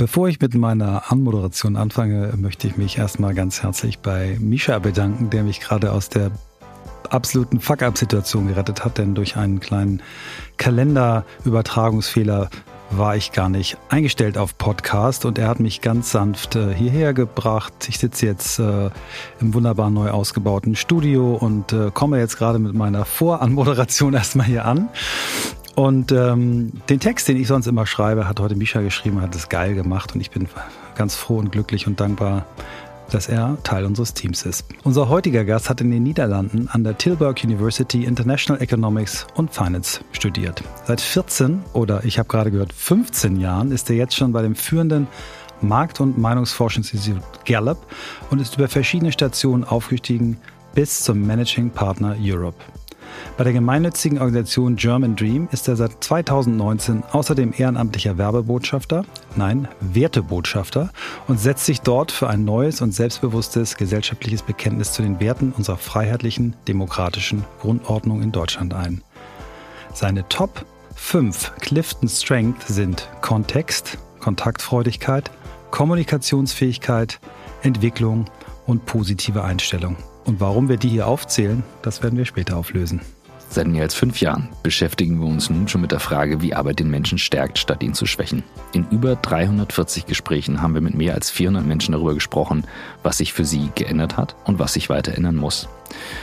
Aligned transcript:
Bevor 0.00 0.28
ich 0.28 0.40
mit 0.40 0.54
meiner 0.54 1.10
Anmoderation 1.10 1.74
anfange, 1.74 2.32
möchte 2.36 2.68
ich 2.68 2.76
mich 2.76 2.98
erstmal 2.98 3.34
ganz 3.34 3.64
herzlich 3.64 3.98
bei 3.98 4.36
Misha 4.38 4.78
bedanken, 4.78 5.28
der 5.28 5.42
mich 5.42 5.58
gerade 5.58 5.90
aus 5.90 6.08
der 6.08 6.30
absoluten 7.10 7.58
Fuck-up-Situation 7.58 8.46
gerettet 8.46 8.84
hat, 8.84 8.98
denn 8.98 9.16
durch 9.16 9.36
einen 9.36 9.58
kleinen 9.58 10.00
Kalenderübertragungsfehler 10.56 12.48
war 12.90 13.16
ich 13.16 13.32
gar 13.32 13.48
nicht 13.48 13.76
eingestellt 13.88 14.38
auf 14.38 14.56
Podcast 14.56 15.24
und 15.24 15.36
er 15.36 15.48
hat 15.48 15.58
mich 15.58 15.80
ganz 15.80 16.12
sanft 16.12 16.54
äh, 16.54 16.72
hierher 16.72 17.12
gebracht. 17.12 17.72
Ich 17.88 17.98
sitze 17.98 18.24
jetzt 18.26 18.60
äh, 18.60 18.90
im 19.40 19.52
wunderbar 19.52 19.90
neu 19.90 20.10
ausgebauten 20.10 20.76
Studio 20.76 21.34
und 21.34 21.72
äh, 21.72 21.90
komme 21.92 22.20
jetzt 22.20 22.38
gerade 22.38 22.60
mit 22.60 22.72
meiner 22.72 23.04
Voranmoderation 23.04 24.14
erstmal 24.14 24.46
hier 24.46 24.64
an. 24.64 24.90
Und 25.78 26.10
ähm, 26.10 26.72
den 26.88 26.98
Text, 26.98 27.28
den 27.28 27.36
ich 27.36 27.46
sonst 27.46 27.68
immer 27.68 27.86
schreibe, 27.86 28.26
hat 28.26 28.40
heute 28.40 28.56
Misha 28.56 28.80
geschrieben, 28.80 29.20
hat 29.20 29.36
es 29.36 29.48
geil 29.48 29.76
gemacht 29.76 30.12
und 30.12 30.20
ich 30.20 30.32
bin 30.32 30.48
ganz 30.96 31.14
froh 31.14 31.36
und 31.36 31.52
glücklich 31.52 31.86
und 31.86 32.00
dankbar, 32.00 32.46
dass 33.12 33.28
er 33.28 33.56
Teil 33.62 33.84
unseres 33.84 34.12
Teams 34.12 34.42
ist. 34.42 34.66
Unser 34.82 35.08
heutiger 35.08 35.44
Gast 35.44 35.70
hat 35.70 35.80
in 35.80 35.92
den 35.92 36.02
Niederlanden 36.02 36.66
an 36.66 36.82
der 36.82 36.98
Tilburg 36.98 37.44
University 37.44 38.06
International 38.06 38.60
Economics 38.60 39.24
und 39.36 39.54
Finance 39.54 40.00
studiert. 40.10 40.64
Seit 40.84 41.00
14 41.00 41.62
oder 41.74 42.04
ich 42.04 42.18
habe 42.18 42.28
gerade 42.28 42.50
gehört 42.50 42.72
15 42.72 43.38
Jahren 43.38 43.70
ist 43.70 43.88
er 43.88 43.94
jetzt 43.94 44.16
schon 44.16 44.32
bei 44.32 44.42
dem 44.42 44.56
führenden 44.56 45.06
Markt- 45.60 46.00
und 46.00 46.18
Meinungsforschungsinstitut 46.18 47.22
Gallup 47.46 47.86
und 48.30 48.40
ist 48.40 48.56
über 48.56 48.66
verschiedene 48.66 49.12
Stationen 49.12 49.62
aufgestiegen 49.62 50.38
bis 50.74 51.04
zum 51.04 51.24
Managing 51.24 51.70
Partner 51.70 52.16
Europe. 52.20 52.56
Bei 53.36 53.44
der 53.44 53.52
gemeinnützigen 53.52 54.18
Organisation 54.18 54.76
German 54.76 55.16
Dream 55.16 55.48
ist 55.52 55.68
er 55.68 55.76
seit 55.76 56.02
2019 56.02 57.04
außerdem 57.12 57.54
ehrenamtlicher 57.56 58.18
Werbebotschafter, 58.18 59.04
nein, 59.36 59.68
Wertebotschafter 59.80 60.90
und 61.28 61.38
setzt 61.38 61.66
sich 61.66 61.80
dort 61.80 62.10
für 62.10 62.28
ein 62.28 62.44
neues 62.44 62.80
und 62.80 62.92
selbstbewusstes 62.92 63.76
gesellschaftliches 63.76 64.42
Bekenntnis 64.42 64.92
zu 64.92 65.02
den 65.02 65.20
Werten 65.20 65.52
unserer 65.56 65.76
freiheitlichen, 65.76 66.56
demokratischen 66.66 67.44
Grundordnung 67.60 68.22
in 68.22 68.32
Deutschland 68.32 68.74
ein. 68.74 69.02
Seine 69.94 70.28
Top 70.28 70.64
5 70.94 71.52
Clifton 71.60 72.08
Strength 72.08 72.66
sind 72.66 73.08
Kontext, 73.20 73.98
Kontaktfreudigkeit, 74.20 75.30
Kommunikationsfähigkeit, 75.70 77.20
Entwicklung 77.62 78.26
und 78.66 78.84
positive 78.86 79.42
Einstellung. 79.44 79.96
Und 80.28 80.40
warum 80.40 80.68
wir 80.68 80.76
die 80.76 80.90
hier 80.90 81.06
aufzählen, 81.06 81.62
das 81.80 82.02
werden 82.02 82.18
wir 82.18 82.26
später 82.26 82.58
auflösen. 82.58 83.00
Seit 83.48 83.66
mehr 83.66 83.84
als 83.84 83.94
fünf 83.94 84.20
Jahren 84.20 84.50
beschäftigen 84.62 85.18
wir 85.20 85.26
uns 85.26 85.48
nun 85.48 85.68
schon 85.68 85.80
mit 85.80 85.90
der 85.90 86.00
Frage, 86.00 86.42
wie 86.42 86.52
Arbeit 86.52 86.80
den 86.80 86.90
Menschen 86.90 87.16
stärkt, 87.16 87.58
statt 87.58 87.82
ihn 87.82 87.94
zu 87.94 88.04
schwächen. 88.04 88.42
In 88.74 88.86
über 88.90 89.16
340 89.16 90.04
Gesprächen 90.04 90.60
haben 90.60 90.74
wir 90.74 90.82
mit 90.82 90.94
mehr 90.94 91.14
als 91.14 91.30
400 91.30 91.64
Menschen 91.64 91.92
darüber 91.92 92.12
gesprochen, 92.12 92.64
was 93.02 93.16
sich 93.16 93.32
für 93.32 93.46
sie 93.46 93.70
geändert 93.74 94.18
hat 94.18 94.36
und 94.44 94.58
was 94.58 94.74
sich 94.74 94.90
weiter 94.90 95.14
ändern 95.14 95.36
muss. 95.36 95.66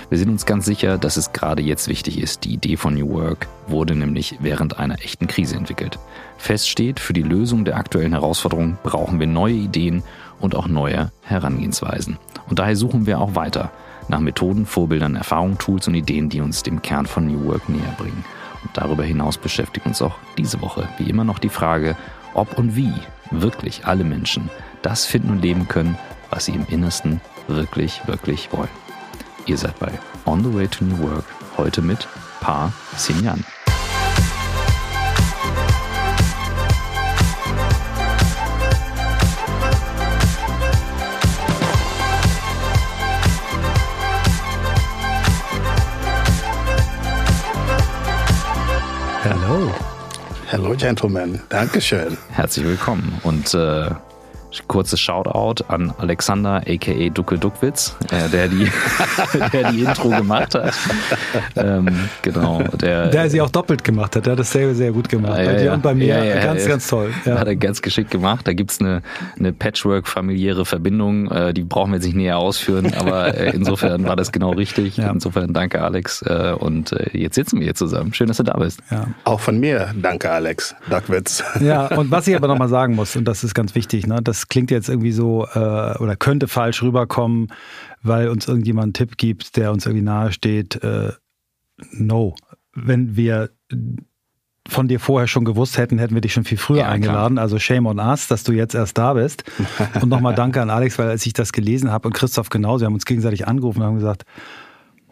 Wir 0.10 0.20
sind 0.20 0.30
uns 0.30 0.46
ganz 0.46 0.66
sicher, 0.66 1.00
dass 1.00 1.18
es 1.18 1.34
gerade 1.34 1.64
jetzt 1.64 1.88
wichtig 1.88 2.22
ist. 2.22 2.44
Die 2.44 2.54
Idee 2.54 2.78
von 2.78 2.94
New 2.94 3.10
Work 3.10 3.48
wurde 3.66 3.96
nämlich 3.96 4.38
während 4.40 4.78
einer 4.78 5.04
echten 5.04 5.26
Krise 5.26 5.56
entwickelt. 5.56 5.98
Fest 6.38 6.70
steht, 6.70 7.00
für 7.00 7.14
die 7.14 7.24
Lösung 7.24 7.66
der 7.66 7.78
aktuellen 7.78 8.14
Herausforderungen 8.14 8.78
brauchen 8.84 9.20
wir 9.20 9.26
neue 9.26 9.56
Ideen 9.56 10.04
und 10.40 10.54
auch 10.54 10.68
neue 10.68 11.12
Herangehensweisen. 11.24 12.20
Und 12.48 12.60
daher 12.60 12.76
suchen 12.76 13.08
wir 13.08 13.20
auch 13.20 13.34
weiter 13.34 13.72
nach 14.08 14.20
Methoden, 14.20 14.66
Vorbildern, 14.66 15.16
Erfahrungen, 15.16 15.58
Tools 15.58 15.88
und 15.88 15.96
Ideen, 15.96 16.30
die 16.30 16.42
uns 16.42 16.64
dem 16.64 16.82
Kern 16.82 17.06
von 17.06 17.28
New 17.28 17.46
Work 17.46 17.70
näher 17.70 17.96
bringen. 17.98 18.24
Und 18.64 18.72
darüber 18.76 19.04
hinaus 19.04 19.38
beschäftigt 19.38 19.86
uns 19.86 20.02
auch 20.02 20.18
diese 20.38 20.62
Woche 20.62 20.88
wie 20.98 21.10
immer 21.10 21.24
noch 21.24 21.40
die 21.40 21.50
Frage, 21.50 21.96
ob 22.34 22.58
und 22.58 22.76
wie 22.76 22.94
wirklich 23.32 23.86
alle 23.86 24.04
Menschen 24.04 24.50
das 24.82 25.06
finden 25.06 25.32
und 25.32 25.42
leben 25.42 25.68
können, 25.68 25.98
was 26.30 26.46
sie 26.46 26.54
im 26.54 26.66
Innersten 26.70 27.22
wirklich, 27.48 28.02
wirklich 28.08 28.52
wollen. 28.52 28.70
Ihr 29.46 29.58
seid 29.58 29.78
bei 29.80 29.92
On 30.26 30.44
the 30.44 30.54
Way 30.54 30.68
to 30.68 30.86
New 30.86 31.00
Work 31.00 31.26
heute 31.58 31.82
mit 31.82 32.08
Pa 32.42 32.72
Sinyan. 32.98 33.44
Hello. 49.56 49.72
Hello, 50.48 50.76
Gentlemen. 50.76 51.42
Dankeschön. 51.48 52.18
Herzlich 52.30 52.66
willkommen 52.66 53.22
und 53.24 53.54
äh, 53.54 53.90
kurzes 54.68 55.00
Shoutout 55.00 55.64
an 55.68 55.94
Alexander 55.98 56.62
aka 56.68 57.10
Ducke 57.10 57.38
Duckwitz, 57.38 57.96
äh, 58.12 58.30
der, 58.30 58.48
die, 58.48 58.70
der 59.54 59.72
die 59.72 59.84
Intro 59.84 60.10
gemacht 60.10 60.56
hat. 60.56 60.74
Ähm, 61.56 61.88
genau. 62.22 62.64
Der, 62.82 63.08
Der 63.08 63.30
sie 63.30 63.42
auch 63.42 63.50
doppelt 63.50 63.84
gemacht 63.84 64.16
hat, 64.16 64.26
der 64.26 64.34
hat 64.34 64.40
das 64.40 64.52
sehr, 64.52 64.74
sehr 64.76 64.92
gut 64.92 65.10
gemacht. 65.10 65.40
Ja, 65.40 65.46
bei 65.46 65.54
dir 65.56 65.66
ja. 65.66 65.74
und 65.74 65.84
bei 65.84 65.94
mir. 65.94 66.08
Ja, 66.08 66.24
ja, 66.24 66.44
ganz, 66.44 66.64
ja. 66.64 66.70
ganz 66.70 66.88
toll. 66.88 67.14
Ja. 67.26 67.40
Hat 67.40 67.48
er 67.48 67.56
ganz 67.56 67.82
geschickt 67.82 68.12
gemacht. 68.12 68.48
Da 68.48 68.54
gibt's 68.54 68.80
eine, 68.80 69.02
eine 69.38 69.54
Patchwork-familiäre 69.54 70.66
Verbindung, 70.66 71.30
äh, 71.32 71.54
die 71.54 71.64
brauchen 71.64 71.92
wir 71.92 71.98
jetzt 71.98 72.06
nicht 72.06 72.16
näher 72.16 72.38
ausführen, 72.38 72.94
aber 72.94 73.36
äh, 73.36 73.52
insofern 73.56 74.06
war 74.06 74.16
das 74.16 74.32
genau 74.32 74.52
richtig. 74.52 74.98
Ja. 74.98 75.12
Insofern 75.12 75.54
danke 75.54 75.82
Alex 75.82 76.22
äh, 76.22 76.54
und 76.58 76.92
äh, 76.92 77.18
jetzt 77.18 77.36
sitzen 77.36 77.60
wir 77.60 77.66
hier 77.66 77.76
zusammen. 77.76 78.14
Schön, 78.14 78.28
dass 78.28 78.38
du 78.38 78.44
da 78.44 78.58
bist. 78.58 78.82
Ja. 78.92 79.08
Auch 79.24 79.40
von 79.40 79.60
mir, 79.60 79.94
danke 80.02 80.32
Alex. 80.32 80.76
Dackwitz. 80.90 81.44
Ja, 81.60 81.88
und 81.88 82.12
was 82.12 82.28
ich 82.28 82.36
aber 82.36 82.48
nochmal 82.48 82.70
sagen 82.70 82.96
muss, 82.96 83.16
und 83.16 83.26
das 83.26 83.44
ist 83.44 83.54
ganz 83.54 83.76
wichtig, 83.76 84.08
ne, 84.08 84.20
das 84.22 84.45
klingt 84.50 84.72
jetzt 84.72 84.90
irgendwie 84.90 85.12
so 85.12 85.48
äh, 85.54 85.98
oder 85.98 86.16
könnte 86.16 86.48
falsch 86.48 86.82
rüberkommen, 86.82 87.48
weil 88.02 88.30
uns 88.30 88.48
irgendjemand 88.48 88.86
einen 88.86 88.94
Tipp 88.94 89.18
gibt, 89.18 89.58
der 89.58 89.72
uns 89.72 89.86
irgendwie 89.86 90.04
nahe 90.04 90.32
steht. 90.32 90.84
Äh, 90.84 91.14
no. 91.92 92.36
Wenn 92.74 93.16
wir 93.16 93.50
von 94.68 94.88
dir 94.88 95.00
vorher 95.00 95.28
schon 95.28 95.46
gewusst 95.46 95.78
hätten, 95.78 96.00
hätten 96.00 96.16
wir 96.16 96.22
dich 96.22 96.34
schon 96.34 96.44
viel 96.44 96.58
früher 96.58 96.80
Ja, 96.80 96.90
eingeladen. 96.90 97.38
Also 97.38 97.60
shame 97.60 97.86
on 97.86 98.00
us, 98.00 98.28
dass 98.28 98.44
du 98.44 98.52
jetzt 98.52 98.74
erst 98.74 98.98
da 98.98 99.14
bist. 99.14 99.44
Und 100.02 100.10
nochmal 100.10 100.34
danke 100.34 100.62
an 100.62 100.70
Alex, 100.70 100.98
weil 100.98 101.08
als 101.08 101.26
ich 101.26 101.34
das 101.34 101.52
gelesen 101.52 101.92
habe 101.92 102.08
und 102.08 102.14
Christoph 102.14 102.50
genauso, 102.50 102.82
wir 102.82 102.88
haben 102.88 102.96
uns 102.96 103.06
gegenseitig 103.06 103.48
angerufen 103.48 103.82
und 103.82 103.86
haben 103.86 103.96
gesagt, 103.96 104.24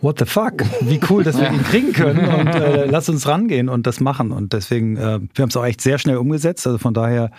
What 0.03 0.19
the 0.19 0.25
fuck? 0.25 0.65
Wie 0.81 0.99
cool, 1.09 1.23
dass 1.23 1.39
wir 1.39 1.49
ihn 1.49 1.63
kriegen 1.63 1.93
können 1.93 2.27
und 2.27 2.47
äh, 2.47 2.87
lass 2.87 3.07
uns 3.07 3.25
rangehen 3.25 3.69
und 3.69 3.87
das 3.87 4.01
machen. 4.01 4.33
Und 4.33 4.51
deswegen, 4.51 4.97
äh, 4.97 5.21
wir 5.33 5.41
haben 5.41 5.47
es 5.47 5.55
auch 5.55 5.63
echt 5.63 5.79
sehr 5.79 5.97
schnell 5.97 6.17
umgesetzt. 6.17 6.67
Also 6.67 6.77
von 6.77 6.93
daher 6.93 7.31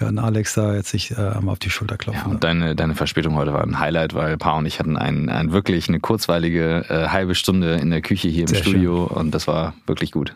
kann 0.00 0.18
Alex 0.18 0.54
da 0.54 0.74
jetzt 0.74 0.88
sich 0.88 1.10
äh, 1.10 1.16
einmal 1.16 1.52
auf 1.52 1.58
die 1.58 1.68
Schulter 1.68 1.98
klopfen. 1.98 2.22
Ja, 2.24 2.30
und 2.30 2.42
deine, 2.42 2.74
deine 2.74 2.94
Verspätung 2.94 3.34
heute 3.36 3.52
war 3.52 3.62
ein 3.62 3.78
Highlight, 3.78 4.14
weil 4.14 4.38
Pa 4.38 4.56
und 4.56 4.64
ich 4.64 4.78
hatten 4.78 4.96
ein, 4.96 5.28
ein 5.28 5.52
wirklich 5.52 5.88
eine 5.88 6.00
kurzweilige 6.00 6.86
äh, 6.88 7.08
halbe 7.08 7.34
Stunde 7.34 7.74
in 7.74 7.90
der 7.90 8.00
Küche 8.00 8.28
hier 8.28 8.42
im 8.42 8.48
Sehr 8.48 8.62
Studio 8.62 9.04
und 9.04 9.32
das 9.32 9.46
war 9.46 9.74
wirklich 9.86 10.10
gut. 10.10 10.34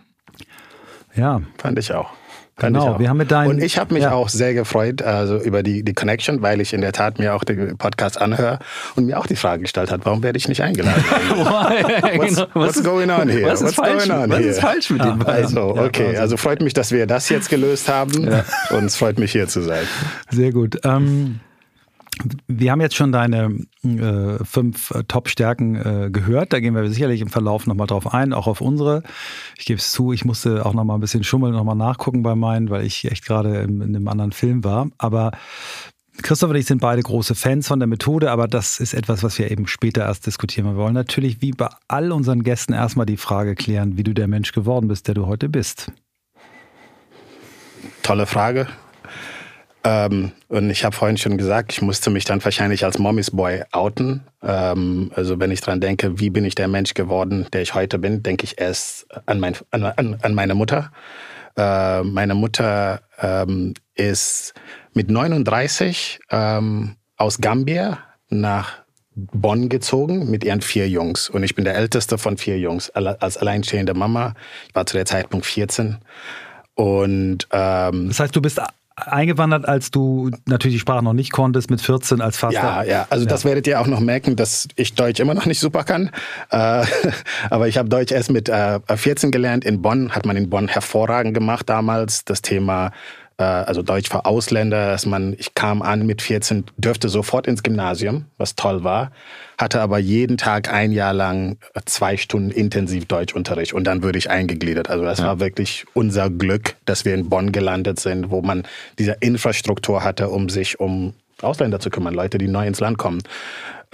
ja, 1.17 1.41
Fand 1.57 1.79
ich 1.79 1.95
auch. 1.95 2.11
Genau, 2.57 2.99
wir 3.01 3.09
haben 3.09 3.17
mit 3.17 3.31
deinen- 3.33 3.51
Und 3.51 3.63
ich 3.63 3.79
habe 3.79 3.93
mich 3.95 4.05
ja. 4.05 4.13
auch 4.13 4.29
sehr 4.29 4.55
gefreut 4.55 5.03
also 5.03 5.39
über 5.39 5.63
die, 5.63 5.83
die 5.83 5.93
Connection, 5.93 6.41
weil 6.41 6.61
ich 6.61 6.73
in 6.73 6.81
der 6.83 6.93
Tat 6.93 7.19
mir 7.19 7.35
auch 7.35 7.43
den 7.43 7.77
Podcast 7.79 8.21
anhöre 8.21 8.61
und 8.95 9.07
mir 9.07 9.19
auch 9.19 9.27
die 9.27 9.35
Frage 9.37 9.63
gestellt 9.63 9.91
hat, 9.91 10.03
warum 10.05 10.23
werde 10.23 10.39
ich 10.39 10.47
nicht 10.47 10.63
eingeladen? 10.63 11.03
What's, 12.17 12.47
what's 12.55 12.83
going 12.85 13.11
on 13.11 13.29
here? 13.29 13.41
Genau. 13.41 13.53
Was 13.53 13.61
ist 13.61 13.77
what's 13.77 13.89
falsch, 13.89 14.09
going 14.09 14.23
on 14.23 14.31
was 14.31 14.39
here? 14.39 14.49
ist 14.51 14.61
falsch 14.61 14.91
mit 14.91 15.05
den 15.05 15.19
beiden? 15.19 15.45
Also, 15.45 15.77
okay, 15.77 16.17
also 16.17 16.37
freut 16.37 16.61
mich, 16.63 16.75
dass 16.75 16.93
wir 16.93 17.07
das 17.07 17.29
jetzt 17.29 17.51
gelöst 17.51 17.89
haben 17.89 18.29
und 18.71 18.85
es 18.85 18.97
freut 18.97 19.19
mich 19.19 19.33
hier 19.33 19.49
zu 19.49 19.63
sein. 19.63 19.85
sehr 20.31 20.53
gut. 20.53 20.79
Ähm, 20.85 21.41
wir 22.47 22.71
haben 22.71 22.81
jetzt 22.81 22.95
schon 22.95 23.13
deine 23.13 23.59
äh, 23.83 24.45
fünf 24.45 24.91
äh, 24.91 25.05
Top-Stärken 25.05 25.75
äh, 25.77 26.11
gehört. 26.11 26.53
Da 26.53 26.61
gehen 26.61 26.75
wir 26.75 26.89
sicherlich 26.89 27.21
im 27.21 27.29
Verlauf 27.29 27.67
nochmal 27.67 27.87
drauf 27.87 28.13
ein, 28.13 28.33
auch 28.33 28.47
auf 28.47 28.61
unsere. 28.61 29.03
Ich 29.59 29.67
gebe 29.67 29.79
es 29.79 29.93
zu, 29.93 30.13
ich 30.13 30.25
musste 30.25 30.65
auch 30.65 30.75
nochmal 30.75 30.99
ein 30.99 31.01
bisschen 31.01 31.25
schummeln, 31.25 31.53
nochmal 31.53 31.77
nachgucken 31.77 32.23
bei 32.23 32.35
meinen, 32.35 32.71
weil 32.71 32.85
ich 32.85 33.11
echt 33.11 33.25
gerade 33.25 33.63
in, 33.63 33.81
in 33.81 33.97
einem 33.97 34.09
anderen 34.09 34.33
Film 34.33 34.65
war. 34.65 34.89
Aber 34.99 35.33
Christoph 36.23 36.51
und 36.51 36.57
ich 36.57 36.67
sind 36.67 36.81
beide 36.81 37.03
große 37.03 37.35
Fans 37.35 37.67
von 37.67 37.81
der 37.81 37.89
Methode, 37.89 38.31
aber 38.31 38.47
das 38.47 38.79
ist 38.79 38.95
etwas, 38.95 39.23
was 39.23 39.39
wir 39.39 39.51
eben 39.51 39.67
später 39.67 40.03
erst 40.03 40.27
diskutieren. 40.27 40.67
Wir 40.67 40.77
wollen 40.77 40.95
natürlich 40.95 41.43
wie 41.43 41.51
bei 41.51 41.69
all 41.89 42.13
unseren 42.13 42.43
Gästen 42.45 42.73
erstmal 42.73 43.07
die 43.07 43.17
Frage 43.17 43.55
klären, 43.55 43.97
wie 43.97 44.05
du 44.05 44.15
der 44.15 44.29
Mensch 44.29 44.53
geworden 44.53 44.89
bist, 44.89 45.09
der 45.09 45.15
du 45.15 45.27
heute 45.27 45.49
bist. 45.49 45.91
Tolle 48.03 48.27
Frage. 48.27 48.69
Ähm, 49.85 50.33
und 50.49 50.71
ich 50.71 50.83
habe 50.85 50.97
vorhin 50.97 51.19
schon 51.19 51.37
gesagt, 51.37 51.73
ich 51.73 51.83
musste 51.83 52.09
mich 52.09 52.25
dann 52.25 52.43
wahrscheinlich 52.43 52.85
als 52.85 52.99
Mommy's 52.99 53.31
Boy 53.31 53.63
outen. 53.71 54.23
Ähm, 54.43 55.13
also 55.15 55.39
wenn 55.39 55.51
ich 55.51 55.61
dran 55.61 55.81
denke, 55.81 56.19
wie 56.19 56.31
bin 56.31 56.47
ich 56.47 56.55
der 56.55 56.69
Mensch 56.69 56.95
geworden, 56.95 57.47
der 57.53 57.61
ich 57.61 57.75
heute 57.75 57.99
bin, 57.99 58.23
denke 58.23 58.45
ich 58.45 58.59
erst 58.59 59.07
an, 59.27 59.41
mein, 59.41 59.55
an, 59.71 59.85
an, 59.85 60.19
an 60.23 60.35
meine 60.35 60.55
Mutter. 60.55 60.91
Äh, 61.57 62.03
meine 62.03 62.35
Mutter 62.35 63.03
ähm, 63.21 63.75
ist 63.95 64.55
mit 64.95 65.11
39 65.11 66.21
ähm, 66.31 66.97
aus 67.19 67.39
Gambia 67.39 67.99
nach 68.31 68.85
Bonn 69.15 69.69
gezogen 69.69 70.31
mit 70.31 70.45
ihren 70.45 70.63
vier 70.63 70.89
Jungs. 70.89 71.29
Und 71.29 71.43
ich 71.43 71.55
bin 71.55 71.65
der 71.65 71.77
älteste 71.77 72.17
von 72.17 72.39
vier 72.39 72.59
Jungs, 72.59 72.91
als 72.91 73.37
alleinstehende 73.37 73.95
Mama. 73.95 74.35
Ich 74.69 74.75
war 74.75 74.87
zu 74.87 74.97
der 74.97 75.07
Zeitpunkt 75.07 75.47
14. 75.47 75.99
Und 76.75 77.47
ähm, 77.53 78.09
Das 78.09 78.19
heißt, 78.19 78.35
du 78.35 78.43
bist 78.43 78.61
eingewandert, 79.07 79.67
als 79.67 79.91
du 79.91 80.31
natürlich 80.47 80.77
die 80.77 80.81
Sprache 80.81 81.05
noch 81.05 81.13
nicht 81.13 81.33
konntest, 81.33 81.71
mit 81.71 81.81
14 81.81 82.21
als 82.21 82.37
Vater. 82.37 82.55
Ja, 82.55 82.83
ja, 82.83 83.07
also 83.11 83.25
ja. 83.25 83.31
das 83.31 83.45
werdet 83.45 83.67
ihr 83.67 83.81
auch 83.81 83.87
noch 83.87 84.01
merken, 84.01 84.37
dass 84.37 84.69
ich 84.77 84.95
Deutsch 84.95 85.21
immer 85.21 85.35
noch 85.35 85.47
nicht 85.47 85.61
super 85.61 85.85
kann. 85.85 86.11
Äh, 86.51 86.85
aber 87.51 87.69
ich 87.69 87.79
habe 87.79 87.89
Deutsch 87.89 88.13
erst 88.13 88.31
mit 88.31 88.49
äh, 88.49 88.81
14 88.95 89.31
gelernt. 89.31 89.65
In 89.65 89.83
Bonn 89.83 90.13
hat 90.13 90.27
man 90.27 90.37
in 90.37 90.51
Bonn 90.51 90.69
hervorragend 90.69 91.35
gemacht 91.35 91.69
damals. 91.69 92.25
Das 92.25 92.43
Thema 92.43 92.93
äh, 93.39 93.43
also 93.43 93.83
Deutsch 93.83 94.11
für 94.11 94.25
Ausländer, 94.25 94.91
dass 94.91 95.07
man, 95.07 95.35
ich 95.39 95.55
kam 95.55 95.83
an 95.83 96.07
mit 96.07 96.23
14, 96.23 96.65
dürfte 96.77 97.09
sofort 97.09 97.47
ins 97.47 97.63
Gymnasium, 97.63 98.27
was 98.39 98.55
toll 98.55 98.85
war, 98.85 99.11
hatte 99.59 99.81
aber 99.81 99.99
jeden 99.99 100.37
Tag 100.37 100.73
ein 100.73 100.93
Jahr 100.93 101.13
lang 101.13 101.59
zwei 101.85 102.17
Stunden 102.17 102.51
intensiv 102.51 103.07
Deutschunterricht 103.07 103.73
und 103.73 103.85
dann 103.85 104.03
würde 104.03 104.19
ich 104.19 104.31
eingegliedert. 104.31 104.91
Also 104.91 105.05
das 105.05 105.19
ja. 105.19 105.27
war 105.27 105.41
wirklich 105.41 105.85
unser 105.95 106.31
Glück, 106.31 106.77
dass 106.85 107.05
wir 107.05 107.15
in 107.15 107.29
Bonn 107.29 107.53
gelandet 107.53 108.01
sind, 108.01 108.31
wo 108.31 108.43
man 108.43 108.65
diese 108.99 109.17
Infrastruktur 109.21 110.03
hatte, 110.03 110.29
um 110.29 110.49
sich 110.49 110.81
um 110.81 111.15
Ausländer 111.43 111.81
zu 111.81 111.91
kümmern, 111.91 112.15
Leute, 112.15 112.39
die 112.39 112.49
neu 112.49 112.67
ins 112.67 112.81
Land 112.81 112.99
kommen. 112.99 113.21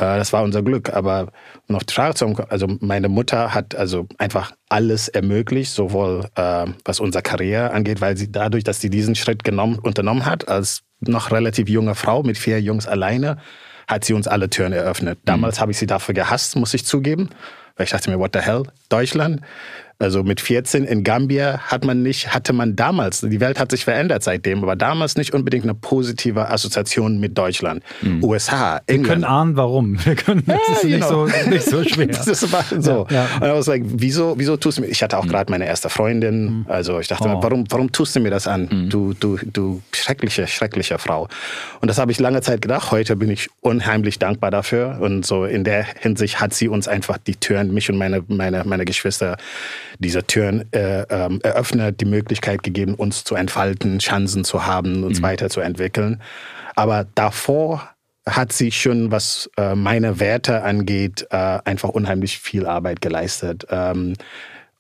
Äh, 0.01 0.19
das 0.19 0.33
war 0.33 0.43
unser 0.43 0.63
Glück. 0.63 0.93
Aber 0.93 1.29
um 1.69 1.77
auf 1.77 1.85
die 1.85 1.95
Frage 1.95 2.15
zu 2.15 2.25
kommen, 2.25 2.51
also 2.51 2.67
meine 2.81 3.09
Mutter 3.09 3.55
hat 3.55 3.75
also 3.75 4.09
einfach 4.19 4.53
alles 4.69 5.09
ermöglicht, 5.09 5.73
sowohl 5.73 6.27
äh, 6.35 6.67
was 6.85 7.01
unsere 7.01 7.23
Karriere 7.23 7.71
angeht, 7.73 8.01
weil 8.01 8.17
sie 8.17 8.33
dadurch, 8.33 8.65
dass 8.65 8.81
sie 8.81 8.91
diesen 8.91 9.15
Schritt 9.15 9.45
genommen, 9.45 9.79
unternommen 9.79 10.27
hat, 10.27 10.49
als 10.49 10.83
noch 11.01 11.31
relativ 11.31 11.69
junge 11.69 11.95
Frau 11.95 12.23
mit 12.23 12.39
vier 12.39 12.61
Jungs 12.61 12.87
alleine, 12.87 13.39
hat 13.87 14.05
sie 14.05 14.15
uns 14.15 14.27
alle 14.27 14.49
Türen 14.49 14.73
eröffnet. 14.73 15.19
Mhm. 15.21 15.27
Damals 15.27 15.59
mhm. 15.59 15.61
habe 15.61 15.73
ich 15.73 15.79
sie 15.79 15.87
dafür 15.87 16.15
gehasst, 16.15 16.57
muss 16.57 16.75
ich 16.75 16.85
zugeben, 16.85 17.29
weil 17.77 17.85
ich 17.85 17.91
dachte 17.91 18.11
mir, 18.11 18.19
what 18.19 18.31
the 18.35 18.41
hell, 18.41 18.65
Deutschland? 18.89 19.41
Also 20.01 20.25
mit 20.25 20.41
14 20.41 20.85
in 20.85 21.05
Gambia 21.05 21.59
hat 21.59 21.85
man 21.85 22.03
nicht, 22.03 22.33
hatte 22.33 22.55
man 22.55 22.75
damals, 22.75 23.21
die 23.21 23.39
Welt 23.39 23.61
hat 23.61 23.71
sich 23.71 23.85
verändert 23.85 24.23
seitdem, 24.23 24.63
aber 24.63 24.75
damals 24.75 25.17
nicht 25.17 25.35
unbedingt 25.35 25.65
eine 25.65 25.75
positive 25.75 26.49
Assoziation 26.49 27.21
mit 27.21 27.37
Deutschland. 27.37 27.83
Mhm. 28.01 28.25
USA, 28.25 28.81
England. 28.87 28.89
Wir 28.89 29.13
können 29.13 29.25
ahnen, 29.25 29.57
warum. 29.57 30.03
Wir 30.03 30.15
können, 30.15 30.43
das 30.47 30.57
ja, 30.57 30.75
ist 30.75 30.85
nicht 30.85 31.05
so, 31.05 31.27
nicht 31.51 31.65
so 31.65 31.85
schwer. 31.85 32.07
das 32.07 32.51
war 32.51 32.65
so. 32.81 33.07
Ja, 33.11 33.17
ja. 33.17 33.27
Und 33.37 33.43
I 33.43 33.53
was 33.53 33.67
like, 33.67 33.83
wieso, 33.85 34.39
wieso 34.39 34.57
tust 34.57 34.79
du 34.79 34.83
mir, 34.83 34.89
ich 34.89 35.03
hatte 35.03 35.19
auch 35.19 35.25
mhm. 35.25 35.29
gerade 35.29 35.51
meine 35.51 35.67
erste 35.67 35.91
Freundin, 35.91 36.45
mhm. 36.45 36.67
also 36.67 36.99
ich 36.99 37.09
dachte, 37.09 37.29
oh. 37.29 37.43
warum, 37.43 37.67
warum 37.69 37.93
tust 37.93 38.17
du 38.17 38.21
mir 38.21 38.31
das 38.31 38.49
an? 38.49 38.69
Mhm. 38.73 38.89
Du, 38.89 39.13
du, 39.13 39.39
du 39.53 39.83
schreckliche, 39.93 40.47
schreckliche 40.47 40.99
Frau. 40.99 41.29
Und 41.83 41.89
das 41.89 41.99
habe 41.99 42.11
ich 42.11 42.19
lange 42.19 42.41
Zeit 42.41 42.63
gedacht. 42.63 42.91
Heute 42.91 43.17
bin 43.17 43.29
ich 43.29 43.51
unheimlich 43.61 44.19
dankbar 44.19 44.51
dafür. 44.51 44.97
Und 45.01 45.27
so 45.27 45.45
in 45.45 45.63
der 45.63 45.85
Hinsicht 45.85 46.41
hat 46.41 46.55
sie 46.55 46.69
uns 46.69 46.89
einfach 46.89 47.19
die 47.19 47.37
Türen, 47.37 47.75
mich 47.75 47.91
und 47.91 47.99
meine, 47.99 48.25
meine, 48.29 48.65
meine 48.65 48.87
Geschwister, 48.87 49.37
diese 49.99 50.25
Türen 50.25 50.73
äh, 50.73 51.03
äh, 51.03 51.39
eröffnet, 51.43 52.01
die 52.01 52.07
Möglichkeit 52.07 52.63
gegeben, 52.63 52.95
uns 52.95 53.25
zu 53.25 53.35
entfalten, 53.35 53.99
Chancen 53.99 54.45
zu 54.45 54.67
haben, 54.67 55.05
uns 55.05 55.21
mhm. 55.21 55.25
weiterzuentwickeln. 55.25 56.21
Aber 56.77 57.07
davor 57.15 57.91
hat 58.27 58.53
sie 58.53 58.71
schon, 58.71 59.11
was 59.11 59.51
äh, 59.57 59.75
meine 59.75 60.21
Werte 60.21 60.63
angeht, 60.63 61.27
äh, 61.31 61.59
einfach 61.65 61.89
unheimlich 61.89 62.39
viel 62.39 62.67
Arbeit 62.67 63.01
geleistet. 63.01 63.67
Ähm, 63.71 64.15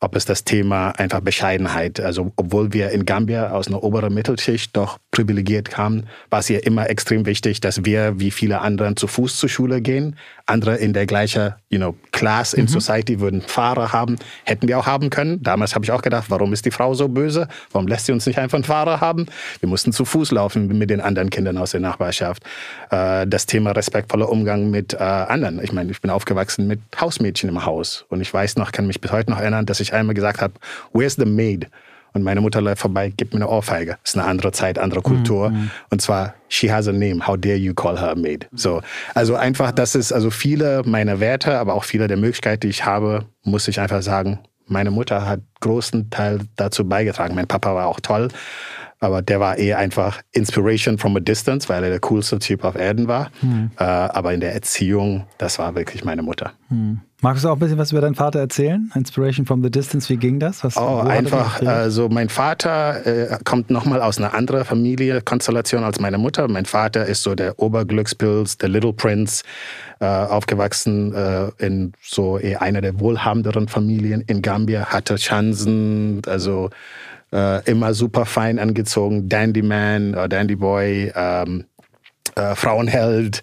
ob 0.00 0.16
es 0.16 0.24
das 0.24 0.44
Thema 0.44 0.90
einfach 0.92 1.20
Bescheidenheit, 1.20 2.00
also 2.00 2.32
obwohl 2.36 2.72
wir 2.72 2.90
in 2.90 3.04
Gambia 3.04 3.50
aus 3.50 3.68
einer 3.68 3.82
oberen 3.82 4.14
Mittelschicht 4.14 4.74
doch 4.74 4.98
privilegiert 5.10 5.70
kamen, 5.70 6.06
war 6.30 6.40
es 6.40 6.48
ihr 6.48 6.66
immer 6.66 6.88
extrem 6.88 7.26
wichtig, 7.26 7.60
dass 7.60 7.84
wir 7.84 8.18
wie 8.18 8.30
viele 8.30 8.62
anderen 8.62 8.96
zu 8.96 9.06
Fuß 9.06 9.36
zur 9.36 9.50
Schule 9.50 9.82
gehen, 9.82 10.16
andere 10.46 10.76
in 10.76 10.92
der 10.92 11.06
gleichen, 11.06 11.54
you 11.68 11.78
know, 11.78 11.94
Class 12.12 12.54
in 12.54 12.62
mhm. 12.62 12.68
Society 12.68 13.20
würden 13.20 13.42
Fahrer 13.42 13.92
haben, 13.92 14.16
hätten 14.44 14.68
wir 14.68 14.78
auch 14.78 14.86
haben 14.86 15.10
können. 15.10 15.42
Damals 15.42 15.74
habe 15.74 15.84
ich 15.84 15.92
auch 15.92 16.02
gedacht, 16.02 16.26
warum 16.28 16.52
ist 16.52 16.64
die 16.64 16.70
Frau 16.70 16.94
so 16.94 17.08
böse? 17.08 17.48
Warum 17.72 17.86
lässt 17.86 18.06
sie 18.06 18.12
uns 18.12 18.26
nicht 18.26 18.38
einfach 18.38 18.56
einen 18.56 18.64
Fahrer 18.64 19.00
haben? 19.00 19.26
Wir 19.60 19.68
mussten 19.68 19.92
zu 19.92 20.04
Fuß 20.04 20.32
laufen 20.32 20.66
mit 20.66 20.90
den 20.90 21.00
anderen 21.00 21.30
Kindern 21.30 21.58
aus 21.58 21.70
der 21.72 21.80
Nachbarschaft. 21.80 22.42
Äh, 22.90 23.26
das 23.26 23.46
Thema 23.46 23.72
respektvoller 23.72 24.28
Umgang 24.28 24.70
mit 24.70 24.94
äh, 24.94 24.98
anderen. 24.98 25.62
Ich 25.62 25.72
meine, 25.72 25.90
ich 25.90 26.00
bin 26.00 26.10
aufgewachsen 26.10 26.66
mit 26.66 26.80
Hausmädchen 27.00 27.48
im 27.48 27.64
Haus 27.64 28.06
und 28.08 28.20
ich 28.20 28.32
weiß 28.32 28.56
noch, 28.56 28.72
kann 28.72 28.86
mich 28.86 29.00
bis 29.00 29.12
heute 29.12 29.30
noch 29.30 29.38
erinnern, 29.38 29.66
dass 29.66 29.80
ich 29.80 29.89
einmal 29.92 30.14
gesagt 30.14 30.40
habe, 30.40 30.54
where's 30.92 31.16
the 31.16 31.24
maid? 31.24 31.68
Und 32.12 32.24
meine 32.24 32.40
Mutter 32.40 32.60
läuft 32.60 32.82
vorbei, 32.82 33.12
gibt 33.16 33.34
mir 33.34 33.38
eine 33.38 33.48
Ohrfeige. 33.48 33.98
Das 34.02 34.14
ist 34.14 34.18
eine 34.18 34.26
andere 34.26 34.50
Zeit, 34.50 34.80
andere 34.80 35.00
Kultur. 35.00 35.50
Mhm. 35.50 35.70
Und 35.90 36.02
zwar, 36.02 36.34
she 36.48 36.72
has 36.72 36.88
a 36.88 36.92
name. 36.92 37.24
How 37.24 37.36
dare 37.36 37.54
you 37.54 37.72
call 37.72 38.00
her 38.00 38.10
a 38.10 38.14
maid? 38.16 38.48
So. 38.52 38.82
Also 39.14 39.36
einfach, 39.36 39.70
das 39.70 39.94
ist, 39.94 40.12
also 40.12 40.30
viele 40.30 40.82
meiner 40.84 41.20
Werte, 41.20 41.56
aber 41.58 41.74
auch 41.74 41.84
viele 41.84 42.08
der 42.08 42.16
Möglichkeiten, 42.16 42.62
die 42.62 42.68
ich 42.68 42.84
habe, 42.84 43.26
muss 43.44 43.68
ich 43.68 43.78
einfach 43.78 44.02
sagen, 44.02 44.40
meine 44.66 44.90
Mutter 44.90 45.24
hat 45.24 45.40
großen 45.60 46.10
Teil 46.10 46.40
dazu 46.56 46.88
beigetragen. 46.88 47.36
Mein 47.36 47.46
Papa 47.46 47.74
war 47.76 47.86
auch 47.86 48.00
toll. 48.00 48.28
Aber 48.98 49.22
der 49.22 49.40
war 49.40 49.56
eher 49.56 49.78
einfach 49.78 50.20
Inspiration 50.32 50.98
from 50.98 51.16
a 51.16 51.20
distance, 51.20 51.68
weil 51.68 51.82
er 51.84 51.90
der 51.90 52.00
coolste 52.00 52.38
Typ 52.38 52.64
auf 52.64 52.74
Erden 52.74 53.08
war. 53.08 53.30
Mhm. 53.40 53.70
Aber 53.76 54.34
in 54.34 54.40
der 54.40 54.52
Erziehung, 54.52 55.26
das 55.38 55.58
war 55.58 55.74
wirklich 55.74 56.04
meine 56.04 56.22
Mutter. 56.22 56.52
Mhm. 56.68 57.00
Magst 57.22 57.44
du 57.44 57.48
auch 57.48 57.52
ein 57.54 57.58
bisschen 57.58 57.76
was 57.76 57.92
über 57.92 58.00
deinen 58.00 58.14
Vater 58.14 58.38
erzählen? 58.38 58.90
Inspiration 58.94 59.44
from 59.44 59.62
the 59.62 59.70
Distance, 59.70 60.08
wie 60.08 60.16
ging 60.16 60.40
das? 60.40 60.64
Was, 60.64 60.78
oh, 60.78 61.00
einfach, 61.00 61.60
also 61.60 62.08
mein 62.08 62.30
Vater 62.30 63.06
äh, 63.06 63.38
kommt 63.44 63.68
nochmal 63.68 64.00
aus 64.00 64.16
einer 64.16 64.32
anderen 64.32 64.64
Familienkonstellation 64.64 65.84
als 65.84 66.00
meine 66.00 66.16
Mutter. 66.16 66.48
Mein 66.48 66.64
Vater 66.64 67.04
ist 67.04 67.22
so 67.22 67.34
der 67.34 67.58
Oberglückspilz, 67.58 68.56
der 68.56 68.70
Little 68.70 68.94
Prince, 68.94 69.44
äh, 70.00 70.06
aufgewachsen 70.06 71.14
äh, 71.14 71.50
in 71.58 71.92
so 72.02 72.38
eher 72.38 72.62
einer 72.62 72.80
der 72.80 72.98
wohlhabenderen 72.98 73.68
Familien 73.68 74.22
in 74.22 74.40
Gambia, 74.40 74.86
hatte 74.86 75.16
Chancen, 75.16 76.22
also 76.26 76.70
äh, 77.34 77.62
immer 77.70 77.92
super 77.92 78.24
fein 78.24 78.58
angezogen, 78.58 79.28
Dandy 79.28 79.60
Man, 79.60 80.14
äh, 80.14 80.26
Dandy 80.26 80.56
Boy, 80.56 81.12
ähm, 81.14 81.64
äh, 82.34 82.54
Frauenheld, 82.54 83.42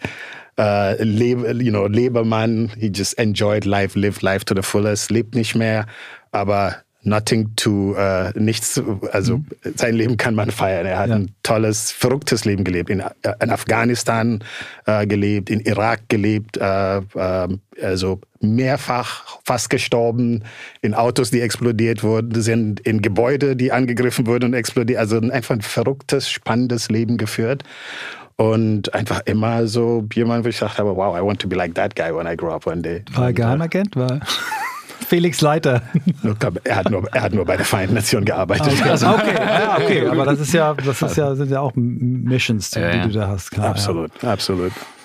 äh, 0.58 1.02
Lebe, 1.04 1.52
you 1.64 1.72
know, 1.72 1.88
Lebermann. 1.88 2.72
He 2.78 2.90
just 2.94 3.14
enjoyed 3.20 3.66
life, 3.66 3.98
lived 3.98 4.22
life 4.22 4.46
to 4.46 4.56
the 4.56 4.64
fullest, 4.64 5.12
lebt 5.12 5.36
nicht 5.36 5.56
mehr, 5.56 5.86
aber 6.32 6.78
nothing 7.04 7.56
to, 7.56 7.96
äh, 7.96 8.32
nichts, 8.38 8.82
also 9.12 9.38
mhm. 9.38 9.46
sein 9.76 9.96
Leben 9.96 10.18
kann 10.18 10.36
man 10.36 10.52
feiern. 10.52 10.86
Er 10.86 11.00
hat 11.00 11.10
ja. 11.10 11.16
ein 11.16 11.32
tolles, 11.42 11.92
verrücktes 11.92 12.46
Leben 12.46 12.64
gelebt, 12.64 12.90
in, 12.90 13.00
äh, 13.00 13.10
in 13.42 13.50
Afghanistan 13.50 14.44
äh, 14.86 15.08
gelebt, 15.08 15.50
in 15.50 15.62
Irak 15.62 16.02
gelebt, 16.10 16.60
also 16.60 18.20
mehrfach 18.42 19.40
fast 19.46 19.70
gestorben, 19.70 20.44
in 20.82 20.94
Autos, 20.94 21.32
die 21.32 21.42
explodiert 21.42 22.04
wurden, 22.04 22.42
sind 22.42 22.80
in 22.82 23.02
Gebäude, 23.02 23.56
die 23.56 23.72
angegriffen 23.72 24.28
wurden 24.28 24.46
und 24.46 24.54
explodiert, 24.54 25.00
also 25.00 25.20
einfach 25.20 25.56
ein 25.56 25.62
verrücktes, 25.62 26.30
spannendes 26.30 26.90
Leben 26.90 27.18
geführt. 27.18 27.64
Und 28.40 28.94
einfach 28.94 29.22
immer 29.26 29.68
so 29.68 30.08
jemand, 30.14 30.46
wo 30.46 30.50
ich 30.50 30.60
dachte, 30.60 30.86
wow, 30.86 31.18
I 31.18 31.22
want 31.22 31.42
to 31.42 31.48
be 31.48 31.56
like 31.56 31.74
that 31.74 31.96
guy 31.96 32.14
when 32.14 32.28
I 32.28 32.36
grow 32.36 32.54
up 32.54 32.68
one 32.68 32.84
day. 32.84 33.04
War 33.14 33.26
er 33.26 33.34
Geheimagent? 33.34 33.96
War 33.96 34.20
Felix 35.08 35.42
Leiter. 35.42 35.82
Er 36.64 36.76
hat 36.76 36.92
nur, 36.92 37.08
er 37.14 37.22
hat 37.24 37.34
nur 37.34 37.46
bei 37.46 37.56
der 37.56 37.66
Vereinten 37.66 37.96
Nation 37.96 38.26
gearbeitet. 38.26 38.74
Okay, 38.74 38.90
also, 38.90 39.08
okay. 39.14 39.36
Ja, 39.36 39.78
okay. 39.78 40.08
aber 40.08 40.26
das 40.26 40.40
ist 40.40 40.54
ja, 40.54 40.74
das 40.74 41.02
ist 41.02 41.18
ja, 41.18 41.34
sind 41.34 41.50
ja 41.50 41.62
auch 41.62 41.72
Missions, 41.76 42.72
die, 42.72 42.80
ja, 42.80 42.96
ja. 42.96 43.08
du 43.08 43.14
da 43.14 43.28
hast. 43.28 43.52
Klar, 43.52 43.70
absolut, 43.70 44.24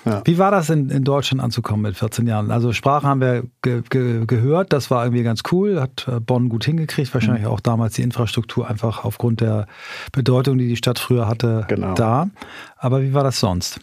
ja. 0.05 0.21
Wie 0.25 0.37
war 0.37 0.51
das 0.51 0.69
in, 0.69 0.89
in 0.89 1.03
Deutschland 1.03 1.41
anzukommen 1.41 1.83
mit 1.83 1.97
14 1.97 2.27
Jahren? 2.27 2.51
Also 2.51 2.73
Sprache 2.73 3.07
haben 3.07 3.21
wir 3.21 3.43
ge, 3.61 3.81
ge, 3.89 4.25
gehört, 4.25 4.73
das 4.73 4.91
war 4.91 5.05
irgendwie 5.05 5.23
ganz 5.23 5.41
cool, 5.51 5.79
hat 5.79 6.07
äh, 6.07 6.19
Bonn 6.19 6.49
gut 6.49 6.65
hingekriegt, 6.65 7.13
wahrscheinlich 7.13 7.43
mhm. 7.43 7.49
auch 7.49 7.59
damals 7.59 7.93
die 7.93 8.01
Infrastruktur 8.01 8.69
einfach 8.69 9.05
aufgrund 9.05 9.41
der 9.41 9.67
Bedeutung, 10.11 10.57
die 10.57 10.67
die 10.67 10.75
Stadt 10.75 10.99
früher 10.99 11.27
hatte, 11.27 11.65
genau. 11.67 11.93
da. 11.93 12.29
Aber 12.77 13.01
wie 13.01 13.13
war 13.13 13.23
das 13.23 13.39
sonst? 13.39 13.79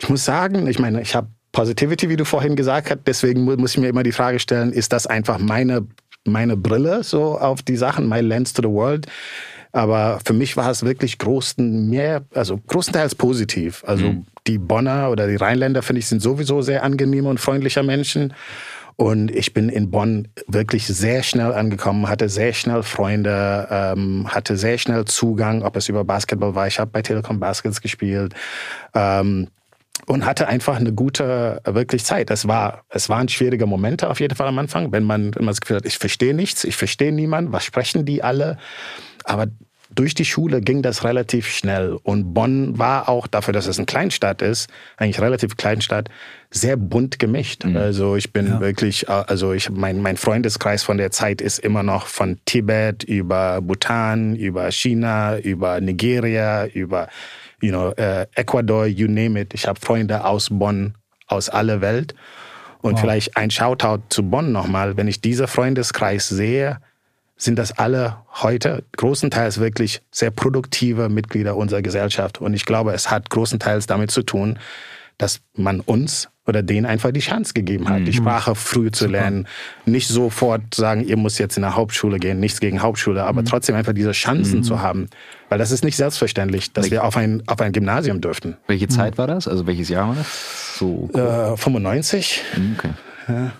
Ich 0.00 0.08
muss 0.08 0.24
sagen, 0.24 0.66
ich 0.66 0.78
meine, 0.78 1.00
ich 1.00 1.14
habe 1.14 1.28
Positivity, 1.52 2.08
wie 2.08 2.16
du 2.16 2.24
vorhin 2.24 2.56
gesagt 2.56 2.90
hast. 2.90 3.00
Deswegen 3.06 3.44
muss 3.44 3.72
ich 3.72 3.78
mir 3.78 3.88
immer 3.88 4.02
die 4.02 4.12
Frage 4.12 4.38
stellen, 4.38 4.72
ist 4.72 4.92
das 4.92 5.06
einfach 5.06 5.38
meine, 5.38 5.86
meine 6.24 6.56
Brille 6.56 7.02
so 7.02 7.38
auf 7.38 7.62
die 7.62 7.76
Sachen, 7.76 8.08
my 8.08 8.20
lens 8.20 8.52
to 8.52 8.62
the 8.62 8.68
world? 8.68 9.06
Aber 9.72 10.20
für 10.24 10.32
mich 10.32 10.56
war 10.56 10.70
es 10.70 10.84
wirklich 10.84 11.18
großen 11.18 11.88
mehr, 11.88 12.24
also 12.34 12.58
großenteils 12.58 13.14
positiv. 13.14 13.82
Also 13.86 14.06
mhm. 14.06 14.26
Die 14.48 14.58
Bonner 14.58 15.10
oder 15.10 15.28
die 15.28 15.36
Rheinländer, 15.36 15.82
finde 15.82 16.00
ich, 16.00 16.06
sind 16.06 16.20
sowieso 16.20 16.62
sehr 16.62 16.82
angenehme 16.82 17.28
und 17.28 17.38
freundliche 17.38 17.82
Menschen. 17.82 18.34
Und 18.96 19.30
ich 19.30 19.54
bin 19.54 19.68
in 19.68 19.92
Bonn 19.92 20.26
wirklich 20.48 20.86
sehr 20.88 21.22
schnell 21.22 21.52
angekommen, 21.52 22.08
hatte 22.08 22.28
sehr 22.28 22.52
schnell 22.52 22.82
Freunde, 22.82 23.68
ähm, 23.70 24.26
hatte 24.28 24.56
sehr 24.56 24.76
schnell 24.76 25.04
Zugang, 25.04 25.62
ob 25.62 25.76
es 25.76 25.88
über 25.88 26.02
Basketball 26.02 26.56
war. 26.56 26.66
Ich 26.66 26.80
habe 26.80 26.90
bei 26.90 27.02
Telekom 27.02 27.38
Baskets 27.38 27.80
gespielt. 27.80 28.34
Ähm, 28.94 29.48
und 30.06 30.24
hatte 30.24 30.48
einfach 30.48 30.76
eine 30.76 30.92
gute, 30.92 31.60
wirklich 31.64 32.04
Zeit. 32.04 32.30
Es 32.30 32.48
war, 32.48 32.84
es 32.88 33.08
waren 33.08 33.28
schwierige 33.28 33.66
Momente 33.66 34.08
auf 34.08 34.20
jeden 34.20 34.34
Fall 34.34 34.46
am 34.46 34.58
Anfang, 34.58 34.90
wenn 34.90 35.04
man 35.04 35.32
immer 35.32 35.50
das 35.50 35.60
Gefühl 35.60 35.76
hat, 35.76 35.86
ich 35.86 35.98
verstehe 35.98 36.34
nichts, 36.34 36.64
ich 36.64 36.76
verstehe 36.76 37.12
niemanden, 37.12 37.52
was 37.52 37.64
sprechen 37.64 38.04
die 38.04 38.22
alle? 38.22 38.58
Aber 39.24 39.48
durch 39.98 40.14
die 40.14 40.24
Schule 40.24 40.60
ging 40.60 40.80
das 40.82 41.02
relativ 41.02 41.48
schnell. 41.48 41.98
Und 42.04 42.32
Bonn 42.32 42.78
war 42.78 43.08
auch 43.08 43.26
dafür, 43.26 43.52
dass 43.52 43.66
es 43.66 43.78
eine 43.78 43.86
Kleinstadt 43.86 44.42
ist, 44.42 44.70
eigentlich 44.96 45.20
relativ 45.20 45.56
Kleinstadt, 45.56 46.08
sehr 46.50 46.76
bunt 46.76 47.18
gemischt. 47.18 47.64
Mhm. 47.64 47.76
Also 47.76 48.14
ich 48.14 48.32
bin 48.32 48.46
ja. 48.46 48.60
wirklich, 48.60 49.08
äh, 49.08 49.24
also 49.26 49.52
ich, 49.52 49.70
mein, 49.70 50.00
mein 50.00 50.16
Freundeskreis 50.16 50.84
von 50.84 50.98
der 50.98 51.10
Zeit 51.10 51.40
ist 51.40 51.58
immer 51.58 51.82
noch 51.82 52.06
von 52.06 52.38
Tibet 52.44 53.02
über 53.02 53.60
Bhutan, 53.60 54.36
über 54.36 54.70
China, 54.70 55.36
über 55.38 55.80
Nigeria, 55.80 56.66
über 56.66 57.08
you 57.60 57.70
know, 57.70 57.88
uh, 57.98 58.24
Ecuador, 58.36 58.86
you 58.86 59.08
name 59.08 59.40
it. 59.40 59.52
Ich 59.52 59.66
habe 59.66 59.80
Freunde 59.80 60.24
aus 60.24 60.48
Bonn, 60.50 60.94
aus 61.26 61.48
aller 61.48 61.80
Welt. 61.80 62.14
Und 62.80 62.92
wow. 62.92 63.00
vielleicht 63.00 63.36
ein 63.36 63.50
Shoutout 63.50 64.02
zu 64.10 64.22
Bonn 64.22 64.52
nochmal. 64.52 64.96
Wenn 64.96 65.08
ich 65.08 65.20
diesen 65.20 65.48
Freundeskreis 65.48 66.28
sehe, 66.28 66.78
sind 67.38 67.58
das 67.58 67.78
alle 67.78 68.18
heute 68.42 68.84
großenteils 68.96 69.58
wirklich 69.60 70.02
sehr 70.10 70.30
produktive 70.30 71.08
Mitglieder 71.08 71.56
unserer 71.56 71.82
Gesellschaft. 71.82 72.40
Und 72.40 72.52
ich 72.52 72.66
glaube, 72.66 72.92
es 72.92 73.10
hat 73.10 73.30
großenteils 73.30 73.86
damit 73.86 74.10
zu 74.10 74.22
tun, 74.22 74.58
dass 75.18 75.40
man 75.54 75.80
uns 75.80 76.28
oder 76.46 76.62
denen 76.62 76.86
einfach 76.86 77.12
die 77.12 77.20
Chance 77.20 77.52
gegeben 77.52 77.88
hat, 77.88 78.00
mhm. 78.00 78.04
die 78.06 78.12
Sprache 78.12 78.54
früh 78.54 78.90
zu 78.90 79.04
Super. 79.04 79.12
lernen. 79.12 79.48
Nicht 79.84 80.08
sofort 80.08 80.74
sagen, 80.74 81.04
ihr 81.04 81.16
müsst 81.16 81.38
jetzt 81.38 81.58
in 81.58 81.64
eine 81.64 81.76
Hauptschule 81.76 82.18
gehen, 82.18 82.40
nichts 82.40 82.60
gegen 82.60 82.80
Hauptschule, 82.80 83.22
aber 83.24 83.42
mhm. 83.42 83.46
trotzdem 83.46 83.76
einfach 83.76 83.92
diese 83.92 84.12
Chancen 84.12 84.60
mhm. 84.60 84.62
zu 84.62 84.80
haben. 84.80 85.08
Weil 85.48 85.58
das 85.58 85.70
ist 85.70 85.84
nicht 85.84 85.96
selbstverständlich, 85.96 86.72
dass 86.72 86.84
Welche? 86.84 86.96
wir 86.96 87.04
auf 87.04 87.16
ein, 87.16 87.42
auf 87.46 87.60
ein 87.60 87.72
Gymnasium 87.72 88.20
dürften. 88.20 88.56
Welche 88.66 88.88
Zeit 88.88 89.18
war 89.18 89.26
das? 89.26 89.46
Also 89.46 89.66
welches 89.66 89.90
Jahr 89.90 90.08
war 90.08 90.14
das? 90.14 90.78
So 90.78 91.10
cool. 91.14 91.20
äh, 91.20 91.56
95. 91.56 92.42
Mhm, 92.56 92.76
okay. 92.78 92.90
Ja. 93.28 93.52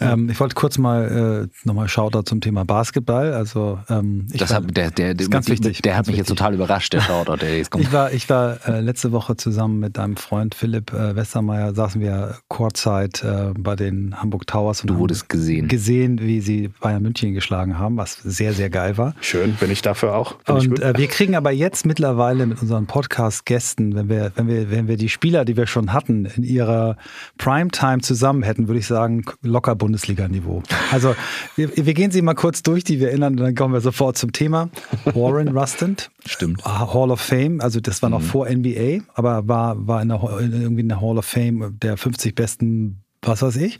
Ähm, 0.00 0.28
ich 0.28 0.40
wollte 0.40 0.54
kurz 0.54 0.78
mal 0.78 1.48
äh, 1.48 1.66
nochmal 1.66 1.88
Shoutout 1.88 2.22
zum 2.22 2.40
Thema 2.40 2.64
Basketball. 2.64 3.32
Also 3.32 3.78
ähm, 3.88 4.26
ich 4.32 4.40
das 4.40 4.50
war, 4.50 4.56
hat, 4.56 4.76
der, 4.76 4.90
der, 4.90 5.14
der, 5.14 5.28
ganz 5.28 5.48
wichtig, 5.48 5.82
der 5.82 5.96
hat 5.96 6.06
mich 6.06 6.16
wichtig. 6.16 6.28
jetzt 6.28 6.36
total 6.36 6.54
überrascht, 6.54 6.92
der 6.92 7.00
Shoutout, 7.00 7.36
der 7.36 7.56
jetzt 7.56 7.70
kommt. 7.70 7.84
Ich 7.84 7.92
war, 7.92 8.12
ich 8.12 8.28
war 8.28 8.58
äh, 8.66 8.80
letzte 8.80 9.12
Woche 9.12 9.36
zusammen 9.36 9.78
mit 9.78 9.96
deinem 9.96 10.16
Freund 10.16 10.54
Philipp 10.54 10.92
äh, 10.92 11.14
Westermeier, 11.14 11.74
saßen 11.74 12.00
wir 12.00 12.36
Kurzzeit 12.48 13.22
äh, 13.22 13.52
bei 13.56 13.76
den 13.76 14.20
Hamburg 14.20 14.46
Towers 14.46 14.80
und 14.80 14.88
du 14.88 14.98
wurdest 14.98 15.28
gesehen. 15.28 15.68
gesehen, 15.68 16.20
wie 16.20 16.40
sie 16.40 16.68
Bayern 16.80 17.02
München 17.02 17.32
geschlagen 17.32 17.78
haben, 17.78 17.96
was 17.96 18.14
sehr, 18.14 18.52
sehr 18.52 18.70
geil 18.70 18.98
war. 18.98 19.14
Schön, 19.20 19.54
bin 19.54 19.70
ich 19.70 19.82
dafür 19.82 20.16
auch. 20.16 20.34
Bin 20.42 20.56
und 20.56 20.80
äh, 20.80 20.94
wir 20.96 21.06
kriegen 21.06 21.36
aber 21.36 21.52
jetzt 21.52 21.86
mittlerweile 21.86 22.46
mit 22.46 22.60
unseren 22.60 22.86
Podcast-Gästen, 22.86 23.94
wenn 23.94 24.08
wir, 24.08 24.32
wenn 24.34 24.48
wir, 24.48 24.70
wenn 24.70 24.88
wir 24.88 24.96
die 24.96 25.08
Spieler, 25.08 25.44
die 25.44 25.56
wir 25.56 25.66
schon 25.66 25.92
hatten, 25.92 26.26
in 26.26 26.42
ihrer 26.42 26.96
Primetime 27.38 28.00
zusammen 28.00 28.42
hätten, 28.42 28.68
würde 28.68 28.80
ich 28.80 28.86
sagen, 28.86 29.24
locker 29.42 29.76
Bundesliga-Niveau. 29.84 30.62
Also 30.90 31.14
wir, 31.56 31.76
wir, 31.76 31.92
gehen 31.92 32.10
sie 32.10 32.22
mal 32.22 32.32
kurz 32.32 32.62
durch, 32.62 32.84
die 32.84 33.00
wir 33.00 33.08
erinnern, 33.08 33.34
und 33.34 33.40
dann 33.40 33.54
kommen 33.54 33.74
wir 33.74 33.82
sofort 33.82 34.16
zum 34.16 34.32
Thema. 34.32 34.70
Warren 35.04 35.48
Rustant. 35.48 36.10
Stimmt. 36.24 36.64
Hall 36.64 37.10
of 37.10 37.20
Fame, 37.20 37.60
also 37.60 37.80
das 37.80 38.00
war 38.00 38.08
noch 38.08 38.20
mhm. 38.20 38.24
vor 38.24 38.48
NBA, 38.48 39.00
aber 39.12 39.46
war, 39.46 39.86
war 39.86 40.00
in 40.00 40.08
der, 40.08 40.22
irgendwie 40.22 40.80
in 40.80 40.88
der 40.88 41.02
Hall 41.02 41.18
of 41.18 41.26
Fame 41.26 41.78
der 41.82 41.98
50 41.98 42.34
besten, 42.34 43.02
was 43.20 43.42
weiß 43.42 43.56
ich. 43.56 43.78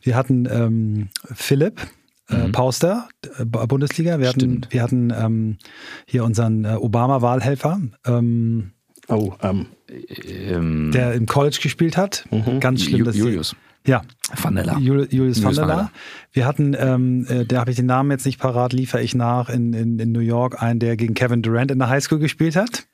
Wir 0.00 0.16
hatten 0.16 0.48
ähm, 0.50 1.08
Philipp, 1.34 1.82
äh, 2.30 2.46
mhm. 2.46 2.52
Pauster, 2.52 3.06
äh, 3.38 3.44
Bundesliga. 3.44 4.18
Wir 4.18 4.30
hatten, 4.30 4.62
wir 4.70 4.82
hatten 4.82 5.12
ähm, 5.14 5.58
hier 6.06 6.24
unseren 6.24 6.64
äh, 6.64 6.78
Obama-Wahlhelfer. 6.80 7.78
Ähm, 8.06 8.70
oh, 9.08 9.34
ähm, 9.42 9.66
der 10.94 11.12
im 11.12 11.26
College 11.26 11.58
gespielt 11.62 11.98
hat. 11.98 12.24
Mhm. 12.30 12.58
Ganz 12.60 12.84
schlimm. 12.84 13.04
Julius. 13.12 13.54
Ja. 13.86 14.02
Vandela. 14.34 14.78
Julius, 14.78 15.12
Julius 15.12 15.42
Vandela. 15.42 15.90
Wir 16.32 16.46
hatten, 16.46 16.76
ähm, 16.78 17.26
äh, 17.28 17.44
da 17.44 17.60
habe 17.60 17.70
ich 17.70 17.76
den 17.76 17.86
Namen 17.86 18.10
jetzt 18.10 18.26
nicht 18.26 18.38
parat, 18.38 18.72
liefere 18.72 19.02
ich 19.02 19.14
nach, 19.14 19.48
in, 19.48 19.72
in, 19.72 19.98
in 19.98 20.12
New 20.12 20.20
York, 20.20 20.60
einen, 20.60 20.80
der 20.80 20.96
gegen 20.96 21.14
Kevin 21.14 21.42
Durant 21.42 21.70
in 21.70 21.78
der 21.78 21.88
Highschool 21.88 22.18
gespielt 22.18 22.56
hat. 22.56 22.86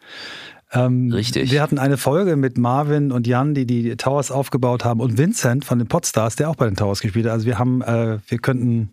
Ähm, 0.73 1.11
Richtig. 1.13 1.51
Wir 1.51 1.63
hatten 1.63 1.79
eine 1.79 1.97
Folge 1.97 2.37
mit 2.37 2.57
Marvin 2.57 3.13
und 3.13 3.27
Jan, 3.27 3.55
die 3.55 3.67
die 3.67 3.97
Towers 3.97 4.31
aufgebaut 4.31 4.85
haben, 4.85 5.01
und 5.01 5.19
Vincent 5.19 5.65
von 5.65 5.79
den 5.79 5.89
Podstars, 5.89 6.37
der 6.37 6.49
auch 6.49 6.57
bei 6.57 6.67
den 6.67 6.77
Towers 6.77 7.01
gespielt 7.01 7.27
hat. 7.27 7.33
Also 7.33 7.47
wir 7.47 7.59
haben, 7.59 7.83
äh, 7.83 8.19
wir 8.27 8.39
könnten 8.39 8.91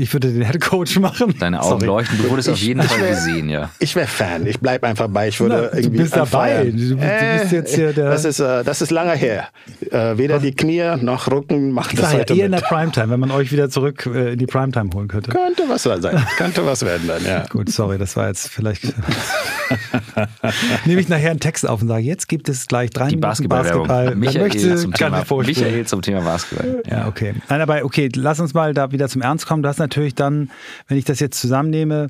ich 0.00 0.12
würde 0.12 0.32
den 0.32 0.44
Head 0.44 0.60
Coach 0.60 0.98
machen. 0.98 1.34
Deine 1.38 1.60
Augen 1.60 1.80
Sorry. 1.80 1.86
leuchten. 1.86 2.18
Du 2.18 2.30
wurdest 2.30 2.48
ich, 2.48 2.54
auf 2.54 2.60
jeden 2.60 2.82
Fall 2.82 3.00
wär, 3.00 3.10
gesehen, 3.10 3.48
ja. 3.48 3.70
Ich 3.78 3.94
wäre 3.94 4.06
Fan. 4.06 4.46
Ich 4.46 4.58
bleibe 4.58 4.86
einfach 4.86 5.08
bei. 5.08 5.28
Ich 5.28 5.40
würde 5.40 5.70
Na, 5.70 5.78
irgendwie. 5.78 5.98
Du 5.98 6.02
bist 6.04 6.16
dabei. 6.16 6.64
Du, 6.64 6.96
du 6.96 6.96
bist 6.96 7.52
jetzt 7.52 7.74
hier 7.74 7.92
der. 7.92 8.10
Das 8.10 8.24
ist, 8.24 8.40
äh, 8.40 8.64
das 8.64 8.80
ist 8.80 8.90
lange 8.90 9.12
her. 9.12 9.48
Äh, 9.90 10.16
weder 10.16 10.36
Was? 10.36 10.42
die 10.42 10.52
Knie 10.52 10.96
noch 11.00 11.30
Rücken 11.30 11.72
machen 11.72 11.96
das 11.96 12.14
heute. 12.14 12.34
Eher 12.34 12.46
in 12.46 12.52
der 12.52 12.60
Primetime, 12.60 13.10
wenn 13.10 13.20
man 13.20 13.30
euch 13.30 13.52
wieder 13.52 13.68
zurück 13.68 14.08
äh, 14.12 14.32
in 14.32 14.38
die 14.38 14.46
Primetime 14.46 14.90
holen 14.94 15.08
könnte. 15.08 15.30
Könnte 15.30 15.64
was 15.68 15.82
sein. 15.82 16.00
Könnte 16.36 16.64
was 16.64 16.84
werden 16.84 17.06
dann, 17.06 17.24
ja. 17.24 17.44
Gut, 17.48 17.68
sorry, 17.70 17.98
das 17.98 18.16
war 18.16 18.28
jetzt 18.28 18.48
vielleicht. 18.48 18.94
Nehme 20.84 21.00
ich 21.00 21.08
nachher 21.08 21.30
einen 21.30 21.40
Text 21.40 21.68
auf 21.68 21.82
und 21.82 21.88
sage, 21.88 22.02
jetzt 22.02 22.28
gibt 22.28 22.48
es 22.48 22.66
gleich 22.66 22.90
drei 22.90 23.08
die 23.08 23.16
Minuten 23.16 23.48
Basketball. 23.48 24.14
Michael, 24.16 24.50
zum 24.76 24.92
Thema, 24.94 25.24
Michael 25.28 25.86
zum 25.86 26.02
Thema 26.02 26.20
Basketball. 26.22 26.82
Ja, 26.90 27.06
okay. 27.06 27.34
Nein, 27.48 27.60
aber 27.60 27.84
okay, 27.84 28.08
lass 28.14 28.40
uns 28.40 28.54
mal 28.54 28.74
da 28.74 28.90
wieder 28.92 29.08
zum 29.08 29.22
Ernst 29.22 29.46
kommen. 29.46 29.62
Du 29.62 29.68
hast 29.68 29.78
natürlich 29.78 29.89
dann 30.14 30.50
wenn 30.88 30.98
ich 30.98 31.04
das 31.04 31.20
jetzt 31.20 31.40
zusammennehme, 31.40 32.08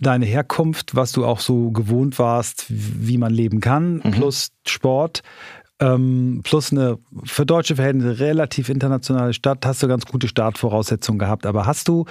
deine 0.00 0.26
Herkunft, 0.26 0.94
was 0.94 1.12
du 1.12 1.24
auch 1.24 1.40
so 1.40 1.70
gewohnt 1.70 2.18
warst, 2.18 2.66
wie 2.68 3.18
man 3.18 3.32
leben 3.32 3.60
kann, 3.60 3.94
mhm. 4.04 4.10
plus 4.12 4.52
Sport, 4.66 5.22
ähm, 5.80 6.40
plus 6.44 6.72
eine 6.72 6.98
für 7.24 7.46
deutsche 7.46 7.76
Verhältnisse 7.76 8.18
relativ 8.18 8.68
internationale 8.68 9.32
Stadt, 9.32 9.64
hast 9.64 9.82
du 9.82 9.88
ganz 9.88 10.06
gute 10.06 10.28
Startvoraussetzungen 10.28 11.18
gehabt. 11.18 11.46
Aber 11.46 11.66
hast 11.66 11.88
du, 11.88 12.04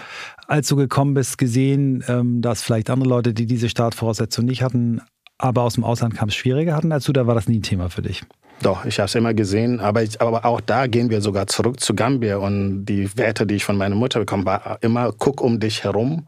als 0.48 0.68
du 0.68 0.76
gekommen 0.76 1.14
bist, 1.14 1.38
gesehen, 1.38 2.04
ähm, 2.08 2.42
dass 2.42 2.62
vielleicht 2.62 2.90
andere 2.90 3.10
Leute, 3.10 3.34
die 3.34 3.46
diese 3.46 3.70
Startvoraussetzungen 3.70 4.48
nicht 4.48 4.64
hatten, 4.64 5.02
aber 5.38 5.64
aus 5.64 5.76
dem 5.76 5.84
Ausland 5.84 6.16
kam, 6.16 6.30
es 6.30 6.36
schwieriger 6.36 6.76
hatten 6.76 6.92
als 6.92 7.06
du, 7.06 7.14
da 7.14 7.28
war 7.28 7.36
das 7.36 7.48
nie 7.48 7.60
ein 7.60 7.64
Thema 7.64 7.90
für 7.90 8.02
dich? 8.02 8.24
Doch, 8.62 8.86
ich 8.86 8.98
habe 9.00 9.06
es 9.06 9.16
immer 9.16 9.34
gesehen, 9.34 9.80
aber, 9.80 10.02
ich, 10.04 10.20
aber 10.20 10.44
auch 10.44 10.62
da 10.62 10.88
gehen 10.88 11.10
wir 11.10 11.22
sogar 11.22 11.48
zurück 11.48 11.80
zu 11.80 11.94
Gambia 11.94 12.38
und 12.38 12.86
die 12.86 13.16
Werte, 13.16 13.46
die 13.46 13.56
ich 13.56 13.64
von 13.64 13.78
meiner 13.78 13.96
Mutter 13.96 14.20
bekommen, 14.20 14.46
war 14.46 14.80
immer, 14.82 15.14
guck 15.18 15.42
um 15.42 15.60
dich 15.60 15.84
herum. 15.84 16.28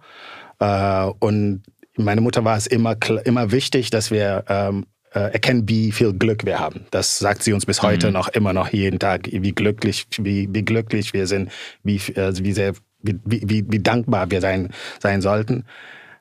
Äh, 0.59 1.05
und 1.19 1.63
meine 1.97 2.21
Mutter 2.21 2.45
war 2.45 2.55
es 2.55 2.67
immer, 2.67 2.95
immer 3.25 3.51
wichtig, 3.51 3.89
dass 3.89 4.11
wir 4.11 4.45
ähm, 4.47 4.85
äh, 5.13 5.31
erkennen, 5.31 5.67
wie 5.67 5.91
viel 5.91 6.13
Glück 6.13 6.45
wir 6.45 6.59
haben. 6.59 6.85
Das 6.91 7.17
sagt 7.17 7.43
sie 7.43 7.53
uns 7.53 7.65
bis 7.65 7.81
heute 7.81 8.07
mhm. 8.07 8.13
noch 8.13 8.27
immer 8.29 8.53
noch 8.53 8.69
jeden 8.69 8.99
Tag, 8.99 9.27
wie 9.31 9.51
glücklich, 9.51 10.07
wie, 10.17 10.47
wie 10.51 10.63
glücklich 10.63 11.13
wir 11.13 11.25
sind, 11.25 11.51
wie, 11.83 11.97
äh, 12.13 12.33
wie 12.43 12.53
sehr, 12.53 12.73
wie, 13.01 13.19
wie, 13.25 13.65
wie 13.67 13.79
dankbar 13.79 14.29
wir 14.29 14.41
sein, 14.41 14.69
sein 14.99 15.21
sollten. 15.21 15.65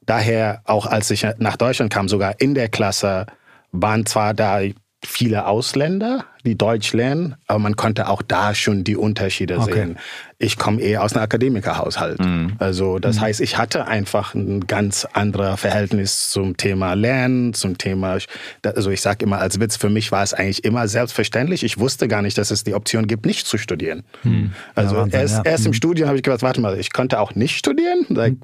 Daher, 0.06 0.62
auch 0.64 0.86
als 0.86 1.10
ich 1.10 1.26
nach 1.38 1.56
Deutschland 1.56 1.92
kam, 1.92 2.08
sogar 2.08 2.40
in 2.40 2.54
der 2.54 2.70
Klasse, 2.70 3.26
waren 3.72 4.06
zwar 4.06 4.32
da 4.32 4.60
viele 5.04 5.46
Ausländer, 5.46 6.26
die 6.48 6.56
Deutsch 6.56 6.92
lernen, 6.92 7.36
aber 7.46 7.58
man 7.58 7.76
konnte 7.76 8.08
auch 8.08 8.22
da 8.22 8.54
schon 8.54 8.84
die 8.84 8.96
Unterschiede 8.96 9.58
okay. 9.58 9.72
sehen 9.72 9.98
ich 10.40 10.56
komme 10.56 10.80
eher 10.80 11.02
aus 11.02 11.14
einem 11.14 11.24
Akademikerhaushalt. 11.24 12.20
Mhm. 12.20 12.52
Also 12.60 13.00
das 13.00 13.16
mhm. 13.16 13.20
heißt, 13.22 13.40
ich 13.40 13.58
hatte 13.58 13.88
einfach 13.88 14.34
ein 14.34 14.68
ganz 14.68 15.04
anderes 15.12 15.60
Verhältnis 15.60 16.30
zum 16.30 16.56
Thema 16.56 16.94
Lernen, 16.94 17.54
zum 17.54 17.76
Thema, 17.76 18.18
also 18.62 18.90
ich 18.90 19.00
sage 19.00 19.24
immer 19.24 19.38
als 19.38 19.58
Witz, 19.58 19.76
für 19.76 19.90
mich 19.90 20.12
war 20.12 20.22
es 20.22 20.34
eigentlich 20.34 20.64
immer 20.64 20.86
selbstverständlich. 20.86 21.64
Ich 21.64 21.78
wusste 21.78 22.06
gar 22.06 22.22
nicht, 22.22 22.38
dass 22.38 22.52
es 22.52 22.62
die 22.62 22.74
Option 22.74 23.08
gibt, 23.08 23.26
nicht 23.26 23.48
zu 23.48 23.58
studieren. 23.58 24.04
Mhm. 24.22 24.52
Also 24.76 24.94
ja, 24.94 25.02
Wahnsinn, 25.02 25.20
erst, 25.20 25.36
ja. 25.38 25.42
erst 25.44 25.66
im 25.66 25.70
mhm. 25.70 25.74
Studium 25.74 26.08
habe 26.08 26.18
ich 26.18 26.22
gedacht, 26.22 26.42
warte 26.42 26.60
mal, 26.60 26.78
ich 26.78 26.92
konnte 26.92 27.18
auch 27.18 27.34
nicht 27.34 27.58
studieren. 27.58 28.06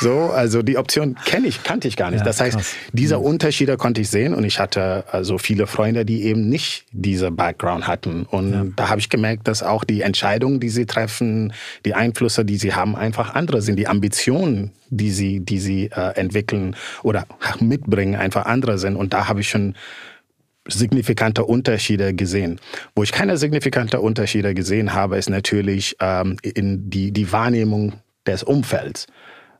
so, 0.00 0.30
also 0.30 0.62
die 0.62 0.78
Option 0.78 1.16
kenne 1.26 1.46
ich, 1.46 1.62
kannte 1.62 1.88
ich 1.88 1.96
gar 1.96 2.10
nicht. 2.10 2.20
Ja, 2.20 2.24
das 2.24 2.40
heißt, 2.40 2.56
krass. 2.56 2.74
diese 2.94 3.18
mhm. 3.18 3.24
Unterschiede 3.24 3.76
konnte 3.76 4.00
ich 4.00 4.08
sehen 4.08 4.32
und 4.32 4.44
ich 4.44 4.58
hatte 4.60 5.04
also 5.12 5.36
viele 5.36 5.66
Freunde, 5.66 6.06
die 6.06 6.22
eben 6.24 6.48
nicht 6.48 6.86
diese 6.90 7.30
Background 7.44 7.86
hatten. 7.86 8.24
Und 8.24 8.72
da 8.76 8.88
habe 8.88 9.00
ich 9.00 9.10
gemerkt, 9.10 9.46
dass 9.48 9.62
auch 9.62 9.84
die 9.84 10.00
Entscheidungen, 10.00 10.60
die 10.60 10.70
sie 10.70 10.86
treffen, 10.86 11.52
die 11.84 11.92
Einflüsse, 11.92 12.42
die 12.42 12.56
sie 12.56 12.72
haben, 12.72 12.96
einfach 12.96 13.34
andere 13.34 13.60
sind. 13.60 13.76
Die 13.76 13.86
Ambitionen, 13.86 14.70
die 14.88 15.10
sie, 15.10 15.40
die 15.40 15.58
sie 15.58 15.90
äh, 15.94 16.14
entwickeln 16.16 16.74
oder 17.02 17.26
mitbringen, 17.60 18.14
einfach 18.14 18.46
andere 18.46 18.78
sind. 18.78 18.96
Und 18.96 19.12
da 19.12 19.28
habe 19.28 19.42
ich 19.42 19.50
schon 19.50 19.74
signifikante 20.66 21.44
Unterschiede 21.44 22.14
gesehen. 22.14 22.58
Wo 22.94 23.02
ich 23.02 23.12
keine 23.12 23.36
signifikante 23.36 24.00
Unterschiede 24.00 24.54
gesehen 24.54 24.94
habe, 24.94 25.18
ist 25.18 25.28
natürlich 25.28 25.96
ähm, 26.00 26.38
in 26.42 26.88
die, 26.88 27.12
die 27.12 27.30
Wahrnehmung 27.30 27.92
des 28.26 28.42
Umfelds. 28.42 29.06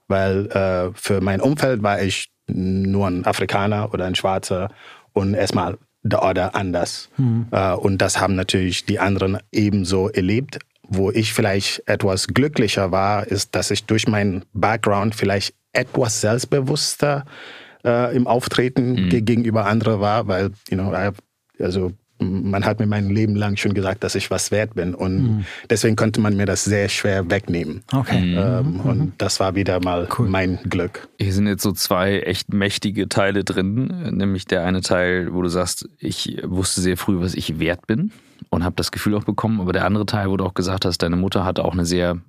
Weil 0.08 0.46
äh, 0.46 0.90
für 0.94 1.20
mein 1.20 1.42
Umfeld 1.42 1.82
war 1.82 2.00
ich 2.00 2.30
nur 2.46 3.08
ein 3.08 3.26
Afrikaner 3.26 3.92
oder 3.92 4.06
ein 4.06 4.14
Schwarzer 4.14 4.70
und 5.12 5.34
erstmal 5.34 5.76
der 6.04 6.23
Order 6.23 6.54
anders. 6.54 7.08
Mhm. 7.16 7.49
Und 7.80 7.99
das 7.99 8.20
haben 8.20 8.34
natürlich 8.34 8.84
die 8.84 9.00
anderen 9.00 9.38
ebenso 9.50 10.08
erlebt. 10.08 10.58
Wo 10.87 11.11
ich 11.11 11.32
vielleicht 11.32 11.82
etwas 11.88 12.28
glücklicher 12.28 12.92
war, 12.92 13.26
ist, 13.26 13.54
dass 13.54 13.70
ich 13.70 13.87
durch 13.87 14.06
meinen 14.06 14.44
Background 14.52 15.14
vielleicht 15.14 15.54
etwas 15.73 16.20
selbstbewusster 16.20 17.25
äh, 17.84 18.14
im 18.14 18.26
Auftreten 18.26 19.06
mhm. 19.06 19.08
gegenüber 19.08 19.66
anderen 19.66 20.00
war, 20.00 20.28
weil, 20.28 20.50
you 20.68 20.76
know, 20.76 20.92
also 21.58 21.92
man 22.18 22.64
hat 22.64 22.78
mir 22.78 22.87
mein 22.87 23.11
Leben 23.11 23.35
lang 23.35 23.56
schon 23.56 23.75
gesagt, 23.75 24.04
dass 24.04 24.14
ich 24.14 24.30
was 24.30 24.50
wert 24.50 24.75
bin. 24.75 24.94
Und 24.94 25.23
mhm. 25.23 25.44
deswegen 25.68 25.97
konnte 25.97 26.21
man 26.21 26.37
mir 26.37 26.47
das 26.47 26.64
sehr 26.64 26.88
schwer 26.88 27.28
wegnehmen. 27.30 27.83
Okay. 27.92 28.35
Ähm, 28.37 28.75
mhm. 28.75 28.80
Und 28.80 29.12
das 29.18 29.40
war 29.40 29.54
wieder 29.54 29.83
mal 29.83 30.09
cool. 30.18 30.28
mein 30.28 30.59
Glück. 30.68 31.09
Hier 31.18 31.33
sind 31.33 31.47
jetzt 31.47 31.62
so 31.62 31.73
zwei 31.73 32.21
echt 32.21 32.52
mächtige 32.52 33.09
Teile 33.09 33.44
drin. 33.44 33.92
Nämlich 34.12 34.44
der 34.47 34.64
eine 34.64 34.80
Teil, 34.80 35.35
wo 35.35 35.42
du 35.42 35.49
sagst, 35.49 35.88
ich 35.99 36.40
wusste 36.44 36.80
sehr 36.80 36.97
früh, 36.97 37.21
was 37.21 37.35
ich 37.35 37.59
wert 37.59 37.87
bin 37.87 38.12
und 38.50 38.64
habe 38.64 38.76
das 38.76 38.92
Gefühl 38.92 39.16
auch 39.16 39.25
bekommen. 39.25 39.61
Aber 39.61 39.73
der 39.73 39.85
andere 39.85 40.06
Teil, 40.06 40.30
wo 40.30 40.37
du 40.37 40.44
auch 40.44 40.54
gesagt 40.54 40.85
hast, 40.85 40.99
deine 40.99 41.16
Mutter 41.16 41.44
hatte 41.44 41.64
auch 41.64 41.73
eine 41.73 41.85
sehr 41.85 42.21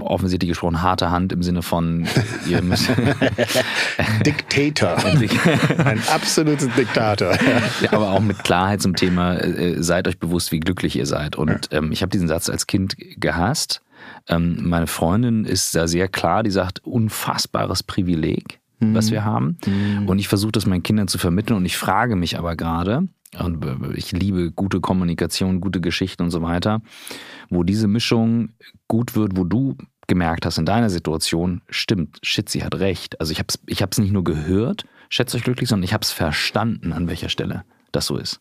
offensichtlich 0.00 0.50
gesprochen 0.50 0.82
harte 0.82 1.10
Hand 1.10 1.32
im 1.32 1.42
Sinne 1.42 1.62
von 1.62 2.06
ihr 2.48 2.62
Diktator. 4.26 4.96
Ein 5.84 6.00
absoluter 6.12 6.66
Diktator. 6.68 7.36
ja, 7.80 7.92
aber 7.92 8.10
auch 8.10 8.20
mit 8.20 8.42
Klarheit 8.44 8.82
zum 8.82 8.96
Thema, 8.96 9.36
äh, 9.36 9.82
seid 9.82 10.08
euch 10.08 10.18
bewusst, 10.18 10.52
wie 10.52 10.60
glücklich 10.60 10.96
ihr 10.96 11.06
seid. 11.06 11.36
Und 11.36 11.68
ähm, 11.72 11.92
ich 11.92 12.02
habe 12.02 12.10
diesen 12.10 12.28
Satz 12.28 12.48
als 12.48 12.66
Kind 12.66 12.96
gehasst. 13.16 13.82
Ähm, 14.28 14.58
meine 14.62 14.86
Freundin 14.86 15.44
ist 15.44 15.74
da 15.74 15.86
sehr 15.86 16.08
klar, 16.08 16.42
die 16.42 16.50
sagt, 16.50 16.84
unfassbares 16.84 17.82
Privileg, 17.82 18.60
mhm. 18.80 18.94
was 18.94 19.10
wir 19.10 19.24
haben. 19.24 19.58
Mhm. 19.66 20.08
Und 20.08 20.18
ich 20.18 20.28
versuche 20.28 20.52
das 20.52 20.66
meinen 20.66 20.82
Kindern 20.82 21.08
zu 21.08 21.18
vermitteln 21.18 21.56
und 21.56 21.64
ich 21.64 21.76
frage 21.76 22.16
mich 22.16 22.38
aber 22.38 22.56
gerade, 22.56 23.08
und 23.38 23.64
ich 23.96 24.12
liebe 24.12 24.50
gute 24.52 24.80
Kommunikation, 24.80 25.60
gute 25.60 25.80
Geschichten 25.80 26.22
und 26.22 26.30
so 26.30 26.42
weiter, 26.42 26.80
wo 27.50 27.62
diese 27.62 27.88
Mischung 27.88 28.50
gut 28.88 29.14
wird, 29.14 29.36
wo 29.36 29.44
du 29.44 29.76
gemerkt 30.06 30.46
hast 30.46 30.58
in 30.58 30.66
deiner 30.66 30.90
Situation, 30.90 31.62
stimmt, 31.68 32.18
shit, 32.22 32.48
sie 32.48 32.64
hat 32.64 32.74
recht. 32.74 33.20
Also 33.20 33.32
ich 33.32 33.38
habe 33.38 33.48
es 33.48 33.58
ich 33.66 33.82
hab's 33.82 33.98
nicht 33.98 34.12
nur 34.12 34.24
gehört, 34.24 34.84
schätze 35.08 35.36
euch 35.36 35.44
glücklich, 35.44 35.68
sondern 35.68 35.84
ich 35.84 35.94
habe 35.94 36.02
es 36.02 36.10
verstanden, 36.10 36.92
an 36.92 37.08
welcher 37.08 37.28
Stelle 37.28 37.64
das 37.92 38.06
so 38.06 38.16
ist. 38.16 38.38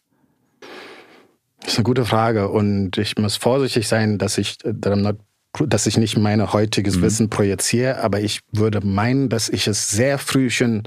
Das 1.62 1.74
ist 1.74 1.78
eine 1.78 1.86
gute 1.86 2.06
Frage 2.06 2.50
und 2.50 2.98
ich 2.98 3.18
muss 3.18 3.38
vorsichtig 3.38 3.88
sein, 3.88 4.18
dass 4.18 4.38
ich, 4.38 4.58
dass 4.64 5.88
ich 5.88 5.98
nicht 5.98 6.18
mein 6.18 6.52
heutiges 6.52 6.98
mhm. 6.98 7.02
Wissen 7.04 7.30
projiziere, 7.30 8.02
aber 8.02 8.20
ich 8.20 8.42
würde 8.52 8.86
meinen, 8.86 9.30
dass 9.30 9.48
ich 9.48 9.68
es 9.68 9.90
sehr 9.90 10.18
früh 10.18 10.50
schon 10.50 10.84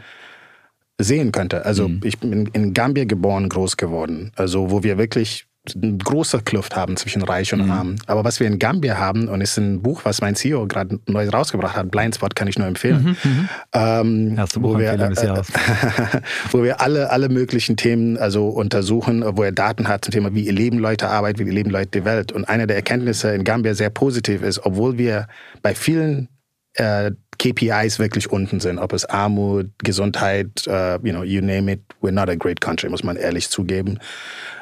sehen 0.99 1.33
könnte. 1.33 1.65
Also 1.65 1.89
mhm. 1.89 2.01
ich 2.05 2.19
bin 2.19 2.47
in 2.47 2.73
Gambia 2.73 3.05
geboren, 3.05 3.49
groß 3.49 3.77
geworden. 3.77 4.33
Also 4.37 4.71
wo 4.71 4.83
wir 4.83 4.99
wirklich 4.99 5.47
eine 5.75 5.97
große 5.97 6.43
Kluft 6.43 6.77
haben 6.77 6.97
zwischen 6.97 7.23
Reich 7.23 7.53
und 7.53 7.65
mhm. 7.65 7.71
Arm. 7.71 7.97
Aber 8.07 8.25
was 8.25 8.41
wir 8.41 8.47
in 8.47 8.59
Gambia 8.59 8.99
haben, 8.99 9.29
und 9.29 9.41
ist 9.41 9.57
ein 9.59 9.83
Buch, 9.83 10.05
was 10.05 10.21
mein 10.21 10.37
CEO 10.37 10.67
gerade 10.67 11.01
neu 11.07 11.29
rausgebracht 11.29 11.77
hat, 11.77 11.91
Blindspot 11.91 12.37
kann 12.37 12.49
ich 12.49 12.59
nur 12.59 12.69
empfehlen. 12.69 13.17
Mhm, 13.25 13.31
mhm. 13.31 13.49
ähm, 13.73 14.39
wo 14.61 14.79
wir, 14.79 14.93
äh, 14.93 15.11
wo 16.53 16.63
wir 16.63 16.81
alle, 16.81 17.11
alle 17.11 17.29
möglichen 17.29 17.77
Themen 17.77 18.17
also 18.17 18.49
untersuchen, 18.49 19.25
wo 19.37 19.43
er 19.43 19.53
Daten 19.53 19.89
hat 19.89 20.05
zum 20.05 20.13
Thema, 20.13 20.35
wie 20.35 20.49
leben 20.51 20.79
Leute 20.79 21.09
Arbeit, 21.09 21.39
wie 21.39 21.45
leben 21.45 21.71
Leute 21.71 22.01
die 22.01 22.05
Welt. 22.05 22.33
Und 22.33 22.45
eine 22.45 22.67
der 22.67 22.77
Erkenntnisse 22.77 23.35
in 23.35 23.45
Gambia 23.45 23.75
sehr 23.75 23.91
positiv 23.91 24.43
ist, 24.43 24.65
obwohl 24.65 24.99
wir 24.99 25.27
bei 25.63 25.75
vielen 25.75 26.29
äh, 26.77 27.13
KPIs 27.39 27.99
wirklich 27.99 28.31
unten 28.31 28.61
sind, 28.61 28.79
ob 28.79 28.93
es 28.93 29.05
Armut, 29.05 29.71
Gesundheit, 29.79 30.49
uh, 30.69 30.99
you 31.03 31.13
know, 31.13 31.23
you 31.23 31.43
name 31.43 31.71
it, 31.71 31.81
we're 32.01 32.13
not 32.13 32.31
a 32.31 32.35
great 32.35 32.61
country, 32.61 32.89
muss 32.89 33.05
man 33.05 33.17
ehrlich 33.17 33.51
zugeben. 33.51 33.99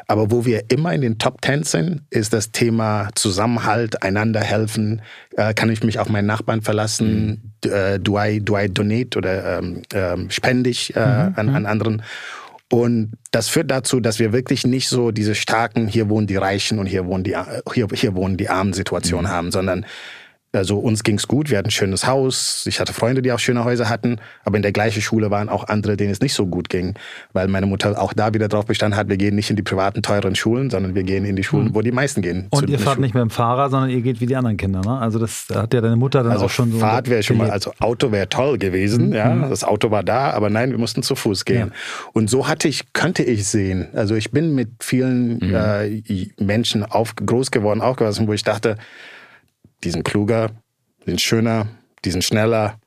Aber 0.06 0.30
wo 0.30 0.44
wir 0.44 0.64
immer 0.68 0.92
in 0.92 1.00
den 1.00 1.18
Top 1.18 1.40
Ten 1.40 1.62
sind, 1.62 2.02
ist 2.10 2.32
das 2.32 2.52
Thema 2.52 3.08
Zusammenhalt, 3.14 4.02
einander 4.02 4.40
helfen. 4.40 5.00
Äh, 5.36 5.54
kann 5.54 5.70
ich 5.70 5.82
mich 5.82 5.98
auf 5.98 6.08
meinen 6.08 6.26
Nachbarn 6.26 6.60
verlassen? 6.60 7.52
Mhm. 7.64 7.70
Äh, 7.70 7.98
do, 8.00 8.18
I, 8.18 8.40
do 8.40 8.58
I 8.58 8.68
donate 8.68 9.16
oder 9.16 9.58
ähm, 9.58 9.82
ähm, 9.94 10.30
spende 10.30 10.68
ich 10.68 10.94
äh, 10.94 11.00
mhm. 11.00 11.34
an, 11.36 11.48
an 11.48 11.62
mhm. 11.62 11.66
anderen? 11.66 12.02
Und 12.70 13.12
das 13.30 13.48
führt 13.48 13.70
dazu, 13.70 14.00
dass 14.00 14.18
wir 14.18 14.32
wirklich 14.32 14.66
nicht 14.66 14.88
so 14.88 15.10
diese 15.10 15.34
starken, 15.34 15.86
hier 15.86 16.08
wohnen 16.08 16.26
die 16.26 16.36
Reichen 16.36 16.78
und 16.78 16.86
hier 16.86 17.06
wohnen 17.06 17.24
die, 17.24 17.36
hier, 17.72 17.86
hier 17.94 18.14
wohnen 18.14 18.36
die 18.36 18.48
armen 18.48 18.72
Situation 18.72 19.24
mhm. 19.24 19.28
haben, 19.28 19.52
sondern 19.52 19.86
also 20.54 20.78
uns 20.78 21.02
ging's 21.02 21.28
gut, 21.28 21.50
wir 21.50 21.58
hatten 21.58 21.68
ein 21.68 21.72
schönes 21.72 22.06
Haus, 22.06 22.64
ich 22.66 22.80
hatte 22.80 22.92
Freunde, 22.92 23.22
die 23.22 23.32
auch 23.32 23.38
schöne 23.38 23.64
Häuser 23.64 23.88
hatten, 23.88 24.18
aber 24.44 24.56
in 24.56 24.62
der 24.62 24.72
gleichen 24.72 25.02
Schule 25.02 25.30
waren 25.30 25.48
auch 25.48 25.68
andere, 25.68 25.96
denen 25.96 26.10
es 26.10 26.20
nicht 26.20 26.34
so 26.34 26.46
gut 26.46 26.68
ging, 26.68 26.94
weil 27.32 27.48
meine 27.48 27.66
Mutter 27.66 28.00
auch 28.00 28.12
da 28.12 28.34
wieder 28.34 28.48
drauf 28.48 28.66
bestanden 28.66 28.96
hat, 28.96 29.08
wir 29.08 29.16
gehen 29.16 29.34
nicht 29.34 29.50
in 29.50 29.56
die 29.56 29.62
privaten, 29.62 30.02
teuren 30.02 30.34
Schulen, 30.34 30.70
sondern 30.70 30.94
wir 30.94 31.02
gehen 31.02 31.24
in 31.24 31.36
die 31.36 31.44
Schulen, 31.44 31.68
mhm. 31.68 31.74
wo 31.74 31.82
die 31.82 31.92
meisten 31.92 32.22
gehen. 32.22 32.46
Und 32.50 32.70
ihr 32.70 32.78
fahrt 32.78 32.98
nicht 32.98 33.14
mit 33.14 33.20
dem 33.20 33.30
Fahrrad, 33.30 33.70
sondern 33.70 33.90
ihr 33.90 34.00
geht 34.00 34.20
wie 34.20 34.26
die 34.26 34.36
anderen 34.36 34.56
Kinder, 34.56 34.80
ne? 34.80 34.98
Also 34.98 35.18
das 35.18 35.46
hat 35.52 35.74
ja 35.74 35.80
deine 35.80 35.96
Mutter 35.96 36.22
dann 36.22 36.32
also 36.32 36.46
auch 36.46 36.50
schon 36.50 36.72
so... 36.72 36.78
Fahrt 36.78 37.08
wäre 37.08 37.22
schon 37.22 37.36
mal, 37.36 37.50
also 37.50 37.72
Auto 37.80 38.12
wäre 38.12 38.28
toll 38.28 38.58
gewesen, 38.58 39.08
mhm. 39.08 39.14
ja, 39.14 39.48
das 39.48 39.64
Auto 39.64 39.90
war 39.90 40.02
da, 40.02 40.30
aber 40.30 40.50
nein, 40.50 40.70
wir 40.70 40.78
mussten 40.78 41.02
zu 41.02 41.14
Fuß 41.14 41.44
gehen. 41.44 41.68
Ja. 41.68 42.10
Und 42.12 42.30
so 42.30 42.48
hatte 42.48 42.68
ich, 42.68 42.92
könnte 42.92 43.22
ich 43.22 43.46
sehen, 43.46 43.88
also 43.94 44.14
ich 44.14 44.30
bin 44.30 44.54
mit 44.54 44.68
vielen 44.80 45.38
mhm. 45.38 45.54
äh, 45.54 46.26
Menschen 46.38 46.84
auf, 46.84 47.14
groß 47.16 47.50
geworden, 47.50 47.80
aufgewachsen, 47.80 48.26
wo 48.28 48.32
ich 48.32 48.44
dachte, 48.44 48.76
die 49.84 49.90
sind 49.90 50.04
kluger, 50.04 50.50
die 51.04 51.10
sind 51.10 51.20
schöner, 51.20 51.68
die 52.04 52.10
sind 52.10 52.24
schneller, 52.24 52.78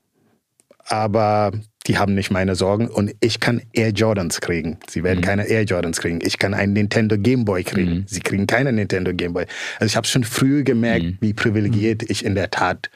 aber 0.85 1.51
die 1.87 1.97
haben 1.97 2.15
nicht 2.15 2.31
meine 2.31 2.55
Sorgen 2.55 2.87
und 2.87 3.13
ich 3.21 3.39
kann 3.39 3.61
Air 3.71 3.89
Jordans 3.89 4.41
kriegen. 4.41 4.77
Sie 4.89 5.03
werden 5.03 5.19
mhm. 5.19 5.23
keine 5.23 5.47
Air 5.47 5.63
Jordans 5.63 5.99
kriegen. 5.99 6.19
Ich 6.21 6.37
kann 6.37 6.53
einen 6.53 6.73
Nintendo 6.73 7.17
Game 7.17 7.45
Boy 7.45 7.63
kriegen. 7.63 7.99
Mhm. 7.99 8.03
Sie 8.07 8.19
kriegen 8.19 8.45
keine 8.45 8.73
Nintendo 8.73 9.13
Game 9.13 9.33
Boy. 9.33 9.45
Also 9.79 9.85
ich 9.85 9.95
habe 9.95 10.05
schon 10.05 10.23
früh 10.23 10.63
gemerkt, 10.63 11.05
mhm. 11.05 11.17
wie 11.21 11.33
privilegiert 11.33 12.03
ich 12.09 12.25
in 12.25 12.35
der 12.35 12.51
Tat 12.51 12.89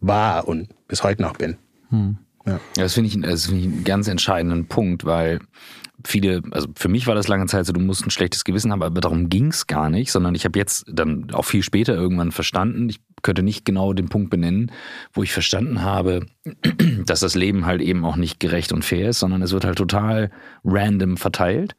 war 0.00 0.46
und 0.46 0.68
bis 0.88 1.02
heute 1.02 1.22
noch 1.22 1.36
bin. 1.36 1.56
Mhm. 1.90 2.18
Ja. 2.46 2.60
Das 2.76 2.92
finde 2.92 3.08
ich, 3.08 3.14
find 3.14 3.26
ich 3.26 3.50
einen 3.50 3.84
ganz 3.84 4.08
entscheidenden 4.08 4.66
Punkt, 4.66 5.06
weil 5.06 5.38
viele, 6.04 6.42
also 6.50 6.68
für 6.76 6.88
mich 6.88 7.06
war 7.06 7.14
das 7.14 7.28
lange 7.28 7.46
Zeit 7.46 7.64
so, 7.64 7.72
du 7.72 7.80
musst 7.80 8.06
ein 8.06 8.10
schlechtes 8.10 8.44
Gewissen 8.44 8.70
haben, 8.72 8.82
aber 8.82 9.00
darum 9.00 9.30
ging 9.30 9.48
es 9.48 9.66
gar 9.66 9.88
nicht, 9.88 10.12
sondern 10.12 10.34
ich 10.34 10.44
habe 10.44 10.58
jetzt 10.58 10.84
dann 10.92 11.30
auch 11.32 11.46
viel 11.46 11.62
später 11.62 11.94
irgendwann 11.94 12.32
verstanden, 12.32 12.90
ich 12.90 13.00
könnte 13.24 13.42
nicht 13.42 13.64
genau 13.64 13.92
den 13.92 14.08
Punkt 14.08 14.30
benennen, 14.30 14.70
wo 15.12 15.24
ich 15.24 15.32
verstanden 15.32 15.82
habe, 15.82 16.26
dass 17.06 17.20
das 17.20 17.34
Leben 17.34 17.66
halt 17.66 17.80
eben 17.80 18.04
auch 18.04 18.16
nicht 18.16 18.38
gerecht 18.38 18.72
und 18.72 18.84
fair 18.84 19.08
ist, 19.08 19.18
sondern 19.18 19.42
es 19.42 19.52
wird 19.52 19.64
halt 19.64 19.78
total 19.78 20.30
random 20.62 21.16
verteilt 21.16 21.74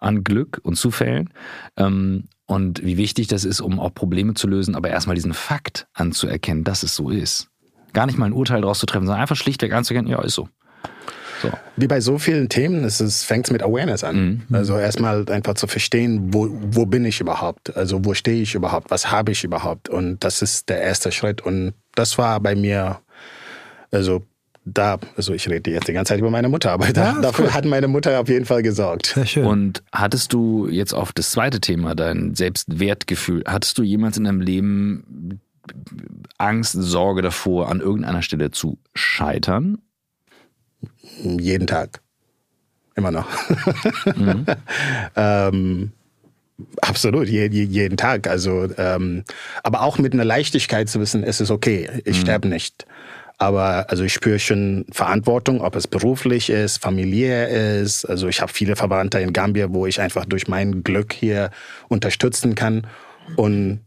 an 0.00 0.22
Glück 0.22 0.60
und 0.62 0.76
Zufällen. 0.76 1.30
Ähm, 1.76 2.24
und 2.46 2.84
wie 2.84 2.96
wichtig 2.96 3.26
das 3.26 3.44
ist, 3.44 3.60
um 3.60 3.80
auch 3.80 3.94
Probleme 3.94 4.34
zu 4.34 4.46
lösen, 4.48 4.74
aber 4.74 4.90
erstmal 4.90 5.14
diesen 5.14 5.34
Fakt 5.34 5.86
anzuerkennen, 5.94 6.64
dass 6.64 6.82
es 6.82 6.94
so 6.94 7.10
ist. 7.10 7.48
Gar 7.92 8.06
nicht 8.06 8.18
mal 8.18 8.26
ein 8.26 8.32
Urteil 8.32 8.60
daraus 8.60 8.78
zu 8.78 8.86
treffen, 8.86 9.06
sondern 9.06 9.20
einfach 9.20 9.36
schlichtweg 9.36 9.72
anzuerkennen, 9.72 10.10
ja, 10.10 10.22
ist 10.22 10.34
so. 10.34 10.48
So. 11.42 11.50
Wie 11.76 11.86
bei 11.86 12.00
so 12.00 12.18
vielen 12.18 12.48
Themen 12.48 12.84
ist 12.84 13.00
es, 13.00 13.24
fängt 13.24 13.46
es 13.46 13.52
mit 13.52 13.62
Awareness 13.62 14.04
an. 14.04 14.44
Mhm. 14.48 14.54
Also 14.54 14.76
erstmal 14.76 15.28
einfach 15.30 15.54
zu 15.54 15.66
verstehen, 15.66 16.32
wo, 16.32 16.48
wo 16.50 16.86
bin 16.86 17.04
ich 17.04 17.20
überhaupt? 17.20 17.76
Also 17.76 18.04
wo 18.04 18.14
stehe 18.14 18.42
ich 18.42 18.54
überhaupt? 18.54 18.90
Was 18.90 19.10
habe 19.10 19.32
ich 19.32 19.44
überhaupt? 19.44 19.88
Und 19.88 20.24
das 20.24 20.42
ist 20.42 20.68
der 20.68 20.80
erste 20.80 21.12
Schritt. 21.12 21.40
Und 21.40 21.74
das 21.94 22.18
war 22.18 22.40
bei 22.40 22.54
mir, 22.54 22.98
also 23.90 24.22
da, 24.74 24.98
also 25.16 25.32
ich 25.32 25.48
rede 25.48 25.70
jetzt 25.70 25.88
die 25.88 25.92
ganze 25.92 26.10
Zeit 26.10 26.20
über 26.20 26.30
meine 26.30 26.48
Mutter, 26.48 26.72
aber 26.72 26.92
da, 26.92 27.14
ja, 27.14 27.20
dafür 27.20 27.46
cool. 27.46 27.54
hat 27.54 27.64
meine 27.64 27.88
Mutter 27.88 28.20
auf 28.20 28.28
jeden 28.28 28.44
Fall 28.44 28.62
gesorgt. 28.62 29.06
Sehr 29.14 29.26
schön. 29.26 29.46
Und 29.46 29.82
hattest 29.92 30.32
du 30.32 30.68
jetzt 30.68 30.92
auf 30.92 31.12
das 31.12 31.30
zweite 31.30 31.60
Thema, 31.60 31.94
dein 31.94 32.34
Selbstwertgefühl, 32.34 33.44
hattest 33.46 33.78
du 33.78 33.82
jemals 33.82 34.16
in 34.18 34.24
deinem 34.24 34.40
Leben 34.40 35.40
Angst, 36.38 36.72
Sorge 36.72 37.22
davor, 37.22 37.70
an 37.70 37.80
irgendeiner 37.80 38.22
Stelle 38.22 38.50
zu 38.50 38.78
scheitern? 38.94 39.78
Jeden 41.22 41.66
Tag. 41.66 42.00
Immer 42.94 43.10
noch. 43.10 43.26
Mhm. 44.16 44.46
ähm, 45.16 45.92
absolut, 46.80 47.28
je, 47.28 47.48
je, 47.48 47.62
jeden 47.62 47.96
Tag. 47.96 48.26
Also, 48.26 48.68
ähm, 48.76 49.24
aber 49.62 49.82
auch 49.82 49.98
mit 49.98 50.12
einer 50.12 50.24
Leichtigkeit 50.24 50.88
zu 50.88 51.00
wissen, 51.00 51.22
es 51.22 51.40
ist 51.40 51.50
okay, 51.50 51.88
ich 52.04 52.18
mhm. 52.18 52.22
sterbe 52.22 52.48
nicht. 52.48 52.86
Aber 53.40 53.88
also 53.88 54.02
ich 54.02 54.12
spüre 54.12 54.40
schon 54.40 54.84
Verantwortung, 54.90 55.60
ob 55.60 55.76
es 55.76 55.86
beruflich 55.86 56.50
ist, 56.50 56.78
familiär 56.78 57.48
ist. 57.48 58.04
Also 58.04 58.26
ich 58.26 58.40
habe 58.40 58.52
viele 58.52 58.74
Verwandte 58.74 59.20
in 59.20 59.32
Gambia, 59.32 59.72
wo 59.72 59.86
ich 59.86 60.00
einfach 60.00 60.24
durch 60.24 60.48
mein 60.48 60.82
Glück 60.82 61.12
hier 61.12 61.50
unterstützen 61.86 62.56
kann. 62.56 62.84
Und 63.36 63.80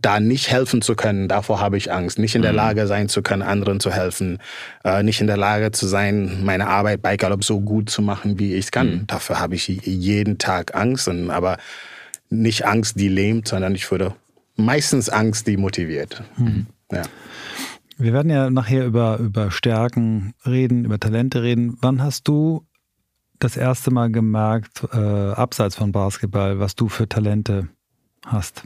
da 0.00 0.20
nicht 0.20 0.50
helfen 0.50 0.80
zu 0.80 0.94
können, 0.94 1.28
davor 1.28 1.60
habe 1.60 1.76
ich 1.76 1.92
Angst. 1.92 2.18
Nicht 2.18 2.34
in 2.34 2.42
der 2.42 2.52
mhm. 2.52 2.56
Lage 2.56 2.86
sein 2.86 3.08
zu 3.08 3.22
können, 3.22 3.42
anderen 3.42 3.80
zu 3.80 3.90
helfen. 3.90 4.38
Äh, 4.84 5.02
nicht 5.02 5.20
in 5.20 5.26
der 5.26 5.36
Lage 5.36 5.72
zu 5.72 5.86
sein, 5.86 6.44
meine 6.44 6.68
Arbeit 6.68 7.02
bei 7.02 7.16
Gallup 7.16 7.42
so 7.42 7.60
gut 7.60 7.90
zu 7.90 8.00
machen, 8.00 8.38
wie 8.38 8.54
ich 8.54 8.66
es 8.66 8.70
kann. 8.70 8.90
Mhm. 8.90 9.06
Dafür 9.08 9.40
habe 9.40 9.56
ich 9.56 9.66
jeden 9.66 10.38
Tag 10.38 10.74
Angst. 10.76 11.08
Und, 11.08 11.30
aber 11.30 11.58
nicht 12.30 12.64
Angst, 12.64 12.98
die 13.00 13.08
lähmt, 13.08 13.48
sondern 13.48 13.74
ich 13.74 13.90
würde 13.90 14.14
meistens 14.56 15.08
Angst, 15.08 15.46
die 15.48 15.56
motiviert. 15.56 16.22
Mhm. 16.36 16.66
Ja. 16.92 17.02
Wir 17.96 18.12
werden 18.12 18.30
ja 18.30 18.50
nachher 18.50 18.86
über, 18.86 19.18
über 19.18 19.50
Stärken 19.50 20.34
reden, 20.46 20.84
über 20.84 21.00
Talente 21.00 21.42
reden. 21.42 21.76
Wann 21.80 22.00
hast 22.02 22.28
du 22.28 22.64
das 23.40 23.56
erste 23.56 23.90
Mal 23.90 24.10
gemerkt, 24.12 24.84
äh, 24.92 24.96
abseits 24.96 25.74
von 25.74 25.90
Basketball, 25.90 26.60
was 26.60 26.76
du 26.76 26.88
für 26.88 27.08
Talente 27.08 27.68
hast? 28.24 28.62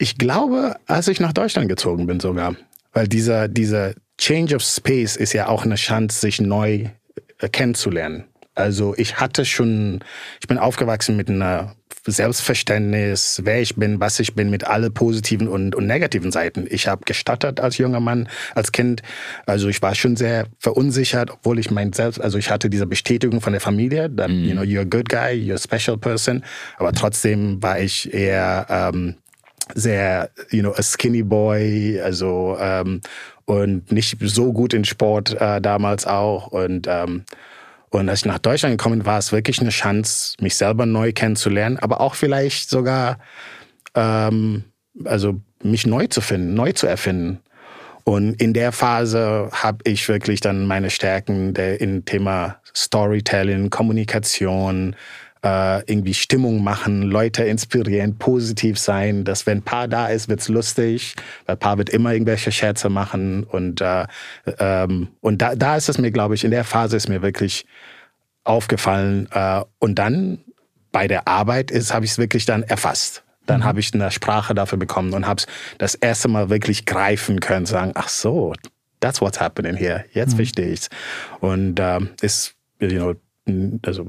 Ich 0.00 0.16
glaube, 0.16 0.76
als 0.86 1.08
ich 1.08 1.20
nach 1.20 1.34
Deutschland 1.34 1.68
gezogen 1.68 2.06
bin 2.06 2.20
sogar, 2.20 2.56
weil 2.94 3.06
dieser, 3.06 3.48
dieser 3.48 3.92
Change 4.16 4.56
of 4.56 4.62
Space 4.62 5.14
ist 5.14 5.34
ja 5.34 5.46
auch 5.46 5.66
eine 5.66 5.74
Chance, 5.74 6.18
sich 6.18 6.40
neu 6.40 6.86
äh, 7.38 7.48
kennenzulernen. 7.50 8.24
Also 8.54 8.94
ich 8.96 9.20
hatte 9.20 9.44
schon, 9.44 10.00
ich 10.40 10.48
bin 10.48 10.56
aufgewachsen 10.56 11.18
mit 11.18 11.28
einer 11.28 11.76
Selbstverständnis, 12.06 13.42
wer 13.44 13.60
ich 13.60 13.76
bin, 13.76 14.00
was 14.00 14.18
ich 14.20 14.34
bin, 14.34 14.48
mit 14.48 14.64
alle 14.64 14.90
positiven 14.90 15.48
und, 15.48 15.74
und 15.74 15.86
negativen 15.86 16.32
Seiten. 16.32 16.66
Ich 16.70 16.88
habe 16.88 17.04
gestottert 17.04 17.60
als 17.60 17.76
junger 17.76 18.00
Mann, 18.00 18.26
als 18.54 18.72
Kind. 18.72 19.02
Also 19.44 19.68
ich 19.68 19.82
war 19.82 19.94
schon 19.94 20.16
sehr 20.16 20.46
verunsichert, 20.58 21.30
obwohl 21.30 21.58
ich 21.58 21.70
mein 21.70 21.92
Selbst, 21.92 22.18
also 22.18 22.38
ich 22.38 22.50
hatte 22.50 22.70
diese 22.70 22.86
Bestätigung 22.86 23.42
von 23.42 23.52
der 23.52 23.60
Familie, 23.60 24.14
that, 24.16 24.30
mm. 24.30 24.44
you 24.44 24.52
know, 24.52 24.62
you're 24.62 24.80
a 24.80 24.84
good 24.84 25.10
guy, 25.10 25.34
you're 25.34 25.56
a 25.56 25.58
special 25.58 25.98
person. 25.98 26.42
Aber 26.78 26.92
trotzdem 26.92 27.62
war 27.62 27.78
ich 27.78 28.12
eher 28.14 28.66
ähm, 28.70 29.16
sehr, 29.74 30.30
you 30.50 30.60
know, 30.60 30.72
a 30.76 30.82
skinny 30.82 31.22
boy, 31.22 32.00
also 32.00 32.56
ähm, 32.60 33.00
und 33.44 33.90
nicht 33.90 34.16
so 34.20 34.52
gut 34.52 34.74
in 34.74 34.84
Sport 34.84 35.40
äh, 35.40 35.60
damals 35.60 36.06
auch 36.06 36.48
und 36.48 36.86
ähm, 36.88 37.24
und 37.90 38.08
als 38.08 38.20
ich 38.20 38.26
nach 38.26 38.38
Deutschland 38.38 38.78
gekommen 38.78 39.00
bin, 39.00 39.06
war 39.06 39.18
es 39.18 39.32
wirklich 39.32 39.60
eine 39.60 39.70
Chance, 39.70 40.36
mich 40.40 40.56
selber 40.56 40.86
neu 40.86 41.12
kennenzulernen, 41.12 41.76
aber 41.78 42.00
auch 42.00 42.14
vielleicht 42.14 42.70
sogar, 42.70 43.18
ähm, 43.96 44.62
also 45.04 45.40
mich 45.62 45.86
neu 45.86 46.06
zu 46.06 46.20
finden, 46.20 46.54
neu 46.54 46.72
zu 46.72 46.86
erfinden. 46.86 47.40
Und 48.04 48.40
in 48.40 48.54
der 48.54 48.72
Phase 48.72 49.50
habe 49.52 49.78
ich 49.84 50.08
wirklich 50.08 50.40
dann 50.40 50.66
meine 50.66 50.90
Stärken 50.90 51.52
der, 51.52 51.80
in 51.80 52.04
Thema 52.04 52.60
Storytelling, 52.74 53.70
Kommunikation, 53.70 54.94
äh, 55.44 55.78
irgendwie 55.90 56.14
Stimmung 56.14 56.62
machen, 56.62 57.02
Leute 57.02 57.44
inspirieren, 57.44 58.18
positiv 58.18 58.78
sein, 58.78 59.24
dass 59.24 59.46
wenn 59.46 59.62
Paar 59.62 59.88
da 59.88 60.08
ist, 60.08 60.28
wird's 60.28 60.48
lustig, 60.48 61.14
weil 61.46 61.56
Paar 61.56 61.78
wird 61.78 61.90
immer 61.90 62.12
irgendwelche 62.12 62.52
Scherze 62.52 62.88
machen 62.88 63.44
und 63.44 63.80
äh, 63.80 64.06
ähm, 64.58 65.08
und 65.20 65.42
da, 65.42 65.54
da 65.54 65.76
ist 65.76 65.88
es 65.88 65.98
mir, 65.98 66.10
glaube 66.10 66.34
ich, 66.34 66.44
in 66.44 66.50
der 66.50 66.64
Phase 66.64 66.96
ist 66.96 67.08
mir 67.08 67.22
wirklich 67.22 67.66
aufgefallen 68.44 69.28
äh, 69.32 69.62
und 69.78 69.98
dann 69.98 70.38
bei 70.92 71.06
der 71.06 71.28
Arbeit 71.28 71.70
ist, 71.70 71.94
habe 71.94 72.04
ich 72.04 72.12
es 72.12 72.18
wirklich 72.18 72.46
dann 72.46 72.62
erfasst. 72.62 73.22
Dann 73.46 73.60
mhm. 73.60 73.64
habe 73.64 73.80
ich 73.80 73.94
eine 73.94 74.10
Sprache 74.10 74.54
dafür 74.54 74.78
bekommen 74.78 75.12
und 75.12 75.26
habe 75.26 75.38
es 75.38 75.46
das 75.78 75.94
erste 75.94 76.28
Mal 76.28 76.50
wirklich 76.50 76.84
greifen 76.84 77.40
können, 77.40 77.66
sagen, 77.66 77.92
ach 77.94 78.08
so, 78.08 78.52
that's 79.00 79.20
what's 79.20 79.40
happening 79.40 79.76
here. 79.76 80.04
Jetzt 80.12 80.32
mhm. 80.32 80.36
verstehe 80.36 80.68
ich's. 80.68 80.88
Und 81.40 81.78
äh, 81.78 82.00
ist, 82.20 82.54
you 82.80 82.88
know, 82.88 83.14
also 83.82 84.06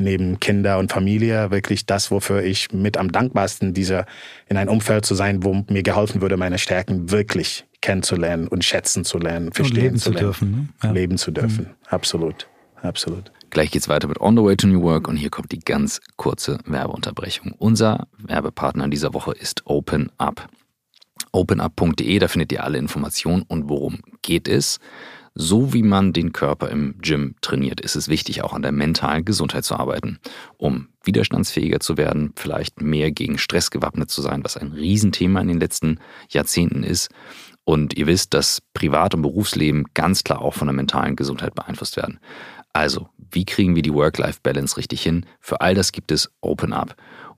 neben 0.00 0.40
Kinder 0.40 0.78
und 0.78 0.92
Familie 0.92 1.50
wirklich 1.50 1.86
das, 1.86 2.10
wofür 2.10 2.42
ich 2.42 2.72
mit 2.72 2.96
am 2.96 3.12
dankbarsten, 3.12 3.74
dieser 3.74 4.06
in 4.48 4.56
ein 4.56 4.68
Umfeld 4.68 5.04
zu 5.04 5.14
sein, 5.14 5.42
wo 5.42 5.64
mir 5.68 5.82
geholfen 5.82 6.20
würde, 6.20 6.36
meine 6.36 6.58
Stärken 6.58 7.10
wirklich 7.10 7.64
kennenzulernen 7.80 8.48
und 8.48 8.64
schätzen 8.64 9.04
zu 9.04 9.18
lernen, 9.18 9.52
verstehen 9.52 9.82
leben 9.82 9.96
zu, 9.98 10.10
lernen. 10.10 10.26
Dürfen, 10.26 10.50
ne? 10.50 10.68
ja. 10.82 10.90
Leben 10.90 11.18
zu 11.18 11.30
dürfen. 11.30 11.64
Mhm. 11.66 11.74
Absolut. 11.86 12.48
Absolut. 12.82 13.32
Gleich 13.50 13.70
geht's 13.70 13.88
weiter 13.88 14.08
mit 14.08 14.20
On 14.20 14.36
the 14.36 14.42
Way 14.42 14.56
to 14.56 14.66
New 14.66 14.82
Work 14.82 15.08
und 15.08 15.16
hier 15.16 15.30
kommt 15.30 15.52
die 15.52 15.58
ganz 15.58 16.00
kurze 16.16 16.58
Werbeunterbrechung. 16.66 17.52
Unser 17.52 18.08
Werbepartner 18.18 18.84
in 18.84 18.90
dieser 18.90 19.14
Woche 19.14 19.32
ist 19.32 19.62
Open 19.66 20.10
Up. 20.18 20.48
OpenUp.de, 21.32 22.18
da 22.18 22.28
findet 22.28 22.52
ihr 22.52 22.62
alle 22.62 22.78
Informationen 22.78 23.42
und 23.42 23.68
worum 23.68 24.00
geht 24.22 24.48
es. 24.48 24.78
So 25.34 25.72
wie 25.72 25.82
man 25.82 26.12
den 26.12 26.32
Körper 26.32 26.68
im 26.68 26.94
Gym 27.00 27.34
trainiert, 27.40 27.80
ist 27.80 27.96
es 27.96 28.08
wichtig, 28.08 28.42
auch 28.42 28.52
an 28.52 28.62
der 28.62 28.70
mentalen 28.70 29.24
Gesundheit 29.24 29.64
zu 29.64 29.74
arbeiten, 29.74 30.20
um 30.58 30.88
widerstandsfähiger 31.02 31.80
zu 31.80 31.96
werden, 31.96 32.32
vielleicht 32.36 32.80
mehr 32.80 33.10
gegen 33.10 33.36
Stress 33.36 33.72
gewappnet 33.72 34.10
zu 34.10 34.22
sein, 34.22 34.44
was 34.44 34.56
ein 34.56 34.72
Riesenthema 34.72 35.40
in 35.40 35.48
den 35.48 35.58
letzten 35.58 35.98
Jahrzehnten 36.28 36.84
ist. 36.84 37.10
Und 37.64 37.96
ihr 37.96 38.06
wisst, 38.06 38.32
dass 38.32 38.62
Privat- 38.74 39.14
und 39.14 39.22
Berufsleben 39.22 39.86
ganz 39.94 40.22
klar 40.22 40.40
auch 40.40 40.54
von 40.54 40.68
der 40.68 40.74
mentalen 40.74 41.16
Gesundheit 41.16 41.54
beeinflusst 41.54 41.96
werden. 41.96 42.20
Also, 42.72 43.08
wie 43.30 43.44
kriegen 43.44 43.74
wir 43.74 43.82
die 43.82 43.94
Work-Life-Balance 43.94 44.76
richtig 44.76 45.02
hin? 45.02 45.26
Für 45.40 45.60
all 45.60 45.74
das 45.74 45.90
gibt 45.90 46.12
es 46.12 46.30
Open 46.42 46.72
Up. 46.72 46.94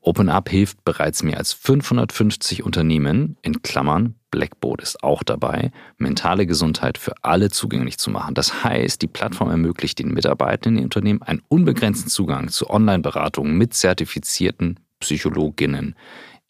OpenUp 0.06 0.48
hilft 0.48 0.84
bereits 0.84 1.22
mehr 1.24 1.38
als 1.38 1.52
550 1.52 2.62
Unternehmen, 2.62 3.36
in 3.42 3.62
Klammern, 3.62 4.14
Blackboard 4.36 4.82
ist 4.82 5.02
auch 5.02 5.22
dabei, 5.22 5.72
mentale 5.96 6.44
Gesundheit 6.44 6.98
für 6.98 7.14
alle 7.22 7.48
zugänglich 7.48 7.96
zu 7.96 8.10
machen. 8.10 8.34
Das 8.34 8.64
heißt, 8.64 9.00
die 9.00 9.06
Plattform 9.06 9.48
ermöglicht 9.48 9.98
den 9.98 10.12
Mitarbeitenden 10.12 10.76
in 10.76 10.76
den 10.76 10.84
Unternehmen 10.84 11.22
einen 11.22 11.40
unbegrenzten 11.48 12.10
Zugang 12.10 12.48
zu 12.48 12.68
Online-Beratungen 12.68 13.56
mit 13.56 13.72
zertifizierten 13.72 14.78
Psychologinnen 15.00 15.94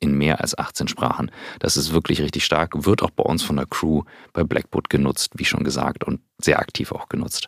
in 0.00 0.18
mehr 0.18 0.40
als 0.40 0.58
18 0.58 0.88
Sprachen. 0.88 1.30
Das 1.60 1.76
ist 1.76 1.92
wirklich 1.92 2.20
richtig 2.20 2.44
stark, 2.44 2.84
wird 2.84 3.04
auch 3.04 3.10
bei 3.10 3.22
uns 3.22 3.44
von 3.44 3.54
der 3.54 3.66
Crew 3.66 4.02
bei 4.32 4.42
Blackboard 4.42 4.90
genutzt, 4.90 5.30
wie 5.36 5.44
schon 5.44 5.62
gesagt, 5.62 6.02
und 6.02 6.20
sehr 6.38 6.58
aktiv 6.58 6.90
auch 6.90 7.08
genutzt. 7.08 7.46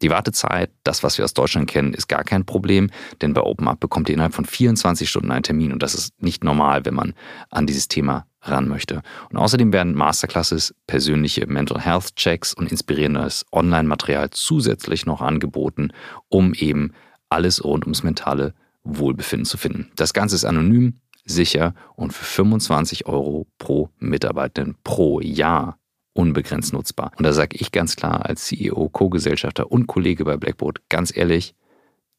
Die 0.00 0.10
Wartezeit, 0.10 0.70
das, 0.82 1.02
was 1.02 1.18
wir 1.18 1.26
aus 1.26 1.34
Deutschland 1.34 1.68
kennen, 1.70 1.92
ist 1.92 2.08
gar 2.08 2.24
kein 2.24 2.46
Problem, 2.46 2.90
denn 3.20 3.34
bei 3.34 3.42
OpenUp 3.42 3.80
bekommt 3.80 4.08
ihr 4.08 4.14
innerhalb 4.14 4.34
von 4.34 4.46
24 4.46 5.08
Stunden 5.08 5.30
einen 5.30 5.42
Termin 5.42 5.72
und 5.72 5.82
das 5.82 5.94
ist 5.94 6.20
nicht 6.22 6.42
normal, 6.42 6.86
wenn 6.86 6.94
man 6.94 7.12
an 7.50 7.66
dieses 7.66 7.86
Thema 7.86 8.26
ran 8.44 8.68
möchte. 8.68 9.02
Und 9.30 9.36
außerdem 9.36 9.72
werden 9.72 9.94
Masterclasses, 9.94 10.74
persönliche 10.86 11.46
Mental 11.46 11.80
Health 11.80 12.16
Checks 12.16 12.54
und 12.54 12.70
inspirierendes 12.70 13.46
Online-Material 13.52 14.30
zusätzlich 14.30 15.06
noch 15.06 15.20
angeboten, 15.20 15.92
um 16.28 16.54
eben 16.54 16.92
alles 17.28 17.64
rund 17.64 17.84
ums 17.84 18.02
mentale 18.02 18.54
Wohlbefinden 18.84 19.46
zu 19.46 19.56
finden. 19.56 19.90
Das 19.96 20.12
Ganze 20.12 20.36
ist 20.36 20.44
anonym, 20.44 21.00
sicher 21.24 21.74
und 21.96 22.12
für 22.12 22.24
25 22.24 23.06
Euro 23.06 23.46
pro 23.58 23.88
Mitarbeitenden 23.98 24.76
pro 24.84 25.20
Jahr 25.20 25.78
unbegrenzt 26.12 26.72
nutzbar. 26.72 27.12
Und 27.16 27.24
da 27.24 27.32
sage 27.32 27.56
ich 27.58 27.72
ganz 27.72 27.96
klar 27.96 28.24
als 28.24 28.44
CEO, 28.44 28.88
Co-Gesellschafter 28.88 29.70
und 29.70 29.86
Kollege 29.86 30.24
bei 30.24 30.36
Blackboard 30.36 30.80
ganz 30.88 31.14
ehrlich, 31.16 31.54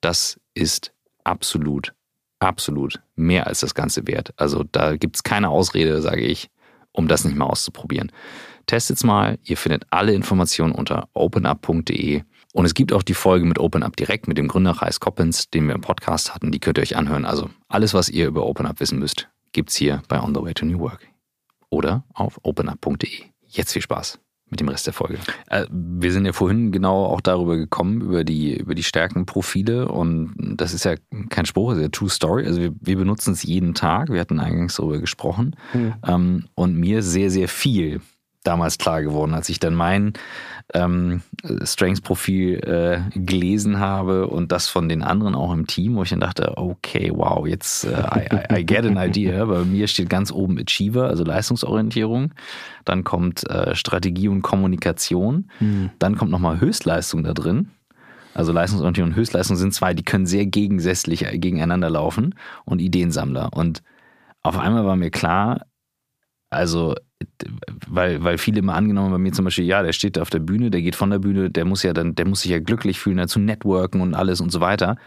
das 0.01 0.39
ist 0.53 0.93
absolut, 1.23 1.93
absolut 2.39 3.01
mehr 3.15 3.47
als 3.47 3.61
das 3.61 3.75
Ganze 3.75 4.07
wert. 4.07 4.33
Also 4.37 4.63
da 4.71 4.95
gibt 4.95 5.15
es 5.15 5.23
keine 5.23 5.49
Ausrede, 5.49 6.01
sage 6.01 6.21
ich, 6.21 6.49
um 6.91 7.07
das 7.07 7.25
nicht 7.25 7.35
mal 7.35 7.45
auszuprobieren. 7.45 8.11
Testet's 8.65 9.03
mal, 9.03 9.37
ihr 9.43 9.57
findet 9.57 9.85
alle 9.91 10.13
Informationen 10.13 10.73
unter 10.73 11.07
openup.de 11.13 12.23
und 12.53 12.65
es 12.65 12.73
gibt 12.73 12.93
auch 12.93 13.03
die 13.03 13.13
Folge 13.13 13.45
mit 13.45 13.59
OpenUp 13.59 13.95
direkt 13.95 14.27
mit 14.27 14.37
dem 14.37 14.47
Gründer 14.47 14.71
Reis 14.71 14.99
Coppens, 14.99 15.49
den 15.49 15.67
wir 15.67 15.75
im 15.75 15.81
Podcast 15.81 16.33
hatten. 16.33 16.51
Die 16.51 16.59
könnt 16.59 16.77
ihr 16.77 16.81
euch 16.81 16.95
anhören. 16.95 17.25
Also 17.25 17.49
alles, 17.67 17.93
was 17.93 18.09
ihr 18.09 18.27
über 18.27 18.45
OpenUp 18.45 18.79
wissen 18.79 18.99
müsst, 18.99 19.27
gibt's 19.51 19.75
hier 19.75 20.01
bei 20.07 20.21
On 20.21 20.33
the 20.33 20.41
Way 20.41 20.53
to 20.53 20.65
New 20.65 20.79
Work. 20.79 21.07
Oder 21.69 22.05
auf 22.13 22.39
openup.de. 22.43 23.25
Jetzt 23.47 23.73
viel 23.73 23.81
Spaß 23.81 24.19
mit 24.55 24.61
dem 24.61 24.69
Rest 24.69 24.87
der 24.87 24.93
Folge. 24.93 25.17
Äh, 25.49 25.65
wir 25.69 26.13
sind 26.13 26.25
ja 26.25 26.31
vorhin 26.31 26.71
genau 26.71 27.05
auch 27.05 27.19
darüber 27.19 27.57
gekommen, 27.57 28.01
über 28.01 28.23
die, 28.23 28.55
über 28.55 28.73
die 28.73 28.83
Stärkenprofile 28.83 29.89
und 29.89 30.33
das 30.37 30.73
ist 30.73 30.85
ja 30.85 30.95
kein 31.29 31.45
Spruch, 31.45 31.71
das 31.71 31.79
ist 31.79 31.83
ja 31.83 31.89
True 31.89 32.09
Story. 32.09 32.45
Also 32.45 32.61
wir, 32.61 32.71
wir 32.79 32.95
benutzen 32.95 33.33
es 33.33 33.43
jeden 33.43 33.73
Tag, 33.73 34.09
wir 34.09 34.21
hatten 34.21 34.39
eingangs 34.39 34.77
darüber 34.77 34.99
gesprochen 34.99 35.57
mhm. 35.73 35.93
ähm, 36.07 36.45
und 36.55 36.75
mir 36.77 37.03
sehr, 37.03 37.29
sehr 37.29 37.49
viel 37.49 37.99
damals 38.45 38.77
klar 38.77 39.01
geworden, 39.01 39.33
als 39.33 39.49
ich 39.49 39.59
dann 39.59 39.75
mein 39.75 40.13
ähm, 40.73 41.21
Strengths-Profil 41.63 42.59
äh, 42.59 43.19
gelesen 43.19 43.79
habe 43.79 44.27
und 44.27 44.51
das 44.51 44.67
von 44.67 44.89
den 44.89 45.03
anderen 45.03 45.35
auch 45.35 45.53
im 45.53 45.67
Team, 45.67 45.95
wo 45.95 46.03
ich 46.03 46.09
dann 46.09 46.19
dachte, 46.19 46.57
okay, 46.57 47.11
wow, 47.13 47.45
jetzt 47.45 47.85
äh, 47.85 47.89
I, 47.91 48.53
I, 48.55 48.59
I, 48.59 48.65
get 48.65 48.85
an 48.85 48.97
idea. 48.97 49.45
Bei 49.45 49.63
mir 49.63 49.87
steht 49.87 50.09
ganz 50.09 50.31
oben 50.31 50.57
Achiever, 50.57 51.07
also 51.07 51.23
Leistungsorientierung. 51.23 52.33
Dann 52.83 53.03
kommt 53.03 53.47
äh, 53.49 53.75
Strategie 53.75 54.27
und 54.27 54.41
Kommunikation. 54.41 55.49
Mhm. 55.59 55.91
Dann 55.99 56.15
kommt 56.15 56.31
nochmal 56.31 56.59
Höchstleistung 56.59 57.23
da 57.23 57.33
drin. 57.33 57.69
Also 58.33 58.51
Leistungsorientierung 58.51 59.11
und 59.11 59.15
Höchstleistung 59.15 59.55
sind 59.55 59.73
zwei, 59.73 59.93
die 59.93 60.03
können 60.03 60.25
sehr 60.25 60.45
gegensätzlich 60.45 61.25
äh, 61.25 61.37
gegeneinander 61.37 61.89
laufen 61.89 62.35
und 62.65 62.79
Ideensammler. 62.79 63.53
Und 63.53 63.83
auf 64.41 64.57
einmal 64.57 64.85
war 64.85 64.95
mir 64.95 65.11
klar, 65.11 65.65
also 66.49 66.95
weil, 67.87 68.23
weil 68.23 68.37
viele 68.37 68.59
immer 68.59 68.75
angenommen 68.75 69.11
bei 69.11 69.17
mir 69.17 69.31
zum 69.31 69.45
Beispiel, 69.45 69.65
ja, 69.65 69.83
der 69.83 69.93
steht 69.93 70.19
auf 70.19 70.29
der 70.29 70.39
Bühne, 70.39 70.71
der 70.71 70.81
geht 70.81 70.95
von 70.95 71.09
der 71.09 71.19
Bühne, 71.19 71.49
der 71.49 71.65
muss 71.65 71.83
ja 71.83 71.93
dann, 71.93 72.15
der 72.15 72.27
muss 72.27 72.41
sich 72.41 72.51
ja 72.51 72.59
glücklich 72.59 72.99
fühlen, 72.99 73.17
dazu 73.17 73.39
networken 73.39 74.01
und 74.01 74.13
alles 74.13 74.41
und 74.41 74.51
so 74.51 74.59
weiter. 74.59 74.97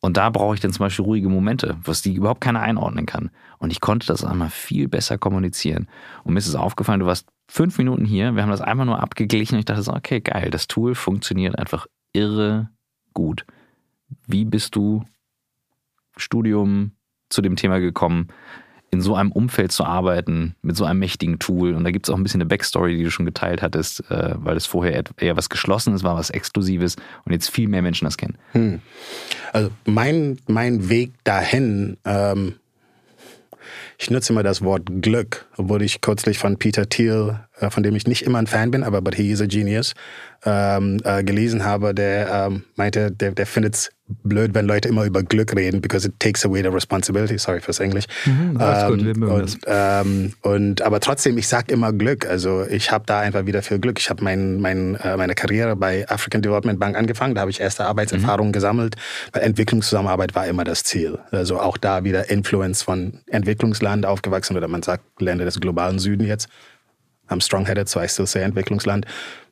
Und 0.00 0.16
da 0.16 0.30
brauche 0.30 0.54
ich 0.54 0.60
dann 0.60 0.72
zum 0.72 0.84
Beispiel 0.84 1.04
ruhige 1.04 1.28
Momente, 1.28 1.76
was 1.84 2.00
die 2.02 2.14
überhaupt 2.14 2.40
keiner 2.40 2.60
einordnen 2.60 3.04
kann. 3.04 3.30
Und 3.58 3.70
ich 3.70 3.80
konnte 3.80 4.06
das 4.06 4.24
einmal 4.24 4.48
viel 4.48 4.88
besser 4.88 5.18
kommunizieren. 5.18 5.88
Und 6.24 6.32
mir 6.32 6.38
ist 6.38 6.48
es 6.48 6.54
aufgefallen, 6.54 7.00
du 7.00 7.06
warst 7.06 7.28
fünf 7.48 7.76
Minuten 7.76 8.06
hier, 8.06 8.34
wir 8.34 8.42
haben 8.42 8.50
das 8.50 8.62
einfach 8.62 8.86
nur 8.86 9.02
abgeglichen 9.02 9.56
und 9.56 9.58
ich 9.60 9.64
dachte 9.66 9.82
so, 9.82 9.92
okay, 9.92 10.20
geil, 10.20 10.50
das 10.50 10.68
Tool 10.68 10.94
funktioniert 10.94 11.58
einfach 11.58 11.86
irre 12.12 12.70
gut. 13.12 13.44
Wie 14.26 14.44
bist 14.44 14.74
du 14.74 15.04
Studium 16.16 16.92
zu 17.28 17.42
dem 17.42 17.56
Thema 17.56 17.78
gekommen? 17.78 18.28
In 18.92 19.00
so 19.00 19.14
einem 19.14 19.30
Umfeld 19.30 19.70
zu 19.70 19.84
arbeiten, 19.84 20.56
mit 20.62 20.76
so 20.76 20.84
einem 20.84 20.98
mächtigen 20.98 21.38
Tool. 21.38 21.74
Und 21.74 21.84
da 21.84 21.90
gibt 21.90 22.06
es 22.06 22.10
auch 22.10 22.16
ein 22.16 22.22
bisschen 22.24 22.40
eine 22.40 22.48
Backstory, 22.48 22.96
die 22.96 23.04
du 23.04 23.10
schon 23.10 23.26
geteilt 23.26 23.62
hattest, 23.62 24.00
äh, 24.10 24.34
weil 24.36 24.56
es 24.56 24.66
vorher 24.66 25.04
eher 25.16 25.36
was 25.36 25.48
Geschlossenes 25.48 26.02
war, 26.02 26.16
was 26.16 26.30
Exklusives 26.30 26.96
und 27.24 27.32
jetzt 27.32 27.50
viel 27.50 27.68
mehr 27.68 27.82
Menschen 27.82 28.04
das 28.04 28.16
kennen. 28.16 28.36
Hm. 28.52 28.80
Also 29.52 29.70
mein, 29.84 30.38
mein 30.48 30.88
Weg 30.88 31.12
dahin, 31.22 31.98
ähm, 32.04 32.54
ich 33.96 34.10
nutze 34.10 34.32
immer 34.32 34.42
das 34.42 34.62
Wort 34.62 34.88
Glück, 35.00 35.46
obwohl 35.56 35.82
ich 35.82 36.00
kürzlich 36.00 36.38
von 36.38 36.58
Peter 36.58 36.88
Thiel, 36.88 37.38
äh, 37.60 37.70
von 37.70 37.82
dem 37.82 37.94
ich 37.94 38.06
nicht 38.06 38.22
immer 38.22 38.38
ein 38.38 38.46
Fan 38.48 38.70
bin, 38.70 38.82
aber 38.82 39.02
but 39.02 39.14
he 39.14 39.30
is 39.30 39.40
a 39.40 39.46
genius, 39.46 39.94
ähm, 40.44 41.00
äh, 41.04 41.22
gelesen 41.22 41.64
habe, 41.64 41.94
der 41.94 42.48
ähm, 42.48 42.64
meinte, 42.74 43.12
der, 43.12 43.32
der 43.32 43.46
findet 43.46 43.74
es 43.74 43.90
blöd, 44.22 44.54
wenn 44.54 44.66
Leute 44.66 44.88
immer 44.88 45.04
über 45.04 45.22
Glück 45.22 45.54
reden, 45.54 45.80
because 45.80 46.06
it 46.06 46.14
takes 46.18 46.44
away 46.44 46.62
the 46.62 46.68
responsibility. 46.68 47.38
Sorry 47.38 47.60
fürs 47.60 47.80
Englisch. 47.80 48.06
Mhm, 48.26 48.58
ähm, 48.60 48.88
gut, 48.88 49.04
wir 49.04 49.16
mögen 49.16 49.32
und, 49.32 49.58
ähm, 49.66 50.32
und 50.42 50.82
aber 50.82 51.00
trotzdem, 51.00 51.38
ich 51.38 51.48
sag 51.48 51.70
immer 51.70 51.92
Glück. 51.92 52.26
Also 52.26 52.64
ich 52.68 52.90
habe 52.90 53.04
da 53.06 53.20
einfach 53.20 53.46
wieder 53.46 53.62
viel 53.62 53.78
Glück. 53.78 53.98
Ich 53.98 54.10
habe 54.10 54.22
mein, 54.24 54.60
mein, 54.60 54.96
äh, 54.96 55.16
meine 55.16 55.34
Karriere 55.34 55.76
bei 55.76 56.08
African 56.08 56.42
Development 56.42 56.78
Bank 56.78 56.96
angefangen. 56.96 57.34
Da 57.34 57.42
habe 57.42 57.50
ich 57.50 57.60
erste 57.60 57.84
Arbeitserfahrungen 57.86 58.52
gesammelt. 58.52 58.96
Weil 59.32 59.42
Entwicklungszusammenarbeit 59.42 60.34
war 60.34 60.46
immer 60.46 60.64
das 60.64 60.84
Ziel. 60.84 61.18
Also 61.30 61.60
auch 61.60 61.76
da 61.76 62.04
wieder 62.04 62.30
Influence 62.30 62.82
von 62.82 63.20
Entwicklungsland 63.28 64.06
aufgewachsen 64.06 64.56
oder 64.56 64.68
man 64.68 64.82
sagt 64.82 65.20
Länder 65.20 65.44
des 65.44 65.60
globalen 65.60 65.98
Süden 65.98 66.26
jetzt. 66.26 66.48
I'm 67.30 67.40
strong-headed, 67.40 67.88
so 67.88 68.00
I 68.00 68.08
still 68.08 68.26
say 68.26 68.42
Entwicklungsland. 68.42 69.06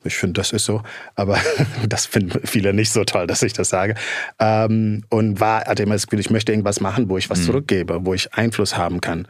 Ich 0.05 0.17
finde, 0.17 0.35
das 0.35 0.53
ist 0.53 0.65
so. 0.65 0.83
Aber 1.15 1.39
das 1.89 2.07
finden 2.07 2.41
viele 2.47 2.73
nicht 2.73 2.93
so 2.93 3.05
toll, 3.05 3.27
dass 3.27 3.43
ich 3.43 3.53
das 3.53 3.69
sage. 3.69 3.95
Ähm, 4.39 5.05
und 5.09 5.41
war, 5.41 5.65
hatte 5.65 5.83
immer 5.83 5.95
das 5.95 6.07
Gefühl, 6.07 6.21
ich 6.21 6.31
möchte 6.31 6.53
irgendwas 6.53 6.81
machen, 6.81 7.09
wo 7.09 7.19
ich 7.19 7.31
was 7.31 7.45
zurückgebe, 7.45 8.05
wo 8.05 8.15
ich 8.15 8.35
Einfluss 8.35 8.77
haben 8.77 9.01
kann. 9.01 9.27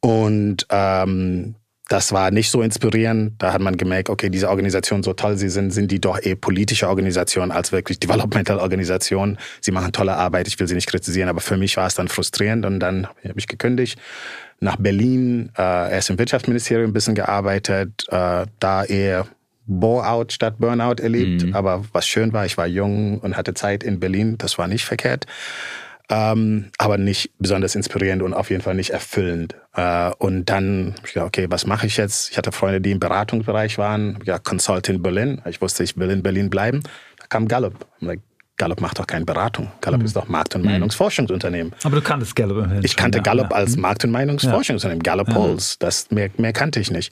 Und 0.00 0.66
ähm, 0.70 1.54
das 1.90 2.12
war 2.12 2.30
nicht 2.30 2.50
so 2.50 2.62
inspirierend. 2.62 3.34
Da 3.42 3.52
hat 3.52 3.60
man 3.60 3.76
gemerkt, 3.76 4.10
okay, 4.10 4.30
diese 4.30 4.48
Organisationen, 4.48 5.02
so 5.02 5.12
toll 5.12 5.36
sie 5.36 5.48
sind, 5.48 5.72
sind 5.72 5.90
die 5.90 6.00
doch 6.00 6.22
eher 6.22 6.36
politische 6.36 6.88
Organisationen 6.88 7.50
als 7.50 7.72
wirklich 7.72 7.98
Developmental 7.98 8.58
Organisationen. 8.58 9.38
Sie 9.60 9.72
machen 9.72 9.92
tolle 9.92 10.14
Arbeit, 10.14 10.46
ich 10.46 10.58
will 10.60 10.68
sie 10.68 10.76
nicht 10.76 10.88
kritisieren, 10.88 11.28
aber 11.28 11.40
für 11.40 11.56
mich 11.56 11.76
war 11.76 11.88
es 11.88 11.96
dann 11.96 12.06
frustrierend 12.06 12.64
und 12.64 12.78
dann 12.78 13.08
habe 13.08 13.38
ich 13.38 13.48
gekündigt 13.48 13.98
nach 14.60 14.76
Berlin, 14.76 15.50
äh, 15.58 15.92
erst 15.92 16.10
im 16.10 16.18
Wirtschaftsministerium 16.18 16.90
ein 16.90 16.92
bisschen 16.92 17.14
gearbeitet, 17.14 18.06
äh, 18.08 18.46
da 18.58 18.84
eher 18.84 19.26
Bore-out 19.66 20.32
statt 20.32 20.56
Burnout 20.58 21.02
erlebt. 21.02 21.44
Aber 21.54 21.84
was 21.92 22.06
schön 22.06 22.32
war, 22.32 22.44
ich 22.44 22.58
war 22.58 22.66
jung 22.66 23.18
und 23.20 23.36
hatte 23.36 23.54
Zeit 23.54 23.82
in 23.82 24.00
Berlin, 24.00 24.36
das 24.36 24.58
war 24.58 24.66
nicht 24.68 24.84
verkehrt. 24.84 25.26
Ähm, 26.12 26.70
aber 26.76 26.98
nicht 26.98 27.30
besonders 27.38 27.76
inspirierend 27.76 28.22
und 28.22 28.34
auf 28.34 28.50
jeden 28.50 28.62
Fall 28.62 28.74
nicht 28.74 28.90
erfüllend. 28.90 29.54
Äh, 29.76 30.10
und 30.18 30.46
dann, 30.46 30.96
ja, 31.14 31.24
okay, 31.24 31.46
was 31.48 31.66
mache 31.66 31.86
ich 31.86 31.96
jetzt? 31.96 32.32
Ich 32.32 32.36
hatte 32.36 32.50
Freunde, 32.50 32.80
die 32.80 32.90
im 32.90 32.98
Beratungsbereich 32.98 33.78
waren, 33.78 34.18
ja, 34.24 34.40
Consult 34.40 34.88
in 34.88 35.02
Berlin. 35.02 35.40
Ich 35.48 35.62
wusste, 35.62 35.84
ich 35.84 35.96
will 35.96 36.10
in 36.10 36.24
Berlin 36.24 36.50
bleiben. 36.50 36.82
Da 37.16 37.26
kam 37.28 37.46
Gallup. 37.46 37.86
I'm 38.00 38.06
like, 38.06 38.20
Gallup 38.60 38.82
macht 38.82 38.98
doch 38.98 39.06
keine 39.06 39.24
Beratung. 39.24 39.72
Gallup 39.80 40.02
ist 40.02 40.14
doch 40.14 40.28
Markt- 40.28 40.54
und 40.54 40.66
Meinungsforschungsunternehmen. 40.66 41.72
Aber 41.82 41.96
du 41.96 42.02
kanntest 42.02 42.36
Gallup 42.36 42.58
immerhin 42.58 42.84
Ich 42.84 42.92
schon, 42.92 43.00
kannte 43.00 43.18
ja, 43.18 43.22
Gallup 43.22 43.50
ja. 43.50 43.56
als 43.56 43.78
Markt- 43.78 44.04
und 44.04 44.10
Meinungsforschungsunternehmen, 44.10 45.02
Gallup 45.02 45.30
Polls. 45.30 45.78
Das, 45.78 46.10
mehr, 46.10 46.28
mehr 46.36 46.52
kannte 46.52 46.78
ich 46.78 46.90
nicht. 46.90 47.10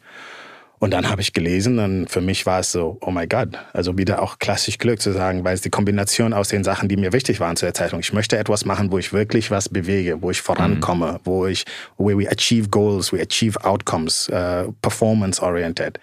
Und 0.79 0.91
dann 0.93 1.09
habe 1.09 1.23
ich 1.23 1.33
gelesen 1.33 1.79
und 1.79 2.11
für 2.11 2.21
mich 2.21 2.45
war 2.45 2.61
es 2.61 2.71
so, 2.71 2.99
oh 3.01 3.11
my 3.11 3.27
God, 3.27 3.59
also 3.73 3.97
wieder 3.97 4.21
auch 4.21 4.39
klassisch 4.39 4.77
Glück 4.77 5.01
zu 5.01 5.11
sagen, 5.13 5.43
weil 5.43 5.55
es 5.55 5.63
die 5.63 5.71
Kombination 5.71 6.35
aus 6.35 6.49
den 6.49 6.65
Sachen, 6.65 6.87
die 6.87 6.99
mir 6.99 7.15
wichtig 7.15 7.41
waren 7.41 7.57
zu 7.57 7.65
der 7.65 7.73
Zeitung. 7.73 8.01
Ich 8.01 8.13
möchte 8.13 8.37
etwas 8.37 8.67
machen, 8.67 8.93
wo 8.93 8.99
ich 8.99 9.15
wirklich 9.15 9.51
was 9.51 9.71
bewege, 9.71 10.21
wo 10.21 10.31
ich 10.31 10.43
vorankomme, 10.43 11.19
wo 11.25 11.47
ich, 11.47 11.65
where 11.97 12.19
we 12.19 12.31
achieve 12.31 12.69
goals, 12.69 13.11
we 13.11 13.23
achieve 13.23 13.59
outcomes, 13.65 14.29
uh, 14.29 14.71
performance 14.83 15.43
oriented. 15.43 15.99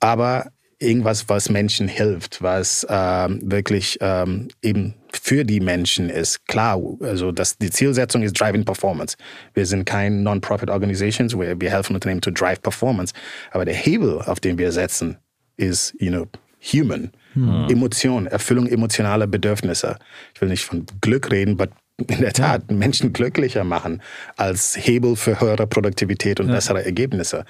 Aber 0.00 0.50
irgendwas, 0.82 1.28
was 1.28 1.48
Menschen 1.48 1.88
hilft, 1.88 2.42
was 2.42 2.86
ähm, 2.88 3.40
wirklich 3.42 3.98
ähm, 4.00 4.48
eben 4.62 4.94
für 5.12 5.44
die 5.44 5.60
Menschen 5.60 6.10
ist. 6.10 6.46
Klar, 6.46 6.80
also 7.00 7.32
das, 7.32 7.58
die 7.58 7.70
Zielsetzung 7.70 8.22
ist 8.22 8.38
Driving 8.38 8.64
Performance. 8.64 9.16
Wir 9.54 9.66
sind 9.66 9.84
kein 9.84 10.22
Non-Profit 10.22 10.70
Organizations, 10.70 11.38
wir, 11.38 11.60
wir 11.60 11.70
helfen 11.70 11.94
Unternehmen 11.94 12.20
to 12.20 12.30
drive 12.30 12.60
Performance. 12.60 13.14
Aber 13.50 13.64
der 13.64 13.74
Hebel, 13.74 14.20
auf 14.22 14.40
den 14.40 14.58
wir 14.58 14.72
setzen, 14.72 15.18
ist, 15.56 15.94
you 15.98 16.10
know, 16.10 16.26
human. 16.60 17.12
Emotion, 17.34 18.26
Erfüllung 18.26 18.66
emotionaler 18.66 19.26
Bedürfnisse. 19.26 19.96
Ich 20.34 20.40
will 20.40 20.50
nicht 20.50 20.64
von 20.64 20.84
Glück 21.00 21.30
reden, 21.30 21.54
aber 21.54 21.72
in 21.96 22.20
der 22.20 22.32
Tat 22.32 22.70
Menschen 22.70 23.12
glücklicher 23.12 23.64
machen 23.64 24.02
als 24.36 24.76
Hebel 24.76 25.16
für 25.16 25.40
höhere 25.40 25.66
Produktivität 25.66 26.40
und 26.40 26.48
bessere 26.48 26.84
Ergebnisse. 26.84 27.44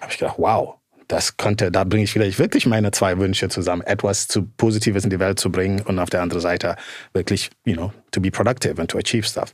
habe 0.00 0.12
ich 0.12 0.18
gedacht, 0.18 0.36
wow, 0.38 0.76
das 1.08 1.36
konnte, 1.36 1.70
da 1.70 1.84
bringe 1.84 2.04
ich 2.04 2.12
vielleicht 2.12 2.38
wirklich 2.38 2.66
meine 2.66 2.90
zwei 2.90 3.18
Wünsche 3.18 3.48
zusammen, 3.48 3.82
etwas 3.82 4.28
zu 4.28 4.46
Positives 4.56 5.04
in 5.04 5.10
die 5.10 5.20
Welt 5.20 5.38
zu 5.38 5.50
bringen 5.50 5.80
und 5.80 5.98
auf 5.98 6.10
der 6.10 6.22
anderen 6.22 6.40
Seite 6.40 6.76
wirklich, 7.12 7.50
you 7.64 7.74
know, 7.74 7.92
to 8.10 8.20
be 8.20 8.30
productive 8.30 8.80
and 8.80 8.90
to 8.90 8.98
achieve 8.98 9.26
stuff. 9.26 9.52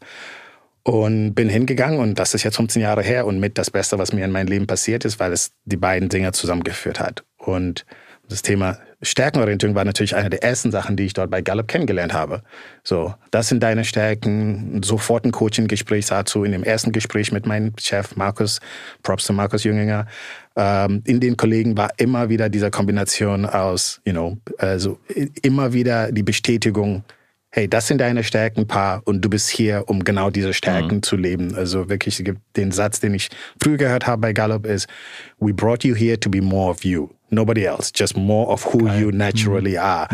Und 0.82 1.34
bin 1.34 1.48
hingegangen 1.48 1.98
und 1.98 2.18
das 2.18 2.34
ist 2.34 2.42
jetzt 2.42 2.56
15 2.56 2.80
Jahre 2.80 3.02
her 3.02 3.26
und 3.26 3.38
mit 3.38 3.58
das 3.58 3.70
Beste, 3.70 3.98
was 3.98 4.12
mir 4.12 4.24
in 4.24 4.32
meinem 4.32 4.48
Leben 4.48 4.66
passiert 4.66 5.04
ist, 5.04 5.20
weil 5.20 5.32
es 5.32 5.52
die 5.64 5.76
beiden 5.76 6.08
Dinge 6.08 6.32
zusammengeführt 6.32 7.00
hat. 7.00 7.24
Und 7.36 7.84
das 8.30 8.42
Thema 8.42 8.78
Stärkenorientierung 9.02 9.74
war 9.74 9.84
natürlich 9.84 10.14
eine 10.14 10.30
der 10.30 10.42
ersten 10.42 10.70
Sachen, 10.70 10.96
die 10.96 11.04
ich 11.04 11.14
dort 11.14 11.30
bei 11.30 11.40
Gallup 11.40 11.68
kennengelernt 11.68 12.12
habe. 12.12 12.42
So, 12.84 13.14
das 13.30 13.48
sind 13.48 13.62
deine 13.62 13.84
Stärken. 13.84 14.82
Sofort 14.82 15.24
ein 15.24 15.32
Coaching-Gespräch 15.32 16.06
dazu. 16.06 16.44
In 16.44 16.52
dem 16.52 16.62
ersten 16.62 16.92
Gespräch 16.92 17.32
mit 17.32 17.46
meinem 17.46 17.72
Chef 17.78 18.14
Markus, 18.16 18.60
Props 19.02 19.24
zu 19.24 19.32
Markus 19.32 19.64
Jünginger, 19.64 20.06
ähm, 20.56 21.02
in 21.06 21.18
den 21.18 21.36
Kollegen 21.36 21.76
war 21.76 21.90
immer 21.96 22.28
wieder 22.28 22.48
diese 22.48 22.70
Kombination 22.70 23.46
aus, 23.46 24.00
you 24.04 24.12
know, 24.12 24.38
also 24.58 24.98
immer 25.42 25.72
wieder 25.72 26.12
die 26.12 26.22
Bestätigung, 26.22 27.04
hey, 27.50 27.68
das 27.68 27.88
sind 27.88 27.98
deine 27.98 28.22
Stärken, 28.22 28.66
Paar, 28.66 29.02
und 29.06 29.22
du 29.22 29.30
bist 29.30 29.48
hier, 29.48 29.84
um 29.86 30.04
genau 30.04 30.30
diese 30.30 30.52
Stärken 30.52 31.02
zu 31.02 31.16
leben. 31.16 31.54
Also 31.54 31.88
wirklich, 31.88 32.18
es 32.18 32.24
gibt 32.24 32.40
den 32.56 32.70
Satz, 32.70 33.00
den 33.00 33.14
ich 33.14 33.28
früher 33.60 33.76
gehört 33.76 34.06
habe 34.06 34.20
bei 34.20 34.32
Gallup 34.32 34.66
ist, 34.66 34.88
we 35.38 35.52
brought 35.52 35.84
you 35.84 35.94
here 35.94 36.18
to 36.18 36.30
be 36.30 36.40
more 36.40 36.70
of 36.70 36.84
you. 36.84 37.08
Nobody 37.30 37.64
else, 37.64 37.92
just 37.94 38.16
more 38.16 38.48
of 38.48 38.64
who 38.64 38.88
you 38.98 39.10
naturally 39.12 39.78
are. 39.78 40.08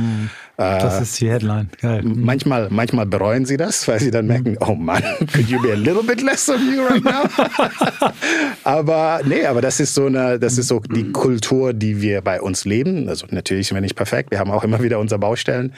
Das 0.58 1.00
ist 1.00 1.20
die 1.20 1.30
Headline. 1.30 1.68
Geil. 1.80 2.02
Manchmal, 2.02 2.68
manchmal 2.70 3.06
bereuen 3.06 3.44
sie 3.44 3.56
das, 3.56 3.86
weil 3.88 4.00
sie 4.00 4.10
dann 4.10 4.26
merken, 4.26 4.56
oh 4.60 4.74
Mann, 4.74 5.02
could 5.32 5.48
you 5.48 5.60
be 5.60 5.72
a 5.72 5.76
little 5.76 6.02
bit 6.02 6.22
less 6.22 6.48
of 6.48 6.60
you 6.60 6.82
right 6.82 7.04
now? 7.04 7.24
aber 8.64 9.20
nee, 9.24 9.44
aber 9.44 9.60
das 9.60 9.80
ist 9.80 9.94
so 9.94 10.06
eine, 10.06 10.38
das 10.38 10.56
ist 10.56 10.68
so 10.68 10.80
die 10.80 11.12
Kultur, 11.12 11.74
die 11.74 12.00
wir 12.00 12.22
bei 12.22 12.40
uns 12.40 12.64
leben. 12.64 13.08
Also 13.08 13.26
natürlich 13.30 13.68
sind 13.68 13.76
wir 13.76 13.82
nicht 13.82 13.96
perfekt, 13.96 14.30
wir 14.30 14.38
haben 14.38 14.50
auch 14.50 14.64
immer 14.64 14.82
wieder 14.82 14.98
unsere 14.98 15.18
Baustellen. 15.18 15.74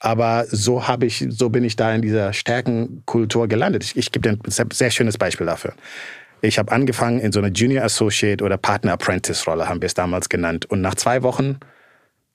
Aber 0.00 0.46
so 0.48 0.86
habe 0.86 1.06
ich, 1.06 1.26
so 1.30 1.48
bin 1.48 1.64
ich 1.64 1.74
da 1.74 1.92
in 1.92 2.02
dieser 2.02 2.32
Stärkenkultur 2.32 3.48
gelandet. 3.48 3.82
Ich, 3.82 3.96
ich 3.96 4.12
gebe 4.12 4.28
dir 4.28 4.38
ein 4.40 4.70
sehr 4.72 4.90
schönes 4.90 5.18
Beispiel 5.18 5.46
dafür. 5.46 5.74
Ich 6.40 6.58
habe 6.58 6.70
angefangen 6.72 7.20
in 7.20 7.32
so 7.32 7.40
einer 7.40 7.48
Junior 7.48 7.84
Associate 7.84 8.42
oder 8.42 8.56
Partner 8.56 8.92
Apprentice 8.92 9.46
Rolle, 9.46 9.68
haben 9.68 9.80
wir 9.80 9.86
es 9.86 9.94
damals 9.94 10.28
genannt. 10.28 10.66
Und 10.66 10.80
nach 10.80 10.94
zwei 10.94 11.22
Wochen 11.22 11.58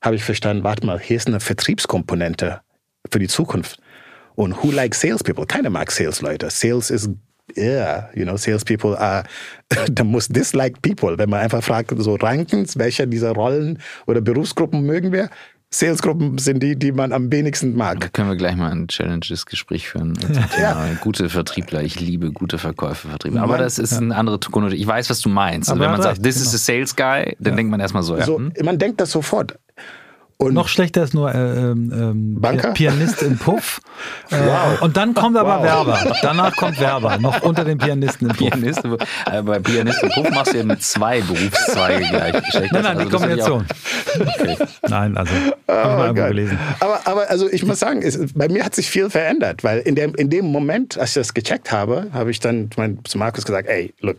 habe 0.01 0.15
ich 0.15 0.23
verstanden, 0.23 0.63
warte 0.63 0.85
mal, 0.85 0.99
hier 0.99 1.17
ist 1.17 1.27
eine 1.27 1.39
Vertriebskomponente 1.39 2.61
für 3.09 3.19
die 3.19 3.27
Zukunft. 3.27 3.79
Und 4.35 4.61
who 4.63 4.71
likes 4.71 4.99
salespeople? 4.99 5.45
Keiner 5.45 5.69
mag 5.69 5.91
Sales-Leute. 5.91 6.49
Sales 6.49 6.89
ist, 6.89 7.09
yeah, 7.55 8.09
you 8.13 8.23
know, 8.23 8.35
salespeople 8.35 8.99
are 8.99 9.23
the 9.95 10.03
most 10.03 10.35
disliked 10.35 10.81
people. 10.81 11.17
Wenn 11.17 11.29
man 11.29 11.39
einfach 11.39 11.63
fragt, 11.63 11.93
so 11.95 12.15
Rankings, 12.15 12.77
welche 12.77 13.07
dieser 13.07 13.31
Rollen 13.31 13.79
oder 14.07 14.21
Berufsgruppen 14.21 14.85
mögen 14.85 15.11
wir? 15.13 15.29
Salesgruppen 15.73 16.37
sind 16.37 16.61
die, 16.61 16.75
die 16.75 16.91
man 16.91 17.11
am 17.11 17.31
wenigsten 17.31 17.75
mag. 17.75 17.99
Da 17.99 18.07
können 18.07 18.29
wir 18.29 18.35
gleich 18.35 18.55
mal 18.55 18.71
ein 18.71 18.87
Challenges-Gespräch 18.87 19.89
führen 19.89 20.15
zum 20.19 20.33
Thema 20.55 20.97
gute 21.01 21.29
Vertriebler. 21.29 21.81
Ich 21.81 21.99
liebe 21.99 22.31
gute 22.31 22.59
Verkäufer, 22.59 23.09
Vertriebler. 23.09 23.41
Aber 23.41 23.57
das 23.57 23.79
ist 23.79 23.93
eine 23.93 24.15
andere 24.15 24.37
Konnotation. 24.37 24.79
Ich 24.79 24.87
weiß, 24.87 25.09
was 25.09 25.21
du 25.21 25.29
meinst. 25.29 25.69
Also 25.69 25.81
wenn 25.81 25.89
man 25.89 26.01
sagt, 26.01 26.21
this 26.21 26.35
recht, 26.35 26.45
is 26.47 26.53
a 26.53 26.57
sales 26.57 26.95
guy, 26.95 27.35
dann 27.39 27.55
denkt 27.55 27.71
man 27.71 27.79
erstmal 27.79 28.03
so, 28.03 28.15
ja. 28.15 28.23
So, 28.23 28.37
hm? 28.37 28.53
man 28.63 28.77
denkt 28.77 29.01
das 29.01 29.11
sofort. 29.11 29.57
Und 30.37 30.53
Noch 30.55 30.67
schlechter 30.67 31.03
ist 31.03 31.13
nur 31.13 31.33
äh, 31.33 31.37
ähm, 31.37 32.35
Banker? 32.41 32.71
Pianist 32.71 33.21
im 33.23 33.37
Puff. 33.37 33.79
Äh, 34.31 34.35
Wow. 34.35 34.81
Und 34.81 34.97
dann 34.97 35.13
kommt 35.13 35.37
aber 35.37 35.59
Wow. 35.59 35.63
Werber. 35.63 36.15
Danach 36.21 36.55
kommt 36.55 36.79
Werber. 36.79 37.17
Noch 37.19 37.41
unter 37.43 37.63
den 37.63 37.77
Pianisten 37.77 38.29
im 38.29 38.35
Puff. 38.35 38.49
Pianist, 38.49 38.81
äh, 39.31 39.41
bei 39.41 39.59
Pianist 39.59 40.01
und 40.03 40.11
Puff 40.13 40.29
machst 40.31 40.53
du 40.53 40.63
mit 40.63 40.81
zwei 40.81 41.21
Berufszweige 41.21 42.05
gleich. 42.09 42.35
Ich 42.63 42.71
Nein, 42.71 42.83
nein, 42.83 42.97
die 42.97 43.03
also 43.03 43.03
ich 43.03 43.07
auch- 43.07 43.19
Kombination. 43.19 43.65
Nein, 44.89 45.17
also, 45.17 45.33
ich 45.45 45.53
Oh 45.67 45.71
irgendwo 45.73 46.13
Gott. 46.21 46.27
gelesen. 46.29 46.59
Aber, 46.79 46.99
aber 47.05 47.29
also 47.29 47.49
ich 47.49 47.63
muss 47.65 47.79
sagen, 47.79 48.01
es, 48.01 48.19
bei 48.33 48.47
mir 48.49 48.65
hat 48.65 48.75
sich 48.75 48.89
viel 48.89 49.09
verändert, 49.09 49.63
weil 49.63 49.79
in 49.79 49.95
dem, 49.95 50.15
in 50.15 50.29
dem 50.29 50.45
Moment, 50.45 50.97
als 50.97 51.09
ich 51.11 51.15
das 51.15 51.33
gecheckt 51.33 51.71
habe, 51.71 52.07
habe 52.13 52.31
ich 52.31 52.39
dann 52.39 52.69
mein, 52.77 52.99
zu 53.05 53.17
Markus 53.17 53.45
gesagt, 53.45 53.67
ey, 53.69 53.93
look, 54.01 54.17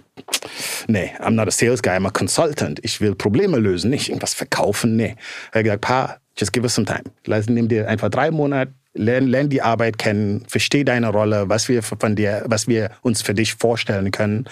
nee, 0.87 1.11
I'm 1.21 1.31
not 1.33 1.49
a 1.49 1.51
sales 1.51 1.83
guy, 1.83 1.93
I'm 1.93 2.07
a 2.07 2.11
consultant. 2.11 2.81
Ich 2.83 3.01
will 3.01 3.15
Probleme 3.15 3.59
lösen, 3.59 3.91
nicht 3.91 4.09
irgendwas 4.09 4.35
verkaufen, 4.35 4.97
nee. 4.97 5.17
Er 5.53 5.59
hat 5.59 5.65
gesagt, 5.65 5.81
Pa, 5.83 6.14
just 6.37 6.53
give 6.53 6.65
us 6.65 6.75
some 6.75 6.87
time. 6.87 7.05
Lass, 7.27 7.49
nimm 7.49 7.69
dir 7.69 7.89
einfach 7.89 8.11
drei 8.11 8.31
Monate, 8.31 8.73
lern, 8.95 9.27
lern 9.27 9.49
die 9.49 9.63
Arbeit 9.63 9.99
kennen, 9.99 10.45
versteh 10.49 10.85
deine 10.85 11.09
Rolle, 11.09 11.49
was 11.49 11.69
wir 11.69 11.83
von 11.83 12.17
dir, 12.17 12.45
was 12.47 12.69
wir 12.69 12.91
uns 13.03 13.23
für 13.23 13.35
dich 13.35 13.55
vorstellen 13.55 14.11
können. 14.11 14.47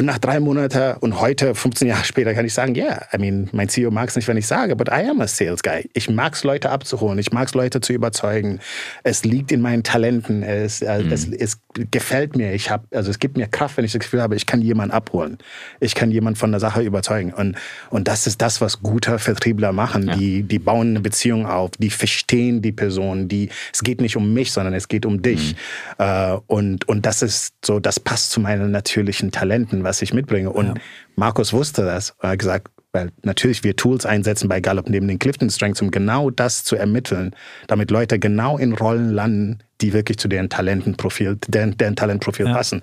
Und 0.00 0.06
nach 0.06 0.18
drei 0.18 0.40
Monaten 0.40 0.96
und 1.00 1.20
heute, 1.20 1.54
15 1.54 1.86
Jahre 1.86 2.06
später, 2.06 2.32
kann 2.32 2.46
ich 2.46 2.54
sagen, 2.54 2.74
ja, 2.74 2.84
yeah, 2.86 3.06
I 3.12 3.18
mean, 3.18 3.50
mein 3.52 3.68
CEO 3.68 3.90
mag 3.90 4.08
es 4.08 4.16
nicht, 4.16 4.28
wenn 4.28 4.38
ich 4.38 4.46
sage, 4.46 4.74
but 4.74 4.88
I 4.88 5.06
am 5.10 5.20
a 5.20 5.26
sales 5.26 5.62
guy. 5.62 5.90
Ich 5.92 6.08
mag 6.08 6.32
es, 6.32 6.42
Leute 6.42 6.70
abzuholen. 6.70 7.18
Ich 7.18 7.32
mag 7.32 7.48
es, 7.48 7.52
Leute 7.52 7.82
zu 7.82 7.92
überzeugen. 7.92 8.60
Es 9.02 9.26
liegt 9.26 9.52
in 9.52 9.60
meinen 9.60 9.82
Talenten. 9.82 10.42
Es, 10.42 10.80
äh, 10.80 11.02
mhm. 11.02 11.12
es, 11.12 11.28
es 11.28 11.60
gefällt 11.90 12.34
mir. 12.34 12.54
Ich 12.54 12.70
habe, 12.70 12.86
also 12.96 13.10
es 13.10 13.18
gibt 13.18 13.36
mir 13.36 13.46
Kraft, 13.46 13.76
wenn 13.76 13.84
ich 13.84 13.92
das 13.92 14.00
Gefühl 14.00 14.22
habe, 14.22 14.36
ich 14.36 14.46
kann 14.46 14.62
jemanden 14.62 14.94
abholen. 14.94 15.36
Ich 15.80 15.94
kann 15.94 16.10
jemanden 16.10 16.38
von 16.38 16.50
der 16.50 16.60
Sache 16.60 16.80
überzeugen. 16.80 17.34
Und, 17.34 17.56
und 17.90 18.08
das 18.08 18.26
ist 18.26 18.40
das, 18.40 18.62
was 18.62 18.82
guter 18.82 19.18
Vertriebler 19.18 19.72
machen. 19.72 20.08
Ja. 20.08 20.16
Die, 20.16 20.44
die 20.44 20.58
bauen 20.58 20.88
eine 20.88 21.00
Beziehung 21.00 21.44
auf, 21.44 21.72
die 21.78 21.90
verstehen 21.90 22.62
die 22.62 22.72
Person, 22.72 23.28
die, 23.28 23.50
es 23.70 23.82
geht 23.82 24.00
nicht 24.00 24.16
um 24.16 24.32
mich, 24.32 24.52
sondern 24.52 24.72
es 24.72 24.88
geht 24.88 25.04
um 25.04 25.20
dich. 25.20 25.56
Mhm. 25.98 26.04
Äh, 26.06 26.38
und, 26.46 26.88
und 26.88 27.04
das 27.04 27.20
ist 27.20 27.52
so, 27.62 27.80
das 27.80 28.00
passt 28.00 28.30
zu 28.30 28.40
meinen 28.40 28.70
natürlichen 28.70 29.30
Talenten, 29.30 29.84
was 29.90 30.00
ich 30.02 30.14
mitbringe. 30.14 30.50
Und 30.50 30.66
ja. 30.66 30.74
Markus 31.16 31.52
wusste 31.52 31.84
das. 31.84 32.14
Er 32.20 32.30
hat 32.30 32.38
gesagt, 32.38 32.70
weil 32.92 33.10
natürlich 33.22 33.64
wir 33.64 33.76
Tools 33.76 34.06
einsetzen 34.06 34.48
bei 34.48 34.60
Gallup 34.60 34.88
neben 34.88 35.08
den 35.08 35.18
Clifton 35.18 35.50
Strengths, 35.50 35.82
um 35.82 35.90
genau 35.90 36.30
das 36.30 36.64
zu 36.64 36.76
ermitteln, 36.76 37.34
damit 37.66 37.90
Leute 37.90 38.18
genau 38.18 38.56
in 38.56 38.72
Rollen 38.72 39.10
landen, 39.10 39.58
die 39.80 39.92
wirklich 39.92 40.18
zu 40.18 40.28
deren 40.28 40.48
Talentenprofil, 40.48 41.38
deren, 41.48 41.76
deren 41.76 41.96
Talentprofil 41.96 42.46
ja. 42.46 42.54
passen. 42.54 42.82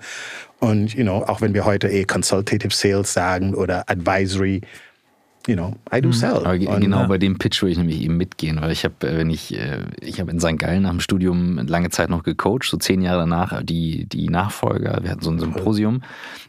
Und 0.60 0.94
you 0.94 1.02
know, 1.02 1.22
auch 1.22 1.40
wenn 1.40 1.54
wir 1.54 1.64
heute 1.64 1.88
eh 1.88 2.04
Consultative 2.04 2.74
Sales 2.74 3.12
sagen 3.12 3.54
oder 3.54 3.88
Advisory, 3.88 4.62
you 5.48 5.56
know, 5.56 5.74
I 5.90 6.00
do 6.00 6.08
mhm. 6.08 6.12
sell. 6.12 6.36
Aber 6.44 6.52
und, 6.52 6.80
genau 6.80 7.08
bei 7.08 7.16
dem 7.16 7.38
Pitch 7.38 7.62
würde 7.62 7.72
ich 7.72 7.78
nämlich 7.78 8.02
eben 8.02 8.16
mitgehen, 8.18 8.60
weil 8.60 8.70
ich 8.70 8.84
habe, 8.84 8.94
äh, 9.08 9.16
wenn 9.16 9.30
ich, 9.30 9.58
äh, 9.58 9.80
ich 10.00 10.20
habe 10.20 10.30
in 10.30 10.38
St. 10.38 10.58
Gallen 10.58 10.82
nach 10.82 10.90
dem 10.90 11.00
Studium 11.00 11.58
lange 11.66 11.88
Zeit 11.88 12.10
noch 12.10 12.22
gecoacht, 12.22 12.64
so 12.64 12.76
zehn 12.76 13.00
Jahre 13.00 13.20
danach 13.20 13.62
die, 13.62 14.06
die 14.06 14.28
Nachfolger, 14.28 14.98
wir 15.02 15.10
hatten 15.10 15.22
so 15.22 15.30
ein 15.30 15.38
Symposium, 15.38 16.02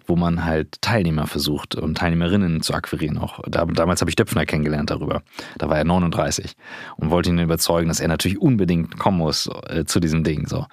wo 0.05 0.17
man 0.17 0.43
halt 0.43 0.81
Teilnehmer 0.81 1.27
versucht 1.27 1.75
und 1.75 1.97
Teilnehmerinnen 1.97 2.62
zu 2.62 2.73
akquirieren 2.73 3.17
auch. 3.17 3.39
Da, 3.47 3.65
damals 3.65 4.01
habe 4.01 4.12
ich 4.12 4.15
Döpfner 4.15 4.45
kennengelernt 4.45 4.89
darüber. 4.89 5.23
Da 5.57 5.69
war 5.69 5.77
er 5.77 5.85
39 5.85 6.55
und 6.97 7.09
wollte 7.09 7.29
ihn 7.29 7.39
überzeugen, 7.39 7.88
dass 7.88 8.01
er 8.01 8.09
natürlich 8.09 8.41
unbedingt 8.41 8.99
kommen 8.99 9.19
muss 9.19 9.49
äh, 9.67 9.85
zu 9.85 10.01
diesem 10.01 10.25
Ding. 10.25 10.45
So. 10.47 10.65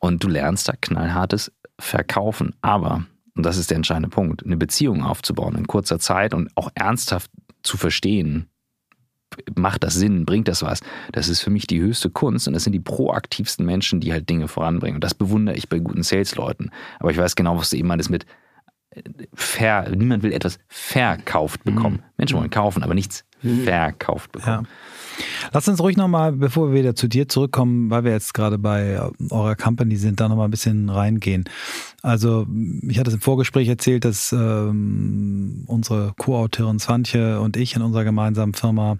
Und 0.00 0.24
du 0.24 0.28
lernst 0.28 0.68
da 0.68 0.72
knallhartes 0.80 1.52
Verkaufen, 1.78 2.54
aber 2.62 3.04
und 3.36 3.46
das 3.46 3.56
ist 3.56 3.70
der 3.70 3.76
entscheidende 3.76 4.08
Punkt, 4.08 4.44
eine 4.44 4.56
Beziehung 4.56 5.04
aufzubauen 5.04 5.54
in 5.54 5.68
kurzer 5.68 6.00
Zeit 6.00 6.34
und 6.34 6.50
auch 6.56 6.70
ernsthaft 6.74 7.30
zu 7.68 7.76
verstehen, 7.76 8.48
macht 9.54 9.84
das 9.84 9.94
Sinn, 9.94 10.24
bringt 10.24 10.48
das 10.48 10.62
was? 10.62 10.80
Das 11.12 11.28
ist 11.28 11.40
für 11.40 11.50
mich 11.50 11.66
die 11.66 11.80
höchste 11.80 12.10
Kunst 12.10 12.48
und 12.48 12.54
das 12.54 12.64
sind 12.64 12.72
die 12.72 12.80
proaktivsten 12.80 13.64
Menschen, 13.64 14.00
die 14.00 14.12
halt 14.12 14.28
Dinge 14.28 14.48
voranbringen. 14.48 14.96
Und 14.96 15.04
das 15.04 15.14
bewundere 15.14 15.56
ich 15.56 15.68
bei 15.68 15.78
guten 15.78 16.02
Sales-Leuten. 16.02 16.70
Aber 16.98 17.10
ich 17.10 17.18
weiß 17.18 17.36
genau, 17.36 17.58
was 17.58 17.70
du 17.70 17.76
eben 17.76 17.88
meinst 17.88 18.10
mit 18.10 18.26
äh, 18.90 19.02
ver, 19.34 19.90
niemand 19.90 20.22
will 20.22 20.32
etwas 20.32 20.58
verkauft 20.68 21.64
bekommen. 21.64 21.96
Mhm. 21.96 22.12
Menschen 22.16 22.38
wollen 22.38 22.50
kaufen, 22.50 22.82
aber 22.82 22.94
nichts 22.94 23.24
mhm. 23.42 23.64
verkauft 23.64 24.32
bekommen. 24.32 24.66
Ja. 24.66 25.18
Lass 25.52 25.68
uns 25.68 25.80
ruhig 25.80 25.96
nochmal, 25.96 26.32
bevor 26.32 26.72
wir 26.72 26.78
wieder 26.78 26.94
zu 26.94 27.08
dir 27.08 27.28
zurückkommen, 27.28 27.90
weil 27.90 28.04
wir 28.04 28.12
jetzt 28.12 28.34
gerade 28.34 28.58
bei 28.58 29.00
eurer 29.30 29.56
Company 29.56 29.96
sind, 29.96 30.20
da 30.20 30.28
nochmal 30.28 30.48
ein 30.48 30.52
bisschen 30.52 30.90
reingehen. 30.90 31.44
Also 32.00 32.46
ich 32.88 32.98
hatte 32.98 33.08
es 33.08 33.14
im 33.14 33.20
Vorgespräch 33.20 33.68
erzählt, 33.68 34.04
dass 34.04 34.32
ähm, 34.32 35.64
unsere 35.66 36.12
Co-Autorin 36.16 36.78
Swantje 36.78 37.40
und 37.40 37.56
ich 37.56 37.74
in 37.74 37.82
unserer 37.82 38.04
gemeinsamen 38.04 38.54
Firma 38.54 38.98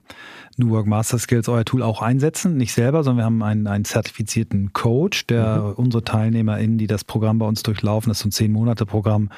New 0.57 0.71
Work 0.71 0.89
Master 0.89 1.19
Skills 1.19 1.49
euer 1.49 1.65
Tool 1.65 1.85
auch 1.85 2.03
einsetzen. 2.03 2.57
Nicht 2.57 2.73
selber, 2.73 3.05
sondern 3.05 3.19
wir 3.19 3.25
haben 3.27 3.43
einen, 3.45 3.69
einen 3.69 3.85
zertifizierten 3.85 4.73
Coach, 4.73 5.29
der 5.29 5.59
mhm. 5.59 5.73
unsere 5.75 6.03
TeilnehmerInnen, 6.03 6.77
die 6.77 6.89
das 6.89 7.05
Programm 7.05 7.39
bei 7.39 7.47
uns 7.47 7.63
durchlaufen, 7.63 8.11
das 8.11 8.19
ist 8.19 8.23
so 8.23 8.29
ein 8.29 8.33
Zehn-Monate-Programm, 8.33 9.31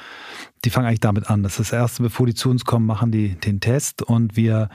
die 0.65 0.69
fangen 0.71 0.87
eigentlich 0.87 0.99
damit 0.99 1.29
an. 1.29 1.43
Das 1.43 1.53
ist 1.53 1.71
das 1.71 1.73
Erste, 1.73 2.01
bevor 2.01 2.25
die 2.25 2.33
zu 2.33 2.49
uns 2.49 2.65
kommen, 2.65 2.87
machen 2.87 3.11
die 3.11 3.35
den 3.35 3.59
Test 3.59 4.01
und 4.01 4.35
wir 4.35 4.69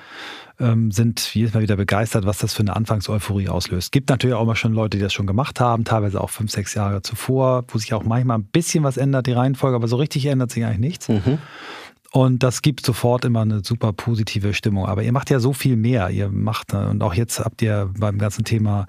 ähm, 0.58 0.90
sind 0.90 1.34
jedes 1.34 1.54
Mal 1.54 1.62
wieder 1.62 1.76
begeistert, 1.76 2.26
was 2.26 2.38
das 2.38 2.54
für 2.54 2.60
eine 2.60 2.74
Anfangseuphorie 2.76 3.48
auslöst. 3.48 3.92
Gibt 3.92 4.08
natürlich 4.08 4.34
auch 4.34 4.46
mal 4.46 4.56
schon 4.56 4.72
Leute, 4.72 4.96
die 4.96 5.02
das 5.02 5.12
schon 5.12 5.26
gemacht 5.26 5.60
haben, 5.60 5.84
teilweise 5.84 6.20
auch 6.20 6.30
fünf, 6.30 6.50
sechs 6.50 6.74
Jahre 6.74 7.02
zuvor, 7.02 7.64
wo 7.68 7.78
sich 7.78 7.92
auch 7.94 8.04
manchmal 8.04 8.38
ein 8.38 8.44
bisschen 8.44 8.84
was 8.84 8.96
ändert, 8.96 9.26
die 9.26 9.32
Reihenfolge, 9.32 9.76
aber 9.76 9.88
so 9.88 9.96
richtig 9.96 10.26
ändert 10.26 10.50
sich 10.50 10.64
eigentlich 10.64 10.78
nichts. 10.78 11.08
Mhm. 11.08 11.38
Und 12.16 12.42
das 12.42 12.62
gibt 12.62 12.86
sofort 12.86 13.26
immer 13.26 13.42
eine 13.42 13.62
super 13.62 13.92
positive 13.92 14.54
Stimmung. 14.54 14.86
Aber 14.86 15.02
ihr 15.02 15.12
macht 15.12 15.28
ja 15.28 15.38
so 15.38 15.52
viel 15.52 15.76
mehr. 15.76 16.08
Ihr 16.08 16.30
macht, 16.30 16.72
äh, 16.72 16.78
und 16.78 17.02
auch 17.02 17.12
jetzt 17.12 17.40
habt 17.40 17.60
ihr 17.60 17.90
beim 17.98 18.16
ganzen 18.16 18.42
Thema 18.42 18.86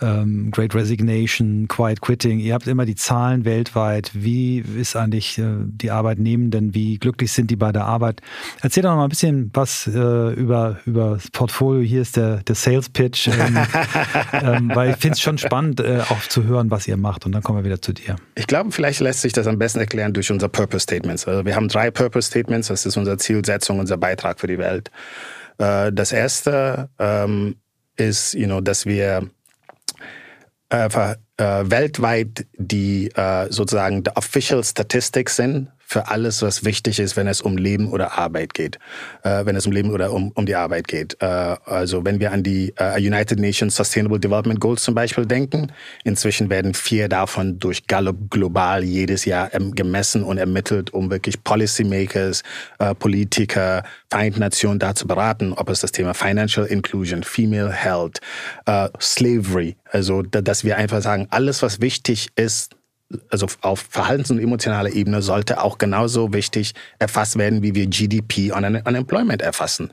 ähm, 0.00 0.50
Great 0.50 0.74
Resignation, 0.74 1.68
Quiet 1.68 2.00
Quitting, 2.00 2.38
ihr 2.38 2.54
habt 2.54 2.66
immer 2.66 2.86
die 2.86 2.94
Zahlen 2.94 3.44
weltweit. 3.44 4.12
Wie 4.14 4.60
ist 4.60 4.96
eigentlich 4.96 5.36
äh, 5.36 5.44
die 5.66 5.90
Arbeitnehmenden? 5.90 6.74
Wie 6.74 6.96
glücklich 6.96 7.30
sind 7.32 7.50
die 7.50 7.56
bei 7.56 7.72
der 7.72 7.84
Arbeit? 7.84 8.22
Erzähl 8.62 8.82
doch 8.82 8.92
noch 8.92 8.96
mal 8.96 9.04
ein 9.04 9.10
bisschen 9.10 9.50
was 9.52 9.86
äh, 9.86 10.32
über, 10.32 10.78
über 10.86 11.10
das 11.16 11.30
Portfolio. 11.30 11.82
Hier 11.82 12.00
ist 12.00 12.16
der, 12.16 12.38
der 12.38 12.54
Sales 12.54 12.88
Pitch. 12.88 13.28
Ähm, 13.28 13.58
ähm, 14.32 14.70
weil 14.72 14.92
ich 14.92 14.96
finde 14.96 15.16
es 15.16 15.20
schon 15.20 15.36
spannend, 15.36 15.80
äh, 15.80 16.00
auch 16.08 16.22
zu 16.22 16.44
hören, 16.44 16.70
was 16.70 16.88
ihr 16.88 16.96
macht. 16.96 17.26
Und 17.26 17.32
dann 17.32 17.42
kommen 17.42 17.58
wir 17.58 17.66
wieder 17.66 17.82
zu 17.82 17.92
dir. 17.92 18.16
Ich 18.34 18.46
glaube, 18.46 18.72
vielleicht 18.72 19.00
lässt 19.00 19.20
sich 19.20 19.34
das 19.34 19.46
am 19.46 19.58
besten 19.58 19.80
erklären 19.80 20.14
durch 20.14 20.32
unser 20.32 20.48
Purpose 20.48 20.84
Statements. 20.84 21.28
Also 21.28 21.44
wir 21.44 21.54
haben 21.54 21.68
drei 21.68 21.90
Purpose 21.90 22.28
Statements 22.28 22.61
Eins, 22.62 22.68
das 22.68 22.86
ist 22.86 22.96
unsere 22.96 23.16
Zielsetzung, 23.16 23.80
unser 23.80 23.96
Beitrag 23.96 24.38
für 24.38 24.46
die 24.46 24.58
Welt. 24.58 24.90
Äh, 25.58 25.92
das 25.92 26.12
erste 26.12 26.88
ähm, 26.98 27.56
ist, 27.96 28.34
you 28.34 28.46
know, 28.46 28.60
dass 28.60 28.86
wir 28.86 29.28
einfach 30.68 31.16
äh, 31.38 31.64
weltweit 31.64 32.46
die 32.56 33.08
äh, 33.16 33.50
sozusagen 33.50 34.04
the 34.04 34.12
official 34.14 34.62
statistics 34.62 35.36
sind 35.36 35.70
für 35.92 36.08
alles, 36.08 36.42
was 36.42 36.64
wichtig 36.64 36.98
ist, 36.98 37.16
wenn 37.16 37.28
es 37.28 37.40
um 37.40 37.56
Leben 37.56 37.90
oder 37.90 38.18
Arbeit 38.18 38.54
geht. 38.54 38.78
Äh, 39.22 39.44
wenn 39.44 39.56
es 39.56 39.66
um 39.66 39.72
Leben 39.72 39.90
oder 39.90 40.12
um, 40.12 40.32
um 40.34 40.46
die 40.46 40.56
Arbeit 40.56 40.88
geht. 40.88 41.16
Äh, 41.20 41.26
also 41.26 42.04
wenn 42.04 42.18
wir 42.18 42.32
an 42.32 42.42
die 42.42 42.72
äh, 42.76 42.96
United 42.98 43.38
Nations 43.38 43.76
Sustainable 43.76 44.18
Development 44.18 44.58
Goals 44.58 44.82
zum 44.82 44.94
Beispiel 44.94 45.26
denken, 45.26 45.70
inzwischen 46.04 46.50
werden 46.50 46.74
vier 46.74 47.08
davon 47.08 47.58
durch 47.58 47.86
Gallup 47.86 48.30
global 48.30 48.82
jedes 48.82 49.24
Jahr 49.24 49.54
ähm, 49.54 49.74
gemessen 49.74 50.24
und 50.24 50.38
ermittelt, 50.38 50.92
um 50.94 51.10
wirklich 51.10 51.44
Policymakers, 51.44 52.42
äh, 52.78 52.94
Politiker, 52.94 53.84
Vereinten 54.10 54.40
Nationen 54.40 54.78
dazu 54.78 55.06
beraten, 55.06 55.52
ob 55.52 55.70
es 55.70 55.80
das 55.80 55.92
Thema 55.92 56.14
Financial 56.14 56.66
Inclusion, 56.66 57.22
Female 57.22 57.72
Health, 57.72 58.20
äh, 58.66 58.88
Slavery, 59.00 59.76
also 59.90 60.22
dass 60.22 60.64
wir 60.64 60.76
einfach 60.76 61.02
sagen, 61.02 61.28
alles, 61.30 61.62
was 61.62 61.80
wichtig 61.80 62.28
ist, 62.36 62.76
also 63.30 63.46
auf 63.60 63.86
verhaltens- 63.90 64.30
und 64.30 64.38
emotionaler 64.38 64.92
Ebene 64.92 65.22
sollte 65.22 65.62
auch 65.62 65.78
genauso 65.78 66.32
wichtig 66.32 66.74
erfasst 66.98 67.38
werden, 67.38 67.62
wie 67.62 67.74
wir 67.74 67.86
GDP 67.86 68.52
und 68.52 68.64
Unemployment 68.64 69.42
erfassen. 69.42 69.90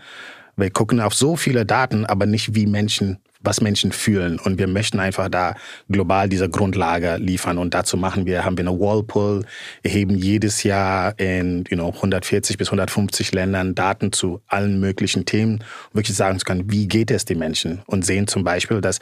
Wir 0.56 0.70
gucken 0.70 1.00
auf 1.00 1.14
so 1.14 1.38
viele 1.38 1.66
Daten, 1.66 2.06
aber 2.06 2.26
nicht 2.26 2.54
wie 2.54 2.66
Menschen, 2.66 3.18
was 3.42 3.62
Menschen 3.62 3.94
fühlen. 3.94 4.40
Und 4.40 4.60
wir 4.60 4.68
möchten 4.68 5.00
einfach 5.00 5.30
da 5.30 5.56
global 5.90 6.28
diese 6.28 6.50
Grundlage 6.50 7.16
liefern. 7.16 7.58
Und 7.58 7.74
dazu 7.74 7.96
machen 7.96 8.26
wir, 8.26 8.44
haben 8.44 8.58
wir 8.58 8.68
eine 8.68 8.78
Wallpool, 8.78 9.46
erheben 9.84 10.16
jedes 10.16 10.64
Jahr 10.64 11.18
in 11.18 11.64
you 11.70 11.78
know, 11.78 11.90
140 11.90 12.58
bis 12.58 12.68
150 12.68 13.32
Ländern 13.32 13.76
Daten 13.76 14.12
zu 14.12 14.42
allen 14.48 14.80
möglichen 14.80 15.26
Themen, 15.26 15.64
um 15.92 16.00
wirklich 16.00 16.18
sagen 16.18 16.40
zu 16.40 16.46
können, 16.46 16.70
wie 16.70 16.88
geht 16.88 17.12
es 17.12 17.24
den 17.24 17.40
Menschen? 17.40 17.82
Und 17.86 18.06
sehen 18.06 18.28
zum 18.28 18.44
Beispiel, 18.44 18.82
dass 18.82 19.00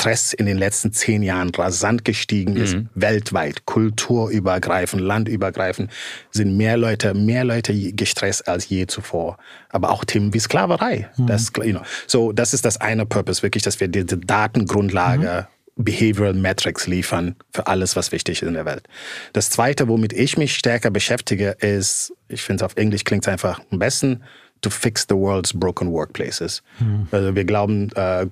Stress 0.00 0.32
in 0.32 0.46
den 0.46 0.58
letzten 0.58 0.92
zehn 0.92 1.24
Jahren 1.24 1.50
rasant 1.50 2.04
gestiegen 2.04 2.56
ist, 2.56 2.76
mhm. 2.76 2.88
weltweit, 2.94 3.66
kulturübergreifend, 3.66 5.02
landübergreifend, 5.02 5.90
sind 6.30 6.56
mehr 6.56 6.76
Leute, 6.76 7.14
mehr 7.14 7.42
Leute 7.44 7.74
gestresst 7.92 8.46
als 8.46 8.68
je 8.68 8.86
zuvor. 8.86 9.38
Aber 9.70 9.90
auch 9.90 10.04
Themen 10.04 10.32
wie 10.32 10.38
Sklaverei. 10.38 11.08
Mhm. 11.16 11.26
Das, 11.26 11.50
you 11.56 11.72
know, 11.72 11.82
so, 12.06 12.32
das 12.32 12.54
ist 12.54 12.64
das 12.64 12.80
eine 12.80 13.06
Purpose, 13.06 13.42
wirklich, 13.42 13.64
dass 13.64 13.80
wir 13.80 13.88
diese 13.88 14.18
Datengrundlage 14.18 15.48
mhm. 15.48 15.84
Behavioral 15.84 16.34
Metrics 16.34 16.86
liefern 16.86 17.36
für 17.52 17.66
alles, 17.66 17.96
was 17.96 18.12
wichtig 18.12 18.42
ist 18.42 18.48
in 18.48 18.54
der 18.54 18.64
Welt. 18.64 18.84
Das 19.32 19.50
zweite, 19.50 19.88
womit 19.88 20.12
ich 20.12 20.36
mich 20.36 20.54
stärker 20.56 20.90
beschäftige, 20.90 21.56
ist, 21.60 22.12
ich 22.28 22.42
finde 22.42 22.64
es 22.64 22.66
auf 22.70 22.76
Englisch 22.76 23.04
klingt 23.04 23.24
es 23.24 23.28
einfach 23.28 23.60
am 23.70 23.78
besten, 23.80 24.22
to 24.60 24.70
fix 24.70 25.06
the 25.08 25.14
world's 25.14 25.52
broken 25.52 25.90
workplaces. 25.90 26.62
Mhm. 26.78 27.08
Also 27.10 27.34
wir 27.34 27.44
glauben, 27.44 27.90
äh, 27.94 28.26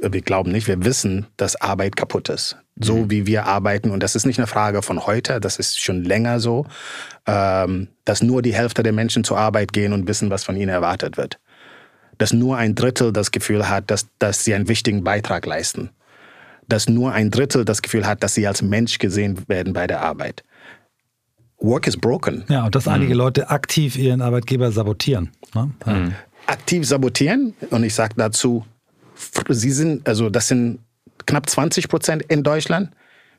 wir 0.00 0.22
glauben 0.22 0.52
nicht, 0.52 0.68
wir 0.68 0.84
wissen, 0.84 1.26
dass 1.36 1.56
Arbeit 1.56 1.96
kaputt 1.96 2.28
ist. 2.28 2.56
So 2.80 2.96
mhm. 2.96 3.10
wie 3.10 3.26
wir 3.26 3.46
arbeiten, 3.46 3.90
und 3.90 4.02
das 4.02 4.14
ist 4.14 4.26
nicht 4.26 4.38
eine 4.38 4.46
Frage 4.46 4.82
von 4.82 5.06
heute, 5.06 5.40
das 5.40 5.58
ist 5.58 5.80
schon 5.80 6.04
länger 6.04 6.40
so, 6.40 6.66
ähm, 7.26 7.88
dass 8.04 8.22
nur 8.22 8.42
die 8.42 8.54
Hälfte 8.54 8.82
der 8.82 8.92
Menschen 8.92 9.24
zur 9.24 9.38
Arbeit 9.38 9.72
gehen 9.72 9.92
und 9.92 10.06
wissen, 10.06 10.30
was 10.30 10.44
von 10.44 10.56
ihnen 10.56 10.68
erwartet 10.68 11.16
wird. 11.16 11.38
Dass 12.18 12.32
nur 12.32 12.56
ein 12.56 12.74
Drittel 12.74 13.12
das 13.12 13.30
Gefühl 13.30 13.68
hat, 13.68 13.90
dass, 13.90 14.06
dass 14.18 14.44
sie 14.44 14.54
einen 14.54 14.68
wichtigen 14.68 15.04
Beitrag 15.04 15.46
leisten. 15.46 15.90
Dass 16.68 16.88
nur 16.88 17.12
ein 17.12 17.30
Drittel 17.30 17.64
das 17.64 17.82
Gefühl 17.82 18.06
hat, 18.06 18.22
dass 18.22 18.34
sie 18.34 18.46
als 18.46 18.62
Mensch 18.62 18.98
gesehen 18.98 19.48
werden 19.48 19.72
bei 19.72 19.86
der 19.86 20.02
Arbeit. 20.02 20.44
Work 21.58 21.88
is 21.88 21.96
broken. 21.96 22.44
Ja, 22.48 22.64
und 22.64 22.74
dass 22.74 22.86
mhm. 22.86 22.92
einige 22.92 23.14
Leute 23.14 23.50
aktiv 23.50 23.96
ihren 23.96 24.22
Arbeitgeber 24.22 24.70
sabotieren. 24.70 25.30
Ne? 25.54 25.70
Mhm. 25.84 26.14
Aktiv 26.46 26.86
sabotieren, 26.86 27.54
und 27.70 27.82
ich 27.82 27.94
sage 27.94 28.14
dazu, 28.16 28.64
Sie 29.48 29.70
sind, 29.70 30.06
also 30.06 30.30
das 30.30 30.48
sind 30.48 30.80
knapp 31.26 31.48
20 31.48 31.88
Prozent 31.88 32.22
in 32.28 32.42
Deutschland. 32.42 32.90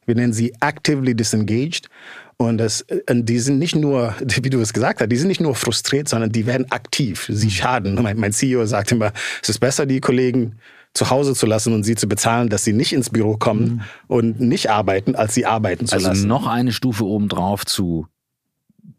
Wir 0.06 0.16
nennen 0.16 0.34
sie 0.34 0.54
actively 0.62 1.16
disengaged. 1.16 1.90
Und, 2.38 2.58
das, 2.58 2.86
und 3.10 3.26
die 3.28 3.40
sind 3.40 3.60
nicht 3.60 3.76
nur, 3.76 4.16
wie 4.42 4.50
du 4.50 4.62
es 4.62 4.74
gesagt 4.74 5.02
hast, 5.02 5.10
die 5.10 5.18
sind 5.18 5.28
nicht 5.28 5.42
nur 5.42 5.56
frustriert, 5.56 6.08
sondern 6.08 6.32
die 6.32 6.46
werden 6.46 6.72
aktiv. 6.72 7.28
Sie 7.30 7.52
schaden. 7.52 7.96
Mein, 8.02 8.18
mein 8.18 8.32
CEO 8.32 8.66
sagt 8.66 8.92
immer, 8.92 9.12
es 9.42 9.50
ist 9.50 9.60
besser, 9.60 9.86
die 9.86 10.00
Kollegen 10.00 10.56
zu 10.94 11.10
Hause 11.10 11.36
zu 11.36 11.46
lassen 11.46 11.74
und 11.74 11.84
sie 11.84 11.96
zu 11.96 12.08
bezahlen, 12.08 12.50
dass 12.50 12.64
sie 12.64 12.74
nicht 12.74 12.94
ins 12.94 13.10
Büro 13.10 13.38
kommen 13.38 13.64
mhm. 13.64 13.82
und 14.08 14.40
nicht 14.40 14.70
arbeiten, 14.70 15.16
als 15.16 15.34
sie 15.34 15.46
arbeiten 15.46 15.86
zu 15.86 15.96
also 15.96 16.08
lassen. 16.08 16.18
Also 16.18 16.28
noch 16.28 16.48
eine 16.48 16.72
Stufe 16.72 17.06
obendrauf 17.06 17.66
zu 17.66 18.08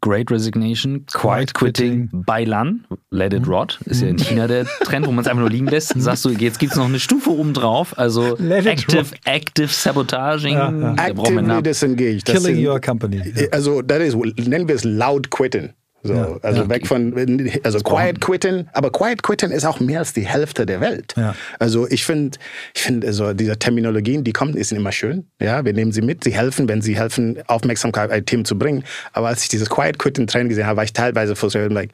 Great 0.01 0.31
Resignation, 0.31 1.05
Quiet 1.05 1.53
Quitting, 1.53 2.09
Bailan, 2.11 2.85
Let 3.11 3.33
It 3.33 3.45
mhm. 3.45 3.53
Rot, 3.53 3.79
ist 3.85 4.01
ja 4.01 4.07
in 4.07 4.17
China 4.17 4.47
der 4.47 4.65
Trend, 4.83 5.05
wo 5.05 5.11
man 5.11 5.23
es 5.23 5.27
einfach 5.27 5.41
nur 5.41 5.49
liegen 5.49 5.67
lässt. 5.67 5.95
Mhm. 5.95 6.01
Sagst 6.01 6.25
du, 6.25 6.29
jetzt 6.31 6.57
gibt 6.57 6.71
es 6.71 6.77
noch 6.77 6.85
eine 6.85 6.99
Stufe 6.99 7.29
obendrauf, 7.29 7.97
also 7.97 8.35
Active, 8.49 9.05
Active 9.25 9.67
Sabotaging. 9.67 10.53
Ja, 10.53 10.71
ja. 10.71 10.95
Actively 10.95 11.61
disengaged. 11.61 12.25
Killing 12.25 12.65
your 12.65 12.79
company. 12.81 13.21
Also, 13.51 13.81
das 13.81 13.99
ist, 13.99 14.15
nennen 14.15 14.67
wir 14.67 14.75
es 14.75 14.83
Loud 14.83 15.29
Quitting. 15.29 15.73
So, 16.03 16.13
ja, 16.13 16.37
also 16.41 16.63
ja. 16.63 16.69
weg 16.69 16.87
von, 16.87 17.49
also 17.63 17.79
Quiet 17.79 18.21
Quitting, 18.21 18.67
aber 18.73 18.91
Quiet 18.91 19.21
Quitting 19.21 19.51
ist 19.51 19.65
auch 19.65 19.79
mehr 19.79 19.99
als 19.99 20.13
die 20.13 20.25
Hälfte 20.25 20.65
der 20.65 20.81
Welt. 20.81 21.13
Ja. 21.15 21.35
Also 21.59 21.87
ich 21.89 22.05
finde, 22.05 22.39
ich 22.73 22.81
finde, 22.81 23.07
also 23.07 23.33
diese 23.33 23.57
Terminologien, 23.57 24.23
die 24.23 24.33
kommen, 24.33 24.61
sind 24.61 24.77
immer 24.77 24.91
schön. 24.91 25.27
Ja, 25.39 25.63
wir 25.63 25.73
nehmen 25.73 25.91
sie 25.91 26.01
mit, 26.01 26.23
sie 26.23 26.33
helfen, 26.33 26.67
wenn 26.67 26.81
sie 26.81 26.95
helfen, 26.95 27.37
Aufmerksamkeit 27.47 28.09
ein 28.09 28.25
Themen 28.25 28.45
zu 28.45 28.57
bringen. 28.57 28.83
Aber 29.13 29.27
als 29.27 29.43
ich 29.43 29.49
dieses 29.49 29.69
Quiet 29.69 29.99
Quitting 29.99 30.27
Training 30.27 30.49
gesehen 30.49 30.65
habe, 30.65 30.77
war 30.77 30.83
ich 30.83 30.93
teilweise 30.93 31.35
frustriert 31.35 31.69
und 31.69 31.75
like, 31.75 31.91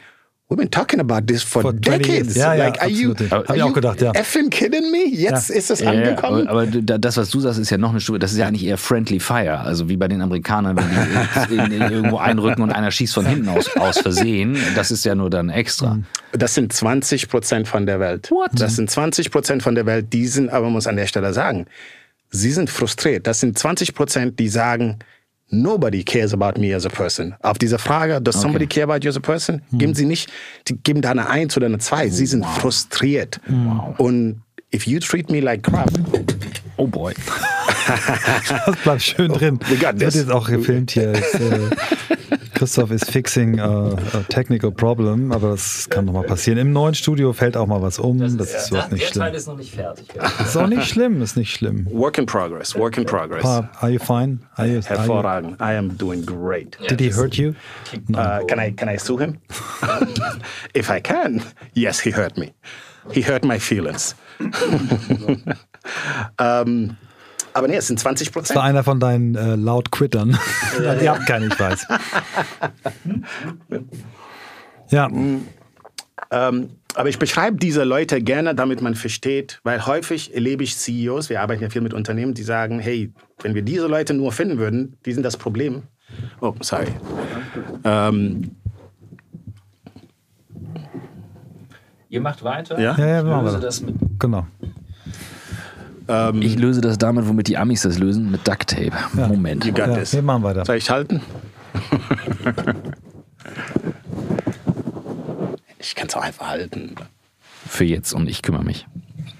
We've 0.49 0.55
been 0.55 0.71
talking 0.71 1.01
about 1.01 1.27
this 1.27 1.43
for, 1.43 1.61
for 1.61 1.73
decades. 1.73 2.33
Ja, 2.37 2.53
like, 2.53 2.77
ja, 2.77 2.83
are 2.83 2.89
you, 2.89 3.13
are 3.31 3.57
ich 3.57 3.63
auch 3.63 3.73
gedacht, 3.73 4.01
ja. 4.01 4.13
effing 4.13 4.49
kidding 4.49 4.91
me? 4.91 5.09
Jetzt 5.09 5.49
ja. 5.49 5.55
ist 5.55 5.69
es 5.69 5.81
ja, 5.81 5.91
angekommen. 5.91 6.45
Ja, 6.45 6.51
aber, 6.51 6.61
aber, 6.61 6.81
das, 6.81 7.17
was 7.17 7.29
du 7.31 7.41
sagst, 7.41 7.59
ist 7.59 7.69
ja 7.69 7.77
noch 7.77 7.89
eine 7.89 7.99
Stufe. 7.99 8.17
Das 8.17 8.31
ist 8.31 8.37
ja 8.37 8.47
eigentlich 8.47 8.63
eher 8.63 8.77
friendly 8.77 9.19
fire. 9.19 9.59
Also 9.59 9.89
wie 9.89 9.97
bei 9.97 10.07
den 10.07 10.21
Amerikanern, 10.21 10.77
wenn 10.77 11.49
die 11.49 11.55
in, 11.55 11.81
in 11.81 11.91
irgendwo 11.91 12.17
einrücken 12.17 12.61
und 12.61 12.71
einer 12.71 12.91
schießt 12.91 13.13
von 13.13 13.25
hinten 13.25 13.49
aus, 13.49 13.75
aus 13.75 13.99
Versehen. 13.99 14.57
Das 14.73 14.89
ist 14.89 15.03
ja 15.03 15.15
nur 15.15 15.29
dann 15.29 15.49
extra. 15.49 15.95
Mhm. 15.95 16.05
Das 16.31 16.53
sind 16.53 16.71
20 16.71 17.27
Prozent 17.27 17.67
von 17.67 17.85
der 17.85 17.99
Welt. 17.99 18.31
What? 18.31 18.51
Das 18.53 18.77
sind 18.77 18.89
20 18.89 19.31
Prozent 19.31 19.63
von 19.63 19.75
der 19.75 19.85
Welt. 19.85 20.13
Die 20.13 20.27
sind, 20.27 20.49
aber 20.49 20.67
man 20.67 20.73
muss 20.73 20.87
an 20.87 20.95
der 20.95 21.07
Stelle 21.07 21.33
sagen, 21.33 21.65
sie 22.29 22.53
sind 22.53 22.69
frustriert. 22.69 23.27
Das 23.27 23.41
sind 23.41 23.59
20 23.59 23.93
Prozent, 23.93 24.39
die 24.39 24.47
sagen, 24.47 24.99
Nobody 25.49 26.03
cares 26.03 26.33
about 26.33 26.59
me 26.59 26.75
as 26.75 26.85
a 26.85 26.89
person. 26.89 27.35
Auf 27.41 27.57
diese 27.57 27.79
Frage, 27.79 28.21
does 28.21 28.35
okay. 28.35 28.41
somebody 28.41 28.67
care 28.67 28.83
about 28.83 29.03
you 29.03 29.09
as 29.09 29.15
a 29.15 29.21
person? 29.21 29.61
Hm. 29.69 29.79
Geben 29.79 29.95
sie 29.95 30.05
nicht, 30.05 30.29
die 30.67 30.77
geben 30.77 31.01
da 31.01 31.11
eine 31.11 31.29
Eins 31.29 31.55
oder 31.55 31.67
eine 31.67 31.77
Zwei. 31.79 32.09
Sie 32.09 32.25
sind 32.25 32.43
wow. 32.43 32.57
frustriert. 32.57 33.39
Wow. 33.47 33.97
Und 33.97 34.41
if 34.73 34.87
you 34.87 34.99
treat 34.99 35.31
me 35.31 35.39
like 35.39 35.63
crap. 35.63 35.89
Oh 36.75 36.85
boy. 36.85 37.13
das 38.65 38.75
bleibt 38.83 39.01
schön 39.01 39.31
drin. 39.31 39.59
Oh, 39.61 39.75
das 39.81 39.99
wird 39.99 40.15
jetzt 40.15 40.31
auch 40.31 40.49
gefilmt 40.49 40.91
hier. 40.91 41.13
Äh, 42.29 42.36
Christoph 42.57 42.89
ist 42.89 43.11
fixing 43.11 43.59
a, 43.59 43.93
a, 43.93 44.23
technical 44.29 44.71
problem, 44.71 45.31
aber 45.31 45.51
das 45.51 45.87
kann 45.89 46.05
nochmal 46.05 46.23
passieren. 46.23 46.57
Im 46.57 46.73
neuen 46.73 46.95
Studio 46.95 47.31
fällt 47.31 47.55
auch 47.55 47.67
mal 47.67 47.83
was 47.83 47.99
um. 47.99 48.17
Das 48.17 48.31
ist, 48.31 48.39
das 48.39 48.63
ist 48.63 48.71
überhaupt 48.71 48.93
nicht 48.93 49.07
schlimm. 49.07 49.21
Der 49.21 49.31
Teil 49.31 49.35
ist 49.35 49.47
noch 49.47 49.57
nicht 49.57 49.75
fertig. 49.75 50.07
ist 50.39 50.57
auch 50.57 50.67
nicht 50.67 50.87
schlimm, 50.87 51.21
ist 51.21 51.37
nicht 51.37 51.53
schlimm. 51.53 51.87
Work 51.91 52.17
in 52.17 52.25
progress, 52.25 52.75
work 52.75 52.97
in 52.97 53.05
progress. 53.05 53.43
Pa, 53.43 53.69
are 53.79 53.91
you 53.91 53.99
fine? 53.99 54.39
Are 54.55 54.67
you, 54.67 54.81
Hervorragend. 54.81 55.61
I 55.61 55.77
am 55.77 55.95
doing 55.97 56.25
great. 56.25 56.77
Did 56.89 56.99
he 56.99 57.11
hurt 57.11 57.35
you? 57.35 57.53
No. 58.07 58.19
Uh, 58.19 58.45
can 58.47 58.59
I 58.59 58.71
can 58.71 58.89
I 58.89 58.97
sue 58.97 59.17
him? 59.17 59.37
If 60.73 60.89
I 60.89 60.99
can, 60.99 61.43
yes, 61.75 61.99
he 61.99 62.09
hurt 62.09 62.37
me. 62.37 62.53
He 63.11 63.21
hurt 63.21 63.43
my 63.43 63.59
feelings. 63.59 64.15
um, 66.39 66.97
aber 67.57 67.67
nee, 67.67 67.75
es 67.75 67.87
sind 67.87 67.99
20 67.99 68.31
Prozent. 68.31 68.51
Das 68.51 68.55
war 68.55 68.63
einer 68.63 68.83
von 68.83 68.99
deinen 68.99 69.35
äh, 69.35 69.55
laut 69.55 69.91
Quittern. 69.91 70.37
Ja, 70.83 70.95
Die 70.95 71.09
haben 71.09 71.25
keine, 71.25 71.47
ich 71.47 71.59
weiß. 71.59 71.87
ja. 74.89 75.09
Ähm, 76.31 76.69
aber 76.95 77.09
ich 77.09 77.19
beschreibe 77.19 77.57
diese 77.57 77.83
Leute 77.83 78.21
gerne, 78.21 78.55
damit 78.55 78.81
man 78.81 78.95
versteht, 78.95 79.59
weil 79.63 79.85
häufig 79.85 80.33
erlebe 80.33 80.63
ich 80.63 80.77
CEOs, 80.77 81.29
wir 81.29 81.41
arbeiten 81.41 81.61
ja 81.61 81.69
viel 81.69 81.81
mit 81.81 81.93
Unternehmen, 81.93 82.33
die 82.33 82.43
sagen, 82.43 82.79
hey, 82.79 83.11
wenn 83.41 83.53
wir 83.53 83.61
diese 83.61 83.87
Leute 83.87 84.13
nur 84.13 84.31
finden 84.31 84.57
würden, 84.57 84.97
die 85.05 85.13
sind 85.13 85.23
das 85.23 85.37
Problem. 85.37 85.83
Oh, 86.41 86.55
sorry. 86.61 86.87
Ähm, 87.83 88.51
Ihr 92.09 92.21
macht 92.21 92.43
weiter? 92.43 92.79
Ja, 92.79 92.95
ja, 92.97 93.07
ja 93.07 93.25
wir 93.25 93.35
machen 93.35 93.61
das 93.61 93.81
mit. 93.81 93.95
Genau. 94.17 94.47
Ähm, 96.07 96.41
ich 96.41 96.57
löse 96.57 96.81
das 96.81 96.97
damit, 96.97 97.27
womit 97.27 97.47
die 97.47 97.57
Amis 97.57 97.81
das 97.81 97.97
lösen, 97.99 98.31
mit 98.31 98.47
Duct 98.47 98.67
Tape. 98.67 98.93
Ja. 99.17 99.27
Moment. 99.27 99.65
You 99.65 99.71
got 99.71 99.87
ja, 99.87 99.95
this. 99.95 100.13
Wir 100.13 100.21
machen 100.21 100.43
weiter. 100.43 100.63
Soll 100.65 100.77
ich 100.77 100.89
halten? 100.89 101.21
ich 105.79 105.95
kann 105.95 106.07
es 106.07 106.15
auch 106.15 106.21
einfach 106.21 106.47
halten. 106.47 106.95
Für 107.67 107.83
jetzt 107.83 108.13
und 108.13 108.29
ich 108.29 108.41
kümmere 108.41 108.63
mich. 108.63 108.87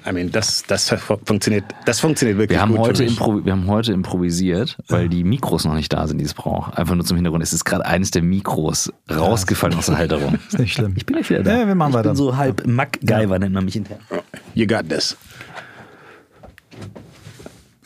I 0.07 0.13
mean, 0.13 0.31
das, 0.31 0.63
das, 0.63 0.89
funktioniert, 1.25 1.65
das 1.85 1.99
funktioniert 1.99 2.37
wirklich 2.37 2.55
wir 2.55 2.61
haben 2.61 2.75
gut 2.75 2.87
heute 2.87 3.05
Wir 3.45 3.51
haben 3.51 3.67
heute 3.67 3.91
improvisiert, 3.91 4.77
weil 4.87 5.03
ja. 5.03 5.07
die 5.09 5.25
Mikros 5.25 5.65
noch 5.65 5.73
nicht 5.73 5.91
da 5.91 6.07
sind, 6.07 6.19
die 6.19 6.25
es 6.25 6.33
braucht. 6.33 6.77
Einfach 6.77 6.95
nur 6.95 7.03
zum 7.03 7.17
Hintergrund. 7.17 7.43
Es 7.43 7.51
ist 7.51 7.65
gerade 7.65 7.85
eines 7.85 8.11
der 8.11 8.21
Mikros 8.21 8.93
rausgefallen 9.11 9.73
ja, 9.73 9.79
aus 9.79 9.87
der 9.87 9.97
Halterung. 9.97 10.35
Ist 10.47 10.59
nicht 10.59 10.73
schlimm. 10.73 10.93
Ich 10.95 11.05
bin 11.05 11.15
gleich 11.15 11.29
wieder 11.29 11.43
da. 11.43 11.57
Ja, 11.57 11.67
wir 11.67 11.75
machen 11.75 11.89
ich 11.89 11.95
weiter. 11.95 12.09
bin 12.09 12.15
so 12.15 12.37
halb 12.37 12.65
MacGyver, 12.65 13.37
nennt 13.39 13.53
man 13.53 13.65
mich 13.65 13.73
hinterher. 13.73 13.99
You 14.53 14.65
got 14.65 14.87
this. 14.87 15.17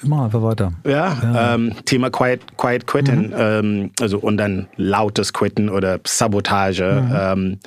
Machen 0.04 0.26
einfach 0.26 0.42
weiter. 0.42 0.74
Ja, 0.86 1.18
ja. 1.22 1.56
Ähm, 1.56 1.74
Thema 1.86 2.10
Quiet, 2.10 2.58
Quiet 2.58 2.88
Quitten, 2.88 3.28
mhm. 3.28 3.36
ähm, 3.38 3.92
also 4.00 4.20
und 4.20 4.38
dann 4.38 4.68
lautes 4.76 5.34
Quitten 5.34 5.70
oder 5.70 6.00
Sabotage. 6.06 7.04
Mhm. 7.04 7.16
Ähm, 7.16 7.60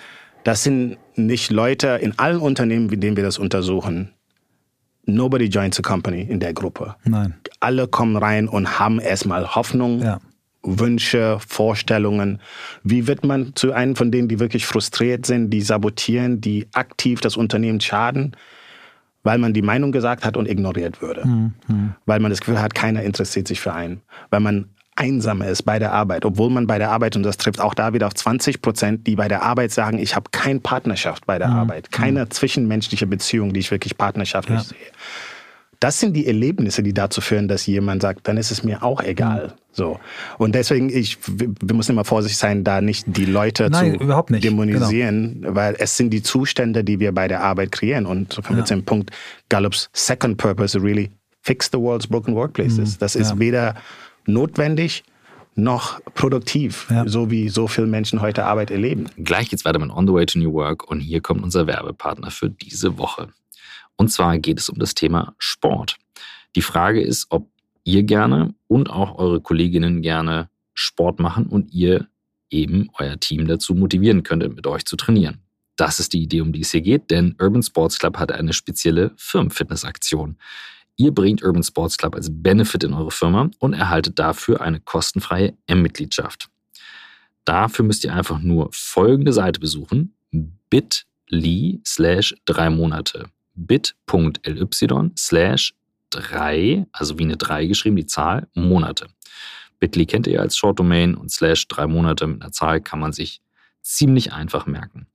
das 0.44 0.62
sind 0.62 0.98
nicht 1.16 1.50
Leute 1.50 1.98
in 2.00 2.18
allen 2.18 2.38
Unternehmen, 2.38 2.90
in 2.90 3.00
denen 3.00 3.16
wir 3.16 3.24
das 3.24 3.38
untersuchen. 3.38 4.10
Nobody 5.06 5.46
joins 5.46 5.78
a 5.78 5.82
company 5.82 6.22
in 6.22 6.40
der 6.40 6.54
Gruppe. 6.54 6.96
Nein. 7.04 7.34
Alle 7.60 7.86
kommen 7.88 8.16
rein 8.16 8.48
und 8.48 8.78
haben 8.78 9.00
erstmal 9.00 9.54
Hoffnung, 9.54 10.02
ja. 10.02 10.18
Wünsche, 10.62 11.38
Vorstellungen. 11.46 12.40
Wie 12.82 13.06
wird 13.06 13.24
man 13.24 13.54
zu 13.54 13.72
einem 13.72 13.96
von 13.96 14.10
denen, 14.10 14.28
die 14.28 14.40
wirklich 14.40 14.64
frustriert 14.64 15.26
sind, 15.26 15.50
die 15.50 15.60
sabotieren, 15.60 16.40
die 16.40 16.66
aktiv 16.72 17.20
das 17.20 17.36
Unternehmen 17.36 17.80
schaden? 17.80 18.34
Weil 19.24 19.38
man 19.38 19.52
die 19.52 19.62
Meinung 19.62 19.90
gesagt 19.90 20.24
hat 20.24 20.36
und 20.36 20.48
ignoriert 20.48 21.02
würde. 21.02 21.26
Mhm. 21.26 21.94
Weil 22.06 22.20
man 22.20 22.30
das 22.30 22.40
Gefühl 22.40 22.60
hat, 22.60 22.74
keiner 22.74 23.02
interessiert 23.02 23.48
sich 23.48 23.60
für 23.60 23.72
einen. 23.72 24.02
Weil 24.30 24.40
man 24.40 24.66
einsam 24.96 25.42
ist 25.42 25.62
bei 25.62 25.80
der 25.80 25.92
Arbeit, 25.92 26.24
obwohl 26.24 26.50
man 26.50 26.68
bei 26.68 26.78
der 26.78 26.90
Arbeit, 26.90 27.16
und 27.16 27.24
das 27.24 27.36
trifft 27.36 27.60
auch 27.60 27.74
da 27.74 27.92
wieder 27.94 28.06
auf 28.06 28.14
20 28.14 28.62
Prozent, 28.62 29.06
die 29.06 29.16
bei 29.16 29.26
der 29.26 29.42
Arbeit 29.42 29.72
sagen, 29.72 29.98
ich 29.98 30.14
habe 30.14 30.30
keine 30.30 30.60
Partnerschaft 30.60 31.26
bei 31.26 31.38
der 31.38 31.48
mhm. 31.48 31.56
Arbeit, 31.56 31.90
keine 31.90 32.26
mhm. 32.26 32.30
zwischenmenschliche 32.30 33.06
Beziehung, 33.06 33.52
die 33.52 33.60
ich 33.60 33.70
wirklich 33.70 33.98
partnerschaftlich 33.98 34.58
ja. 34.58 34.64
sehe. 34.64 34.78
Das 35.84 36.00
sind 36.00 36.14
die 36.14 36.26
Erlebnisse, 36.26 36.82
die 36.82 36.94
dazu 36.94 37.20
führen, 37.20 37.46
dass 37.46 37.66
jemand 37.66 38.00
sagt, 38.00 38.26
dann 38.26 38.38
ist 38.38 38.50
es 38.50 38.64
mir 38.64 38.82
auch 38.82 39.02
egal. 39.02 39.48
Mhm. 39.48 39.52
So. 39.72 40.00
Und 40.38 40.54
deswegen, 40.54 40.88
ich, 40.88 41.18
wir 41.28 41.74
müssen 41.76 41.92
immer 41.92 42.06
vorsichtig 42.06 42.38
sein, 42.38 42.64
da 42.64 42.80
nicht 42.80 43.04
die 43.06 43.26
Leute 43.26 43.68
Nein, 43.68 43.98
zu 44.00 44.38
dämonisieren, 44.38 45.42
genau. 45.42 45.54
weil 45.54 45.76
es 45.78 45.98
sind 45.98 46.08
die 46.08 46.22
Zustände, 46.22 46.84
die 46.84 47.00
wir 47.00 47.12
bei 47.12 47.28
der 47.28 47.42
Arbeit 47.42 47.70
kreieren. 47.70 48.06
Und 48.06 48.32
so 48.32 48.40
kommen 48.40 48.60
wir 48.60 48.64
zum 48.64 48.82
Punkt, 48.84 49.10
Gallups 49.50 49.90
second 49.92 50.38
purpose 50.38 50.82
really 50.82 51.10
fix 51.42 51.68
the 51.70 51.78
world's 51.78 52.06
broken 52.06 52.34
workplaces. 52.34 52.94
Mhm. 52.94 52.98
Das 53.00 53.14
ist 53.14 53.32
ja. 53.32 53.38
weder 53.38 53.74
notwendig 54.24 55.04
noch 55.54 56.00
produktiv, 56.14 56.86
ja. 56.88 57.06
so 57.06 57.30
wie 57.30 57.50
so 57.50 57.68
viele 57.68 57.88
Menschen 57.88 58.22
heute 58.22 58.46
Arbeit 58.46 58.70
erleben. 58.70 59.10
Gleich 59.22 59.50
geht's 59.50 59.66
weiter 59.66 59.80
mit 59.80 59.90
On 59.90 60.06
the 60.06 60.14
Way 60.14 60.24
to 60.24 60.38
New 60.38 60.54
Work 60.54 60.90
und 60.90 61.00
hier 61.00 61.20
kommt 61.20 61.42
unser 61.42 61.66
Werbepartner 61.66 62.30
für 62.30 62.48
diese 62.48 62.96
Woche. 62.96 63.28
Und 63.96 64.08
zwar 64.08 64.38
geht 64.38 64.58
es 64.58 64.68
um 64.68 64.78
das 64.78 64.94
Thema 64.94 65.34
Sport. 65.38 65.96
Die 66.56 66.62
Frage 66.62 67.00
ist, 67.00 67.26
ob 67.30 67.48
ihr 67.84 68.02
gerne 68.02 68.54
und 68.66 68.90
auch 68.90 69.18
eure 69.18 69.40
Kolleginnen 69.40 70.02
gerne 70.02 70.48
Sport 70.74 71.20
machen 71.20 71.46
und 71.46 71.72
ihr 71.72 72.08
eben 72.50 72.88
euer 72.98 73.18
Team 73.18 73.46
dazu 73.46 73.74
motivieren 73.74 74.22
könntet, 74.22 74.54
mit 74.54 74.66
euch 74.66 74.84
zu 74.84 74.96
trainieren. 74.96 75.40
Das 75.76 75.98
ist 75.98 76.12
die 76.12 76.22
Idee, 76.22 76.40
um 76.40 76.52
die 76.52 76.60
es 76.60 76.70
hier 76.70 76.82
geht, 76.82 77.10
denn 77.10 77.34
Urban 77.40 77.62
Sports 77.62 77.98
Club 77.98 78.18
hat 78.18 78.30
eine 78.30 78.52
spezielle 78.52 79.12
Firmenfitnessaktion. 79.16 80.36
Ihr 80.96 81.12
bringt 81.12 81.42
Urban 81.42 81.64
Sports 81.64 81.96
Club 81.96 82.14
als 82.14 82.28
Benefit 82.30 82.84
in 82.84 82.94
eure 82.94 83.10
Firma 83.10 83.50
und 83.58 83.72
erhaltet 83.72 84.18
dafür 84.18 84.60
eine 84.60 84.78
kostenfreie 84.78 85.56
M-Mitgliedschaft. 85.66 86.48
Dafür 87.44 87.84
müsst 87.84 88.04
ihr 88.04 88.14
einfach 88.14 88.38
nur 88.38 88.68
folgende 88.72 89.32
Seite 89.32 89.58
besuchen: 89.58 90.14
bit.ly 90.70 91.80
slash 91.84 92.34
drei 92.44 92.70
Monate 92.70 93.28
bit.ly 93.54 95.10
slash 95.16 95.74
3, 96.10 96.86
also 96.92 97.18
wie 97.18 97.24
eine 97.24 97.36
3 97.36 97.66
geschrieben, 97.66 97.96
die 97.96 98.06
Zahl, 98.06 98.48
Monate. 98.54 99.06
Bitly 99.80 100.06
kennt 100.06 100.26
ihr 100.26 100.40
als 100.40 100.56
Short 100.56 100.78
Domain 100.78 101.14
und 101.14 101.30
slash 101.30 101.68
3 101.68 101.86
Monate 101.86 102.26
mit 102.26 102.42
einer 102.42 102.52
Zahl 102.52 102.80
kann 102.80 103.00
man 103.00 103.12
sich 103.12 103.40
ziemlich 103.82 104.32
einfach 104.32 104.66
merken. 104.66 105.06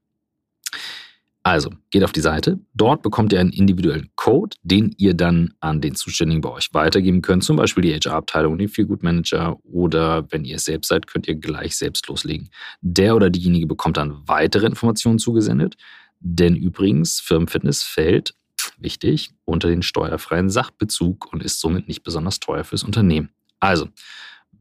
Also, 1.42 1.72
geht 1.90 2.04
auf 2.04 2.12
die 2.12 2.20
Seite. 2.20 2.60
Dort 2.74 3.02
bekommt 3.02 3.32
ihr 3.32 3.40
einen 3.40 3.54
individuellen 3.54 4.10
Code, 4.16 4.58
den 4.62 4.94
ihr 4.98 5.14
dann 5.14 5.54
an 5.62 5.80
den 5.80 5.96
Zuständigen 5.96 6.42
bei 6.42 6.50
euch 6.50 6.74
weitergeben 6.74 7.22
könnt. 7.22 7.44
Zum 7.44 7.56
Beispiel 7.56 7.82
die 7.82 7.94
HR-Abteilung, 7.94 8.58
den 8.58 8.68
Feelgood 8.68 9.04
Manager 9.04 9.58
oder 9.64 10.30
wenn 10.32 10.44
ihr 10.44 10.58
es 10.58 10.66
selbst 10.66 10.90
seid, 10.90 11.08
könnt 11.08 11.28
ihr 11.28 11.36
gleich 11.36 11.78
selbst 11.78 12.08
loslegen. 12.08 12.50
Der 12.82 13.16
oder 13.16 13.30
diejenige 13.30 13.68
bekommt 13.68 13.98
dann 13.98 14.22
weitere 14.28 14.68
Informationen 14.68 15.18
zugesendet. 15.18 15.78
Denn 16.20 16.56
übrigens, 16.56 17.20
Firmenfitness 17.20 17.84
fällt, 17.84 18.36
wichtig, 18.78 19.32
unter 19.46 19.70
den 19.70 19.82
steuerfreien 19.82 20.50
Sachbezug 20.50 21.32
und 21.32 21.44
ist 21.44 21.60
somit 21.60 21.88
nicht 21.88 22.04
besonders 22.04 22.40
teuer 22.40 22.64
fürs 22.64 22.84
Unternehmen. 22.84 23.30
Also, 23.60 23.90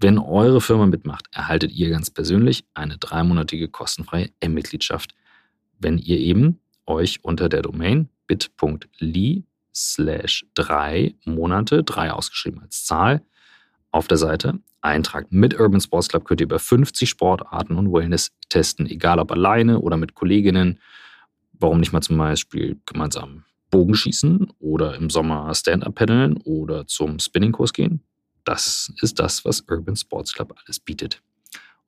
wenn 0.01 0.19
eure 0.19 0.61
Firma 0.61 0.87
mitmacht, 0.87 1.27
erhaltet 1.33 1.73
ihr 1.73 1.91
ganz 1.91 2.11
persönlich 2.11 2.65
eine 2.75 2.99
dreimonatige 2.99 3.69
kostenfreie 3.69 4.31
M-Mitgliedschaft, 4.41 5.15
wenn 5.79 5.99
ihr 5.99 6.19
eben 6.19 6.61
euch 6.87 7.25
unter 7.25 7.49
der 7.49 7.63
Domain 7.63 8.09
bit.ly 8.27 9.45
slash 9.75 10.47
drei 10.55 11.15
Monate, 11.25 11.83
drei 11.83 12.13
ausgeschrieben 12.13 12.61
als 12.61 12.85
Zahl, 12.85 13.23
auf 13.91 14.07
der 14.07 14.19
Seite 14.19 14.61
eintragt. 14.81 15.33
Mit 15.33 15.59
Urban 15.59 15.81
Sports 15.81 16.09
Club 16.09 16.25
könnt 16.25 16.41
ihr 16.41 16.47
über 16.47 16.59
50 16.59 17.09
Sportarten 17.09 17.77
und 17.77 17.93
Wellness 17.93 18.33
testen, 18.49 18.87
egal 18.87 19.19
ob 19.19 19.33
alleine 19.33 19.81
oder 19.81 19.97
mit 19.97 20.15
Kolleginnen. 20.15 20.79
Warum 21.61 21.81
nicht 21.81 21.93
mal 21.93 22.01
zum 22.01 22.19
Beispiel 22.19 22.81
gemeinsam 22.87 23.45
Bogenschießen 23.71 24.53
oder 24.61 24.95
im 24.95 25.11
Sommer 25.11 25.53
Stand-Up 25.55 25.95
paddeln 25.95 26.37
oder 26.45 26.87
zum 26.87 27.19
Spinningkurs 27.19 27.73
gehen? 27.73 28.03
Das 28.45 28.93
ist 29.03 29.19
das, 29.19 29.45
was 29.45 29.61
Urban 29.69 29.97
Sports 29.97 30.33
Club 30.33 30.55
alles 30.65 30.81
bietet. 30.81 31.23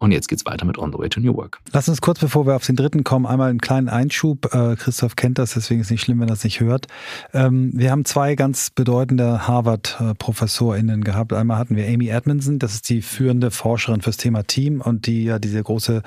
Und 0.01 0.13
jetzt 0.13 0.29
geht's 0.29 0.47
weiter 0.47 0.65
mit 0.65 0.79
On 0.79 0.91
the 0.91 0.99
Way 0.99 1.11
to 1.11 1.21
New 1.21 1.37
Work. 1.37 1.61
Lass 1.73 1.87
uns 1.87 2.01
kurz, 2.01 2.19
bevor 2.19 2.47
wir 2.47 2.57
auf 2.57 2.65
den 2.65 2.75
dritten 2.75 3.05
kommen, 3.05 3.27
einmal 3.27 3.51
einen 3.51 3.61
kleinen 3.61 3.91
Einschub. 3.91 4.55
Äh, 4.55 4.77
Christoph 4.77 5.15
kennt 5.15 5.39
das, 5.39 5.53
deswegen 5.53 5.83
ist 5.83 5.89
es 5.89 5.91
nicht 5.91 6.01
schlimm, 6.01 6.21
wenn 6.21 6.29
er 6.29 6.33
es 6.33 6.43
nicht 6.43 6.61
hört. 6.61 6.87
Ähm, 7.35 7.71
wir 7.75 7.91
haben 7.91 8.07
zwei 8.07 8.35
ganz 8.35 8.71
bedeutende 8.71 9.47
Harvard-ProfessorInnen 9.47 11.05
gehabt. 11.05 11.35
Einmal 11.35 11.59
hatten 11.59 11.77
wir 11.77 11.87
Amy 11.87 12.09
Edmondson, 12.09 12.59
das 12.59 12.73
ist 12.73 12.89
die 12.89 13.03
führende 13.03 13.51
Forscherin 13.51 14.01
fürs 14.01 14.17
Thema 14.17 14.43
Team 14.43 14.81
und 14.81 15.07
die 15.07 15.25
ja 15.25 15.39
diese 15.39 15.63
große 15.63 16.03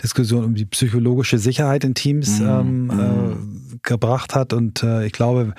Diskussion 0.00 0.44
um 0.44 0.54
die 0.54 0.64
psychologische 0.66 1.38
Sicherheit 1.38 1.82
in 1.82 1.94
Teams 1.94 2.38
mm, 2.38 2.44
ähm, 2.44 2.86
mm. 2.86 2.90
Äh, 2.92 3.78
gebracht 3.82 4.36
hat. 4.36 4.52
Und 4.52 4.84
äh, 4.84 5.04
ich 5.04 5.12
glaube, 5.12 5.54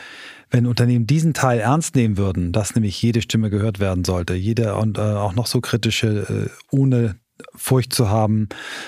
wenn 0.51 0.67
Unternehmen 0.67 1.05
diesen 1.05 1.33
Teil 1.33 1.59
ernst 1.59 1.95
nehmen 1.95 2.15
würden, 2.15 2.53
dass 2.53 2.75
nämlich 2.75 3.01
jede 3.01 3.21
Stimme 3.21 3.49
gehört 3.49 3.79
werden 3.81 4.05
sollte, 4.05 4.35
jede 4.35 4.75
und 4.75 4.97
äh, 4.97 5.01
auch 5.01 5.35
noch 5.35 5.47
so 5.47 5.59
kritische, 5.59 6.47
äh, 6.47 6.75
ohne 6.75 7.15
Furcht 7.55 7.93
zu 7.93 8.09
haben 8.09 8.47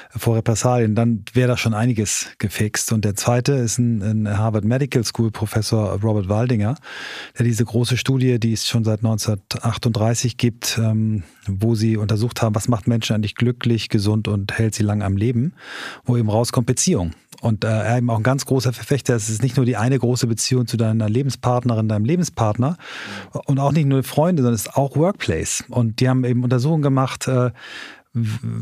vor 0.10 0.36
Repressalien, 0.36 0.94
dann 0.96 1.24
wäre 1.34 1.48
da 1.48 1.58
schon 1.58 1.74
einiges 1.74 2.28
gefixt. 2.38 2.92
Und 2.92 3.04
der 3.04 3.16
zweite 3.16 3.54
ist 3.54 3.80
ein, 3.80 4.02
ein, 4.02 4.38
Harvard 4.38 4.66
Medical 4.66 5.04
School 5.04 5.32
Professor 5.32 6.00
Robert 6.02 6.30
Waldinger, 6.30 6.76
der 7.38 7.46
diese 7.46 7.66
große 7.66 7.98
Studie, 7.98 8.40
die 8.40 8.54
es 8.54 8.68
schon 8.68 8.84
seit 8.84 9.00
1938 9.00 10.38
gibt, 10.38 10.80
ähm, 10.82 11.24
wo 11.48 11.76
sie 11.76 11.98
untersucht 11.98 12.42
haben, 12.42 12.56
was 12.56 12.68
macht 12.68 12.88
Menschen 12.88 13.16
eigentlich 13.16 13.36
glücklich, 13.36 13.90
gesund 13.90 14.28
und 14.28 14.58
hält 14.58 14.76
sie 14.76 14.84
lang 14.84 15.02
am 15.02 15.18
Leben, 15.18 15.54
wo 16.04 16.16
eben 16.16 16.30
rauskommt 16.30 16.68
Beziehung. 16.68 17.14
Und 17.42 17.64
äh, 17.64 17.68
er 17.68 17.98
eben 17.98 18.10
auch 18.10 18.18
ein 18.18 18.24
ganz 18.24 18.46
großer 18.46 18.74
Verfechter. 18.74 19.16
Es 19.16 19.30
ist 19.30 19.44
nicht 19.44 19.58
nur 19.58 19.66
die 19.66 19.78
eine 19.78 20.00
große 20.00 20.28
Beziehung 20.28 20.68
zu 20.68 20.78
deiner 20.78 21.10
Lebenspartnerin, 21.10 21.88
deinem 21.88 22.06
Lebenspartner 22.06 22.78
und 23.46 23.60
auch 23.60 23.72
nicht 23.72 23.86
nur 23.86 24.04
Freunde, 24.04 24.42
sondern 24.42 24.56
es 24.56 24.68
ist 24.68 24.76
auch 24.76 24.96
Workplace. 24.96 25.64
Und 25.70 26.00
die 26.00 26.10
haben 26.10 26.24
eben 26.24 26.44
Untersuchungen 26.44 26.82
gemacht, 26.82 27.28
äh, 27.28 27.52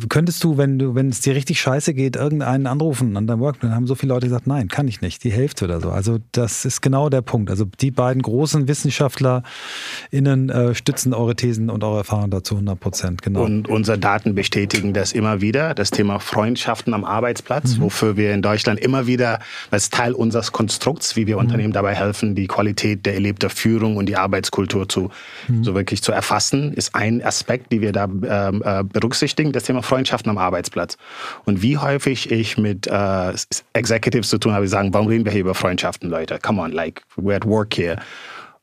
Könntest 0.10 0.44
du, 0.44 0.58
wenn 0.58 0.80
du, 0.80 0.96
wenn 0.96 1.10
es 1.10 1.22
dir 1.22 1.36
richtig 1.36 1.62
scheiße 1.62 1.94
geht, 1.94 2.16
irgendeinen 2.16 2.66
anrufen 2.66 3.16
an 3.18 3.28
deinem 3.28 3.40
Workplan? 3.40 3.76
Haben 3.76 3.86
so 3.86 3.94
viele 3.94 4.14
Leute 4.14 4.28
gesagt, 4.28 4.48
nein, 4.48 4.68
kann 4.68 4.88
ich 4.88 5.02
nicht, 5.02 5.24
die 5.24 5.32
Hälfte 5.32 5.66
oder 5.66 5.80
so. 5.80 5.92
Also 5.92 6.18
das 6.32 6.66
ist 6.66 6.82
genau 6.82 7.10
der 7.10 7.22
Punkt. 7.22 7.52
Also 7.52 7.66
die 7.66 7.92
beiden 7.92 8.24
großen 8.24 8.68
WissenschaftlerInnen 8.68 10.50
äh, 10.50 10.74
stützen 10.74 11.14
eure 11.14 11.36
Thesen 11.36 11.70
und 11.70 11.84
eure 11.84 12.00
Erfahrungen 12.00 12.32
dazu 12.32 12.56
100 12.56 12.80
Prozent, 12.80 13.22
genau. 13.22 13.44
Und 13.44 13.68
unsere 13.68 14.00
Daten 14.00 14.34
bestätigen 14.34 14.94
das 14.94 15.12
immer 15.12 15.42
wieder. 15.42 15.76
Das 15.76 15.92
Thema 15.92 16.20
Freundschaften 16.20 16.96
am 16.96 17.06
Arbeitsplatz, 17.06 17.78
mhm. 17.78 17.82
wofür 17.82 18.18
wir 18.18 18.34
in 18.34 18.42
Deutschland 18.42 18.80
immer 18.80 19.06
wieder 19.06 19.40
als 19.70 19.92
Teil 19.92 20.14
unseres 20.14 20.52
Konstrukts, 20.52 21.16
wie 21.16 21.28
wir 21.28 21.36
mhm. 21.36 21.42
Unternehmen 21.42 21.74
dabei 21.74 21.94
helfen, 21.94 22.34
die 22.34 22.48
Qualität 22.48 23.06
der 23.06 23.14
erlebten 23.14 23.52
Führung 23.52 23.98
und 23.98 24.08
die 24.08 24.18
Arbeitskultur 24.18 24.90
zu 24.90 25.12
mhm. 25.48 25.64
so 25.64 25.76
wirklich 25.76 26.02
zu 26.02 26.12
erfassen, 26.12 26.74
ist 26.74 26.96
ein 26.96 27.24
Aspekt, 27.24 27.72
die 27.72 27.82
wir 27.82 27.92
da 27.92 28.06
ähm, 28.06 28.64
äh, 28.66 28.84
berücksichtigen 28.84 29.43
beschäftigen, 29.44 29.52
das 29.52 29.64
Thema 29.64 29.82
Freundschaften 29.82 30.30
am 30.30 30.38
Arbeitsplatz. 30.38 30.98
Und 31.46 31.62
wie 31.62 31.78
häufig 31.78 32.32
ich 32.32 32.58
mit 32.58 32.88
äh, 32.88 33.34
Executives 33.74 34.30
zu 34.30 34.38
tun 34.38 34.54
habe, 34.54 34.66
die 34.66 34.70
sagen, 34.70 34.94
warum 34.94 35.08
reden 35.08 35.26
wir 35.26 35.32
hier 35.32 35.42
über 35.42 35.56
Freundschaften, 35.56 36.10
Leute? 36.10 36.40
Come 36.40 36.62
on, 36.62 36.72
like, 36.72 37.02
we're 37.18 37.36
at 37.36 37.46
work 37.46 37.76
here. 37.76 37.98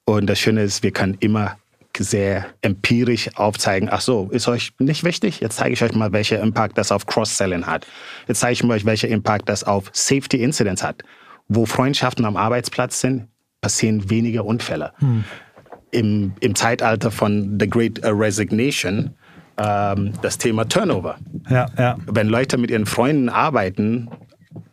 Und 0.04 0.26
das 0.26 0.38
Schöne 0.38 0.62
ist, 0.62 0.82
wir 0.82 0.90
können 0.90 1.16
immer 1.20 1.56
sehr 1.98 2.46
empirisch 2.62 3.28
aufzeigen, 3.36 3.88
ach 3.90 4.00
so, 4.00 4.28
ist 4.30 4.48
euch 4.48 4.72
nicht 4.78 5.04
wichtig? 5.04 5.40
Jetzt 5.40 5.56
zeige 5.56 5.74
ich 5.74 5.82
euch 5.82 5.92
mal, 5.92 6.12
welcher 6.12 6.40
Impact 6.40 6.78
das 6.78 6.92
auf 6.92 7.04
Cross-Selling 7.04 7.66
hat. 7.66 7.86
Jetzt 8.28 8.40
zeige 8.40 8.52
ich 8.52 8.64
euch, 8.64 8.84
welcher 8.84 9.08
Impact 9.08 9.48
das 9.48 9.64
auf 9.64 9.90
Safety 9.92 10.42
Incidents 10.42 10.82
hat. 10.82 11.02
Wo 11.48 11.66
Freundschaften 11.66 12.24
am 12.24 12.36
Arbeitsplatz 12.36 13.00
sind, 13.00 13.26
passieren 13.60 14.08
weniger 14.08 14.44
Unfälle. 14.44 14.92
Hm. 14.98 15.24
Im, 15.90 16.32
Im 16.40 16.54
Zeitalter 16.54 17.10
von 17.10 17.58
The 17.60 17.68
Great 17.68 18.00
Resignation 18.04 19.16
ähm, 19.61 20.12
das 20.22 20.38
Thema 20.38 20.64
Turnover. 20.68 21.16
Ja, 21.48 21.66
ja. 21.78 21.96
Wenn 22.06 22.28
Leute 22.28 22.56
mit 22.56 22.70
ihren 22.70 22.86
Freunden 22.86 23.28
arbeiten, 23.28 24.08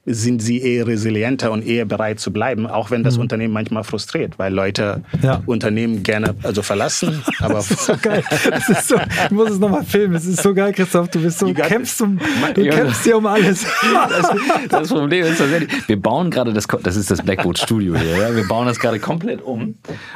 sind 0.07 0.41
sie 0.41 0.61
eher 0.61 0.87
resilienter 0.87 1.51
und 1.51 1.65
eher 1.65 1.85
bereit 1.85 2.19
zu 2.19 2.31
bleiben, 2.31 2.65
auch 2.65 2.91
wenn 2.91 3.03
das 3.03 3.15
mhm. 3.15 3.23
Unternehmen 3.23 3.53
manchmal 3.53 3.83
frustriert, 3.83 4.39
weil 4.39 4.53
Leute 4.53 5.03
ja. 5.21 5.41
Unternehmen 5.45 6.01
gerne 6.03 6.33
also 6.43 6.61
verlassen. 6.61 7.23
Aber 7.39 7.55
das 7.55 7.71
ist 7.71 7.85
so 7.85 7.93
geil. 8.01 8.23
Das 8.49 8.69
ist 8.69 8.87
so, 8.87 8.95
ich 8.95 9.31
muss 9.31 9.51
es 9.51 9.59
nochmal 9.59 9.83
filmen. 9.83 10.15
Es 10.15 10.25
ist 10.25 10.41
so 10.41 10.53
geil, 10.53 10.73
Christoph. 10.73 11.09
Du 11.09 11.21
bist 11.21 11.39
so, 11.39 11.53
kämpfst 11.53 12.01
um, 12.01 12.19
du 12.55 12.61
ja. 12.65 12.73
kämpfst 12.73 13.03
hier 13.03 13.17
um 13.17 13.25
alles. 13.25 13.65
Das, 14.09 14.31
das, 14.69 14.89
Problem 14.89 15.25
ist 15.25 15.37
tatsächlich, 15.37 15.87
wir 15.87 16.01
bauen 16.01 16.31
gerade 16.31 16.53
das, 16.53 16.67
das 16.83 16.95
ist 16.95 17.11
das 17.11 17.21
Blackboard 17.21 17.59
Studio 17.59 17.95
hier. 17.95 18.17
Ja? 18.17 18.35
Wir 18.35 18.47
bauen 18.47 18.65
das 18.65 18.79
gerade 18.79 18.99
komplett 18.99 19.41
um 19.41 19.75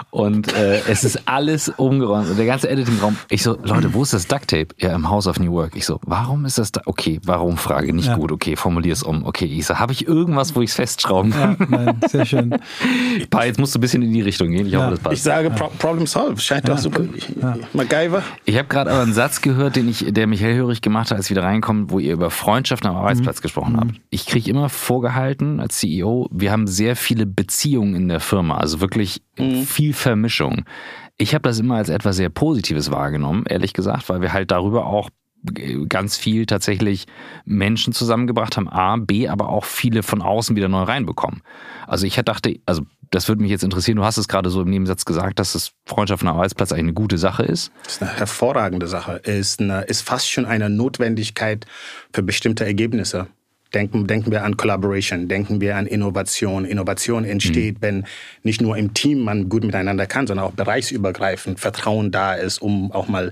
und 0.10 0.54
äh, 0.56 0.82
es 0.88 1.04
ist 1.04 1.22
alles 1.26 1.70
umgeräumt 1.70 2.30
und 2.30 2.38
der 2.38 2.46
ganze 2.46 2.70
Editing-Raum. 2.70 3.18
Ich 3.30 3.44
so, 3.44 3.58
Leute, 3.64 3.94
wo 3.94 4.04
ist 4.04 4.14
das 4.14 4.28
Duct 4.28 4.48
Tape? 4.48 4.68
Ja, 4.78 4.96
im 4.96 5.10
House 5.10 5.28
of 5.28 5.40
New 5.40 5.52
Work. 5.52 5.76
Ich 5.76 5.86
so, 5.86 6.00
warum 6.04 6.46
ist 6.46 6.58
das 6.58 6.72
da? 6.72 6.82
Okay, 6.86 7.20
warum? 7.24 7.58
Frage 7.58 7.94
nicht 7.94 8.14
gut. 8.14 8.32
Okay, 8.32 8.56
formulier 8.56 8.94
es 8.94 9.04
um. 9.04 9.26
Okay, 9.26 9.46
ich 9.46 9.66
so, 9.66 9.76
habe 9.82 9.94
ich 9.94 10.08
irgendwas, 10.08 10.56
wo 10.56 10.62
ich 10.62 10.70
es 10.70 10.76
festschrauben 10.76 11.32
kann? 11.32 11.58
Ja, 11.60 11.66
nein, 11.70 12.00
sehr 12.08 12.26
schön. 12.26 12.56
Pa, 13.30 13.44
jetzt 13.46 13.60
musst 13.60 13.76
du 13.76 13.80
ein 13.80 13.82
bisschen 13.82 14.04
in 14.04 14.14
die 14.14 14.22
Richtung 14.22 14.52
gehen. 14.52 14.68
Ich 14.68 14.74
ja. 14.74 14.80
hoffe, 14.80 14.92
das 14.92 15.00
passt. 15.00 15.16
Ich 15.16 15.24
sage 15.24 15.50
Pro 15.50 15.70
Problem 15.78 16.08
Solved. 16.08 16.42
Scheint 16.42 16.70
doch 16.70 16.78
super. 16.78 17.04
Ja. 17.42 17.58
MacGyver. 17.74 18.24
Ich 18.46 18.58
habe 18.58 18.68
gerade 18.68 18.92
aber 18.92 19.02
einen 19.02 19.14
Satz 19.14 19.42
gehört, 19.42 19.76
den 19.76 19.90
ich, 19.90 20.06
der 20.08 20.28
mich 20.28 20.42
hellhörig 20.42 20.82
gemacht 20.82 21.12
hat, 21.12 21.18
als 21.18 21.26
ich 21.26 21.32
wieder 21.32 21.44
reinkomme, 21.44 21.90
wo 21.90 22.00
ihr 22.00 22.14
über 22.14 22.30
Freundschaft 22.30 22.86
am 22.86 22.96
Arbeitsplatz 22.96 23.40
mhm. 23.40 23.42
gesprochen 23.42 23.78
habt. 23.78 23.92
Ich 24.10 24.26
kriege 24.26 24.50
immer 24.50 24.70
vorgehalten 24.70 25.60
als 25.60 25.80
CEO, 25.80 26.30
wir 26.32 26.52
haben 26.52 26.68
sehr 26.68 26.96
viele 26.96 27.26
Beziehungen 27.26 27.96
in 27.96 28.08
der 28.08 28.20
Firma, 28.20 28.58
also 28.58 28.82
wirklich 28.82 29.22
mhm. 29.38 29.64
viel 29.64 29.94
Vermischung. 29.94 30.66
Ich 31.18 31.34
habe 31.34 31.44
das 31.44 31.60
immer 31.60 31.76
als 31.76 31.90
etwas 31.90 32.16
sehr 32.16 32.30
Positives 32.30 32.92
wahrgenommen, 32.92 33.44
ehrlich 33.48 33.74
gesagt, 33.74 34.10
weil 34.10 34.22
wir 34.22 34.34
halt 34.34 34.52
darüber 34.52 34.86
auch 34.86 35.10
ganz 35.90 36.18
viel 36.18 36.46
tatsächlich 36.46 37.08
Menschen 37.46 37.94
zusammengebracht 37.94 38.58
haben, 38.58 38.70
A, 38.70 38.98
B, 38.98 39.28
aber 39.28 39.50
auch 39.50 39.66
viele 39.66 40.04
von 40.04 40.22
außen 40.22 40.56
wieder 40.56 40.68
neu 40.68 40.84
reinbekommen. 40.84 41.42
Also 41.88 42.06
ich 42.06 42.16
dachte, 42.16 42.60
also 42.66 42.84
das 43.12 43.28
würde 43.28 43.42
mich 43.42 43.52
jetzt 43.52 43.64
interessieren, 43.64 43.98
du 43.98 44.06
hast 44.06 44.18
es 44.18 44.28
gerade 44.28 44.50
so 44.50 44.62
im 44.62 44.70
Nebensatz 44.70 45.04
gesagt, 45.06 45.40
dass 45.40 45.54
das 45.54 45.74
Freundschaft 45.86 46.24
am 46.24 46.30
Arbeitsplatz 46.30 46.72
eigentlich 46.72 46.84
eine 46.84 46.94
gute 46.94 47.18
Sache 47.18 47.44
ist. 47.44 47.72
Das 47.84 47.94
ist 47.94 48.02
eine 48.02 48.18
hervorragende 48.18 48.88
Sache, 48.88 49.14
ist, 49.24 49.60
eine, 49.60 49.82
ist 49.82 50.02
fast 50.02 50.32
schon 50.32 50.46
eine 50.46 50.70
Notwendigkeit 50.70 51.66
für 52.14 52.24
bestimmte 52.24 52.66
Ergebnisse. 52.66 53.28
Denken, 53.74 54.06
denken 54.06 54.32
wir 54.32 54.44
an 54.44 54.58
Collaboration, 54.58 55.30
denken 55.30 55.62
wir 55.62 55.78
an 55.78 55.88
Innovation. 55.88 56.66
Innovation 56.66 57.24
entsteht, 57.24 57.76
mhm. 57.76 57.82
wenn 57.82 58.06
nicht 58.44 58.62
nur 58.62 58.76
im 58.76 58.94
Team 58.94 59.22
man 59.22 59.48
gut 59.48 59.64
miteinander 59.64 60.08
kann, 60.08 60.28
sondern 60.28 60.46
auch 60.46 60.52
bereichsübergreifend 60.52 61.60
Vertrauen 61.60 62.12
da 62.12 62.34
ist, 62.34 62.62
um 62.62 62.92
auch 62.92 63.08
mal 63.08 63.32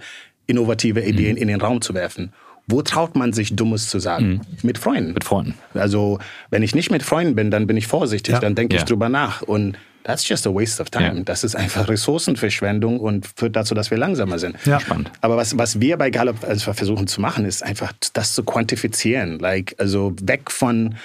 innovative 0.49 1.01
Ideen 1.01 1.35
mhm. 1.35 1.41
in 1.41 1.47
den 1.47 1.61
Raum 1.61 1.81
zu 1.81 1.93
werfen. 1.93 2.33
Wo 2.67 2.83
traut 2.83 3.15
man 3.15 3.33
sich 3.33 3.55
Dummes 3.55 3.89
zu 3.89 3.99
sagen? 3.99 4.27
Mhm. 4.27 4.41
Mit 4.61 4.77
Freunden. 4.77 5.13
Mit 5.13 5.23
Freunden. 5.23 5.55
Also, 5.73 6.19
wenn 6.51 6.61
ich 6.61 6.75
nicht 6.75 6.91
mit 6.91 7.01
Freunden 7.01 7.35
bin, 7.35 7.49
dann 7.49 7.65
bin 7.65 7.77
ich 7.77 7.87
vorsichtig, 7.87 8.33
ja. 8.33 8.39
dann 8.39 8.53
denke 8.53 8.75
ja. 8.75 8.81
ich 8.81 8.85
drüber 8.85 9.09
nach. 9.09 9.41
Und 9.41 9.75
that's 10.03 10.27
just 10.27 10.45
a 10.45 10.53
waste 10.53 10.81
of 10.81 10.91
time. 10.91 11.17
Ja. 11.17 11.23
Das 11.23 11.43
ist 11.43 11.55
einfach 11.55 11.87
Ressourcenverschwendung 11.87 12.99
und 12.99 13.27
führt 13.35 13.55
dazu, 13.55 13.73
dass 13.73 13.89
wir 13.89 13.97
langsamer 13.97 14.37
sind. 14.37 14.55
Ja. 14.65 14.79
Spannend. 14.79 15.11
Aber 15.21 15.35
was, 15.35 15.57
was 15.57 15.81
wir 15.81 15.97
bei 15.97 16.11
Gallup 16.11 16.43
also 16.47 16.73
versuchen 16.73 17.07
zu 17.07 17.21
machen, 17.21 17.45
ist 17.45 17.63
einfach 17.63 17.91
das 18.13 18.35
zu 18.35 18.43
quantifizieren. 18.43 19.39
Like, 19.39 19.75
also 19.79 20.13
weg 20.21 20.51
von 20.51 20.95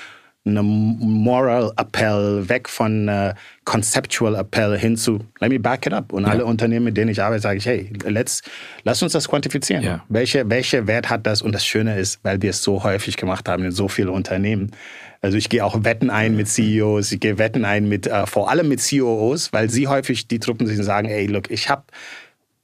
eine 0.47 0.62
Moral 0.62 1.72
Appell, 1.76 2.49
weg 2.49 2.68
von 2.68 3.09
äh, 3.09 3.34
Conceptual 3.64 4.34
Appell 4.34 4.78
hin 4.78 4.97
zu 4.97 5.20
Let 5.40 5.51
me 5.51 5.59
back 5.59 5.86
it 5.86 5.95
up. 5.95 6.12
Und 6.12 6.24
ja. 6.24 6.30
alle 6.30 6.45
Unternehmen, 6.45 6.84
mit 6.84 6.97
denen 6.97 7.11
ich 7.11 7.22
arbeite, 7.22 7.40
sage 7.40 7.59
ich, 7.59 7.66
hey, 7.66 7.90
let's, 8.05 8.42
lass 8.82 9.03
uns 9.03 9.12
das 9.12 9.28
quantifizieren. 9.28 9.82
Ja. 9.82 10.05
Welche, 10.09 10.49
welche 10.51 10.86
Wert 10.86 11.09
hat 11.09 11.26
das? 11.26 11.40
Und 11.40 11.53
das 11.53 11.64
Schöne 11.64 11.99
ist, 11.99 12.20
weil 12.22 12.42
wir 12.42 12.51
es 12.51 12.62
so 12.62 12.84
häufig 12.84 13.16
gemacht 13.16 13.49
haben 13.49 13.64
in 13.64 13.72
so 13.72 13.88
vielen 13.88 14.11
Unternehmen. 14.11 14.72
Also 15.22 15.38
ich 15.38 15.49
gehe 15.49 15.64
auch 15.64 15.84
Wetten 15.84 16.11
ein 16.11 16.36
mit 16.36 16.49
CEOs, 16.49 17.11
ich 17.11 17.20
gehe 17.20 17.38
Wetten 17.38 17.64
ein 17.64 17.88
mit, 17.88 18.07
äh, 18.07 18.26
vor 18.26 18.51
allem 18.51 18.68
mit 18.68 18.86
COOs, 18.86 19.55
weil 19.55 19.70
sie 19.70 19.88
häufig 19.88 20.28
die 20.28 20.38
Truppen 20.38 20.66
sich 20.66 20.76
sagen, 20.82 21.09
ey, 21.09 21.24
look, 21.26 21.51
ich 21.51 21.70
habe 21.70 21.84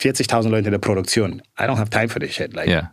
40.000 0.01 0.49
Leute 0.49 0.67
in 0.69 0.73
der 0.73 0.79
Produktion. 0.79 1.43
I 1.59 1.65
don't 1.65 1.77
have 1.77 1.91
time 1.91 2.09
for 2.09 2.21
this 2.21 2.33
shit. 2.33 2.55
Like, 2.55 2.69
yeah. 2.69 2.89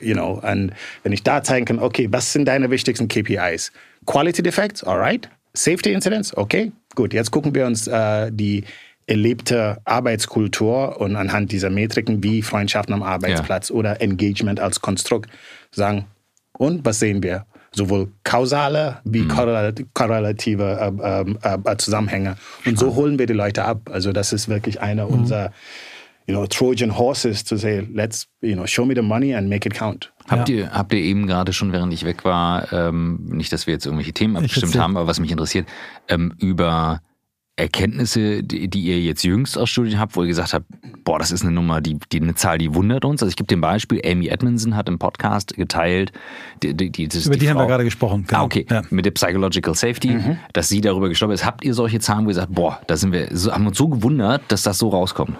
you 0.00 0.14
know, 0.14 0.40
und 0.42 0.72
wenn 1.02 1.12
ich 1.12 1.22
da 1.22 1.42
zeigen 1.42 1.66
kann, 1.66 1.78
okay, 1.78 2.08
was 2.10 2.32
sind 2.32 2.46
deine 2.46 2.70
wichtigsten 2.70 3.08
KPIs? 3.08 3.72
Quality 4.06 4.42
Defects, 4.42 4.84
alright. 4.84 5.28
Safety 5.54 5.92
Incidents, 5.92 6.36
okay, 6.36 6.72
gut. 6.94 7.12
Jetzt 7.12 7.30
gucken 7.30 7.54
wir 7.54 7.66
uns 7.66 7.86
äh, 7.86 8.30
die 8.32 8.64
erlebte 9.06 9.78
Arbeitskultur 9.84 11.00
und 11.00 11.16
anhand 11.16 11.52
dieser 11.52 11.68
Metriken 11.68 12.22
wie 12.22 12.40
Freundschaften 12.40 12.94
am 12.94 13.02
Arbeitsplatz 13.02 13.68
yeah. 13.68 13.78
oder 13.78 14.00
Engagement 14.00 14.60
als 14.60 14.80
Konstrukt 14.80 15.28
sagen, 15.72 16.06
und 16.52 16.84
was 16.84 17.00
sehen 17.00 17.22
wir? 17.22 17.46
Sowohl 17.72 18.12
kausale 18.22 18.98
wie 19.04 19.22
mhm. 19.22 19.84
korrelative 19.94 20.92
äh, 21.02 21.48
äh, 21.48 21.58
äh, 21.64 21.76
Zusammenhänge. 21.78 22.36
Und 22.66 22.78
so 22.78 22.94
holen 22.94 23.18
wir 23.18 23.26
die 23.26 23.32
Leute 23.32 23.64
ab. 23.64 23.90
Also 23.90 24.12
das 24.12 24.32
ist 24.32 24.48
wirklich 24.48 24.80
einer 24.80 25.06
mhm. 25.06 25.14
unserer 25.14 25.52
you 26.26 26.34
know, 26.34 26.46
Trojan 26.46 26.96
horses 26.96 27.44
to 27.44 27.56
say, 27.56 27.86
let's, 27.92 28.26
you 28.40 28.54
know, 28.54 28.66
show 28.66 28.84
me 28.84 28.94
the 28.94 29.02
money 29.02 29.34
and 29.34 29.48
make 29.48 29.66
it 29.66 29.74
count. 29.74 30.12
Habt, 30.28 30.48
ja. 30.48 30.56
ihr, 30.56 30.70
habt 30.72 30.92
ihr 30.92 31.00
eben 31.00 31.26
gerade 31.26 31.52
schon, 31.52 31.72
während 31.72 31.92
ich 31.92 32.04
weg 32.04 32.24
war, 32.24 32.72
ähm, 32.72 33.24
nicht, 33.24 33.52
dass 33.52 33.66
wir 33.66 33.74
jetzt 33.74 33.86
irgendwelche 33.86 34.12
Themen 34.12 34.36
abgestimmt 34.36 34.76
haben, 34.78 34.96
aber 34.96 35.06
was 35.06 35.18
mich 35.18 35.30
interessiert, 35.30 35.68
ähm, 36.08 36.32
über 36.38 37.00
Erkenntnisse, 37.56 38.42
die, 38.42 38.68
die, 38.68 38.80
ihr 38.80 39.00
jetzt 39.00 39.24
jüngst 39.24 39.58
aus 39.58 39.68
Studien 39.68 39.98
habt, 39.98 40.16
wo 40.16 40.22
ihr 40.22 40.28
gesagt 40.28 40.54
habt, 40.54 40.64
boah, 41.04 41.18
das 41.18 41.30
ist 41.30 41.42
eine 41.42 41.50
Nummer, 41.50 41.82
die, 41.82 41.98
die 42.10 42.20
eine 42.20 42.34
Zahl, 42.34 42.56
die 42.56 42.74
wundert 42.74 43.04
uns. 43.04 43.22
Also 43.22 43.28
ich 43.28 43.36
gebe 43.36 43.46
dem 43.46 43.60
Beispiel, 43.60 44.00
Amy 44.06 44.28
Edmondson 44.28 44.74
hat 44.74 44.88
im 44.88 44.98
Podcast 44.98 45.54
geteilt, 45.54 46.12
die, 46.62 46.74
die, 46.74 46.90
die, 46.90 47.04
über 47.04 47.36
die, 47.36 47.46
Frau, 47.46 47.50
haben 47.50 47.58
wir 47.58 47.66
gerade 47.66 47.84
gesprochen. 47.84 48.24
Genau. 48.26 48.40
Ah, 48.40 48.44
okay, 48.44 48.64
ja. 48.70 48.82
mit 48.88 49.04
der 49.04 49.10
Psychological 49.10 49.74
Safety, 49.74 50.12
mhm. 50.12 50.38
dass 50.54 50.70
sie 50.70 50.80
darüber 50.80 51.10
gestorben 51.10 51.34
ist. 51.34 51.44
Habt 51.44 51.62
ihr 51.62 51.74
solche 51.74 52.00
Zahlen, 52.00 52.24
wo 52.24 52.30
ihr 52.30 52.34
sagt, 52.34 52.54
boah, 52.54 52.80
da 52.86 52.96
sind 52.96 53.12
wir, 53.12 53.28
so, 53.32 53.52
haben 53.52 53.66
uns 53.66 53.76
so 53.76 53.88
gewundert, 53.88 54.42
dass 54.48 54.62
das 54.62 54.78
so 54.78 54.88
rauskommt? 54.88 55.36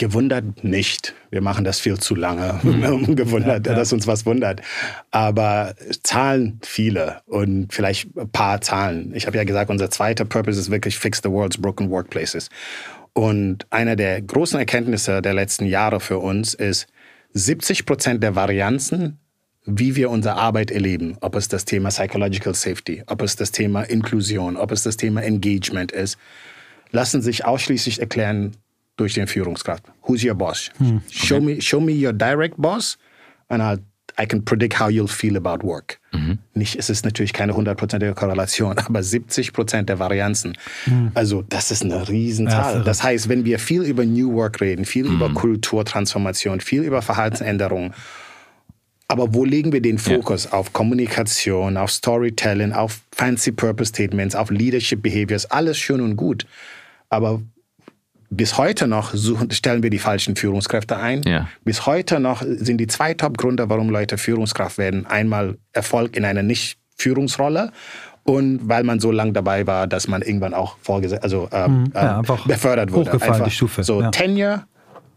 Gewundert 0.00 0.64
nicht. 0.64 1.14
Wir 1.28 1.42
machen 1.42 1.62
das 1.62 1.78
viel 1.78 1.98
zu 1.98 2.14
lange, 2.14 2.58
um 2.62 3.16
gewundert, 3.16 3.66
ja, 3.66 3.72
ja. 3.72 3.78
dass 3.78 3.92
uns 3.92 4.06
was 4.06 4.24
wundert. 4.24 4.62
Aber 5.10 5.74
Zahlen 6.02 6.58
viele 6.62 7.20
und 7.26 7.70
vielleicht 7.70 8.16
ein 8.16 8.30
paar 8.30 8.62
Zahlen. 8.62 9.14
Ich 9.14 9.26
habe 9.26 9.36
ja 9.36 9.44
gesagt, 9.44 9.70
unser 9.70 9.90
zweiter 9.90 10.24
Purpose 10.24 10.58
ist 10.58 10.70
wirklich 10.70 10.98
Fix 10.98 11.20
the 11.22 11.28
World's 11.28 11.58
Broken 11.58 11.90
Workplaces. 11.90 12.48
Und 13.12 13.66
einer 13.68 13.94
der 13.94 14.22
großen 14.22 14.58
Erkenntnisse 14.58 15.20
der 15.20 15.34
letzten 15.34 15.66
Jahre 15.66 16.00
für 16.00 16.16
uns 16.16 16.54
ist, 16.54 16.86
70 17.34 17.84
Prozent 17.84 18.22
der 18.22 18.34
Varianzen, 18.34 19.18
wie 19.66 19.96
wir 19.96 20.08
unsere 20.08 20.36
Arbeit 20.36 20.70
erleben, 20.70 21.18
ob 21.20 21.34
es 21.34 21.48
das 21.48 21.66
Thema 21.66 21.90
Psychological 21.90 22.54
Safety, 22.54 23.02
ob 23.06 23.20
es 23.20 23.36
das 23.36 23.52
Thema 23.52 23.82
Inklusion, 23.82 24.56
ob 24.56 24.72
es 24.72 24.82
das 24.82 24.96
Thema 24.96 25.22
Engagement 25.22 25.92
ist, 25.92 26.16
lassen 26.90 27.20
sich 27.20 27.44
ausschließlich 27.44 28.00
erklären 28.00 28.52
durch 29.00 29.14
den 29.14 29.26
Führungskraft. 29.26 29.84
Who's 30.06 30.24
your 30.24 30.34
boss? 30.34 30.70
Hm. 30.78 30.98
Okay. 30.98 31.26
Show 31.26 31.40
me, 31.40 31.60
show 31.60 31.80
me 31.80 31.92
your 31.92 32.12
direct 32.12 32.56
boss 32.58 32.98
and 33.48 33.62
I'll, 33.62 33.78
I 34.18 34.26
can 34.26 34.44
predict 34.44 34.78
how 34.78 34.88
you'll 34.88 35.08
feel 35.08 35.36
about 35.36 35.66
work. 35.66 35.98
Mhm. 36.12 36.38
Nicht, 36.54 36.76
es 36.76 36.90
ist 36.90 37.04
natürlich 37.04 37.32
keine 37.32 37.54
hundertprozentige 37.54 38.14
Korrelation, 38.14 38.76
aber 38.84 39.02
70 39.02 39.52
Prozent 39.52 39.88
der 39.88 39.98
Varianzen. 39.98 40.56
Mhm. 40.86 41.12
Also 41.14 41.42
das 41.48 41.70
ist 41.70 41.82
eine 41.82 42.08
Riesenzahl. 42.08 42.76
Ja, 42.76 42.82
das 42.82 43.02
heißt, 43.02 43.28
wenn 43.28 43.44
wir 43.44 43.58
viel 43.58 43.82
über 43.82 44.04
New 44.04 44.34
Work 44.34 44.60
reden, 44.60 44.84
viel 44.84 45.06
mhm. 45.06 45.16
über 45.16 45.32
Kulturtransformation, 45.32 46.60
viel 46.60 46.82
über 46.82 47.02
Verhaltensänderung, 47.02 47.94
aber 49.10 49.34
wo 49.34 49.44
legen 49.44 49.72
wir 49.72 49.82
den 49.82 49.98
Fokus? 49.98 50.44
Ja. 50.44 50.52
Auf 50.52 50.72
Kommunikation, 50.72 51.76
auf 51.76 51.90
Storytelling, 51.90 52.72
auf 52.72 53.00
Fancy 53.10 53.50
Purpose 53.50 53.88
Statements, 53.88 54.36
auf 54.36 54.50
Leadership 54.50 55.02
Behaviors, 55.02 55.46
alles 55.46 55.78
schön 55.78 56.00
und 56.00 56.14
gut. 56.14 56.46
Aber 57.08 57.42
bis 58.30 58.56
heute 58.56 58.86
noch 58.86 59.12
suchen, 59.12 59.50
stellen 59.50 59.82
wir 59.82 59.90
die 59.90 59.98
falschen 59.98 60.36
Führungskräfte 60.36 60.96
ein. 60.96 61.22
Ja. 61.26 61.48
Bis 61.64 61.86
heute 61.86 62.20
noch 62.20 62.42
sind 62.42 62.78
die 62.78 62.86
zwei 62.86 63.12
Top-Gründe, 63.14 63.68
warum 63.68 63.90
Leute 63.90 64.18
Führungskraft 64.18 64.78
werden. 64.78 65.04
Einmal 65.04 65.58
Erfolg 65.72 66.16
in 66.16 66.24
einer 66.24 66.44
Nicht-Führungsrolle 66.44 67.72
und 68.22 68.60
weil 68.62 68.84
man 68.84 69.00
so 69.00 69.10
lange 69.10 69.32
dabei 69.32 69.66
war, 69.66 69.88
dass 69.88 70.06
man 70.06 70.22
irgendwann 70.22 70.54
auch 70.54 70.76
vorgesetzt, 70.80 71.24
also 71.24 71.48
ähm, 71.52 71.82
mhm. 71.82 71.92
ja, 71.94 72.20
ähm, 72.20 72.38
befördert 72.46 72.92
wurde. 72.92 73.12
Einfach 73.12 73.44
die 73.44 73.50
Stufe. 73.50 73.82
So 73.82 74.00
ja. 74.00 74.10
Tenure 74.10 74.64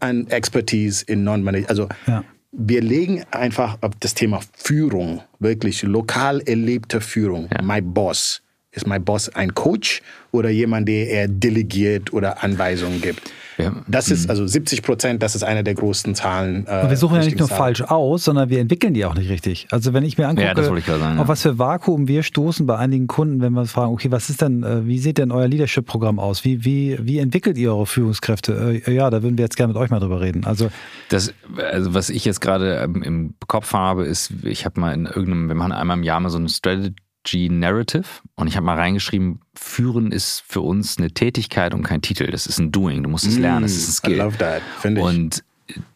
and 0.00 0.32
Expertise 0.32 1.04
in 1.06 1.22
Non-Management. 1.22 1.70
Also 1.70 1.88
ja. 2.06 2.24
wir 2.50 2.82
legen 2.82 3.22
einfach 3.30 3.78
auf 3.80 3.92
das 4.00 4.14
Thema 4.14 4.40
Führung, 4.54 5.22
wirklich 5.38 5.82
lokal 5.84 6.40
erlebte 6.40 7.00
Führung. 7.00 7.48
My 7.62 7.80
Boss 7.80 8.42
ist 8.74 8.86
mein 8.86 9.04
Boss 9.04 9.28
ein 9.28 9.54
Coach 9.54 10.02
oder 10.32 10.50
jemand, 10.50 10.88
der 10.88 11.08
eher 11.08 11.28
delegiert 11.28 12.12
oder 12.12 12.42
Anweisungen 12.42 13.00
gibt? 13.00 13.32
Ja. 13.58 13.72
Das 13.86 14.10
ist 14.10 14.24
mhm. 14.24 14.30
also 14.30 14.46
70 14.46 14.82
Prozent, 14.82 15.22
das 15.22 15.34
ist 15.34 15.44
eine 15.44 15.62
der 15.62 15.74
größten 15.74 16.14
Zahlen. 16.14 16.66
Äh, 16.66 16.90
wir 16.90 16.96
suchen 16.96 17.16
ja 17.16 17.24
nicht 17.24 17.38
nur 17.38 17.48
Zahlen. 17.48 17.58
falsch 17.58 17.82
aus, 17.82 18.24
sondern 18.24 18.50
wir 18.50 18.58
entwickeln 18.58 18.94
die 18.94 19.04
auch 19.04 19.14
nicht 19.14 19.30
richtig. 19.30 19.68
Also 19.70 19.92
wenn 19.92 20.04
ich 20.04 20.18
mir 20.18 20.26
angucke, 20.26 20.46
ja, 20.46 20.76
ich 20.76 20.84
sagen, 20.86 21.18
auf 21.18 21.28
was 21.28 21.42
für 21.42 21.58
Vakuum 21.58 22.08
wir 22.08 22.22
stoßen 22.22 22.66
bei 22.66 22.76
einigen 22.76 23.06
Kunden, 23.06 23.40
wenn 23.40 23.52
wir 23.52 23.66
fragen, 23.66 23.92
okay, 23.92 24.10
was 24.10 24.28
ist 24.28 24.40
denn, 24.40 24.62
äh, 24.62 24.86
wie 24.86 24.98
sieht 24.98 25.18
denn 25.18 25.30
euer 25.30 25.46
Leadership-Programm 25.46 26.18
aus? 26.18 26.44
Wie, 26.44 26.64
wie, 26.64 26.98
wie 27.00 27.18
entwickelt 27.18 27.56
ihr 27.56 27.72
eure 27.72 27.86
Führungskräfte? 27.86 28.82
Äh, 28.86 28.92
ja, 28.92 29.08
da 29.10 29.22
würden 29.22 29.38
wir 29.38 29.44
jetzt 29.44 29.56
gerne 29.56 29.72
mit 29.72 29.80
euch 29.80 29.90
mal 29.90 30.00
drüber 30.00 30.20
reden. 30.20 30.44
Also, 30.44 30.70
das, 31.08 31.32
also 31.56 31.94
was 31.94 32.10
ich 32.10 32.24
jetzt 32.24 32.40
gerade 32.40 32.78
ähm, 32.78 33.02
im 33.02 33.34
Kopf 33.46 33.72
habe, 33.72 34.04
ist, 34.04 34.32
ich 34.42 34.64
habe 34.64 34.80
mal 34.80 34.92
in 34.92 35.06
irgendeinem, 35.06 35.48
wir 35.48 35.54
machen 35.54 35.72
einmal 35.72 35.96
im 35.96 36.02
Jahr 36.02 36.20
mal 36.20 36.30
so 36.30 36.38
eine 36.38 36.48
Strategy 36.48 36.94
G-Narrative 37.24 38.04
und 38.36 38.46
ich 38.46 38.56
habe 38.56 38.66
mal 38.66 38.76
reingeschrieben, 38.76 39.40
führen 39.54 40.12
ist 40.12 40.44
für 40.46 40.60
uns 40.60 40.98
eine 40.98 41.10
Tätigkeit 41.10 41.74
und 41.74 41.82
kein 41.82 42.02
Titel. 42.02 42.30
Das 42.30 42.46
ist 42.46 42.58
ein 42.58 42.70
Doing. 42.70 43.02
Du 43.02 43.10
musst 43.10 43.26
es 43.26 43.38
lernen. 43.38 43.64
Es 43.64 43.76
ist 43.76 43.88
ein 43.88 43.92
Skill. 43.92 44.14
I 44.14 44.18
love 44.18 44.38
that. 44.38 44.62
Finde 44.80 45.00
ich. 45.00 45.06
Und 45.06 45.44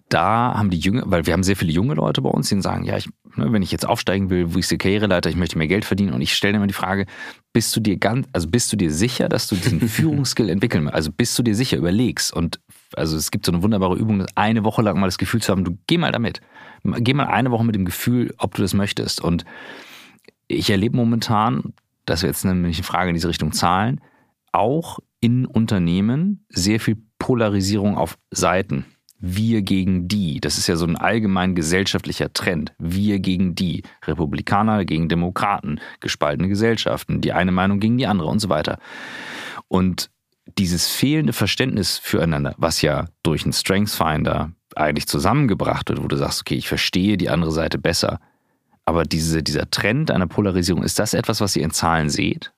da 0.09 0.55
haben 0.55 0.71
die 0.71 0.79
Jünger, 0.79 1.03
weil 1.07 1.27
wir 1.27 1.35
haben 1.35 1.43
sehr 1.43 1.57
viele 1.57 1.73
junge 1.73 1.95
Leute 1.95 2.23
bei 2.23 2.31
uns, 2.31 2.49
die 2.49 2.61
sagen, 2.63 2.85
ja, 2.85 2.97
ich, 2.97 3.09
ne, 3.37 3.53
wenn 3.53 3.63
ich 3.63 3.71
jetzt 3.71 3.87
aufsteigen 3.87 4.31
will, 4.31 4.55
wo 4.55 4.59
ich 4.59 4.67
die 4.67 4.79
Karriereleiter, 4.79 5.29
ich 5.29 5.37
möchte 5.37 5.59
mehr 5.59 5.69
Geld 5.69 5.85
verdienen 5.85 6.15
und 6.15 6.23
ich 6.23 6.35
stelle 6.35 6.57
immer 6.57 6.67
die 6.67 6.73
Frage, 6.73 7.07
bist 7.53 7.77
du 7.77 7.81
dir 7.81 7.99
ganz, 7.99 8.27
also 8.33 8.49
bist 8.49 8.73
du 8.73 8.77
dir 8.77 8.91
sicher, 8.91 9.29
dass 9.29 9.49
du 9.49 9.57
diesen 9.57 9.81
Führungsskill 9.89 10.49
entwickeln 10.49 10.85
willst? 10.85 10.95
Also 10.95 11.13
bist 11.13 11.39
du 11.39 11.43
dir 11.43 11.55
sicher, 11.55 11.77
überlegst 11.77 12.33
und 12.33 12.59
also 12.97 13.17
es 13.17 13.31
gibt 13.31 13.45
so 13.45 13.53
eine 13.53 13.63
wunderbare 13.63 13.97
Übung, 13.97 14.25
eine 14.35 14.65
Woche 14.65 14.81
lang 14.81 14.99
mal 14.99 15.07
das 15.07 15.19
Gefühl 15.19 15.43
zu 15.43 15.53
haben, 15.53 15.65
du 15.65 15.77
geh 15.87 15.99
mal 15.99 16.13
damit. 16.13 16.41
Geh 16.85 17.13
mal 17.13 17.27
eine 17.27 17.51
Woche 17.51 17.65
mit 17.65 17.75
dem 17.75 17.85
Gefühl, 17.85 18.33
ob 18.39 18.55
du 18.55 18.63
das 18.63 18.73
möchtest 18.73 19.21
und 19.21 19.45
ich 20.49 20.71
erlebe 20.71 20.97
momentan, 20.97 21.75
das 22.07 22.23
wäre 22.23 22.31
jetzt 22.31 22.45
nämlich 22.45 22.79
eine 22.79 22.85
Frage 22.85 23.11
in 23.11 23.15
diese 23.15 23.29
Richtung 23.29 23.53
Zahlen, 23.53 24.01
auch 24.51 24.99
in 25.21 25.47
Unternehmen 25.47 26.45
sehr 26.49 26.81
viel 26.81 26.97
Polarisierung 27.19 27.97
auf 27.97 28.19
Seiten. 28.31 28.87
Wir 29.21 29.63
gegen 29.63 30.07
die. 30.07 30.41
Das 30.41 30.59
ist 30.59 30.69
ja 30.69 30.77
so 30.77 30.87
ein 30.87 30.97
allgemein 30.97 31.57
gesellschaftlicher 31.57 32.33
Trend. 32.33 32.73
Wir 32.79 33.19
gegen 33.19 33.57
die. 33.57 33.83
Republikaner 34.07 34.85
gegen 34.85 35.09
Demokraten. 35.09 35.81
Gespaltene 35.99 36.49
Gesellschaften. 36.49 37.21
Die 37.21 37.33
eine 37.33 37.51
Meinung 37.51 37.81
gegen 37.81 37.99
die 37.99 38.07
andere 38.07 38.29
und 38.29 38.39
so 38.39 38.49
weiter. 38.49 38.79
Und 39.67 40.11
dieses 40.57 40.89
fehlende 40.89 41.33
Verständnis 41.33 41.99
füreinander, 41.99 42.55
was 42.59 42.81
ja 42.81 43.07
durch 43.25 43.43
einen 43.43 43.53
Strengthsfinder 43.53 44.53
eigentlich 44.77 45.09
zusammengebracht 45.09 45.89
wird, 45.89 46.03
wo 46.03 46.07
du 46.07 46.17
sagst, 46.17 46.41
okay, 46.43 46.55
ich 46.55 46.69
verstehe 46.69 47.17
die 47.17 47.29
andere 47.29 47.53
Seite 47.53 47.79
besser, 47.79 48.21
aber 48.89 49.05
diese, 49.05 49.43
dieser 49.43 49.71
Trend 49.71 50.11
einer 50.11 50.27
Polarisierung, 50.27 50.83
ist 50.83 50.99
das 50.99 51.13
etwas, 51.13 51.43
was 51.43 51.55
ihr 51.55 51.63
in 51.63 51.73
Zahlen 51.73 52.09
seht? 52.09 52.53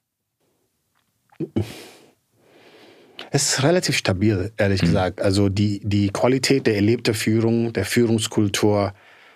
Es 3.32 3.52
ist 3.52 3.62
relativ 3.64 3.96
stabil, 3.96 4.52
ehrlich 4.56 4.80
mhm. 4.82 4.86
gesagt. 4.86 5.20
Also 5.20 5.48
die, 5.48 5.80
die 5.82 6.10
Qualität 6.10 6.68
der 6.68 6.76
erlebten 6.76 7.14
Führung, 7.14 7.72
der 7.72 7.84
Führungskultur 7.84 8.94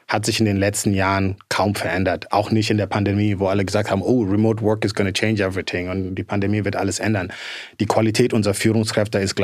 hat 0.09 0.27
sich 0.27 0.39
in 0.39 0.47
den 0.47 0.57
letzten 0.57 0.93
Jahren 0.93 1.37
kaum 1.49 1.75
verändert. 1.75 2.31
Auch 2.31 2.51
nicht 2.51 2.71
in 2.71 2.77
der 2.77 2.87
Pandemie, 2.87 3.39
wo 3.39 3.47
alle 3.47 3.65
gesagt 3.65 3.91
haben, 3.91 4.03
oh, 4.03 4.23
Remote 4.23 4.63
Work 4.63 4.85
is 4.85 4.95
going 4.95 5.13
to 5.13 5.19
change 5.19 5.43
everything 5.43 5.89
und 5.89 6.15
die 6.15 6.25
Pandemie 6.25 6.65
wird 6.65 6.77
alles 6.77 6.99
ändern. 6.99 7.33
Die 7.81 7.87
Qualität 7.87 8.33
unserer 8.33 8.55
Führungskräfte 8.55 9.19
ist 9.19 9.35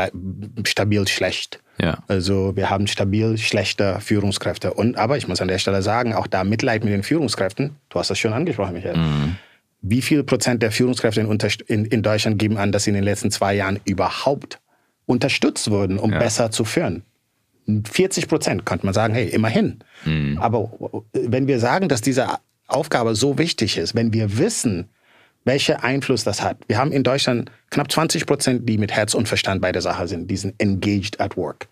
stabil 0.65 1.09
schlecht. 1.09 1.61
Ja. 1.81 1.99
Also 2.09 2.57
wir 2.57 2.69
haben 2.69 2.87
stabil 2.87 3.39
schlechte 3.39 4.01
Führungskräfte. 4.01 4.75
Und 4.75 4.99
aber 4.99 5.17
ich 5.17 5.29
muss 5.29 5.41
an 5.41 5.49
der 5.49 5.59
Stelle 5.59 5.83
sagen, 5.83 6.13
auch 6.13 6.27
da 6.27 6.45
Mitleid 6.45 6.85
mit 6.85 6.93
den 6.93 7.03
Führungskräften, 7.03 7.77
du 7.89 7.99
hast 7.99 8.11
das 8.11 8.19
schon 8.19 8.33
angesprochen, 8.33 8.75
Michael. 8.75 8.97
Mhm. 8.97 9.37
Wie 9.83 10.03
viel 10.03 10.25
Prozent 10.25 10.63
der 10.63 10.73
Führungskräfte 10.73 11.23
in, 11.23 11.39
in, 11.69 11.85
in, 11.87 12.03
Deutschland 12.03 12.39
geben 12.39 12.59
an, 12.59 12.71
dass 12.71 12.85
sie 12.85 12.91
in 12.91 12.97
den 12.97 13.05
letzten 13.05 13.31
zwei 13.31 13.55
Jahren 13.55 13.81
überhaupt 13.87 14.61
unterstützt 15.07 15.71
wurden, 15.71 15.99
um 15.99 16.13
ja. 16.13 16.19
besser 16.19 16.51
zu 16.51 16.65
führen? 16.67 17.03
40 17.67 18.29
Prozent 18.29 18.67
könnte 18.67 18.87
man 18.87 18.95
sagen, 18.95 19.15
hey, 19.15 19.29
immerhin. 19.29 19.81
Mhm. 20.05 20.39
Aber 20.39 20.73
wenn 21.13 21.47
wir 21.47 21.61
sagen, 21.61 21.89
dass 21.89 22.01
diese 22.01 22.27
Aufgabe 22.67 23.15
so 23.15 23.39
wichtig 23.39 23.77
ist, 23.77 23.95
wenn 23.95 24.13
wir 24.13 24.39
wissen, 24.39 24.89
welchen 25.45 25.77
Einfluss 25.77 26.25
das 26.25 26.43
hat. 26.43 26.59
Wir 26.69 26.79
haben 26.79 26.93
in 26.93 27.03
Deutschland 27.03 27.51
knapp 27.71 27.91
20 27.91 28.27
Prozent, 28.27 28.69
die 28.69 28.79
mit 28.79 28.93
Herz 28.93 29.15
und 29.15 29.27
Verstand 29.27 29.61
bei 29.63 29.73
der 29.73 29.83
Sache 29.83 30.07
sind, 30.07 30.31
die 30.31 30.37
sind 30.37 30.55
engaged 30.59 31.21
at 31.21 31.37
work. 31.37 31.67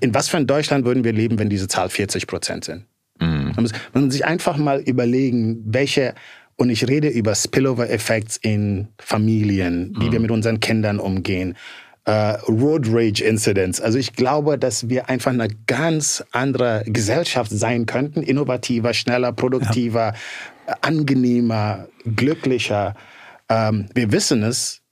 In 0.00 0.14
was 0.14 0.28
für 0.28 0.36
ein 0.36 0.46
Deutschland 0.46 0.84
würden 0.84 1.04
wir 1.04 1.12
leben, 1.12 1.38
wenn 1.38 1.48
diese 1.48 1.68
Zahl 1.68 1.88
40 1.88 2.26
Prozent 2.26 2.64
sind? 2.64 2.84
Mhm. 3.20 3.52
Man 3.54 3.70
muss 4.04 4.12
sich 4.12 4.24
einfach 4.24 4.56
mal 4.56 4.80
überlegen, 4.80 5.62
welche, 5.64 6.14
und 6.56 6.70
ich 6.70 6.86
rede 6.88 7.08
über 7.08 7.34
Spillover-Effekte 7.34 8.38
in 8.42 8.88
Familien, 8.98 9.94
wie 9.98 10.06
mhm. 10.06 10.12
wir 10.12 10.20
mit 10.20 10.30
unseren 10.30 10.60
Kindern 10.60 10.98
umgehen, 10.98 11.56
Uh, 12.08 12.36
Road 12.48 12.86
Rage 12.88 13.24
Incidents. 13.24 13.80
Also 13.80 13.98
ich 13.98 14.12
glaube, 14.12 14.58
dass 14.58 14.88
wir 14.88 15.08
einfach 15.08 15.32
eine 15.32 15.48
ganz 15.66 16.22
andere 16.30 16.84
Gesellschaft 16.86 17.50
sein 17.50 17.84
könnten, 17.86 18.22
innovativer, 18.22 18.94
schneller, 18.94 19.32
produktiver, 19.32 20.14
ja. 20.68 20.74
angenehmer, 20.82 21.88
glücklicher. 22.04 22.94
Ähm, 23.48 23.86
wir 23.92 24.12
wissen 24.12 24.44
es, 24.44 24.82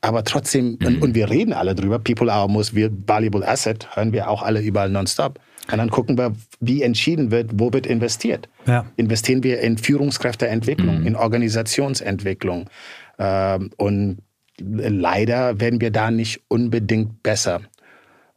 aber 0.00 0.24
trotzdem, 0.24 0.78
mhm. 0.80 0.86
und, 0.86 1.02
und, 1.02 1.14
wir 1.14 1.30
reden 1.30 1.52
alle 1.52 1.74
drüber, 1.74 1.98
People 1.98 2.32
are 2.32 2.48
most 2.48 2.74
valuable 2.74 3.46
asset, 3.46 3.88
hören 3.94 4.12
wir 4.12 4.28
auch 4.28 4.42
alle 4.42 4.60
überall 4.60 4.90
nonstop. 4.90 5.38
Und 5.70 5.78
dann 5.78 5.90
gucken 5.90 6.16
wir, 6.16 6.32
wie 6.60 6.82
entschieden 6.82 7.30
wird, 7.32 7.50
wo 7.54 7.72
wird 7.72 7.86
investiert. 7.86 8.48
Ja. 8.66 8.86
Investieren 8.96 9.42
wir 9.42 9.60
in 9.60 9.78
Führungskräfteentwicklung, 9.78 11.00
mhm. 11.00 11.06
in 11.06 11.16
Organisationsentwicklung. 11.16 12.70
Ähm, 13.18 13.70
und 13.76 14.18
leider 14.60 15.60
werden 15.60 15.80
wir 15.80 15.90
da 15.90 16.10
nicht 16.10 16.40
unbedingt 16.48 17.22
besser. 17.22 17.60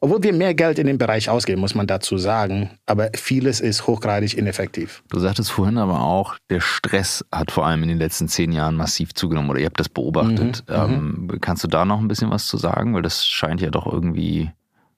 Obwohl 0.01 0.23
wir 0.23 0.33
mehr 0.33 0.53
Geld 0.53 0.79
in 0.79 0.87
dem 0.87 0.97
Bereich 0.97 1.29
ausgeben, 1.29 1.59
muss 1.59 1.75
man 1.75 1.85
dazu 1.85 2.17
sagen. 2.17 2.69
Aber 2.85 3.09
vieles 3.15 3.59
ist 3.59 3.85
hochgradig 3.85 4.37
ineffektiv. 4.37 5.03
Du 5.09 5.19
sagtest 5.19 5.51
vorhin 5.51 5.77
aber 5.77 6.01
auch, 6.01 6.37
der 6.49 6.61
Stress 6.61 7.25
hat 7.33 7.51
vor 7.51 7.65
allem 7.65 7.83
in 7.83 7.89
den 7.89 7.97
letzten 7.97 8.29
zehn 8.29 8.53
Jahren 8.53 8.75
massiv 8.75 9.13
zugenommen 9.13 9.49
oder 9.49 9.59
ihr 9.59 9.65
habt 9.65 9.79
das 9.79 9.89
beobachtet. 9.89 10.63
Mhm, 10.69 10.75
ähm, 10.75 11.27
mhm. 11.29 11.41
kannst 11.41 11.65
du 11.65 11.67
da 11.67 11.83
noch 11.83 11.99
ein 11.99 12.07
bisschen 12.07 12.29
was 12.29 12.47
zu 12.47 12.55
sagen? 12.55 12.93
Weil 12.93 13.01
das 13.01 13.27
scheint 13.27 13.59
ja 13.59 13.71
doch 13.71 13.91
irgendwie 13.91 14.51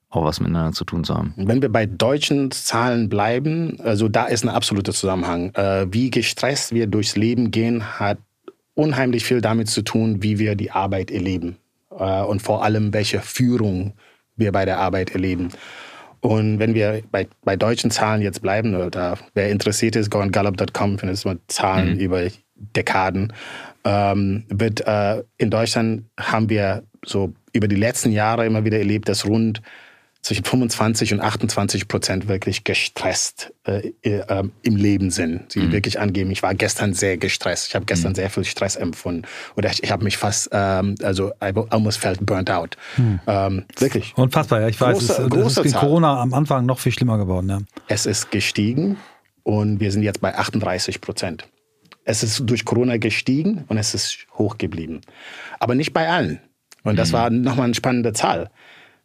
auch 0.08 0.24
was 0.24 0.40
miteinander 0.40 0.72
zu 0.72 0.84
tun 0.84 1.02
zu 1.02 1.14
haben. 1.14 1.32
Wenn 1.36 1.62
wir 1.62 1.72
bei 1.72 1.86
deutschen 1.86 2.50
Zahlen 2.50 3.08
bleiben, 3.08 3.80
also 3.80 4.08
da 4.08 4.26
ist 4.26 4.44
ein 4.44 4.50
absoluter 4.50 4.92
Zusammenhang. 4.92 5.52
Äh, 5.54 5.86
wie 5.90 6.10
gestresst 6.10 6.72
wir 6.72 6.86
durchs 6.86 7.16
Leben 7.16 7.50
gehen, 7.50 7.98
hat 7.98 8.18
unheimlich 8.74 9.24
viel 9.24 9.40
damit 9.40 9.68
zu 9.68 9.82
tun, 9.82 10.22
wie 10.22 10.38
wir 10.38 10.54
die 10.54 10.70
Arbeit 10.70 11.10
erleben 11.10 11.56
äh, 11.90 12.22
und 12.22 12.40
vor 12.42 12.64
allem, 12.64 12.92
welche 12.92 13.20
Führung 13.20 13.94
wir 14.36 14.52
bei 14.52 14.64
der 14.64 14.78
Arbeit 14.78 15.10
erleben. 15.10 15.50
Und 16.20 16.60
wenn 16.60 16.74
wir 16.74 17.02
bei, 17.10 17.26
bei 17.44 17.56
deutschen 17.56 17.90
Zahlen 17.90 18.22
jetzt 18.22 18.42
bleiben, 18.42 18.74
oder 18.76 19.18
wer 19.34 19.50
interessiert 19.50 19.96
ist, 19.96 20.10
go 20.10 20.20
on 20.20 20.30
gallup.com, 20.30 20.98
findest 20.98 21.24
du 21.24 21.38
Zahlen 21.48 21.94
mhm. 21.94 22.00
über 22.00 22.28
Dekaden. 22.54 23.32
Ähm, 23.84 24.44
wird, 24.48 24.86
äh, 24.86 25.24
in 25.36 25.50
Deutschland 25.50 26.04
haben 26.18 26.48
wir 26.48 26.84
so 27.04 27.32
über 27.52 27.66
die 27.66 27.76
letzten 27.76 28.12
Jahre 28.12 28.46
immer 28.46 28.64
wieder 28.64 28.78
erlebt, 28.78 29.08
dass 29.08 29.26
rund 29.26 29.62
zwischen 30.22 30.44
25 30.44 31.14
und 31.14 31.20
28 31.20 31.88
Prozent 31.88 32.28
wirklich 32.28 32.62
gestresst 32.62 33.52
äh, 33.64 33.92
äh, 34.02 34.44
im 34.62 34.76
Leben 34.76 35.10
sind. 35.10 35.50
Sie 35.50 35.60
mhm. 35.60 35.72
wirklich 35.72 35.98
angeben, 35.98 36.30
ich 36.30 36.44
war 36.44 36.54
gestern 36.54 36.94
sehr 36.94 37.16
gestresst. 37.16 37.68
Ich 37.68 37.74
habe 37.74 37.86
gestern 37.86 38.12
mhm. 38.12 38.16
sehr 38.16 38.30
viel 38.30 38.44
Stress 38.44 38.76
empfunden. 38.76 39.24
Oder 39.56 39.70
ich, 39.70 39.82
ich 39.82 39.90
habe 39.90 40.04
mich 40.04 40.16
fast, 40.16 40.48
ähm, 40.52 40.94
also 41.02 41.32
I 41.42 41.52
almost 41.70 41.98
felt 41.98 42.24
burnt 42.24 42.50
out. 42.50 42.76
Mhm. 42.96 43.20
Ähm, 43.26 43.64
wirklich. 43.78 44.16
Unfassbar, 44.16 44.60
ja. 44.60 44.68
Ich 44.68 44.80
weiß, 44.80 44.98
große, 44.98 45.28
es, 45.28 45.58
es 45.58 45.58
ist 45.58 45.66
in 45.66 45.72
Corona 45.72 46.20
am 46.20 46.32
Anfang 46.34 46.66
noch 46.66 46.78
viel 46.78 46.92
schlimmer 46.92 47.18
geworden. 47.18 47.48
Ja. 47.48 47.58
Es 47.88 48.06
ist 48.06 48.30
gestiegen 48.30 48.98
und 49.42 49.80
wir 49.80 49.90
sind 49.90 50.04
jetzt 50.04 50.20
bei 50.20 50.36
38 50.36 51.00
Prozent. 51.00 51.48
Es 52.04 52.22
ist 52.22 52.42
durch 52.48 52.64
Corona 52.64 52.96
gestiegen 52.96 53.64
und 53.66 53.76
es 53.76 53.92
ist 53.92 54.26
hoch 54.38 54.56
geblieben. 54.56 55.00
Aber 55.58 55.74
nicht 55.74 55.92
bei 55.92 56.08
allen. 56.08 56.38
Und 56.84 56.96
das 56.96 57.08
mhm. 57.08 57.12
war 57.12 57.30
nochmal 57.30 57.64
eine 57.64 57.74
spannende 57.74 58.12
Zahl 58.12 58.50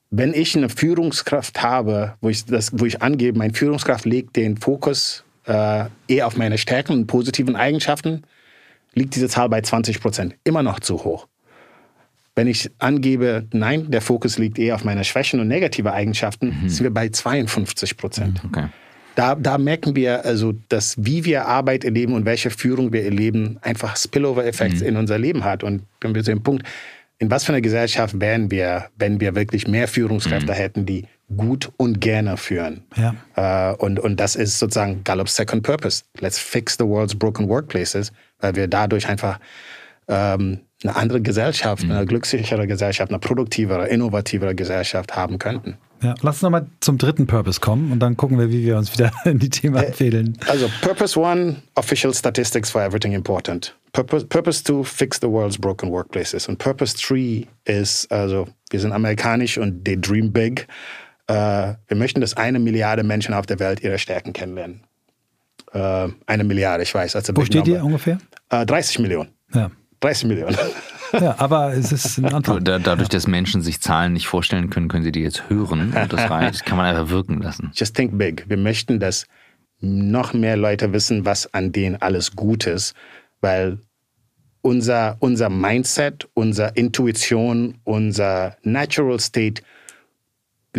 wenn 0.09 0.33
ich 0.33 0.55
eine 0.55 0.69
Führungskraft 0.69 1.61
habe, 1.61 2.15
wo 2.21 2.29
ich, 2.29 2.45
das, 2.45 2.71
wo 2.73 2.85
ich 2.85 3.01
angebe, 3.01 3.37
meine 3.37 3.53
Führungskraft 3.53 4.05
legt 4.05 4.35
den 4.35 4.57
Fokus 4.57 5.23
äh, 5.45 5.85
eher 6.07 6.27
auf 6.27 6.37
meine 6.37 6.57
Stärken 6.57 6.93
und 6.93 7.07
positiven 7.07 7.55
Eigenschaften, 7.55 8.23
liegt 8.93 9.15
diese 9.15 9.27
Zahl 9.27 9.49
bei 9.49 9.61
20 9.61 9.99
Prozent. 10.01 10.35
Immer 10.43 10.63
noch 10.63 10.79
zu 10.79 11.03
hoch. 11.03 11.27
Wenn 12.35 12.47
ich 12.47 12.69
angebe, 12.77 13.47
nein, 13.51 13.89
der 13.89 14.01
Fokus 14.01 14.37
liegt 14.37 14.59
eher 14.59 14.75
auf 14.75 14.83
meine 14.83 15.03
Schwächen 15.03 15.39
und 15.39 15.47
negative 15.47 15.91
Eigenschaften, 15.91 16.55
mhm. 16.61 16.69
sind 16.69 16.83
wir 16.83 16.93
bei 16.93 17.09
52 17.09 17.97
Prozent. 17.97 18.43
Mhm, 18.43 18.49
okay. 18.49 18.67
Da, 19.15 19.33
da, 19.33 19.57
merken 19.57 19.95
wir 19.95 20.23
also, 20.25 20.53
dass 20.69 20.95
wie 21.03 21.25
wir 21.25 21.47
Arbeit 21.47 21.83
erleben 21.83 22.13
und 22.13 22.25
welche 22.25 22.51
Führung 22.51 22.93
wir 22.93 23.03
erleben, 23.03 23.57
einfach 23.61 23.97
Spillover-Effekte 23.97 24.83
mhm. 24.83 24.89
in 24.89 24.97
unser 24.97 25.17
Leben 25.17 25.43
hat. 25.43 25.63
Und 25.63 25.81
wenn 26.01 26.13
wir 26.13 26.23
zu 26.23 26.29
dem 26.29 26.43
Punkt, 26.43 26.67
in 27.19 27.31
was 27.31 27.43
für 27.43 27.51
einer 27.51 27.61
Gesellschaft 27.61 28.19
wären 28.19 28.51
wir, 28.51 28.89
wenn 28.97 29.19
wir 29.19 29.35
wirklich 29.35 29.67
mehr 29.67 29.87
Führungskräfte 29.87 30.51
mhm. 30.51 30.57
hätten, 30.57 30.85
die 30.85 31.07
gut 31.35 31.71
und 31.77 31.99
gerne 31.99 32.37
führen. 32.37 32.83
Ja. 32.95 33.15
Äh, 33.35 33.75
und, 33.75 33.99
und 33.99 34.19
das 34.19 34.35
ist 34.35 34.59
sozusagen 34.59 35.03
Gallup's 35.03 35.35
Second 35.35 35.63
Purpose. 35.63 36.03
Let's 36.19 36.37
fix 36.37 36.75
the 36.77 36.85
world's 36.85 37.15
broken 37.15 37.49
workplaces, 37.49 38.11
weil 38.39 38.55
wir 38.55 38.67
dadurch 38.67 39.09
einfach 39.09 39.39
ähm, 40.07 40.61
eine 40.83 40.95
andere 40.95 41.21
Gesellschaft, 41.21 41.83
mhm. 41.83 41.91
eine 41.91 42.05
glücklichere 42.05 42.67
Gesellschaft, 42.67 43.11
eine 43.11 43.19
produktivere, 43.19 43.87
innovativere 43.87 44.53
Gesellschaft 44.53 45.15
haben 45.15 45.39
könnten. 45.39 45.77
Ja, 46.03 46.13
lass 46.21 46.35
uns 46.35 46.41
nochmal 46.43 46.67
zum 46.79 46.99
dritten 46.99 47.25
Purpose 47.25 47.59
kommen 47.59 47.91
und 47.91 47.99
dann 47.99 48.15
gucken 48.17 48.37
wir, 48.37 48.51
wie 48.51 48.63
wir 48.63 48.77
uns 48.77 48.93
wieder 48.93 49.11
in 49.25 49.39
die 49.39 49.49
Themen 49.49 49.75
äh, 49.77 49.85
empfehlen. 49.85 50.37
Also 50.47 50.69
Purpose 50.81 51.19
One, 51.19 51.55
Official 51.75 52.13
Statistics 52.13 52.69
for 52.69 52.83
Everything 52.83 53.13
Important. 53.13 53.75
Purpose, 53.93 54.25
purpose 54.25 54.63
Two, 54.63 54.83
Fix 54.83 55.17
the 55.19 55.27
World's 55.27 55.57
Broken 55.57 55.89
Workplaces. 55.89 56.47
Und 56.47 56.59
Purpose 56.59 56.95
Three 56.95 57.45
ist, 57.65 58.11
also 58.11 58.47
wir 58.69 58.79
sind 58.79 58.91
amerikanisch 58.91 59.57
und 59.57 59.85
they 59.85 59.99
dream 59.99 60.31
big. 60.31 60.67
Uh, 61.29 61.73
wir 61.87 61.97
möchten, 61.97 62.21
dass 62.21 62.37
eine 62.37 62.59
Milliarde 62.59 63.03
Menschen 63.03 63.33
auf 63.33 63.45
der 63.45 63.59
Welt 63.59 63.81
ihre 63.81 63.97
Stärken 63.97 64.33
kennenlernen. 64.33 64.83
Uh, 65.73 66.09
eine 66.25 66.43
Milliarde, 66.43 66.83
ich 66.83 66.93
weiß. 66.93 67.17
Wo 67.33 67.43
steht 67.43 67.67
ihr 67.67 67.83
ungefähr? 67.83 68.19
Uh, 68.53 68.63
30 68.63 68.99
Millionen. 68.99 69.29
Ja. 69.53 69.71
30 69.99 70.27
Millionen. 70.27 70.57
Ja, 71.13 71.35
aber 71.39 71.73
es 71.73 71.91
ist 71.91 72.17
ein 72.17 72.25
Anfang. 72.25 72.63
Dadurch, 72.63 73.09
dass 73.09 73.27
Menschen 73.27 73.61
sich 73.61 73.79
Zahlen 73.81 74.13
nicht 74.13 74.27
vorstellen 74.27 74.69
können, 74.69 74.87
können 74.87 75.03
sie 75.03 75.11
die 75.11 75.21
jetzt 75.21 75.49
hören. 75.49 75.93
Und 75.93 76.13
das 76.13 76.29
reicht, 76.29 76.65
kann 76.65 76.77
man 76.77 76.85
einfach 76.85 77.09
wirken 77.09 77.41
lassen. 77.41 77.71
Just 77.73 77.95
think 77.95 78.17
big. 78.17 78.45
Wir 78.47 78.57
möchten, 78.57 78.99
dass 78.99 79.25
noch 79.79 80.33
mehr 80.33 80.57
Leute 80.57 80.91
wissen, 80.93 81.25
was 81.25 81.53
an 81.53 81.71
denen 81.71 81.95
alles 82.01 82.35
gut 82.35 82.67
ist, 82.67 82.93
weil 83.41 83.79
unser, 84.61 85.17
unser 85.19 85.49
Mindset, 85.49 86.27
unsere 86.33 86.71
Intuition, 86.75 87.75
unser 87.83 88.57
Natural 88.63 89.19
State 89.19 89.61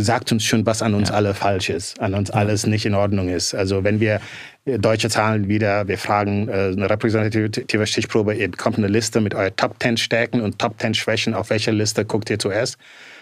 sagt 0.03 0.33
uns 0.33 0.45
schon, 0.45 0.67
was 0.67 0.83
an 0.83 0.95
uns 0.95 1.09
ja. 1.09 1.15
alle 1.15 1.35
falsch 1.35 1.71
ist, 1.71 2.01
an 2.01 2.15
uns 2.15 2.31
alles 2.31 2.67
nicht 2.67 2.87
in 2.87 2.95
Ordnung 2.95 3.29
ist. 3.29 3.55
Also 3.55 3.85
wenn 3.85 4.01
wir 4.01 4.21
äh, 4.65 4.79
deutsche 4.79 5.09
Zahlen 5.09 5.49
wieder, 5.49 5.89
wir 5.89 5.99
fragen 5.99 6.49
äh, 6.49 6.73
eine 6.73 6.89
repräsentative 6.89 7.87
Stichprobe, 7.87 8.35
ihr 8.35 8.51
bekommt 8.51 8.79
eine 8.79 8.89
Liste 8.89 9.21
mit 9.21 9.35
euren 9.35 9.55
Top 9.57 9.77
10 9.81 9.97
Stärken 9.97 10.41
und 10.41 10.59
Top 10.59 10.81
10 10.81 10.95
Schwächen. 10.95 11.35
Auf 11.35 11.51
welcher 11.51 11.73
Liste 11.73 12.05
guckt 12.05 12.31
ihr 12.31 12.39
zuerst? 12.39 12.79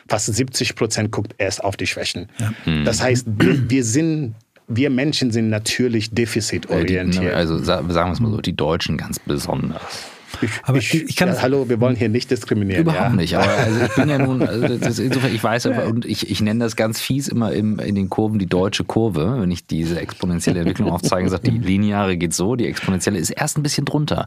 Fast 0.09 0.27
70 0.27 0.75
Prozent 0.77 1.11
guckt 1.11 1.35
erst 1.39 1.63
auf 1.65 1.77
die 1.77 1.87
Schwächen. 1.87 2.29
Ja. 2.39 2.53
Mhm. 2.65 2.85
Das 2.85 3.03
heißt, 3.03 3.27
wir, 3.27 3.85
sind 3.85 4.35
wir 4.69 4.91
Menschen 4.91 5.31
sind 5.31 5.49
natürlich 5.49 6.11
defizitorientiert. 6.11 7.33
Äh, 7.33 7.37
also 7.37 7.59
sagen 7.59 7.89
wir 7.89 8.13
es 8.13 8.21
mal 8.21 8.31
so, 8.31 8.41
die 8.41 8.57
Deutschen 8.57 8.97
ganz 8.97 9.19
besonders. 9.19 10.11
Ich, 10.43 10.51
aber 10.63 10.79
ich, 10.79 10.95
ich 10.95 11.17
kann 11.17 11.29
ja, 11.29 11.41
hallo, 11.41 11.69
wir 11.69 11.81
wollen 11.81 11.97
hier 11.97 12.09
nicht 12.09 12.31
diskriminieren. 12.31 12.83
Überhaupt 12.83 13.11
ja? 13.11 13.17
nicht. 13.17 13.37
Aber 13.37 13.49
also 13.49 13.81
ich 13.85 13.95
bin 13.95 14.09
ja 14.09 14.19
nun, 14.19 14.43
also 14.43 15.03
insofern, 15.03 15.35
ich 15.35 15.43
weiß 15.43 15.67
einfach, 15.67 15.87
und 15.87 16.05
ich, 16.05 16.31
ich 16.31 16.41
nenne 16.41 16.65
das 16.65 16.77
ganz 16.77 17.01
fies 17.01 17.29
immer 17.29 17.53
im, 17.53 17.79
in 17.79 17.95
den 17.95 18.11
Kurven 18.11 18.39
die 18.39 18.47
deutsche 18.47 18.85
Kurve, 18.85 19.39
wenn 19.41 19.51
ich 19.51 19.67
diese 19.67 20.01
exponentielle 20.01 20.61
Entwicklung 20.61 20.91
aufzeige, 20.91 21.29
sagt, 21.29 21.47
die 21.47 21.51
lineare 21.59 22.17
geht 22.17 22.35
so, 22.35 22.57
die 22.57 22.67
exponentielle 22.67 23.19
ist 23.19 23.31
erst 23.31 23.59
ein 23.59 23.63
bisschen 23.63 23.85
drunter. 23.85 24.27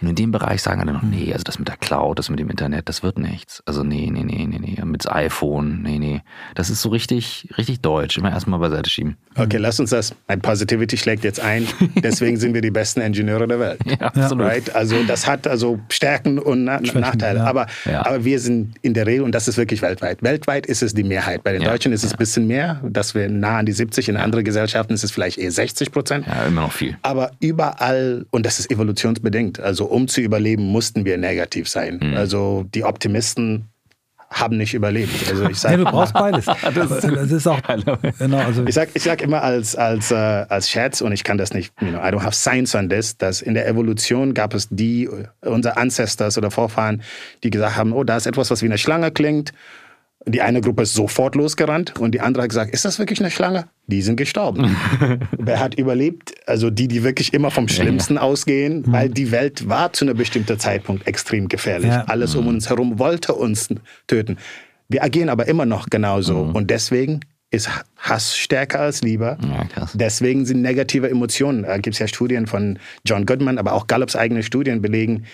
Und 0.00 0.08
in 0.08 0.14
dem 0.14 0.30
Bereich 0.30 0.62
sagen 0.62 0.80
alle 0.80 0.92
noch, 0.92 1.02
nee, 1.02 1.32
also 1.32 1.44
das 1.44 1.58
mit 1.58 1.68
der 1.68 1.76
Cloud, 1.76 2.18
das 2.18 2.30
mit 2.30 2.38
dem 2.38 2.48
Internet, 2.48 2.88
das 2.88 3.02
wird 3.02 3.18
nichts. 3.18 3.62
Also 3.66 3.82
nee, 3.82 4.08
nee, 4.10 4.24
nee, 4.24 4.46
nee, 4.46 4.58
nee, 4.58 4.78
mit 4.84 5.04
dem 5.04 5.12
iPhone, 5.12 5.82
nee, 5.82 5.98
nee. 5.98 6.22
Das 6.54 6.70
ist 6.70 6.80
so 6.80 6.88
richtig, 6.88 7.48
richtig 7.58 7.80
deutsch. 7.80 8.18
Immer 8.18 8.30
erstmal 8.30 8.58
beiseite 8.60 8.88
schieben. 8.88 9.16
Okay, 9.36 9.58
lass 9.58 9.78
uns 9.78 9.90
das. 9.90 10.14
Ein 10.26 10.40
Positivity 10.40 10.96
schlägt 10.96 11.24
jetzt 11.24 11.40
ein. 11.40 11.66
Deswegen 12.02 12.36
sind 12.36 12.54
wir 12.54 12.60
die 12.60 12.70
besten 12.70 13.00
Ingenieure 13.00 13.46
der 13.46 13.60
Welt. 13.60 13.80
Ja, 13.84 14.08
absolut. 14.08 14.46
Right? 14.46 14.74
Also 14.74 15.02
das 15.04 15.26
hat 15.26 15.46
also 15.46 15.78
Stärken 15.88 16.38
und 16.38 16.64
Na 16.64 16.80
Nachteile. 16.80 17.40
Ja. 17.40 17.44
Aber, 17.44 17.66
ja. 17.84 18.06
aber 18.06 18.24
wir 18.24 18.38
sind 18.38 18.76
in 18.82 18.94
der 18.94 19.06
Regel, 19.06 19.24
und 19.24 19.32
das 19.32 19.48
ist 19.48 19.56
wirklich 19.56 19.82
weltweit. 19.82 20.22
Weltweit 20.22 20.66
ist 20.66 20.82
es 20.82 20.94
die 20.94 21.04
Mehrheit. 21.04 21.42
Bei 21.42 21.52
den 21.52 21.62
ja. 21.62 21.70
Deutschen 21.70 21.92
ist 21.92 22.04
es 22.04 22.12
ein 22.12 22.18
bisschen 22.18 22.46
mehr, 22.46 22.80
dass 22.82 23.14
wir 23.14 23.28
nah 23.28 23.58
an 23.58 23.66
die 23.66 23.72
70, 23.72 24.08
in 24.08 24.16
anderen 24.16 24.44
Gesellschaften 24.44 24.94
ist 24.94 25.04
es 25.04 25.10
vielleicht 25.10 25.38
eher 25.38 25.50
60 25.50 25.92
Prozent. 25.92 26.26
Ja, 26.26 26.44
immer 26.44 26.62
noch 26.62 26.72
viel. 26.72 26.96
Aber 27.02 27.32
überall, 27.40 28.26
und 28.30 28.46
das 28.46 28.58
ist 28.58 28.70
evolutionsbedingt, 28.70 29.60
also 29.60 29.89
um 29.90 30.08
zu 30.08 30.20
überleben, 30.20 30.64
mussten 30.64 31.04
wir 31.04 31.18
negativ 31.18 31.68
sein. 31.68 32.00
Mhm. 32.02 32.16
Also 32.16 32.64
die 32.74 32.84
Optimisten 32.84 33.70
haben 34.32 34.56
nicht 34.56 34.74
überlebt. 34.74 35.28
Also 35.28 35.48
ich 35.48 35.58
sag, 35.58 35.72
ja, 35.72 35.76
du 35.78 35.84
brauchst 35.84 36.12
beides. 36.14 36.44
das, 36.74 36.88
das, 36.88 37.30
ist 37.32 37.46
auch 37.48 37.60
genau. 38.18 38.38
Also 38.38 38.64
ich 38.64 38.74
sag, 38.74 38.90
ich 38.94 39.02
sag 39.02 39.22
immer 39.22 39.42
als 39.42 39.74
als 39.74 40.12
äh, 40.12 40.14
als 40.14 40.70
Scherz 40.70 41.00
und 41.00 41.10
ich 41.12 41.24
kann 41.24 41.36
das 41.36 41.52
nicht. 41.52 41.72
You 41.80 41.88
know, 41.88 41.98
I 41.98 42.12
don't 42.12 42.22
have 42.22 42.34
science 42.34 42.74
on 42.74 42.88
this. 42.88 43.16
Dass 43.16 43.42
in 43.42 43.54
der 43.54 43.66
Evolution 43.66 44.32
gab 44.32 44.54
es 44.54 44.68
die 44.70 45.08
unsere 45.40 45.76
Ancestors 45.76 46.38
oder 46.38 46.52
Vorfahren, 46.52 47.02
die 47.42 47.50
gesagt 47.50 47.76
haben, 47.76 47.92
oh, 47.92 48.04
da 48.04 48.16
ist 48.16 48.26
etwas, 48.26 48.50
was 48.50 48.62
wie 48.62 48.66
eine 48.66 48.78
Schlange 48.78 49.10
klingt. 49.10 49.52
Die 50.26 50.42
eine 50.42 50.60
Gruppe 50.60 50.82
ist 50.82 50.92
sofort 50.92 51.34
losgerannt 51.34 51.98
und 51.98 52.12
die 52.12 52.20
andere 52.20 52.42
hat 52.42 52.50
gesagt, 52.50 52.74
ist 52.74 52.84
das 52.84 52.98
wirklich 52.98 53.20
eine 53.20 53.30
Schlange? 53.30 53.68
Die 53.86 54.02
sind 54.02 54.16
gestorben. 54.16 54.76
Wer 55.38 55.60
hat 55.60 55.76
überlebt? 55.76 56.34
Also 56.46 56.68
die, 56.68 56.88
die 56.88 57.02
wirklich 57.02 57.32
immer 57.32 57.50
vom 57.50 57.68
Schlimmsten 57.68 58.14
ja, 58.14 58.20
ja. 58.20 58.26
ausgehen, 58.26 58.82
mhm. 58.82 58.92
weil 58.92 59.08
die 59.08 59.30
Welt 59.30 59.68
war 59.68 59.94
zu 59.94 60.04
einem 60.04 60.16
bestimmten 60.16 60.58
Zeitpunkt 60.58 61.06
extrem 61.06 61.48
gefährlich. 61.48 61.90
Ja. 61.90 62.04
Alles 62.04 62.34
um 62.34 62.42
mhm. 62.42 62.50
uns 62.50 62.68
herum 62.68 62.98
wollte 62.98 63.34
uns 63.34 63.68
töten. 64.06 64.36
Wir 64.88 65.02
agieren 65.02 65.30
aber 65.30 65.48
immer 65.48 65.64
noch 65.64 65.88
genauso 65.88 66.44
mhm. 66.44 66.54
und 66.54 66.70
deswegen 66.70 67.20
ist 67.50 67.68
Hass 67.96 68.36
stärker 68.36 68.80
als 68.80 69.02
Liebe. 69.02 69.36
Ja, 69.42 69.88
Deswegen 69.94 70.46
sind 70.46 70.62
negative 70.62 71.10
Emotionen. 71.10 71.64
Da 71.64 71.78
gibt 71.78 71.94
es 71.94 71.98
ja 71.98 72.06
Studien 72.06 72.46
von 72.46 72.78
John 73.04 73.26
Goodman, 73.26 73.58
aber 73.58 73.72
auch 73.72 73.86
Gallups 73.86 74.14
eigene 74.14 74.42
Studien 74.42 74.80
belegen, 74.80 75.24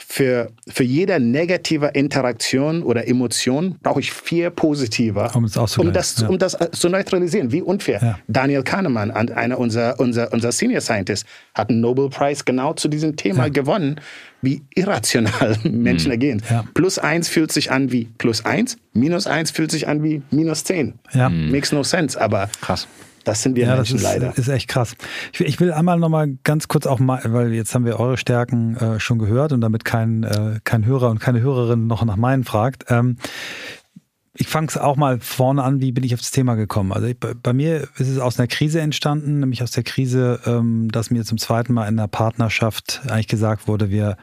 für, 0.00 0.52
für 0.68 0.84
jede 0.84 1.18
negative 1.18 1.88
Interaktion 1.88 2.84
oder 2.84 3.08
Emotion 3.08 3.76
brauche 3.82 3.98
ich 3.98 4.12
vier 4.12 4.50
positive, 4.50 5.30
um, 5.34 5.44
um, 5.78 5.92
das, 5.92 6.20
ja. 6.20 6.28
um 6.28 6.38
das 6.38 6.54
äh, 6.54 6.70
zu 6.70 6.88
neutralisieren. 6.88 7.50
Wie 7.50 7.62
unfair. 7.62 7.98
Ja. 8.00 8.18
Daniel 8.28 8.62
Kahnemann, 8.62 9.10
einer 9.10 9.58
unserer 9.58 9.98
unser, 9.98 10.32
unser 10.32 10.52
Senior 10.52 10.80
Scientists, 10.80 11.28
hat 11.54 11.70
einen 11.70 11.80
Nobel 11.80 12.08
Prize 12.10 12.44
genau 12.44 12.74
zu 12.74 12.88
diesem 12.88 13.16
Thema 13.16 13.44
ja. 13.44 13.48
gewonnen, 13.48 14.00
wie 14.40 14.62
irrational 14.74 15.58
Menschen 15.64 16.08
mhm. 16.08 16.14
agieren. 16.14 16.42
Plus 16.74 16.98
eins 16.98 17.28
fühlt 17.28 17.50
sich 17.50 17.72
an 17.72 17.90
wie 17.90 18.04
plus 18.18 18.44
eins, 18.44 18.76
minus 18.92 19.26
eins 19.26 19.50
fühlt 19.50 19.72
sich 19.72 19.88
an 19.88 20.04
wie 20.04 20.22
minus 20.30 20.62
zehn. 20.62 20.94
Ja. 21.12 21.28
Makes 21.28 21.72
no 21.72 21.82
sense, 21.82 22.18
aber 22.20 22.48
Krass. 22.60 22.86
Das 23.28 23.42
sind 23.42 23.56
wir 23.56 23.66
ja, 23.66 23.76
Menschen 23.76 23.98
das 23.98 24.04
ist, 24.04 24.20
leider. 24.20 24.38
ist 24.38 24.48
echt 24.48 24.68
krass. 24.68 24.96
Ich, 25.34 25.40
ich 25.42 25.60
will 25.60 25.70
einmal 25.70 25.98
nochmal 25.98 26.38
ganz 26.44 26.66
kurz 26.66 26.86
auch 26.86 26.98
mal, 26.98 27.20
weil 27.26 27.52
jetzt 27.52 27.74
haben 27.74 27.84
wir 27.84 28.00
eure 28.00 28.16
Stärken 28.16 28.74
äh, 28.76 29.00
schon 29.00 29.18
gehört 29.18 29.52
und 29.52 29.60
damit 29.60 29.84
kein, 29.84 30.22
äh, 30.22 30.60
kein 30.64 30.86
Hörer 30.86 31.10
und 31.10 31.18
keine 31.20 31.42
Hörerin 31.42 31.86
noch 31.86 32.02
nach 32.06 32.16
meinen 32.16 32.44
fragt. 32.44 32.86
Ähm, 32.88 33.16
ich 34.32 34.48
fange 34.48 34.68
es 34.68 34.78
auch 34.78 34.96
mal 34.96 35.20
vorne 35.20 35.62
an, 35.62 35.82
wie 35.82 35.92
bin 35.92 36.04
ich 36.04 36.14
auf 36.14 36.20
das 36.20 36.30
Thema 36.30 36.54
gekommen? 36.54 36.90
Also 36.90 37.06
ich, 37.06 37.18
bei 37.18 37.52
mir 37.52 37.82
ist 37.98 38.08
es 38.08 38.18
aus 38.18 38.38
einer 38.38 38.46
Krise 38.46 38.80
entstanden, 38.80 39.40
nämlich 39.40 39.62
aus 39.62 39.72
der 39.72 39.82
Krise, 39.82 40.40
ähm, 40.46 40.88
dass 40.90 41.10
mir 41.10 41.22
zum 41.26 41.36
zweiten 41.36 41.74
Mal 41.74 41.86
in 41.86 41.98
einer 41.98 42.08
Partnerschaft 42.08 43.02
eigentlich 43.08 43.28
gesagt 43.28 43.68
wurde, 43.68 43.90
wir 43.90 44.16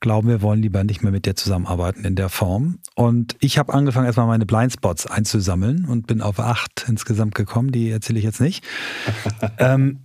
glauben, 0.00 0.28
wir 0.28 0.42
wollen 0.42 0.62
lieber 0.62 0.84
nicht 0.84 1.02
mehr 1.02 1.12
mit 1.12 1.26
dir 1.26 1.36
zusammenarbeiten 1.36 2.04
in 2.04 2.16
der 2.16 2.28
Form. 2.28 2.78
Und 2.94 3.36
ich 3.40 3.58
habe 3.58 3.74
angefangen, 3.74 4.06
erstmal 4.06 4.26
meine 4.26 4.46
Blindspots 4.46 5.06
einzusammeln 5.06 5.84
und 5.86 6.06
bin 6.06 6.20
auf 6.20 6.40
acht 6.40 6.86
insgesamt 6.88 7.34
gekommen. 7.34 7.72
Die 7.72 7.90
erzähle 7.90 8.18
ich 8.18 8.24
jetzt 8.24 8.40
nicht. 8.40 8.64
ähm, 9.58 10.00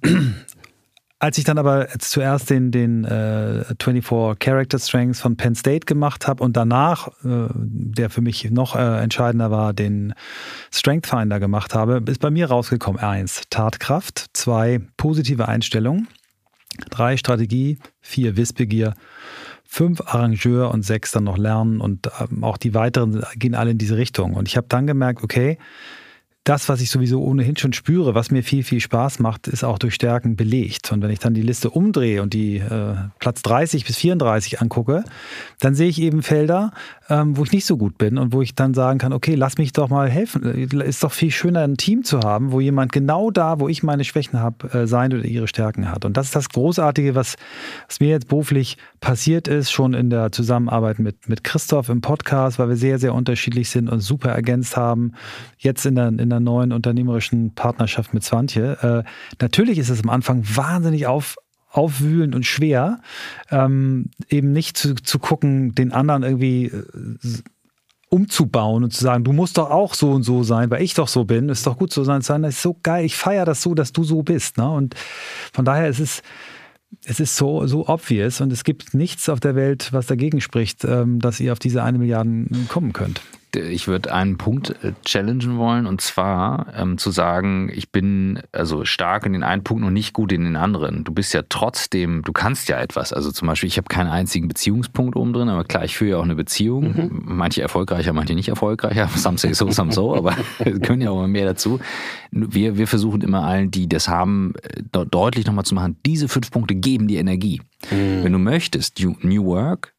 als 1.23 1.37
ich 1.37 1.45
dann 1.45 1.57
aber 1.57 1.87
zuerst 1.99 2.49
den, 2.49 2.71
den 2.71 3.05
äh, 3.05 3.63
24 3.81 4.37
Character 4.39 4.77
Strengths 4.77 5.21
von 5.21 5.37
Penn 5.37 5.55
State 5.55 5.85
gemacht 5.85 6.27
habe 6.27 6.43
und 6.43 6.57
danach, 6.57 7.07
äh, 7.23 7.47
der 7.55 8.09
für 8.09 8.19
mich 8.19 8.51
noch 8.51 8.75
äh, 8.75 9.01
entscheidender 9.01 9.49
war, 9.49 9.71
den 9.71 10.15
Strength 10.69 11.07
Finder 11.07 11.39
gemacht 11.39 11.73
habe, 11.75 12.03
ist 12.07 12.19
bei 12.19 12.29
mir 12.29 12.47
rausgekommen: 12.49 13.01
eins, 13.01 13.43
Tatkraft, 13.49 14.31
zwei, 14.33 14.81
positive 14.97 15.47
Einstellung, 15.47 16.07
drei, 16.89 17.15
Strategie, 17.15 17.77
vier, 18.01 18.35
Wissbegier 18.35 18.93
fünf 19.73 20.01
Arrangeur 20.01 20.69
und 20.71 20.83
sechs 20.83 21.09
dann 21.09 21.23
noch 21.23 21.37
lernen 21.39 21.81
und 21.81 22.07
ähm, 22.19 22.43
auch 22.43 22.57
die 22.57 22.75
weiteren 22.75 23.23
gehen 23.37 23.55
alle 23.55 23.71
in 23.71 23.79
diese 23.79 23.97
Richtung. 23.97 24.35
Und 24.35 24.47
ich 24.47 24.55
habe 24.55 24.67
dann 24.69 24.85
gemerkt, 24.85 25.23
okay, 25.23 25.57
das, 26.43 26.69
was 26.69 26.79
ich 26.79 26.91
sowieso 26.91 27.23
ohnehin 27.23 27.57
schon 27.57 27.73
spüre, 27.73 28.13
was 28.13 28.29
mir 28.29 28.43
viel, 28.43 28.63
viel 28.63 28.81
Spaß 28.81 29.17
macht, 29.17 29.47
ist 29.47 29.63
auch 29.63 29.79
durch 29.79 29.95
Stärken 29.95 30.35
belegt. 30.35 30.91
Und 30.91 31.01
wenn 31.01 31.09
ich 31.09 31.17
dann 31.17 31.33
die 31.33 31.41
Liste 31.41 31.71
umdrehe 31.71 32.21
und 32.21 32.33
die 32.33 32.57
äh, 32.57 32.95
Platz 33.17 33.41
30 33.41 33.85
bis 33.85 33.97
34 33.97 34.61
angucke, 34.61 35.05
dann 35.59 35.73
sehe 35.73 35.87
ich 35.87 35.99
eben 35.99 36.21
Felder, 36.21 36.71
ähm, 37.13 37.37
wo 37.37 37.43
ich 37.43 37.51
nicht 37.51 37.65
so 37.65 37.77
gut 37.77 37.99
bin 37.99 38.17
und 38.17 38.33
wo 38.33 38.41
ich 38.41 38.55
dann 38.55 38.73
sagen 38.73 38.97
kann, 38.97 39.13
okay, 39.13 39.35
lass 39.35 39.59
mich 39.59 39.71
doch 39.71 39.89
mal 39.89 40.09
helfen. 40.09 40.43
Ist 40.43 41.03
doch 41.03 41.11
viel 41.11 41.29
schöner, 41.29 41.61
ein 41.61 41.77
Team 41.77 42.03
zu 42.03 42.21
haben, 42.21 42.51
wo 42.51 42.59
jemand 42.59 42.91
genau 42.91 43.29
da, 43.29 43.59
wo 43.59 43.69
ich 43.69 43.83
meine 43.83 44.03
Schwächen 44.03 44.39
habe, 44.39 44.67
äh, 44.73 44.87
sein 44.87 45.13
oder 45.13 45.23
ihre 45.23 45.47
Stärken 45.47 45.91
hat. 45.91 46.05
Und 46.05 46.17
das 46.17 46.27
ist 46.27 46.35
das 46.35 46.49
Großartige, 46.49 47.13
was, 47.13 47.35
was 47.87 47.99
mir 47.99 48.09
jetzt 48.09 48.29
beruflich 48.29 48.77
passiert 48.99 49.47
ist, 49.47 49.71
schon 49.71 49.93
in 49.93 50.09
der 50.09 50.31
Zusammenarbeit 50.31 50.97
mit, 50.97 51.29
mit 51.29 51.43
Christoph 51.43 51.89
im 51.89 52.01
Podcast, 52.01 52.57
weil 52.57 52.69
wir 52.69 52.77
sehr, 52.77 52.97
sehr 52.97 53.13
unterschiedlich 53.13 53.69
sind 53.69 53.89
und 53.89 53.99
super 53.99 54.29
ergänzt 54.29 54.75
haben. 54.75 55.11
Jetzt 55.59 55.85
in 55.85 55.95
der, 55.95 56.07
in 56.07 56.19
einer 56.19 56.39
neuen 56.39 56.71
unternehmerischen 56.71 57.53
Partnerschaft 57.53 58.15
mit 58.15 58.23
Swantje. 58.23 58.77
Äh, 58.81 59.09
natürlich 59.39 59.77
ist 59.77 59.89
es 59.89 60.03
am 60.03 60.09
Anfang 60.09 60.43
wahnsinnig 60.43 61.05
auf, 61.05 61.35
aufwühlend 61.73 62.35
und 62.35 62.45
schwer, 62.45 63.01
ähm, 63.49 64.11
eben 64.29 64.51
nicht 64.51 64.77
zu, 64.77 64.95
zu 64.95 65.19
gucken, 65.19 65.75
den 65.75 65.91
anderen 65.91 66.23
irgendwie 66.23 66.65
äh, 66.65 66.81
umzubauen 68.09 68.83
und 68.83 68.93
zu 68.93 69.03
sagen, 69.03 69.23
du 69.23 69.33
musst 69.33 69.57
doch 69.57 69.71
auch 69.71 69.95
so 69.95 70.11
und 70.11 70.21
so 70.21 70.43
sein, 70.43 70.69
weil 70.69 70.83
ich 70.83 70.93
doch 70.93 71.07
so 71.07 71.25
bin, 71.25 71.49
ist 71.49 71.65
doch 71.65 71.77
gut 71.77 71.91
so 71.91 72.03
sein, 72.03 72.21
das 72.21 72.55
ist 72.55 72.61
so 72.61 72.77
geil, 72.83 73.05
ich 73.05 73.15
feiere 73.15 73.45
das 73.45 73.63
so, 73.63 73.73
dass 73.73 73.91
du 73.91 74.03
so 74.03 74.21
bist. 74.21 74.57
Ne? 74.57 74.69
Und 74.69 74.93
von 75.51 75.65
daher 75.65 75.87
ist 75.87 75.99
es, 75.99 76.21
es 77.05 77.19
ist 77.19 77.35
so, 77.35 77.65
so 77.65 77.87
obvious 77.87 78.39
und 78.39 78.53
es 78.53 78.63
gibt 78.63 78.93
nichts 78.93 79.29
auf 79.29 79.39
der 79.39 79.55
Welt, 79.55 79.91
was 79.93 80.05
dagegen 80.05 80.41
spricht, 80.41 80.85
ähm, 80.85 81.19
dass 81.19 81.39
ihr 81.39 81.51
auf 81.51 81.59
diese 81.59 81.81
eine 81.81 81.97
Milliarde 81.97 82.45
kommen 82.67 82.93
könnt 82.93 83.21
ich 83.55 83.87
würde 83.87 84.13
einen 84.13 84.37
Punkt 84.37 84.71
äh, 84.83 84.93
challengen 85.05 85.57
wollen 85.57 85.85
und 85.85 86.01
zwar 86.01 86.73
ähm, 86.75 86.97
zu 86.97 87.11
sagen, 87.11 87.69
ich 87.73 87.91
bin 87.91 88.41
also 88.51 88.85
stark 88.85 89.25
in 89.25 89.33
den 89.33 89.43
einen 89.43 89.63
Punkt 89.63 89.83
und 89.83 89.93
nicht 89.93 90.13
gut 90.13 90.31
in 90.31 90.43
den 90.43 90.55
anderen. 90.55 91.03
Du 91.03 91.13
bist 91.13 91.33
ja 91.33 91.41
trotzdem, 91.47 92.21
du 92.23 92.33
kannst 92.33 92.69
ja 92.69 92.79
etwas. 92.79 93.13
Also 93.13 93.31
zum 93.31 93.47
Beispiel, 93.47 93.67
ich 93.67 93.77
habe 93.77 93.87
keinen 93.87 94.09
einzigen 94.09 94.47
Beziehungspunkt 94.47 95.15
oben 95.15 95.33
drin, 95.33 95.49
aber 95.49 95.63
klar, 95.63 95.83
ich 95.83 95.97
führe 95.97 96.11
ja 96.11 96.17
auch 96.17 96.23
eine 96.23 96.35
Beziehung. 96.35 96.83
Mhm. 96.83 97.21
Manche 97.25 97.61
erfolgreicher, 97.61 98.13
manche 98.13 98.35
nicht 98.35 98.49
erfolgreicher. 98.49 99.07
Some 99.15 99.37
say 99.37 99.53
so, 99.53 99.69
some 99.71 99.91
so, 99.91 100.15
aber 100.15 100.35
wir 100.59 100.79
können 100.79 101.01
ja 101.01 101.09
auch 101.09 101.17
immer 101.17 101.27
mehr 101.27 101.45
dazu. 101.45 101.79
Wir, 102.31 102.77
wir 102.77 102.87
versuchen 102.87 103.21
immer 103.21 103.43
allen, 103.43 103.71
die 103.71 103.87
das 103.87 104.07
haben, 104.07 104.53
äh, 104.63 105.05
deutlich 105.05 105.45
nochmal 105.45 105.65
zu 105.65 105.75
machen, 105.75 105.97
diese 106.05 106.27
fünf 106.27 106.51
Punkte 106.51 106.75
geben 106.75 107.07
die 107.07 107.17
Energie. 107.17 107.61
Mhm. 107.91 108.23
Wenn 108.23 108.33
du 108.33 108.39
möchtest, 108.39 108.99
New 109.21 109.45
Work, 109.45 109.93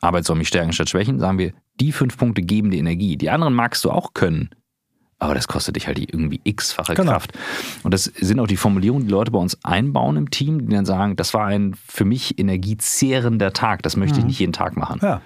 Arbeit 0.00 0.24
soll 0.24 0.36
mich 0.36 0.48
stärken 0.48 0.72
statt 0.72 0.88
schwächen, 0.88 1.18
sagen 1.18 1.38
wir, 1.38 1.52
die 1.80 1.92
fünf 1.92 2.16
Punkte 2.16 2.42
geben 2.42 2.70
dir 2.70 2.78
Energie. 2.78 3.16
Die 3.16 3.30
anderen 3.30 3.54
magst 3.54 3.84
du 3.84 3.90
auch 3.90 4.14
können. 4.14 4.50
Aber 5.18 5.34
das 5.34 5.48
kostet 5.48 5.76
dich 5.76 5.86
halt 5.86 5.98
irgendwie 5.98 6.42
x-fache 6.44 6.94
genau. 6.94 7.12
Kraft. 7.12 7.32
Und 7.82 7.94
das 7.94 8.04
sind 8.04 8.38
auch 8.38 8.46
die 8.46 8.58
Formulierungen, 8.58 9.06
die 9.06 9.10
Leute 9.10 9.30
bei 9.30 9.38
uns 9.38 9.56
einbauen 9.64 10.16
im 10.16 10.30
Team, 10.30 10.68
die 10.68 10.74
dann 10.74 10.84
sagen, 10.84 11.16
das 11.16 11.32
war 11.32 11.46
ein 11.46 11.74
für 11.88 12.04
mich 12.04 12.38
energiezehrender 12.38 13.54
Tag. 13.54 13.82
Das 13.82 13.96
möchte 13.96 14.16
mhm. 14.16 14.20
ich 14.20 14.26
nicht 14.26 14.38
jeden 14.40 14.52
Tag 14.52 14.76
machen. 14.76 15.00
Ja. 15.02 15.22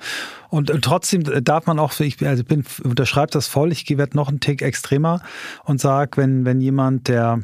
Und, 0.49 0.71
und 0.71 0.85
trotzdem 0.85 1.25
darf 1.43 1.67
man 1.67 1.81
auch, 1.81 1.99
ich, 1.99 2.25
also 2.25 2.45
bin, 2.45 2.65
unterschreibe 2.85 3.33
das 3.33 3.49
voll, 3.49 3.73
ich 3.73 3.89
werde 3.89 4.17
noch 4.17 4.29
einen 4.29 4.39
Tick 4.39 4.63
extremer 4.63 5.23
und 5.65 5.81
sage, 5.81 6.19
wenn, 6.19 6.45
wenn 6.45 6.61
jemand, 6.61 7.09
der 7.09 7.41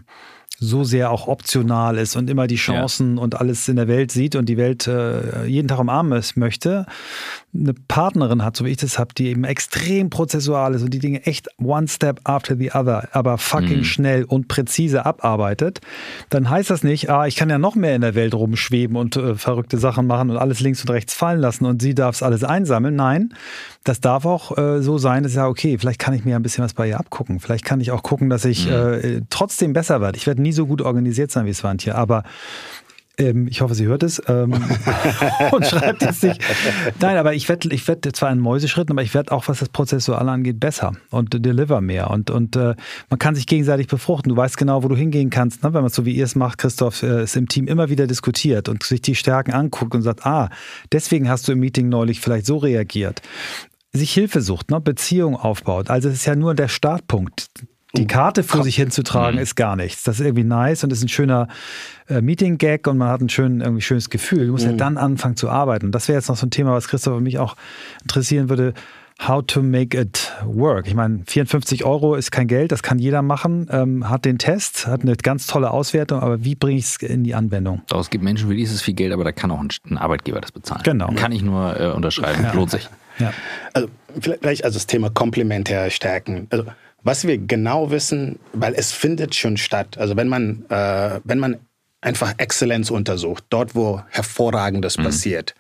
so 0.59 0.85
sehr 0.85 1.11
auch 1.11 1.27
optional 1.27 1.99
ist 1.99 2.17
und 2.17 2.31
immer 2.31 2.47
die 2.47 2.57
Chancen 2.57 3.17
ja. 3.17 3.23
und 3.23 3.35
alles 3.35 3.69
in 3.69 3.77
der 3.77 3.89
Welt 3.89 4.11
sieht 4.11 4.37
und 4.37 4.49
die 4.49 4.57
Welt 4.57 4.87
äh, 4.87 5.45
jeden 5.45 5.69
Tag 5.69 5.79
umarmen 5.79 6.23
möchte, 6.37 6.87
eine 7.59 7.75
Partnerin 7.75 8.45
hat, 8.45 8.57
so 8.57 8.65
wie 8.65 8.71
ich 8.71 8.77
das 8.77 8.99
habe, 8.99 9.15
die 9.15 9.29
eben 9.29 9.45
extrem 9.45 10.11
prozessual 10.11 10.75
ist 10.75 10.83
und 10.83 10.91
die 10.91 10.99
Dinge 10.99 11.25
echt 11.27 11.49
one 11.59 11.89
step 11.89 12.21
after 12.25 12.57
the 12.57 12.73
other, 12.73 13.09
aber 13.13 13.39
fucking 13.39 13.79
mhm. 13.79 13.85
schnell 13.85 14.25
und 14.25 14.49
präzise 14.49 15.07
abarbeitet, 15.07 15.81
dann 16.31 16.51
heißt 16.51 16.71
das 16.71 16.83
nicht, 16.83 17.11
ah, 17.11 17.27
ich 17.27 17.37
kann 17.37 17.51
ja 17.51 17.59
noch 17.59 17.75
mehr 17.75 17.95
in 17.95 18.01
der 18.03 18.15
Welt 18.15 18.35
rumschweben 18.35 18.97
und 18.97 19.17
äh, 19.17 19.35
verrückte 19.35 19.79
Sachen 19.79 20.07
machen 20.07 20.31
und 20.31 20.37
alles 20.37 20.61
links 20.61 20.83
und 20.83 20.91
rechts 20.91 21.15
fallen 21.15 21.41
lassen 21.41 21.65
und 21.65 21.83
sie 21.83 21.95
darf 21.95 22.17
es 22.17 22.23
alles 22.23 22.45
einsammeln. 22.45 22.97
Nein, 22.97 23.35
das 23.85 24.01
darf 24.01 24.25
auch 24.27 24.57
äh, 24.59 24.83
so 24.83 24.99
sein, 24.99 25.23
dass 25.23 25.35
ja, 25.35 25.47
okay, 25.47 25.79
vielleicht 25.79 26.01
kann 26.01 26.15
ich 26.15 26.25
mir 26.25 26.37
ein 26.37 26.43
bisschen 26.43 26.65
was 26.65 26.75
bei 26.75 26.89
ihr 26.89 26.99
abgucken. 26.99 27.41
Vielleicht 27.41 27.65
kann 27.65 27.81
ich 27.81 27.91
auch 27.91 28.03
gucken, 28.03 28.31
dass 28.31 28.45
ich 28.45 28.67
mhm. 28.67 28.73
äh, 28.73 29.23
trotzdem 29.31 29.73
besser 29.73 30.01
werde. 30.01 30.17
Ich 30.17 30.27
werde 30.27 30.43
nie 30.43 30.53
so 30.53 30.67
gut 30.67 30.83
organisiert 30.83 31.31
sein 31.31 31.47
wie 31.47 31.55
Swantje, 31.55 31.95
aber 31.95 32.25
ähm, 33.19 33.47
ich 33.49 33.61
hoffe, 33.61 33.75
sie 33.75 33.87
hört 33.87 34.03
es 34.03 34.23
ähm, 34.29 34.53
und 35.53 35.67
schreibt 35.67 36.03
es 36.03 36.23
nicht. 36.23 36.41
Nein, 37.01 37.17
aber 37.17 37.35
ich 37.35 37.49
werde 37.49 37.73
ich 37.75 37.87
werd 37.89 38.05
zwar 38.15 38.31
in 38.31 38.39
Mäuseschritten, 38.39 38.93
aber 38.93 39.03
ich 39.03 39.15
werde 39.15 39.33
auch, 39.33 39.49
was 39.49 39.61
das 39.61 39.69
Prozessuale 39.69 40.31
angeht, 40.31 40.61
besser 40.61 40.93
und 41.11 41.33
deliver 41.45 41.81
mehr. 41.81 42.11
Und, 42.11 42.31
und 42.31 42.57
äh, 42.57 42.75
man 43.09 43.19
kann 43.19 43.35
sich 43.35 43.47
gegenseitig 43.47 43.87
befruchten. 43.87 44.31
Du 44.31 44.37
weißt 44.37 44.57
genau, 44.57 44.83
wo 44.83 44.89
du 44.89 44.97
hingehen 44.97 45.31
kannst. 45.31 45.63
Ne? 45.63 45.73
Wenn 45.73 45.81
man 45.81 45.87
es 45.87 45.95
so 45.95 46.05
wie 46.05 46.15
ihr 46.15 46.25
es 46.25 46.35
macht, 46.35 46.59
Christoph, 46.59 47.03
äh, 47.03 47.21
es 47.21 47.37
im 47.37 47.49
Team 47.49 47.67
immer 47.67 47.89
wieder 47.89 48.07
diskutiert 48.07 48.69
und 48.69 48.83
sich 48.83 49.01
die 49.01 49.15
Stärken 49.15 49.53
anguckt 49.53 49.95
und 49.95 50.03
sagt, 50.03 50.27
ah, 50.27 50.51
deswegen 50.93 51.29
hast 51.29 51.49
du 51.49 51.53
im 51.53 51.61
Meeting 51.61 51.89
neulich 51.89 52.21
vielleicht 52.21 52.47
so 52.47 52.59
reagiert 52.59 53.23
sich 53.93 54.13
Hilfe 54.13 54.43
sucht, 54.43 54.71
ne? 54.71 54.79
Beziehung 54.79 55.37
aufbaut. 55.37 55.89
Also 55.89 56.11
es 56.11 56.17
ist 56.17 56.27
ja 56.27 56.37
nur 56.37 56.55
der 56.55 56.69
Startpunkt. 56.69 57.49
Die 57.97 58.07
Karte 58.07 58.43
vor 58.43 58.63
sich 58.63 58.77
hinzutragen 58.77 59.37
mhm. 59.37 59.43
ist 59.43 59.57
gar 59.57 59.77
nichts. 59.77 60.03
Das 60.05 60.21
ist 60.21 60.27
irgendwie 60.27 60.45
nice 60.45 60.85
und 60.85 60.93
ist 60.93 61.03
ein 61.03 61.09
schöner 61.09 61.49
äh, 62.09 62.21
Meeting-Gag 62.21 62.87
und 62.87 62.99
man 62.99 63.09
hat 63.09 63.21
ein 63.21 63.29
schön, 63.29 63.61
irgendwie 63.61 63.83
schönes 63.83 64.11
Gefühl. 64.11 64.47
Du 64.47 64.53
musst 64.53 64.65
mhm. 64.65 64.73
ja 64.73 64.77
dann 64.77 64.97
anfangen 64.97 65.37
zu 65.37 65.49
arbeiten. 65.49 65.93
Das 65.93 66.09
wäre 66.09 66.19
jetzt 66.19 66.29
noch 66.29 66.37
so 66.37 66.47
ein 66.47 66.51
Thema, 66.51 66.73
was 66.73 66.89
Christoph 66.89 67.17
und 67.17 67.23
mich 67.23 67.39
auch 67.39 67.57
interessieren 68.03 68.49
würde. 68.49 68.75
how 69.19 69.41
to 69.47 69.63
make 69.63 69.99
it 69.99 70.33
work. 70.45 70.87
Ich 70.87 70.95
meine, 70.95 71.23
54 71.27 71.85
Euro 71.85 72.17
ist 72.17 72.31
kein 72.31 72.49
Geld, 72.49 72.71
das 72.71 72.83
kann 72.83 72.99
jeder 72.99 73.23
machen, 73.23 73.67
ähm, 73.71 74.09
hat 74.09 74.25
den 74.25 74.39
Test, 74.39 74.87
hat 74.87 75.03
eine 75.03 75.17
ganz 75.17 75.47
tolle 75.47 75.71
Auswertung, 75.71 76.21
aber 76.21 76.45
wie 76.45 76.55
bringe 76.55 76.79
ich 76.79 76.85
es 76.85 76.97
in 76.97 77.25
die 77.25 77.35
Anwendung? 77.35 77.81
Es 77.99 78.11
gibt 78.11 78.23
Menschen, 78.23 78.49
für 78.49 78.55
die 78.55 78.63
ist 78.63 78.73
es 78.73 78.83
viel 78.83 78.95
Geld, 78.95 79.13
aber 79.13 79.25
da 79.25 79.33
kann 79.33 79.51
auch 79.51 79.61
ein 79.61 79.97
Arbeitgeber 79.97 80.41
das 80.41 80.53
bezahlen. 80.53 80.83
Genau. 80.85 81.11
Kann 81.17 81.33
ich 81.33 81.43
nur 81.43 81.81
äh, 81.81 81.91
unterschreiben, 81.93 82.45
ja. 82.45 82.53
lohnt 82.53 82.71
sich. 82.71 82.89
Ja. 83.19 83.33
Also 83.73 83.89
vielleicht 84.21 84.65
also 84.65 84.77
das 84.77 84.87
Thema 84.87 85.09
komplementäre 85.09 85.91
Stärken. 85.91 86.47
Also 86.51 86.67
was 87.07 87.25
wir 87.25 87.39
genau 87.39 87.93
wissen, 87.93 88.41
weil 88.53 88.75
es 88.75 88.93
findet 88.93 89.37
schon 89.37 89.57
statt. 89.57 89.97
Also 89.97 90.17
wenn 90.17 90.27
man, 90.27 90.65
äh, 90.69 91.21
wenn 91.23 91.39
man 91.39 91.59
einfach 92.01 92.35
Exzellenz 92.39 92.91
untersucht, 92.91 93.45
dort 93.49 93.77
wo 93.77 94.03
hervorragendes 94.11 94.99
mhm. 94.99 95.05
passiert, 95.05 95.55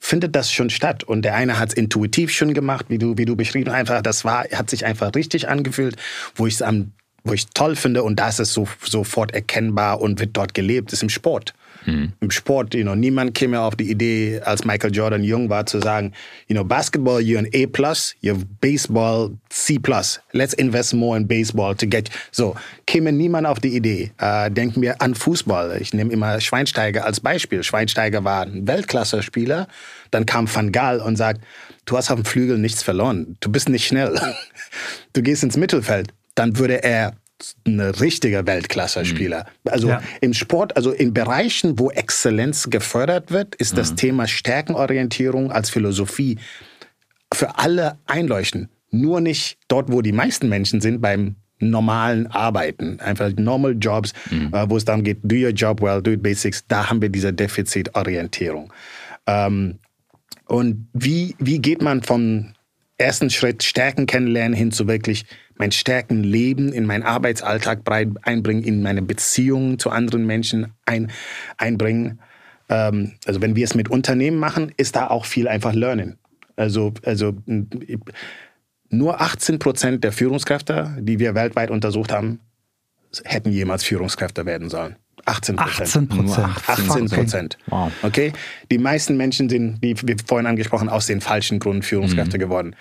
findet 0.00 0.34
das 0.34 0.50
schon 0.50 0.68
statt. 0.68 1.04
Und 1.04 1.22
der 1.22 1.36
eine 1.36 1.60
hat 1.60 1.68
es 1.68 1.74
intuitiv 1.74 2.32
schon 2.32 2.54
gemacht, 2.54 2.86
wie 2.88 2.98
du, 2.98 3.16
wie 3.16 3.24
du 3.24 3.36
beschrieben 3.36 3.70
einfach, 3.70 4.02
das 4.02 4.24
war, 4.24 4.44
hat 4.52 4.68
sich 4.68 4.84
einfach 4.84 5.14
richtig 5.14 5.48
angefühlt, 5.48 5.94
wo 6.34 6.48
ich 6.48 6.54
es 6.54 6.62
am 6.62 6.92
wo 7.24 7.32
ich 7.32 7.46
toll 7.48 7.76
finde 7.76 8.02
und 8.02 8.16
da 8.16 8.28
ist 8.28 8.40
es 8.40 8.52
so, 8.52 8.66
sofort 8.82 9.32
erkennbar 9.32 10.00
und 10.00 10.20
wird 10.20 10.36
dort 10.36 10.54
gelebt, 10.54 10.92
ist 10.92 11.02
im 11.02 11.08
Sport. 11.08 11.54
Mhm. 11.86 12.12
Im 12.20 12.30
Sport, 12.30 12.74
you 12.74 12.82
know, 12.82 12.94
niemand 12.94 13.34
käme 13.34 13.60
auf 13.60 13.76
die 13.76 13.90
Idee, 13.90 14.40
als 14.44 14.64
Michael 14.64 14.94
Jordan 14.94 15.24
jung 15.24 15.48
war, 15.48 15.66
zu 15.66 15.80
sagen, 15.80 16.12
you 16.46 16.54
know, 16.54 16.64
Basketball, 16.64 17.20
you're 17.20 17.38
an 17.38 17.46
A+, 17.46 17.92
you're 18.22 18.44
Baseball, 18.60 19.30
C+. 19.48 19.80
Let's 20.32 20.52
invest 20.54 20.94
more 20.94 21.16
in 21.16 21.26
Baseball 21.26 21.74
to 21.76 21.86
get... 21.86 22.10
So, 22.30 22.54
käme 22.86 23.12
niemand 23.12 23.46
auf 23.46 23.60
die 23.60 23.74
Idee. 23.74 24.12
Äh, 24.18 24.50
denken 24.50 24.82
wir 24.82 25.00
an 25.00 25.14
Fußball. 25.14 25.78
Ich 25.80 25.94
nehme 25.94 26.12
immer 26.12 26.40
Schweinsteiger 26.40 27.04
als 27.04 27.20
Beispiel. 27.20 27.62
Schweinsteiger 27.62 28.24
war 28.24 28.42
ein 28.42 28.66
Weltklasse-Spieler. 28.66 29.66
Dann 30.10 30.26
kam 30.26 30.52
Van 30.52 30.72
Gaal 30.72 31.00
und 31.00 31.16
sagt, 31.16 31.40
du 31.86 31.96
hast 31.96 32.10
auf 32.10 32.20
dem 32.20 32.24
Flügel 32.24 32.58
nichts 32.58 32.82
verloren. 32.82 33.36
Du 33.40 33.50
bist 33.50 33.68
nicht 33.68 33.86
schnell. 33.86 34.20
Du 35.12 35.22
gehst 35.22 35.42
ins 35.42 35.56
Mittelfeld. 35.56 36.12
Dann 36.40 36.58
würde 36.58 36.82
er 36.82 37.16
ein 37.66 37.80
richtiger 37.80 38.46
Weltklasse-Spieler. 38.46 39.44
Mhm. 39.64 39.70
Also 39.70 39.88
ja. 39.88 40.02
im 40.22 40.32
Sport, 40.34 40.76
also 40.76 40.90
in 40.90 41.12
Bereichen, 41.12 41.78
wo 41.78 41.90
Exzellenz 41.90 42.70
gefördert 42.70 43.30
wird, 43.30 43.54
ist 43.56 43.74
mhm. 43.74 43.76
das 43.76 43.94
Thema 43.94 44.26
Stärkenorientierung 44.26 45.52
als 45.52 45.68
Philosophie 45.68 46.38
für 47.32 47.58
alle 47.58 47.98
einleuchtend. 48.06 48.68
Nur 48.90 49.20
nicht 49.20 49.58
dort, 49.68 49.92
wo 49.92 50.00
die 50.02 50.12
meisten 50.12 50.48
Menschen 50.48 50.80
sind, 50.80 51.00
beim 51.00 51.36
normalen 51.58 52.26
Arbeiten, 52.28 53.00
einfach 53.00 53.30
normal 53.36 53.76
Jobs, 53.78 54.12
mhm. 54.30 54.52
äh, 54.52 54.68
wo 54.68 54.78
es 54.78 54.84
darum 54.84 55.04
geht, 55.04 55.18
do 55.22 55.36
your 55.36 55.50
job 55.50 55.82
well, 55.82 56.02
do 56.02 56.12
it 56.12 56.22
basics, 56.22 56.64
da 56.66 56.88
haben 56.88 57.02
wir 57.02 57.10
diese 57.10 57.32
Defizitorientierung. 57.32 58.72
Ähm, 59.26 59.78
und 60.46 60.88
wie, 60.94 61.36
wie 61.38 61.58
geht 61.58 61.82
man 61.82 62.02
vom 62.02 62.54
ersten 62.96 63.30
Schritt 63.30 63.62
Stärken 63.62 64.06
kennenlernen 64.06 64.56
hin 64.56 64.72
zu 64.72 64.88
wirklich 64.88 65.24
mein 65.60 65.72
Stärken 65.72 66.24
leben, 66.24 66.72
in 66.72 66.86
meinen 66.86 67.02
Arbeitsalltag 67.02 67.82
einbringen, 68.22 68.64
in 68.64 68.82
meine 68.82 69.02
Beziehungen 69.02 69.78
zu 69.78 69.90
anderen 69.90 70.26
Menschen 70.26 70.72
ein, 70.86 71.12
einbringen. 71.58 72.18
Ähm, 72.70 73.12
also 73.26 73.42
wenn 73.42 73.54
wir 73.56 73.64
es 73.64 73.74
mit 73.74 73.90
Unternehmen 73.90 74.38
machen, 74.38 74.72
ist 74.78 74.96
da 74.96 75.08
auch 75.08 75.26
viel 75.26 75.46
einfach 75.46 75.74
Lernen. 75.74 76.16
Also, 76.56 76.94
also 77.04 77.34
nur 78.88 79.20
18 79.20 79.58
Prozent 79.58 80.02
der 80.02 80.12
Führungskräfte, 80.12 80.96
die 80.98 81.18
wir 81.18 81.34
weltweit 81.34 81.70
untersucht 81.70 82.10
haben, 82.10 82.40
hätten 83.24 83.52
jemals 83.52 83.84
Führungskräfte 83.84 84.46
werden 84.46 84.70
sollen. 84.70 84.96
18 85.26 85.56
Prozent. 85.56 86.10
18 86.66 87.08
Prozent. 87.08 87.58
Okay. 87.66 87.76
Wow. 87.76 87.92
okay. 88.02 88.32
Die 88.70 88.78
meisten 88.78 89.18
Menschen 89.18 89.50
sind, 89.50 89.82
wie 89.82 89.94
wir 90.02 90.16
vorhin 90.26 90.46
angesprochen, 90.46 90.88
aus 90.88 91.06
den 91.06 91.20
falschen 91.20 91.58
Gründen 91.58 91.82
Führungskräfte 91.82 92.38
mhm. 92.38 92.40
geworden 92.40 92.76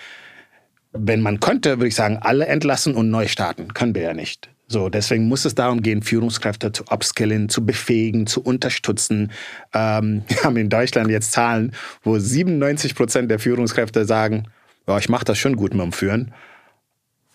wenn 0.92 1.22
man 1.22 1.40
könnte, 1.40 1.78
würde 1.78 1.88
ich 1.88 1.96
sagen, 1.96 2.18
alle 2.22 2.48
entlassen 2.48 2.96
und 2.96 3.10
neu 3.10 3.28
starten. 3.28 3.74
Können 3.74 3.96
wir 3.96 4.02
ja 4.02 4.14
nicht. 4.14 4.50
So, 4.72 4.90
deswegen 4.90 5.28
muss 5.28 5.46
es 5.46 5.56
darum 5.56 5.82
gehen, 5.82 6.04
Führungskräfte 6.04 6.72
zu 6.72 6.84
upskillen, 6.92 7.50
zu 7.50 7.66
befähigen, 7.66 8.28
zu 8.28 8.44
unterstützen. 8.44 9.32
Ähm, 9.74 10.24
wir 10.28 10.44
haben 10.44 10.58
in 10.58 10.70
Deutschland 10.70 11.10
jetzt 11.10 11.32
Zahlen, 11.32 11.74
wo 12.04 12.20
97 12.20 12.94
Prozent 12.96 13.32
der 13.32 13.40
Führungskräfte 13.40 14.06
sagen, 14.06 14.46
ja, 14.88 14.98
ich 14.98 15.10
mache 15.10 15.26
das 15.26 15.38
schon 15.38 15.56
gut 15.56 15.74
mit 15.74 15.82
dem 15.82 15.92
Führen. 15.92 16.34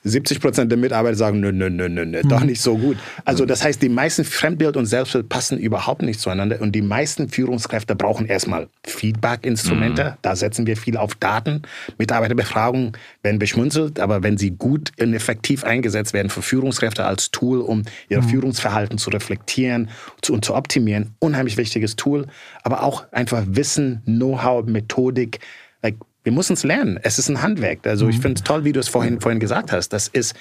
70 0.05 0.40
Prozent 0.40 0.70
der 0.70 0.78
Mitarbeiter 0.78 1.16
sagen, 1.16 1.40
nö, 1.40 1.50
nö, 1.50 1.70
nö, 1.70 1.88
nö, 1.88 2.05
nö, 2.05 2.22
doch 2.28 2.40
mhm. 2.40 2.46
nicht 2.46 2.61
so 2.61 2.76
gut. 2.76 2.98
Also 3.24 3.46
das 3.46 3.64
heißt, 3.64 3.80
die 3.80 3.88
meisten 3.88 4.24
Fremdbild 4.24 4.76
und 4.76 4.84
Selbstbild 4.84 5.30
passen 5.30 5.59
überhaupt 5.59 6.02
nicht 6.02 6.20
zueinander 6.20 6.61
und 6.61 6.72
die 6.72 6.82
meisten 6.82 7.30
Führungskräfte 7.30 7.96
brauchen 7.96 8.26
erstmal 8.26 8.68
Feedback-Instrumente. 8.84 10.05
Mhm. 10.05 10.18
Da 10.20 10.36
setzen 10.36 10.66
wir 10.66 10.76
viel 10.76 10.98
auf 10.98 11.14
Daten. 11.14 11.62
Mitarbeiterbefragungen 11.96 12.92
werden 13.22 13.38
beschmunzelt, 13.38 13.98
aber 13.98 14.22
wenn 14.22 14.36
sie 14.36 14.50
gut 14.50 14.92
und 15.00 15.14
effektiv 15.14 15.64
eingesetzt 15.64 16.12
werden 16.12 16.28
für 16.28 16.42
Führungskräfte 16.42 17.05
als 17.07 17.30
Tool, 17.30 17.61
um 17.61 17.84
ihr 18.11 18.20
mhm. 18.20 18.28
Führungsverhalten 18.28 18.98
zu 18.98 19.09
reflektieren 19.09 19.88
und 20.28 20.44
zu 20.44 20.55
optimieren, 20.55 21.14
unheimlich 21.18 21.57
wichtiges 21.57 21.96
Tool, 21.96 22.26
aber 22.62 22.82
auch 22.82 23.11
einfach 23.11 23.42
Wissen, 23.46 24.02
Know-how, 24.05 24.66
Methodik, 24.66 25.40
like 25.82 25.96
wir 26.24 26.32
müssen 26.32 26.54
es 26.54 26.64
lernen. 26.64 26.98
Es 27.02 27.18
ist 27.18 27.28
ein 27.28 27.42
Handwerk. 27.42 27.86
Also 27.86 28.08
ich 28.08 28.16
mhm. 28.16 28.22
finde 28.22 28.38
es 28.38 28.44
toll, 28.44 28.64
wie 28.64 28.72
du 28.72 28.80
es 28.80 28.88
vorhin, 28.88 29.20
vorhin 29.20 29.40
gesagt 29.40 29.72
hast. 29.72 29.90
Das 29.90 30.08
ist, 30.08 30.34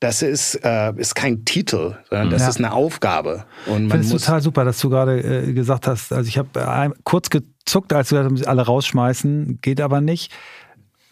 das 0.00 0.22
ist, 0.22 0.54
äh, 0.64 0.92
ist 0.96 1.14
kein 1.14 1.44
Titel, 1.44 1.94
sondern 2.08 2.30
das 2.30 2.42
ja. 2.42 2.48
ist 2.48 2.56
eine 2.56 2.72
Aufgabe. 2.72 3.44
Und 3.66 3.86
ich 3.86 3.92
finde 3.92 4.06
es 4.06 4.10
total 4.10 4.40
super, 4.40 4.64
dass 4.64 4.80
du 4.80 4.88
gerade 4.88 5.20
äh, 5.20 5.52
gesagt 5.52 5.86
hast, 5.86 6.12
also 6.12 6.26
ich 6.26 6.38
habe 6.38 6.58
äh, 6.58 6.90
kurz 7.04 7.28
gezuckt, 7.28 7.92
als 7.92 8.08
du 8.08 8.16
gesagt 8.16 8.32
hast, 8.32 8.48
alle 8.48 8.62
rausschmeißen, 8.62 9.58
geht 9.60 9.80
aber 9.80 10.00
nicht. 10.00 10.32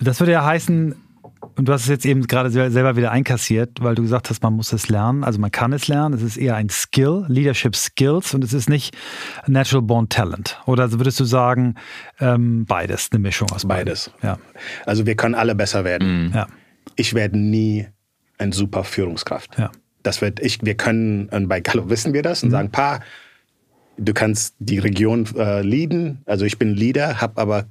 Das 0.01 0.21
würde 0.21 0.33
ja 0.33 0.45
heißen, 0.45 0.95
und 1.59 1.67
du 1.67 1.73
hast 1.73 1.83
es 1.83 1.89
jetzt 1.89 2.07
eben 2.07 2.25
gerade 2.29 2.51
selber 2.51 2.97
wieder 2.97 3.11
einkassiert, 3.11 3.81
weil 3.81 3.97
du 3.97 4.03
gesagt 4.03 4.31
hast, 4.31 4.45
man 4.45 4.55
muss 4.55 4.73
es 4.73 4.89
lernen. 4.89 5.25
Also 5.25 5.41
man 5.41 5.51
kann 5.51 5.73
es 5.73 5.89
lernen. 5.89 6.15
Es 6.15 6.23
ist 6.23 6.37
eher 6.37 6.55
ein 6.55 6.69
Skill, 6.69 7.25
Leadership 7.27 7.75
Skills 7.75 8.33
und 8.33 8.45
es 8.45 8.53
ist 8.53 8.69
nicht 8.69 8.97
Natural 9.49 9.83
Born 9.83 10.09
Talent. 10.09 10.61
Oder 10.67 10.93
würdest 10.93 11.19
du 11.19 11.25
sagen, 11.25 11.75
ähm, 12.21 12.65
beides, 12.65 13.09
eine 13.11 13.19
Mischung 13.19 13.51
aus 13.51 13.67
beides. 13.67 14.13
Ja. 14.23 14.39
Also 14.87 15.05
wir 15.05 15.17
können 15.17 15.35
alle 15.35 15.57
besser 15.57 15.83
werden. 15.83 16.29
Mhm. 16.29 16.33
Ja. 16.33 16.47
Ich 16.95 17.15
werde 17.15 17.37
nie 17.37 17.89
ein 18.39 18.53
super 18.53 18.85
Führungskraft. 18.85 19.59
Ja. 19.59 19.73
Das 20.05 20.23
wird 20.23 20.39
ich, 20.39 20.61
wir 20.63 20.77
können, 20.77 21.29
und 21.31 21.49
bei 21.49 21.59
Gallo 21.61 21.91
wissen 21.91 22.13
wir 22.13 22.23
das 22.23 22.45
und 22.45 22.51
mhm. 22.51 22.53
sagen, 22.53 22.71
Pa, 22.71 23.01
du 23.97 24.15
kannst 24.15 24.55
die 24.61 24.79
Region 24.79 25.27
äh, 25.37 25.63
leaden. 25.63 26.23
Also 26.25 26.45
ich 26.45 26.57
bin 26.57 26.73
Leader, 26.75 27.21
habe 27.21 27.41
aber 27.41 27.67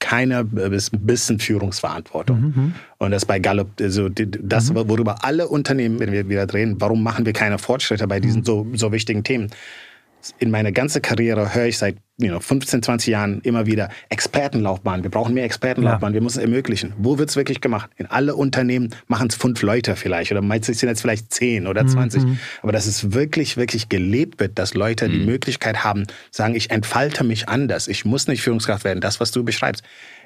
keiner 0.00 0.44
bis 0.44 0.92
ein 0.92 1.06
bisschen 1.06 1.38
Führungsverantwortung. 1.38 2.40
Mhm. 2.40 2.74
Und 2.98 3.10
das 3.10 3.26
bei 3.26 3.38
Gallup, 3.38 3.70
also 3.80 4.08
das, 4.08 4.70
mhm. 4.70 4.88
worüber 4.88 5.24
alle 5.24 5.48
Unternehmen, 5.48 5.98
wenn 6.00 6.12
wir 6.12 6.28
wieder 6.28 6.46
drehen, 6.46 6.76
warum 6.78 7.02
machen 7.02 7.26
wir 7.26 7.32
keine 7.32 7.58
Fortschritte 7.58 8.06
bei 8.06 8.20
diesen 8.20 8.40
mhm. 8.40 8.44
so, 8.44 8.66
so 8.74 8.92
wichtigen 8.92 9.24
Themen? 9.24 9.50
in 10.38 10.50
meiner 10.50 10.72
ganzen 10.72 11.02
Karriere 11.02 11.54
höre 11.54 11.66
ich 11.66 11.78
seit 11.78 11.96
you 12.20 12.28
know, 12.28 12.40
15, 12.40 12.82
20 12.82 13.08
Jahren 13.08 13.40
immer 13.42 13.66
wieder 13.66 13.90
Expertenlaufbahn. 14.08 15.04
Wir 15.04 15.10
brauchen 15.10 15.34
mehr 15.34 15.44
Expertenlaufbahn. 15.44 16.12
Ja. 16.12 16.14
Wir 16.14 16.20
müssen 16.20 16.38
es 16.38 16.44
ermöglichen. 16.44 16.92
Wo 16.98 17.18
wird 17.18 17.30
es 17.30 17.36
wirklich 17.36 17.60
gemacht? 17.60 17.90
In 17.96 18.06
alle 18.06 18.34
Unternehmen 18.34 18.94
machen 19.06 19.28
es 19.28 19.36
fünf 19.36 19.62
Leute 19.62 19.94
vielleicht 19.94 20.32
oder 20.32 20.42
meistens 20.42 20.80
sind 20.80 20.88
jetzt 20.88 21.00
vielleicht 21.00 21.32
zehn 21.32 21.66
oder 21.68 21.86
20. 21.86 22.24
Mhm. 22.24 22.38
Aber 22.62 22.72
dass 22.72 22.86
es 22.86 23.12
wirklich, 23.12 23.56
wirklich 23.56 23.88
gelebt 23.88 24.40
wird, 24.40 24.58
dass 24.58 24.74
Leute 24.74 25.08
mhm. 25.08 25.12
die 25.12 25.18
Möglichkeit 25.20 25.84
haben, 25.84 26.04
sagen, 26.30 26.56
ich 26.56 26.70
entfalte 26.70 27.22
mich 27.22 27.48
anders. 27.48 27.86
Ich 27.86 28.04
muss 28.04 28.26
nicht 28.26 28.42
Führungskraft 28.42 28.84
werden. 28.84 29.00
Das, 29.00 29.20
was 29.20 29.30
du 29.30 29.44
beschreibst, 29.44 29.84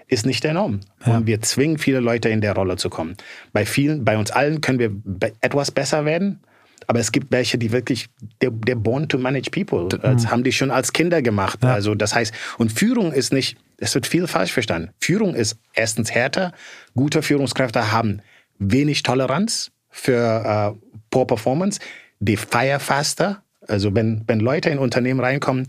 ist 0.09 0.25
nicht 0.25 0.45
der 0.45 0.55
Norm. 0.55 0.81
Ja. 1.05 1.19
Und 1.19 1.27
wir 1.27 1.43
zwingen 1.43 1.79
viele 1.79 2.01
Leute 2.01 2.31
in 2.31 2.41
der 2.41 2.55
Rolle 2.55 2.77
zu 2.77 2.89
kommen. 2.89 3.17
Bei 3.53 3.67
vielen, 3.67 4.05
bei 4.05 4.17
uns 4.17 4.31
allen 4.31 4.63
können 4.63 4.79
wir 4.79 4.93
etwas 5.41 5.71
besser 5.71 6.05
werden 6.07 6.41
aber 6.93 7.01
es 7.01 7.11
gibt 7.11 7.33
welche, 7.33 7.57
die 7.57 7.73
wirklich, 7.73 8.09
they're, 8.43 8.53
they're 8.67 8.75
born 8.75 9.09
to 9.09 9.17
manage 9.17 9.51
people. 9.51 9.89
Das 9.99 10.27
haben 10.31 10.45
die 10.45 10.53
schon 10.53 10.71
als 10.71 10.93
Kinder 10.93 11.23
gemacht. 11.23 11.61
Ja. 11.63 11.73
Also 11.73 11.95
das 11.95 12.15
heißt, 12.15 12.35
und 12.59 12.71
Führung 12.71 13.13
ist 13.13 13.33
nicht, 13.33 13.57
es 13.79 13.95
wird 13.95 14.07
viel 14.07 14.27
falsch 14.27 14.53
verstanden. 14.53 14.91
Führung 15.01 15.35
ist 15.35 15.57
erstens 15.73 16.11
härter. 16.11 16.53
Gute 16.95 17.23
Führungskräfte 17.23 17.93
haben 17.93 18.21
wenig 18.59 19.05
Toleranz 19.05 19.71
für 19.89 20.77
äh, 20.77 20.99
Poor 21.09 21.27
Performance. 21.27 21.81
Die 22.21 22.37
fire 22.37 22.79
faster. 22.79 23.43
Also 23.67 23.95
wenn, 23.95 24.25
wenn 24.27 24.41
Leute 24.41 24.69
in 24.69 24.77
Unternehmen 24.77 25.21
reinkommen, 25.21 25.69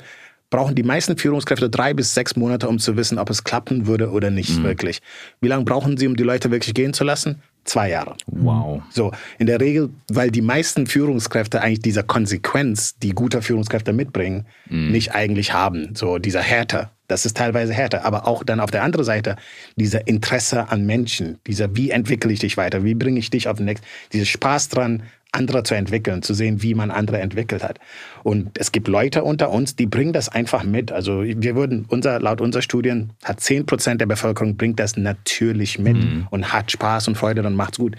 brauchen 0.49 0.75
die 0.75 0.83
meisten 0.83 1.17
Führungskräfte 1.17 1.69
drei 1.69 1.93
bis 1.93 2.13
sechs 2.13 2.35
Monate, 2.35 2.67
um 2.67 2.79
zu 2.79 2.97
wissen, 2.97 3.17
ob 3.17 3.29
es 3.29 3.45
klappen 3.45 3.87
würde 3.87 4.11
oder 4.11 4.29
nicht 4.29 4.59
mhm. 4.59 4.63
wirklich. 4.63 4.99
Wie 5.39 5.47
lange 5.47 5.63
brauchen 5.63 5.95
sie, 5.95 6.05
um 6.05 6.17
die 6.17 6.23
Leute 6.23 6.51
wirklich 6.51 6.73
gehen 6.73 6.93
zu 6.93 7.05
lassen? 7.05 7.41
Zwei 7.65 7.89
Jahre. 7.89 8.15
Wow. 8.27 8.81
So, 8.89 9.11
in 9.39 9.47
der 9.47 9.61
Regel, 9.61 9.89
weil 10.09 10.31
die 10.31 10.41
meisten 10.41 10.85
Führungskräfte 10.85 11.61
eigentlich 11.61 11.81
dieser 11.81 12.03
Konsequenz, 12.03 12.97
die 12.99 13.11
gute 13.11 13.41
Führungskräfte 13.41 13.93
mitbringen, 13.93 14.45
mm. 14.69 14.91
nicht 14.91 15.15
eigentlich 15.15 15.53
haben. 15.53 15.95
So, 15.95 16.17
dieser 16.17 16.41
Härte. 16.41 16.89
Das 17.13 17.25
ist 17.25 17.37
teilweise 17.37 17.73
härter. 17.73 18.05
Aber 18.05 18.27
auch 18.27 18.43
dann 18.43 18.59
auf 18.59 18.71
der 18.71 18.83
anderen 18.83 19.05
Seite 19.05 19.35
dieser 19.75 20.07
Interesse 20.07 20.69
an 20.69 20.85
Menschen, 20.85 21.37
dieser 21.45 21.75
wie 21.75 21.91
entwickle 21.91 22.33
ich 22.33 22.39
dich 22.39 22.57
weiter, 22.57 22.83
wie 22.83 22.95
bringe 22.95 23.19
ich 23.19 23.29
dich 23.29 23.47
auf 23.47 23.57
den 23.57 23.65
nächsten, 23.65 23.85
dieser 24.11 24.25
Spaß 24.25 24.69
dran, 24.69 25.03
andere 25.31 25.63
zu 25.63 25.75
entwickeln, 25.75 26.21
zu 26.21 26.33
sehen, 26.33 26.61
wie 26.61 26.73
man 26.73 26.91
andere 26.91 27.19
entwickelt 27.19 27.63
hat. 27.63 27.79
Und 28.23 28.57
es 28.57 28.71
gibt 28.71 28.87
Leute 28.87 29.23
unter 29.23 29.49
uns, 29.51 29.75
die 29.75 29.85
bringen 29.85 30.13
das 30.13 30.29
einfach 30.29 30.63
mit. 30.63 30.91
Also 30.91 31.23
wir 31.23 31.55
würden, 31.55 31.85
unser, 31.87 32.19
laut 32.19 32.41
unserer 32.41 32.61
Studien 32.61 33.13
hat 33.23 33.39
10 33.39 33.65
Prozent 33.65 34.01
der 34.01 34.05
Bevölkerung 34.05 34.57
bringt 34.57 34.79
das 34.79 34.95
natürlich 34.95 35.79
mit 35.79 35.97
mhm. 35.97 36.27
und 36.29 36.53
hat 36.53 36.71
Spaß 36.71 37.07
und 37.07 37.15
Freude 37.15 37.45
und 37.45 37.55
macht's 37.55 37.77
gut. 37.77 37.95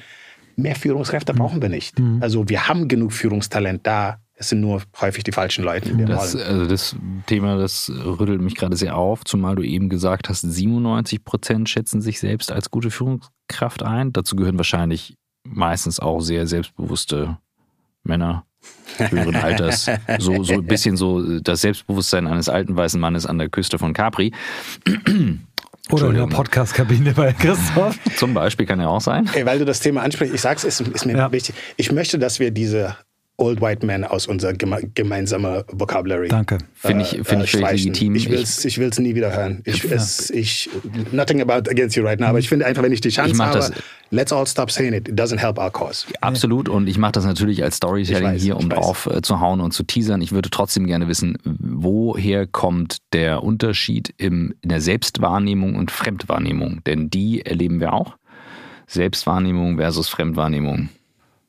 Mehr 0.56 0.76
Führungskräfte 0.76 1.32
mhm. 1.32 1.38
brauchen 1.38 1.62
wir 1.62 1.68
nicht. 1.68 1.98
Mhm. 1.98 2.18
Also 2.20 2.48
wir 2.48 2.68
haben 2.68 2.88
genug 2.88 3.12
Führungstalent 3.12 3.86
da. 3.86 4.18
Es 4.36 4.48
sind 4.48 4.60
nur 4.60 4.82
häufig 5.00 5.22
die 5.22 5.32
falschen 5.32 5.64
Leute, 5.64 5.90
die 5.90 5.98
wir 5.98 6.06
das. 6.06 6.34
Also 6.34 6.66
das 6.66 6.96
Thema, 7.26 7.56
das 7.56 7.90
rüttelt 7.90 8.40
mich 8.40 8.56
gerade 8.56 8.76
sehr 8.76 8.96
auf, 8.96 9.24
zumal 9.24 9.54
du 9.54 9.62
eben 9.62 9.88
gesagt 9.88 10.28
hast, 10.28 10.40
97 10.40 11.24
Prozent 11.24 11.68
schätzen 11.68 12.00
sich 12.00 12.18
selbst 12.18 12.50
als 12.50 12.70
gute 12.70 12.90
Führungskraft 12.90 13.84
ein. 13.84 14.12
Dazu 14.12 14.34
gehören 14.34 14.56
wahrscheinlich 14.56 15.16
meistens 15.44 16.00
auch 16.00 16.20
sehr 16.20 16.48
selbstbewusste 16.48 17.38
Männer 18.02 18.44
höheren 18.98 19.36
Alters. 19.36 19.88
So, 20.18 20.42
so 20.42 20.54
ein 20.54 20.66
bisschen 20.66 20.96
so 20.96 21.38
das 21.40 21.60
Selbstbewusstsein 21.60 22.26
eines 22.26 22.48
alten 22.48 22.76
weißen 22.76 23.00
Mannes 23.00 23.26
an 23.26 23.38
der 23.38 23.48
Küste 23.48 23.78
von 23.78 23.92
Capri. 23.92 24.32
Oder 25.90 26.08
in 26.08 26.14
der 26.14 26.26
Podcast-Kabine 26.26 27.12
bei 27.12 27.32
Christoph. 27.32 27.98
Zum 28.16 28.32
Beispiel 28.32 28.66
kann 28.66 28.80
er 28.80 28.88
auch 28.88 29.02
sein. 29.02 29.28
Ey, 29.34 29.44
weil 29.44 29.58
du 29.58 29.64
das 29.64 29.80
Thema 29.80 30.02
ansprichst, 30.02 30.34
ich 30.34 30.40
sag's, 30.40 30.64
ist, 30.64 30.80
ist 30.80 31.04
mir 31.04 31.16
ja. 31.16 31.30
wichtig. 31.30 31.54
Ich 31.76 31.92
möchte, 31.92 32.18
dass 32.18 32.40
wir 32.40 32.50
diese 32.50 32.96
Old 33.36 33.60
White 33.60 33.84
Man 33.84 34.04
aus 34.04 34.26
unserer 34.26 34.52
geme 34.52 34.78
gemeinsamen 34.94 35.64
Vocabulary. 35.72 36.28
Danke. 36.28 36.58
Finde 36.74 37.02
ich, 37.02 37.20
find 37.26 37.42
ich 37.42 37.50
völlig 37.50 37.84
legitim. 37.84 38.14
Ich 38.14 38.30
will 38.30 38.40
es 38.40 38.64
ich 38.64 38.78
will's 38.78 38.98
nie 38.98 39.14
wieder 39.16 39.36
hören. 39.36 39.60
Ich, 39.64 39.84
es, 39.90 40.30
ich, 40.30 40.70
nothing 41.10 41.40
about 41.40 41.68
against 41.68 41.96
you 41.96 42.04
right 42.04 42.20
now, 42.20 42.28
aber 42.28 42.38
ich 42.38 42.48
finde 42.48 42.64
einfach, 42.64 42.82
wenn 42.82 42.92
ich 42.92 43.00
die 43.00 43.08
Chance 43.08 43.32
ich 43.32 43.40
habe, 43.40 43.58
das, 43.58 43.72
let's 44.10 44.32
all 44.32 44.46
stop 44.46 44.70
saying 44.70 44.92
it. 44.92 45.08
It 45.08 45.18
doesn't 45.18 45.38
help 45.38 45.58
our 45.58 45.70
cause. 45.70 46.06
Absolut. 46.20 46.68
Und 46.68 46.86
ich 46.86 46.96
mache 46.96 47.12
das 47.12 47.24
natürlich 47.24 47.64
als 47.64 47.76
Storytelling 47.76 48.34
weiß, 48.34 48.42
hier, 48.42 48.56
um 48.56 48.68
drauf 48.70 49.06
äh, 49.06 49.20
zu 49.20 49.40
hauen 49.40 49.60
und 49.60 49.72
zu 49.72 49.82
teasern. 49.82 50.22
Ich 50.22 50.30
würde 50.30 50.50
trotzdem 50.50 50.86
gerne 50.86 51.08
wissen, 51.08 51.36
woher 51.44 52.46
kommt 52.46 52.98
der 53.12 53.42
Unterschied 53.42 54.14
im, 54.16 54.54
in 54.62 54.68
der 54.68 54.80
Selbstwahrnehmung 54.80 55.74
und 55.74 55.90
Fremdwahrnehmung? 55.90 56.82
Denn 56.86 57.10
die 57.10 57.44
erleben 57.44 57.80
wir 57.80 57.94
auch. 57.94 58.16
Selbstwahrnehmung 58.86 59.78
versus 59.78 60.08
Fremdwahrnehmung. 60.08 60.90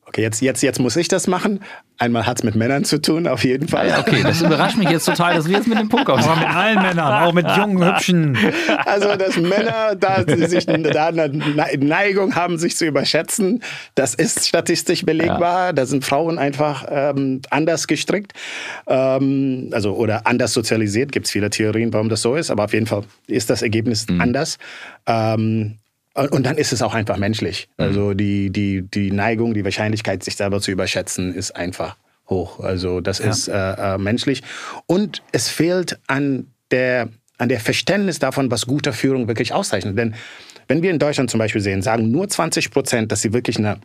Okay, 0.08 0.22
jetzt, 0.22 0.40
jetzt, 0.40 0.62
jetzt 0.62 0.78
muss 0.78 0.94
ich 0.94 1.08
das 1.08 1.26
machen. 1.26 1.60
Einmal 1.98 2.26
hat 2.26 2.38
es 2.38 2.44
mit 2.44 2.54
Männern 2.54 2.84
zu 2.84 3.02
tun, 3.02 3.26
auf 3.26 3.42
jeden 3.42 3.66
Fall. 3.66 3.88
Ja, 3.88 3.98
okay, 3.98 4.22
das 4.22 4.40
überrascht 4.40 4.76
mich 4.76 4.88
jetzt 4.88 5.04
total, 5.04 5.34
dass 5.34 5.48
wir 5.48 5.56
jetzt 5.56 5.66
mit 5.66 5.78
dem 5.78 5.88
Punkt 5.88 6.06
kommen. 6.06 6.22
Aber 6.22 6.36
mit 6.36 6.48
allen 6.48 6.80
Männern, 6.80 7.24
auch 7.24 7.32
mit 7.32 7.46
jungen, 7.56 7.84
hübschen. 7.84 8.38
Also, 8.84 9.16
dass 9.16 9.36
Männer 9.36 9.96
da, 9.98 10.22
sich, 10.46 10.66
da 10.66 11.06
eine 11.06 11.28
Neigung 11.78 12.36
haben, 12.36 12.56
sich 12.56 12.76
zu 12.76 12.86
überschätzen, 12.86 13.62
das 13.96 14.14
ist 14.14 14.46
statistisch 14.46 15.04
belegbar. 15.04 15.66
Ja. 15.66 15.72
Da 15.72 15.86
sind 15.86 16.04
Frauen 16.04 16.38
einfach 16.38 16.84
ähm, 16.88 17.40
anders 17.50 17.88
gestrickt 17.88 18.32
ähm, 18.86 19.70
also, 19.72 19.94
oder 19.94 20.26
anders 20.26 20.52
sozialisiert. 20.52 21.10
Gibt 21.10 21.26
es 21.26 21.32
viele 21.32 21.50
Theorien, 21.50 21.92
warum 21.92 22.08
das 22.08 22.22
so 22.22 22.36
ist, 22.36 22.50
aber 22.50 22.64
auf 22.64 22.72
jeden 22.72 22.86
Fall 22.86 23.02
ist 23.26 23.50
das 23.50 23.62
Ergebnis 23.62 24.06
mhm. 24.08 24.20
anders. 24.20 24.58
Ähm, 25.06 25.78
und 26.16 26.44
dann 26.44 26.56
ist 26.56 26.72
es 26.72 26.82
auch 26.82 26.94
einfach 26.94 27.18
menschlich. 27.18 27.68
Mhm. 27.76 27.84
Also 27.84 28.14
die, 28.14 28.50
die, 28.50 28.82
die 28.82 29.10
Neigung, 29.10 29.54
die 29.54 29.64
Wahrscheinlichkeit, 29.64 30.22
sich 30.22 30.36
selber 30.36 30.60
zu 30.60 30.70
überschätzen, 30.70 31.34
ist 31.34 31.54
einfach 31.54 31.96
hoch. 32.28 32.60
Also 32.60 33.00
das 33.00 33.18
ja. 33.18 33.30
ist 33.30 33.48
äh, 33.48 33.94
äh, 33.94 33.98
menschlich. 33.98 34.42
Und 34.86 35.22
es 35.32 35.48
fehlt 35.48 35.98
an 36.06 36.48
der, 36.70 37.08
an 37.38 37.48
der 37.48 37.60
Verständnis 37.60 38.18
davon, 38.18 38.50
was 38.50 38.66
guter 38.66 38.92
Führung 38.92 39.28
wirklich 39.28 39.52
auszeichnet. 39.52 39.96
Denn 39.96 40.14
wenn 40.68 40.82
wir 40.82 40.90
in 40.90 40.98
Deutschland 40.98 41.30
zum 41.30 41.38
Beispiel 41.38 41.60
sehen, 41.60 41.82
sagen 41.82 42.10
nur 42.10 42.28
20 42.28 42.70
Prozent, 42.70 43.12
dass 43.12 43.22
sie 43.22 43.32
wirklich 43.32 43.58
eine 43.58 43.78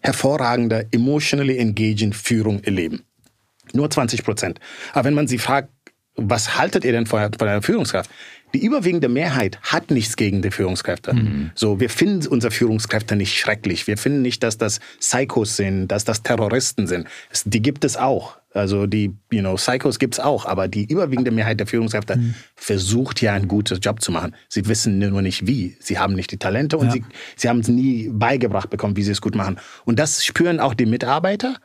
hervorragende, 0.00 0.88
emotionally 0.90 1.58
engaging 1.58 2.12
Führung 2.12 2.62
erleben. 2.64 3.02
Nur 3.72 3.90
20 3.90 4.24
Prozent. 4.24 4.58
Aber 4.92 5.04
wenn 5.04 5.14
man 5.14 5.28
sie 5.28 5.38
fragt, 5.38 5.68
was 6.16 6.58
haltet 6.58 6.84
ihr 6.84 6.92
denn 6.92 7.06
von 7.06 7.20
einer 7.20 7.62
Führungskraft? 7.62 8.10
Die 8.54 8.64
überwiegende 8.64 9.08
Mehrheit 9.08 9.58
hat 9.62 9.90
nichts 9.90 10.16
gegen 10.16 10.42
die 10.42 10.50
Führungskräfte. 10.50 11.14
Mhm. 11.14 11.50
So, 11.54 11.80
wir 11.80 11.90
finden 11.90 12.26
unsere 12.26 12.50
Führungskräfte 12.50 13.16
nicht 13.16 13.38
schrecklich. 13.38 13.86
Wir 13.86 13.96
finden 13.96 14.22
nicht, 14.22 14.42
dass 14.42 14.58
das 14.58 14.80
Psychos 15.00 15.56
sind, 15.56 15.88
dass 15.88 16.04
das 16.04 16.22
Terroristen 16.22 16.86
sind. 16.86 17.06
Die 17.44 17.62
gibt 17.62 17.84
es 17.84 17.96
auch. 17.96 18.36
Also 18.54 18.86
die, 18.86 19.14
you 19.30 19.40
know, 19.40 19.54
Psychos 19.54 19.98
gibt 19.98 20.14
es 20.14 20.20
auch, 20.20 20.44
aber 20.44 20.68
die 20.68 20.84
überwiegende 20.84 21.30
Mehrheit 21.30 21.58
der 21.58 21.66
Führungskräfte 21.66 22.16
mhm. 22.16 22.34
versucht 22.54 23.22
ja 23.22 23.32
einen 23.32 23.48
guten 23.48 23.78
Job 23.80 24.02
zu 24.02 24.12
machen. 24.12 24.34
Sie 24.48 24.66
wissen 24.68 24.98
nur 24.98 25.22
nicht 25.22 25.46
wie. 25.46 25.76
Sie 25.80 25.98
haben 25.98 26.14
nicht 26.14 26.30
die 26.32 26.38
Talente 26.38 26.76
und 26.76 26.86
ja. 26.86 26.92
sie, 26.92 27.04
sie 27.36 27.48
haben 27.48 27.60
es 27.60 27.68
nie 27.68 28.10
beigebracht 28.12 28.68
bekommen, 28.68 28.96
wie 28.96 29.02
sie 29.02 29.12
es 29.12 29.22
gut 29.22 29.34
machen. 29.34 29.58
Und 29.84 29.98
das 29.98 30.24
spüren 30.24 30.60
auch 30.60 30.74
die 30.74 30.86
Mitarbeiter. 30.86 31.56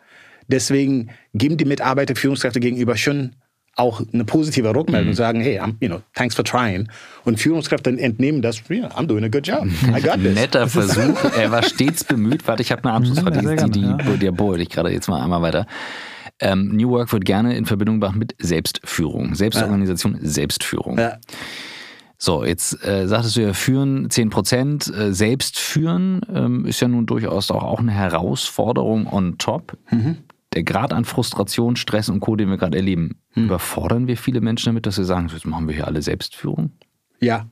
Deswegen 0.47 1.09
geben 1.33 1.57
die 1.57 1.65
Mitarbeiter 1.65 2.15
Führungskräfte 2.15 2.61
gegenüber 2.61 2.95
schon 2.95 3.35
auch 3.77 4.01
eine 4.11 4.25
positive 4.25 4.75
Rückmeldung 4.75 5.11
mhm. 5.11 5.15
sagen, 5.15 5.41
hey, 5.41 5.59
I'm, 5.59 5.75
you 5.79 5.87
know, 5.87 6.01
thanks 6.15 6.35
for 6.35 6.43
trying. 6.43 6.89
Und 7.23 7.39
Führungskräfte 7.39 7.91
entnehmen 7.91 8.41
das, 8.41 8.61
yeah, 8.69 8.87
I'm 8.97 9.05
doing 9.05 9.23
a 9.23 9.27
good 9.27 9.47
job. 9.47 9.67
I 9.95 10.01
got 10.01 10.15
this. 10.21 10.35
Netter 10.35 10.67
Versuch. 10.67 11.23
er 11.37 11.51
war 11.51 11.63
stets 11.63 12.03
bemüht. 12.03 12.47
Warte, 12.47 12.63
ich 12.63 12.71
habe 12.71 12.83
eine 12.83 12.93
Abschlussfrage, 12.93 13.39
die, 13.39 13.47
die, 13.47 13.71
die, 13.71 13.81
ja. 13.81 13.97
die, 14.31 14.55
die 14.57 14.61
ich 14.61 14.69
gerade 14.69 14.91
jetzt 14.91 15.07
mal 15.07 15.23
einmal 15.23 15.41
weiter. 15.41 15.67
Ähm, 16.39 16.75
New 16.75 16.89
Work 16.89 17.13
wird 17.13 17.25
gerne 17.25 17.55
in 17.55 17.65
Verbindung 17.65 17.99
gebracht 17.99 18.15
mit 18.15 18.35
Selbstführung. 18.39 19.35
Selbstorganisation, 19.35 20.13
ja. 20.13 20.19
Selbstführung. 20.21 20.97
Ja. 20.97 21.17
So, 22.19 22.43
jetzt 22.43 22.83
äh, 22.83 23.07
sagtest 23.07 23.37
du 23.37 23.41
ja, 23.41 23.53
führen 23.53 24.09
10 24.09 24.31
Prozent, 24.31 24.91
äh, 24.93 25.13
selbst 25.13 25.59
führen 25.59 26.21
ähm, 26.33 26.65
ist 26.65 26.79
ja 26.79 26.87
nun 26.87 27.05
durchaus 27.05 27.51
auch, 27.51 27.63
auch 27.63 27.79
eine 27.79 27.91
Herausforderung 27.91 29.11
on 29.11 29.37
top. 29.37 29.77
Mhm 29.91 30.17
Grad 30.63 30.93
an 30.93 31.05
Frustration, 31.05 31.75
Stress 31.75 32.09
und 32.09 32.19
Co., 32.19 32.35
den 32.35 32.49
wir 32.49 32.57
gerade 32.57 32.77
erleben, 32.77 33.17
hm. 33.31 33.45
überfordern 33.45 34.07
wir 34.07 34.17
viele 34.17 34.41
Menschen 34.41 34.67
damit, 34.67 34.85
dass 34.85 34.97
wir 34.97 35.05
sagen, 35.05 35.29
jetzt 35.31 35.45
machen 35.45 35.67
wir 35.67 35.75
hier 35.75 35.87
alle 35.87 36.01
Selbstführung? 36.01 36.71
Ja. 37.19 37.47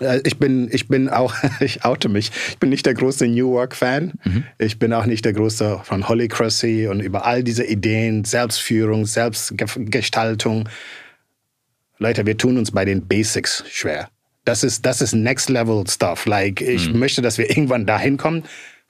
Äh, 0.00 0.20
ich 0.24 0.38
bin, 0.38 0.68
ich 0.72 0.88
bin 0.88 1.08
auch, 1.08 1.34
ich 1.60 1.84
oute 1.84 2.08
mich, 2.08 2.30
ich 2.50 2.58
bin 2.58 2.70
nicht 2.70 2.86
der 2.86 2.94
große 2.94 3.26
New 3.26 3.50
Work-Fan. 3.52 4.12
Mhm. 4.24 4.44
Ich 4.58 4.78
bin 4.78 4.92
auch 4.92 5.06
nicht 5.06 5.24
der 5.24 5.32
große 5.32 5.80
von 5.84 6.08
Holycracy 6.08 6.88
und 6.88 7.00
über 7.00 7.24
all 7.24 7.42
diese 7.42 7.64
Ideen, 7.64 8.24
Selbstführung, 8.24 9.06
Selbstgestaltung. 9.06 10.68
Leute, 11.98 12.26
wir 12.26 12.36
tun 12.36 12.58
uns 12.58 12.70
bei 12.70 12.84
den 12.84 13.06
Basics 13.06 13.64
schwer. 13.68 14.08
Das 14.44 14.64
ist, 14.64 14.86
das 14.86 15.02
ist 15.02 15.12
Next 15.12 15.50
Level 15.50 15.84
Stuff. 15.86 16.24
Like, 16.24 16.60
ich 16.60 16.92
mhm. 16.92 17.00
möchte, 17.00 17.20
dass 17.20 17.36
wir 17.38 17.50
irgendwann 17.50 17.86
dahin 17.86 18.16
kommen 18.16 18.44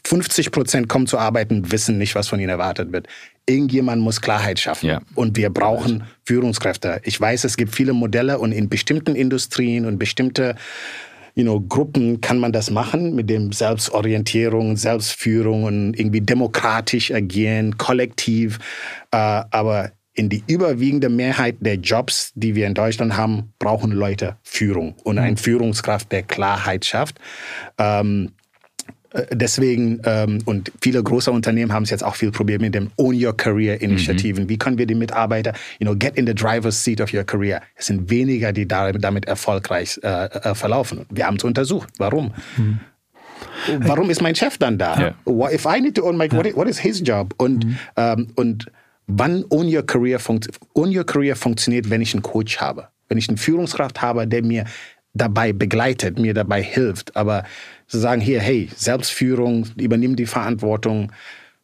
50 0.05 0.51
Prozent 0.51 0.89
kommen 0.89 1.07
zu 1.07 1.19
arbeiten, 1.19 1.71
wissen 1.71 1.99
nicht, 1.99 2.15
was 2.15 2.29
von 2.29 2.41
ihnen 2.41 2.49
erwartet 2.49 2.93
wird. 2.93 3.09
Irgendjemand 3.47 4.03
muss 4.03 4.21
Klarheit 4.21 4.59
schaffen. 4.59 4.87
Ja. 4.87 5.01
Und 5.15 5.37
wir 5.37 5.51
brauchen 5.51 6.05
Führungskräfte. 6.25 7.01
Ich 7.05 7.21
weiß, 7.21 7.45
es 7.45 7.57
gibt 7.57 7.75
viele 7.75 7.93
Modelle 7.93 8.39
und 8.39 8.53
in 8.53 8.69
bestimmten 8.69 9.15
Industrien 9.15 9.87
und 9.87 9.99
bestimmte 9.99 10.55
you 11.35 11.45
know, 11.45 11.61
Gruppen 11.61 12.21
kann 12.21 12.39
man 12.39 12.53
das 12.53 12.71
machen 12.71 13.15
mit 13.15 13.31
dem 13.31 13.53
Selbstorientierung, 13.53 14.77
Selbstführung 14.77 15.65
und 15.65 15.95
irgendwie 15.95 16.21
demokratisch 16.21 17.13
agieren, 17.13 17.79
kollektiv. 17.79 18.59
Äh, 19.13 19.17
aber 19.51 19.93
in 20.15 20.29
die 20.29 20.43
überwiegende 20.49 21.09
Mehrheit 21.09 21.57
der 21.61 21.77
Jobs, 21.77 22.33
die 22.35 22.57
wir 22.57 22.67
in 22.67 22.75
Deutschland 22.75 23.17
haben, 23.17 23.53
brauchen 23.61 23.93
Leute 23.93 24.37
Führung 24.43 24.97
und 25.05 25.15
mhm. 25.15 25.23
eine 25.23 25.37
Führungskraft, 25.37 26.11
der 26.11 26.25
Klarheit 26.25 26.85
schafft. 26.85 27.21
Äh, 29.13 29.27
deswegen, 29.33 30.01
ähm, 30.05 30.39
und 30.45 30.73
viele 30.83 31.03
große 31.03 31.31
Unternehmen 31.31 31.73
haben 31.73 31.85
es 31.85 31.91
jetzt 31.91 32.05
auch 32.05 32.17
viel 32.17 32.31
probiert 32.31 32.61
mit 32.61 32.75
dem 32.75 32.91
Own 32.97 33.15
Your 33.23 33.37
Career 33.37 33.81
Initiativen. 33.81 34.45
Mhm. 34.45 34.49
Wie 34.49 34.59
können 34.59 34.79
wir 34.79 34.87
die 34.87 34.95
Mitarbeiter, 34.95 35.53
you 35.79 35.87
know, 35.87 35.97
get 35.97 36.17
in 36.17 36.27
the 36.27 36.35
driver's 36.35 36.83
seat 36.83 37.01
of 37.01 37.13
your 37.13 37.25
career? 37.25 37.63
Es 37.75 37.87
sind 37.87 38.11
weniger, 38.11 38.53
die 38.53 38.67
damit 38.67 39.27
erfolgreich 39.27 39.99
äh, 40.03 40.27
äh, 40.27 40.55
verlaufen. 40.55 41.07
Wir 41.11 41.27
haben 41.27 41.37
es 41.37 41.45
untersucht. 41.45 41.89
Warum? 41.99 42.33
Mhm. 42.57 42.81
Warum 43.81 44.11
ist 44.11 44.21
mein 44.21 44.35
Chef 44.35 44.59
dann 44.59 44.79
da? 44.79 44.99
Yeah. 44.99 45.15
What 45.25 45.53
if 45.53 45.65
I 45.65 45.81
need 45.81 45.95
to 45.95 46.05
own 46.05 46.17
my, 46.17 46.31
what, 46.33 46.47
is, 46.47 46.57
what 46.57 46.69
is 46.69 46.79
his 46.79 47.01
job? 47.05 47.35
Und, 47.39 47.65
mhm. 47.65 47.79
ähm, 47.97 48.27
und 48.35 48.67
wann 49.07 49.45
Own 49.51 49.73
Your 49.73 49.87
Career, 49.87 50.19
Own 50.75 50.97
Your 50.97 51.05
Career 51.05 51.37
funktioniert, 51.37 51.89
wenn 51.89 52.01
ich 52.01 52.15
einen 52.15 52.23
Coach 52.23 52.59
habe? 52.59 52.89
Wenn 53.09 53.17
ich 53.17 53.29
eine 53.29 53.39
Führungskraft 53.39 54.03
habe, 54.03 54.27
der 54.27 54.43
mir 54.43 54.65
dabei 55.15 55.53
begleitet, 55.53 56.19
mir 56.19 56.35
dabei 56.35 56.63
hilft. 56.63 57.17
Aber 57.17 57.45
zu 57.89 57.99
sagen, 57.99 58.21
hier, 58.21 58.41
hey, 58.41 58.69
Selbstführung, 58.77 59.67
übernimm 59.77 60.15
die 60.15 60.27
Verantwortung 60.27 61.11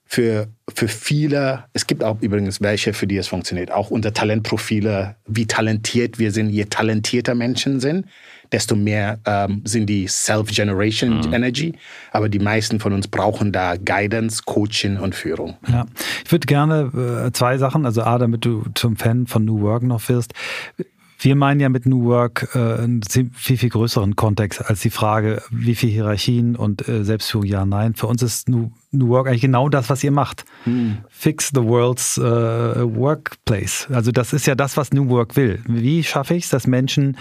für, 0.06 0.48
für 0.72 0.88
viele. 0.88 1.64
Es 1.72 1.86
gibt 1.86 2.04
auch 2.04 2.20
übrigens 2.20 2.60
welche, 2.60 2.92
für 2.92 3.06
die 3.06 3.16
es 3.16 3.28
funktioniert. 3.28 3.70
Auch 3.70 3.90
unter 3.90 4.12
Talentprofile, 4.12 5.16
wie 5.26 5.46
talentiert 5.46 6.18
wir 6.18 6.30
sind. 6.30 6.50
Je 6.50 6.64
talentierter 6.64 7.34
Menschen 7.34 7.80
sind, 7.80 8.06
desto 8.52 8.76
mehr 8.76 9.18
ähm, 9.26 9.62
sind 9.64 9.86
die 9.86 10.06
Self-Generation 10.06 11.20
mhm. 11.20 11.32
Energy. 11.32 11.74
Aber 12.12 12.28
die 12.28 12.38
meisten 12.38 12.80
von 12.80 12.92
uns 12.92 13.08
brauchen 13.08 13.52
da 13.52 13.76
Guidance, 13.76 14.42
Coaching 14.44 14.98
und 14.98 15.14
Führung. 15.14 15.56
Ja, 15.68 15.86
ich 16.24 16.30
würde 16.30 16.46
gerne 16.46 17.26
äh, 17.26 17.32
zwei 17.32 17.58
Sachen, 17.58 17.84
also 17.84 18.02
A, 18.02 18.18
damit 18.18 18.44
du 18.44 18.64
zum 18.74 18.96
Fan 18.96 19.26
von 19.26 19.44
New 19.44 19.60
Work 19.60 19.82
noch 19.82 20.08
wirst 20.08 20.32
Wir 21.24 21.36
meinen 21.36 21.58
ja 21.58 21.70
mit 21.70 21.86
New 21.86 22.04
Work 22.04 22.50
äh, 22.54 22.58
einen 22.58 23.00
viel, 23.02 23.56
viel 23.56 23.70
größeren 23.70 24.14
Kontext 24.14 24.62
als 24.62 24.82
die 24.82 24.90
Frage, 24.90 25.42
wie 25.50 25.74
viel 25.74 25.88
Hierarchien 25.88 26.54
und 26.54 26.86
äh, 26.86 27.02
Selbstführung, 27.02 27.46
ja, 27.46 27.64
nein. 27.64 27.94
Für 27.94 28.08
uns 28.08 28.20
ist 28.20 28.50
New, 28.50 28.72
New 28.90 29.08
Work 29.08 29.28
eigentlich 29.28 29.40
genau 29.40 29.70
das, 29.70 29.88
was 29.88 30.04
ihr 30.04 30.10
macht. 30.10 30.44
Hm. 30.64 30.98
Fix 31.08 31.50
the 31.54 31.62
world's 31.62 32.18
äh, 32.18 32.22
workplace. 32.22 33.88
Also 33.90 34.12
das 34.12 34.34
ist 34.34 34.46
ja 34.46 34.54
das, 34.54 34.76
was 34.76 34.92
New 34.92 35.08
Work 35.08 35.34
will. 35.36 35.62
Wie 35.66 36.04
schaffe 36.04 36.34
ich 36.34 36.44
es, 36.44 36.50
dass 36.50 36.66
Menschen 36.66 37.16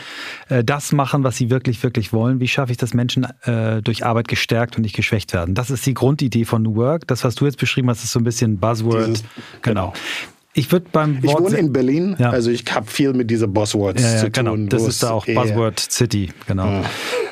äh, 0.49 0.65
das 0.65 0.91
machen, 0.91 1.23
was 1.23 1.37
sie 1.37 1.49
wirklich, 1.49 1.81
wirklich 1.81 2.11
wollen? 2.11 2.41
Wie 2.41 2.49
schaffe 2.49 2.73
ich, 2.73 2.77
dass 2.77 2.93
Menschen 2.93 3.25
äh, 3.43 3.81
durch 3.81 4.05
Arbeit 4.05 4.27
gestärkt 4.27 4.75
und 4.75 4.81
nicht 4.81 4.97
geschwächt 4.97 5.31
werden? 5.31 5.55
Das 5.55 5.69
ist 5.69 5.85
die 5.85 5.93
Grundidee 5.93 6.43
von 6.43 6.61
New 6.61 6.75
Work. 6.75 7.07
Das, 7.07 7.23
was 7.23 7.35
du 7.35 7.45
jetzt 7.45 7.57
beschrieben 7.57 7.89
hast, 7.89 8.03
ist 8.03 8.11
so 8.11 8.19
ein 8.19 8.25
bisschen 8.25 8.57
Buzzword. 8.57 9.07
Dieses, 9.07 9.23
genau. 9.61 9.91
genau. 9.91 9.93
Ich 10.55 10.71
würde 10.71 10.85
beim 10.91 11.23
Wort 11.23 11.39
Ich 11.39 11.45
wohne 11.45 11.57
in 11.57 11.73
Berlin, 11.73 12.15
ja. 12.19 12.29
also 12.29 12.51
ich 12.51 12.63
habe 12.71 12.85
viel 12.85 13.13
mit 13.13 13.31
diesen 13.31 13.53
Buzzwords 13.53 14.01
ja, 14.01 14.13
ja, 14.13 14.17
zu 14.19 14.31
genau. 14.31 14.51
tun. 14.51 14.69
Das 14.69 14.83
ist 14.83 15.01
da 15.01 15.11
auch 15.11 15.25
Buzzword 15.25 15.79
City, 15.79 16.31
genau. 16.45 16.83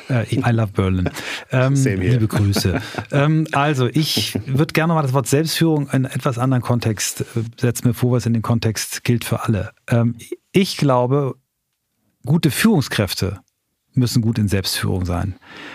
Ja. 0.08 0.22
Äh, 0.22 0.34
I 0.34 0.50
love 0.50 0.72
Berlin. 0.72 1.08
Ähm, 1.54 1.74
liebe 1.74 2.28
Grüße. 2.28 2.80
ähm, 3.12 3.46
also 3.52 3.86
ich 3.86 4.38
würde 4.46 4.72
gerne 4.72 4.94
mal 4.94 5.02
das 5.02 5.12
Wort 5.12 5.26
Selbstführung 5.26 5.90
in 5.90 6.06
etwas 6.06 6.38
anderen 6.38 6.62
Kontext 6.62 7.20
äh, 7.20 7.24
setzen, 7.60 7.88
mir 7.88 7.94
vor, 7.94 8.12
was 8.12 8.24
in 8.24 8.32
dem 8.32 8.40
Kontext 8.40 9.04
gilt 9.04 9.24
für 9.24 9.44
alle. 9.44 9.72
Ähm, 9.88 10.16
ich 10.50 10.78
glaube, 10.78 11.34
gute 12.24 12.50
Führungskräfte 12.50 13.40
müssen 13.94 14.22
gut 14.22 14.38
in 14.38 14.48
Selbstführung 14.48 15.04
sein. 15.04 15.34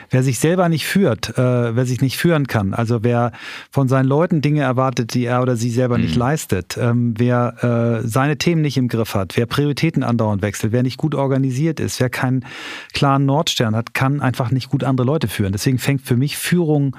Wer 0.09 0.23
sich 0.23 0.39
selber 0.39 0.69
nicht 0.69 0.85
führt, 0.85 1.37
äh, 1.37 1.75
wer 1.75 1.85
sich 1.85 2.01
nicht 2.01 2.17
führen 2.17 2.47
kann, 2.47 2.73
also 2.73 3.03
wer 3.03 3.31
von 3.71 3.87
seinen 3.87 4.07
Leuten 4.07 4.41
Dinge 4.41 4.61
erwartet, 4.61 5.13
die 5.13 5.25
er 5.25 5.41
oder 5.41 5.55
sie 5.55 5.69
selber 5.69 5.97
mhm. 5.97 6.05
nicht 6.05 6.15
leistet, 6.15 6.77
ähm, 6.77 7.13
wer 7.17 8.01
äh, 8.03 8.07
seine 8.07 8.37
Themen 8.37 8.61
nicht 8.61 8.77
im 8.77 8.87
Griff 8.87 9.13
hat, 9.13 9.37
wer 9.37 9.45
Prioritäten 9.45 10.03
andauernd 10.03 10.41
wechselt, 10.41 10.71
wer 10.71 10.83
nicht 10.83 10.97
gut 10.97 11.15
organisiert 11.15 11.79
ist, 11.79 11.99
wer 11.99 12.09
keinen 12.09 12.45
klaren 12.93 13.25
Nordstern 13.25 13.75
hat, 13.75 13.93
kann 13.93 14.21
einfach 14.21 14.51
nicht 14.51 14.69
gut 14.69 14.83
andere 14.83 15.05
Leute 15.05 15.27
führen. 15.27 15.51
Deswegen 15.51 15.77
fängt 15.77 16.01
für 16.01 16.17
mich 16.17 16.37
Führung, 16.37 16.95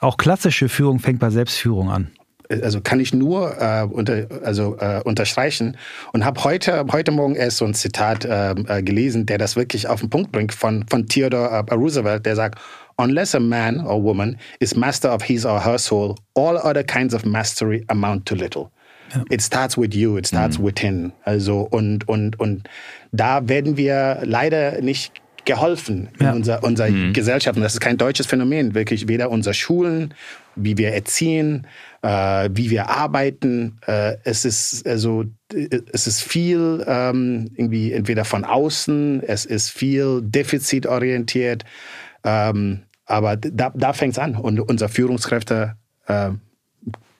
auch 0.00 0.16
klassische 0.16 0.68
Führung, 0.68 0.98
fängt 0.98 1.18
bei 1.18 1.30
Selbstführung 1.30 1.90
an 1.90 2.08
also 2.50 2.80
kann 2.80 3.00
ich 3.00 3.12
nur 3.12 3.60
äh, 3.60 3.82
unter, 3.84 4.26
also, 4.44 4.76
äh, 4.78 5.00
unterstreichen 5.04 5.76
und 6.12 6.24
habe 6.24 6.42
heute, 6.44 6.86
heute 6.90 7.10
Morgen 7.10 7.34
erst 7.34 7.58
so 7.58 7.64
ein 7.64 7.74
Zitat 7.74 8.24
äh, 8.24 8.52
äh, 8.52 8.82
gelesen, 8.82 9.26
der 9.26 9.38
das 9.38 9.56
wirklich 9.56 9.88
auf 9.88 10.00
den 10.00 10.10
Punkt 10.10 10.32
bringt 10.32 10.54
von, 10.54 10.84
von 10.88 11.06
Theodore 11.06 11.64
äh, 11.68 11.74
Roosevelt, 11.74 12.26
der 12.26 12.36
sagt, 12.36 12.58
Unless 13.00 13.36
a 13.36 13.38
man 13.38 13.86
or 13.86 14.02
woman 14.02 14.36
is 14.58 14.74
master 14.74 15.14
of 15.14 15.22
his 15.22 15.46
or 15.46 15.64
her 15.64 15.78
soul, 15.78 16.16
all 16.34 16.56
other 16.56 16.82
kinds 16.82 17.14
of 17.14 17.24
mastery 17.24 17.84
amount 17.86 18.26
to 18.26 18.34
little. 18.34 18.72
Ja. 19.14 19.24
It 19.30 19.40
starts 19.40 19.78
with 19.78 19.94
you, 19.94 20.16
it 20.16 20.26
starts 20.26 20.58
mhm. 20.58 20.64
within. 20.64 21.12
Also 21.24 21.60
und, 21.60 22.08
und, 22.08 22.40
und 22.40 22.68
da 23.12 23.48
werden 23.48 23.76
wir 23.76 24.18
leider 24.24 24.80
nicht 24.82 25.12
geholfen 25.44 26.08
in 26.18 26.26
ja. 26.26 26.32
unserer, 26.32 26.64
unserer 26.64 26.90
mhm. 26.90 27.12
Gesellschaft. 27.12 27.56
Und 27.56 27.62
das 27.62 27.74
ist 27.74 27.80
kein 27.80 27.96
deutsches 27.96 28.26
Phänomen, 28.26 28.74
wirklich 28.74 29.08
weder 29.08 29.30
unsere 29.30 29.54
Schulen, 29.54 30.12
wie 30.56 30.76
wir 30.76 30.92
erziehen, 30.92 31.66
äh, 32.02 32.48
wie 32.52 32.70
wir 32.70 32.88
arbeiten. 32.90 33.78
Äh, 33.86 34.16
es 34.24 34.44
ist 34.44 34.86
also 34.86 35.24
es 35.92 36.06
ist 36.06 36.22
viel 36.22 36.84
ähm, 36.86 37.50
irgendwie 37.54 37.92
entweder 37.92 38.24
von 38.24 38.44
außen, 38.44 39.22
es 39.22 39.44
ist 39.46 39.70
viel 39.70 40.20
defizitorientiert, 40.22 41.64
ähm, 42.24 42.82
aber 43.06 43.36
da, 43.36 43.72
da 43.74 43.92
fängt 43.92 44.12
es 44.12 44.18
an. 44.18 44.36
Und 44.36 44.60
unsere 44.60 44.90
Führungskräfte 44.90 45.76
äh, 46.06 46.30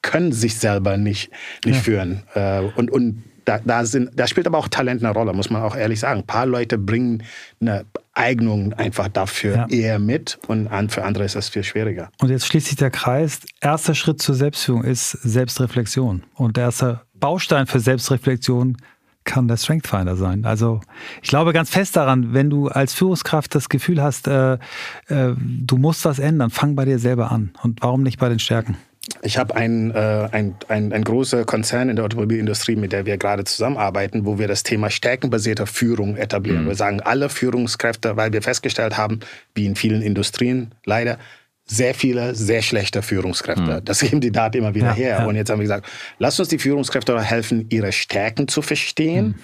können 0.02 0.32
sich 0.32 0.56
selber 0.56 0.96
nicht, 0.96 1.30
nicht 1.64 1.76
ja. 1.76 1.82
führen. 1.82 2.22
Äh, 2.34 2.60
und, 2.76 2.90
und 2.90 3.24
da, 3.48 3.60
da, 3.64 3.84
sind, 3.84 4.10
da 4.14 4.26
spielt 4.26 4.46
aber 4.46 4.58
auch 4.58 4.68
Talent 4.68 5.02
eine 5.02 5.12
Rolle, 5.12 5.32
muss 5.32 5.48
man 5.48 5.62
auch 5.62 5.74
ehrlich 5.74 6.00
sagen. 6.00 6.20
Ein 6.20 6.26
paar 6.26 6.46
Leute 6.46 6.76
bringen 6.76 7.22
eine 7.60 7.86
Eignung 8.12 8.74
einfach 8.74 9.08
dafür 9.08 9.56
ja. 9.56 9.66
eher 9.68 9.98
mit 9.98 10.38
und 10.48 10.68
für 10.90 11.04
andere 11.04 11.24
ist 11.24 11.34
das 11.34 11.48
viel 11.48 11.62
schwieriger. 11.62 12.10
Und 12.20 12.30
jetzt 12.30 12.46
schließt 12.46 12.66
sich 12.66 12.76
der 12.76 12.90
Kreis. 12.90 13.40
Erster 13.60 13.94
Schritt 13.94 14.20
zur 14.20 14.34
Selbstführung 14.34 14.84
ist 14.84 15.10
Selbstreflexion. 15.10 16.24
Und 16.34 16.56
der 16.56 16.64
erste 16.64 17.00
Baustein 17.14 17.66
für 17.66 17.80
Selbstreflexion 17.80 18.76
kann 19.24 19.46
der 19.46 19.56
Strength 19.56 19.86
Finder 19.86 20.16
sein. 20.16 20.44
Also 20.44 20.80
ich 21.22 21.28
glaube 21.28 21.52
ganz 21.52 21.70
fest 21.70 21.96
daran, 21.96 22.32
wenn 22.34 22.50
du 22.50 22.68
als 22.68 22.94
Führungskraft 22.94 23.54
das 23.54 23.68
Gefühl 23.68 24.02
hast, 24.02 24.26
äh, 24.26 24.54
äh, 24.54 25.34
du 25.36 25.76
musst 25.76 26.04
was 26.04 26.18
ändern, 26.18 26.50
fang 26.50 26.74
bei 26.74 26.84
dir 26.84 26.98
selber 26.98 27.30
an. 27.30 27.52
Und 27.62 27.82
warum 27.82 28.02
nicht 28.02 28.18
bei 28.18 28.28
den 28.28 28.38
Stärken? 28.38 28.76
Ich 29.22 29.38
habe 29.38 29.56
einen 29.56 29.90
äh, 29.90 30.28
ein, 30.30 30.54
ein, 30.68 30.92
ein 30.92 31.04
großer 31.04 31.44
Konzern 31.44 31.88
in 31.88 31.96
der 31.96 32.04
Automobilindustrie, 32.04 32.76
mit 32.76 32.92
der 32.92 33.06
wir 33.06 33.16
gerade 33.16 33.44
zusammenarbeiten, 33.44 34.26
wo 34.26 34.38
wir 34.38 34.48
das 34.48 34.62
Thema 34.62 34.90
stärkenbasierter 34.90 35.66
Führung 35.66 36.16
etablieren. 36.16 36.64
Mhm. 36.64 36.68
Wir 36.68 36.74
sagen, 36.74 37.00
alle 37.00 37.28
Führungskräfte, 37.28 38.16
weil 38.16 38.32
wir 38.32 38.42
festgestellt 38.42 38.96
haben, 38.96 39.20
wie 39.54 39.66
in 39.66 39.76
vielen 39.76 40.02
Industrien 40.02 40.72
leider, 40.84 41.18
sehr 41.64 41.94
viele 41.94 42.34
sehr 42.34 42.62
schlechte 42.62 43.02
Führungskräfte. 43.02 43.80
Mhm. 43.80 43.84
Das 43.84 44.00
geben 44.00 44.20
die 44.20 44.32
Daten 44.32 44.58
immer 44.58 44.74
wieder 44.74 44.88
ja, 44.88 44.94
her. 44.94 45.16
Ja. 45.20 45.26
Und 45.26 45.36
jetzt 45.36 45.50
haben 45.50 45.58
wir 45.58 45.64
gesagt, 45.64 45.86
lass 46.18 46.38
uns 46.40 46.48
die 46.48 46.58
Führungskräfte 46.58 47.20
helfen, 47.20 47.66
ihre 47.68 47.92
Stärken 47.92 48.48
zu 48.48 48.62
verstehen. 48.62 49.26
Mhm. 49.26 49.34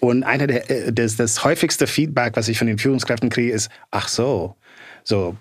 Und 0.00 0.22
einer 0.24 0.46
der, 0.46 0.70
äh, 0.70 0.92
das, 0.92 1.16
das 1.16 1.44
häufigste 1.44 1.86
Feedback, 1.86 2.36
was 2.36 2.48
ich 2.48 2.58
von 2.58 2.66
den 2.66 2.78
Führungskräften 2.78 3.30
kriege, 3.30 3.52
ist, 3.52 3.68
ach 3.90 4.08
so, 4.08 4.56
so 5.04 5.36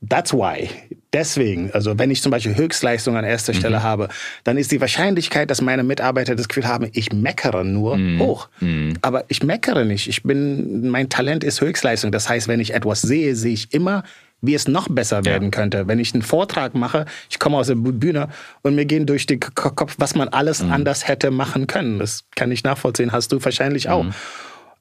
That's 0.00 0.32
why. 0.32 0.70
Deswegen, 1.12 1.72
also 1.72 1.98
wenn 1.98 2.10
ich 2.10 2.22
zum 2.22 2.30
Beispiel 2.30 2.56
Höchstleistung 2.56 3.16
an 3.16 3.24
erster 3.24 3.52
Stelle 3.52 3.80
mhm. 3.80 3.82
habe, 3.82 4.08
dann 4.44 4.56
ist 4.56 4.70
die 4.70 4.80
Wahrscheinlichkeit, 4.80 5.50
dass 5.50 5.60
meine 5.60 5.82
Mitarbeiter 5.82 6.36
das 6.36 6.46
Gefühl 6.46 6.68
haben, 6.68 6.88
ich 6.92 7.12
meckere 7.12 7.64
nur, 7.64 7.96
mhm. 7.96 8.20
hoch. 8.20 8.48
Mhm. 8.60 8.94
Aber 9.02 9.24
ich 9.28 9.42
meckere 9.42 9.84
nicht. 9.84 10.08
Ich 10.08 10.22
bin, 10.22 10.88
mein 10.88 11.08
Talent 11.08 11.42
ist 11.42 11.60
Höchstleistung. 11.60 12.12
Das 12.12 12.28
heißt, 12.28 12.46
wenn 12.46 12.60
ich 12.60 12.74
etwas 12.74 13.02
sehe, 13.02 13.34
sehe 13.34 13.54
ich 13.54 13.74
immer, 13.74 14.04
wie 14.40 14.54
es 14.54 14.68
noch 14.68 14.88
besser 14.88 15.24
werden 15.24 15.44
ja. 15.44 15.50
könnte. 15.50 15.88
Wenn 15.88 15.98
ich 15.98 16.14
einen 16.14 16.22
Vortrag 16.22 16.74
mache, 16.74 17.06
ich 17.28 17.38
komme 17.38 17.56
aus 17.56 17.66
der 17.66 17.74
Bühne 17.74 18.28
und 18.62 18.76
mir 18.76 18.86
gehen 18.86 19.06
durch 19.06 19.26
den 19.26 19.40
Kopf, 19.40 19.96
was 19.98 20.14
man 20.14 20.28
alles 20.28 20.62
mhm. 20.62 20.72
anders 20.72 21.08
hätte 21.08 21.30
machen 21.30 21.66
können. 21.66 21.98
Das 21.98 22.24
kann 22.36 22.52
ich 22.52 22.62
nachvollziehen, 22.62 23.12
hast 23.12 23.32
du 23.32 23.44
wahrscheinlich 23.44 23.88
auch. 23.88 24.06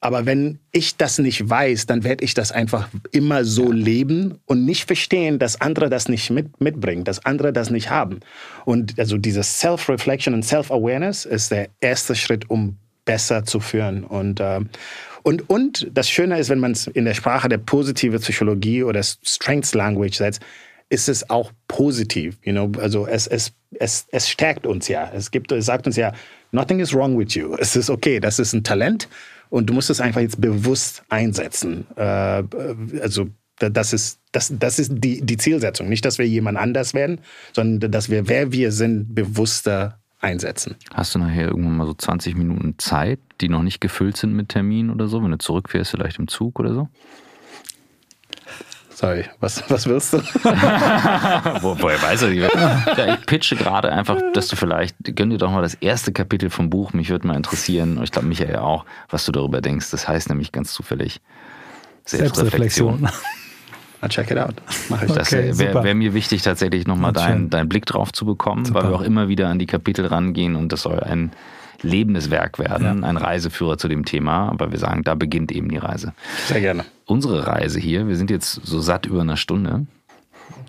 Aber 0.01 0.25
wenn 0.25 0.59
ich 0.71 0.95
das 0.95 1.19
nicht 1.19 1.49
weiß, 1.49 1.85
dann 1.85 2.03
werde 2.03 2.23
ich 2.23 2.33
das 2.33 2.51
einfach 2.51 2.87
immer 3.11 3.43
so 3.43 3.71
leben 3.71 4.39
und 4.45 4.63
nicht 4.63 4.85
verstehen, 4.85 5.39
dass 5.39 5.59
andere 5.59 5.89
das 5.89 6.07
nicht 6.07 6.29
mit, 6.29 6.61
mitbringen, 6.61 7.03
dass 7.03 7.25
andere 7.25 7.51
das 7.51 7.69
nicht 7.69 7.89
haben. 7.89 8.21
Und 8.63 8.97
also 8.97 9.17
dieses 9.17 9.59
Self-Reflection 9.59 10.33
und 10.33 10.43
Self-Awareness 10.43 11.25
ist 11.25 11.51
der 11.51 11.67
erste 11.81 12.15
Schritt, 12.15 12.49
um 12.49 12.77
besser 13.03 13.43
zu 13.43 13.59
führen. 13.59 14.05
Und, 14.05 14.39
äh, 14.39 14.61
und, 15.23 15.49
und 15.49 15.87
das 15.93 16.09
Schöne 16.09 16.39
ist, 16.39 16.49
wenn 16.49 16.59
man 16.59 16.71
es 16.71 16.87
in 16.87 17.03
der 17.03 17.13
Sprache 17.13 17.49
der 17.49 17.57
positive 17.57 18.19
Psychologie 18.19 18.83
oder 18.83 19.03
Strengths 19.03 19.73
Language 19.73 20.15
setzt, 20.15 20.41
ist 20.89 21.09
es 21.09 21.29
auch 21.29 21.51
positiv. 21.67 22.37
You 22.43 22.53
know? 22.53 22.71
Also 22.79 23.05
es, 23.05 23.27
es, 23.27 23.51
es, 23.71 24.07
es 24.11 24.29
stärkt 24.29 24.65
uns 24.65 24.87
ja. 24.87 25.11
Es, 25.13 25.29
gibt, 25.29 25.51
es 25.51 25.65
sagt 25.65 25.87
uns 25.87 25.97
ja, 25.97 26.13
nothing 26.51 26.79
is 26.79 26.93
wrong 26.93 27.17
with 27.17 27.33
you. 27.33 27.55
Es 27.55 27.75
ist 27.75 27.89
okay, 27.89 28.21
das 28.21 28.39
ist 28.39 28.53
ein 28.53 28.63
Talent 28.63 29.09
und 29.49 29.69
du 29.69 29.73
musst 29.73 29.89
es 29.89 30.01
einfach 30.01 30.21
jetzt 30.21 30.39
bewusst 30.39 31.03
einsetzen. 31.09 31.85
Äh, 31.95 32.43
also 33.01 33.29
das 33.57 33.93
ist, 33.93 34.21
das, 34.31 34.53
das 34.57 34.79
ist 34.79 34.93
die, 34.95 35.21
die 35.21 35.37
Zielsetzung. 35.37 35.89
Nicht, 35.89 36.05
dass 36.05 36.17
wir 36.17 36.27
jemand 36.27 36.57
anders 36.57 36.93
werden, 36.93 37.19
sondern 37.53 37.91
dass 37.91 38.09
wir, 38.09 38.27
wer 38.29 38.51
wir 38.53 38.71
sind, 38.71 39.13
bewusster 39.13 39.99
einsetzen. 40.21 40.75
Hast 40.93 41.15
du 41.15 41.19
nachher 41.19 41.47
irgendwann 41.47 41.77
mal 41.77 41.87
so 41.87 41.93
20 41.93 42.35
Minuten 42.35 42.75
Zeit, 42.77 43.19
die 43.41 43.49
noch 43.49 43.63
nicht 43.63 43.81
gefüllt 43.81 44.17
sind 44.17 44.33
mit 44.33 44.49
Terminen 44.49 44.89
oder 44.89 45.07
so, 45.07 45.23
wenn 45.23 45.31
du 45.31 45.37
zurückfährst, 45.37 45.91
vielleicht 45.91 46.19
im 46.19 46.27
Zug 46.27 46.59
oder 46.59 46.73
so? 46.73 46.89
Sorry, 48.99 49.23
was, 49.39 49.63
was 49.69 49.87
willst 49.87 50.11
du? 50.11 50.17
Wo, 51.61 51.73
woher 51.79 52.01
weiß 52.01 52.23
er? 52.23 52.33
Ja, 52.33 53.13
ich 53.13 53.25
pitche 53.25 53.55
gerade 53.55 53.93
einfach, 53.93 54.17
dass 54.33 54.49
du 54.49 54.57
vielleicht, 54.57 54.97
gönn 55.15 55.29
dir 55.29 55.37
doch 55.37 55.51
mal 55.51 55.61
das 55.61 55.75
erste 55.75 56.11
Kapitel 56.11 56.49
vom 56.49 56.69
Buch. 56.69 56.91
Mich 56.91 57.09
würde 57.09 57.25
mal 57.25 57.37
interessieren, 57.37 57.97
und 57.97 58.03
ich 58.03 58.11
glaube 58.11 58.27
Michael 58.27 58.57
auch, 58.57 58.83
was 59.07 59.23
du 59.23 59.31
darüber 59.31 59.61
denkst. 59.61 59.89
Das 59.91 60.09
heißt 60.09 60.27
nämlich 60.27 60.51
ganz 60.51 60.73
zufällig 60.73 61.21
Selbstreflexion. 62.03 62.99
Selbstreflexion. 62.99 64.01
I'll 64.01 64.09
check 64.09 64.31
it 64.31 64.37
out. 64.37 64.55
Mach 64.89 65.01
ich. 65.01 65.13
Das 65.13 65.31
wäre 65.31 65.81
wär 65.81 65.95
mir 65.95 66.13
wichtig, 66.13 66.41
tatsächlich 66.41 66.85
nochmal 66.85 67.13
deinen 67.13 67.49
dein 67.49 67.69
Blick 67.69 67.85
drauf 67.85 68.11
zu 68.11 68.25
bekommen, 68.25 68.65
super. 68.65 68.83
weil 68.83 68.91
wir 68.91 68.95
auch 68.97 69.01
immer 69.01 69.29
wieder 69.29 69.47
an 69.47 69.59
die 69.59 69.65
Kapitel 69.65 70.07
rangehen 70.07 70.57
und 70.57 70.73
das 70.73 70.81
soll 70.81 70.99
ein 70.99 71.31
lebendes 71.81 72.29
Werk 72.29 72.59
werden, 72.59 73.01
ja. 73.01 73.07
ein 73.07 73.17
Reiseführer 73.17 73.77
zu 73.77 73.87
dem 73.87 74.05
Thema. 74.05 74.49
Aber 74.49 74.71
wir 74.71 74.79
sagen, 74.79 75.03
da 75.03 75.15
beginnt 75.15 75.51
eben 75.51 75.69
die 75.69 75.77
Reise. 75.77 76.13
Sehr 76.47 76.61
gerne. 76.61 76.85
Unsere 77.05 77.47
Reise 77.47 77.79
hier, 77.79 78.07
wir 78.07 78.15
sind 78.15 78.29
jetzt 78.29 78.53
so 78.63 78.79
satt 78.79 79.05
über 79.05 79.21
eine 79.21 79.37
Stunde. 79.37 79.85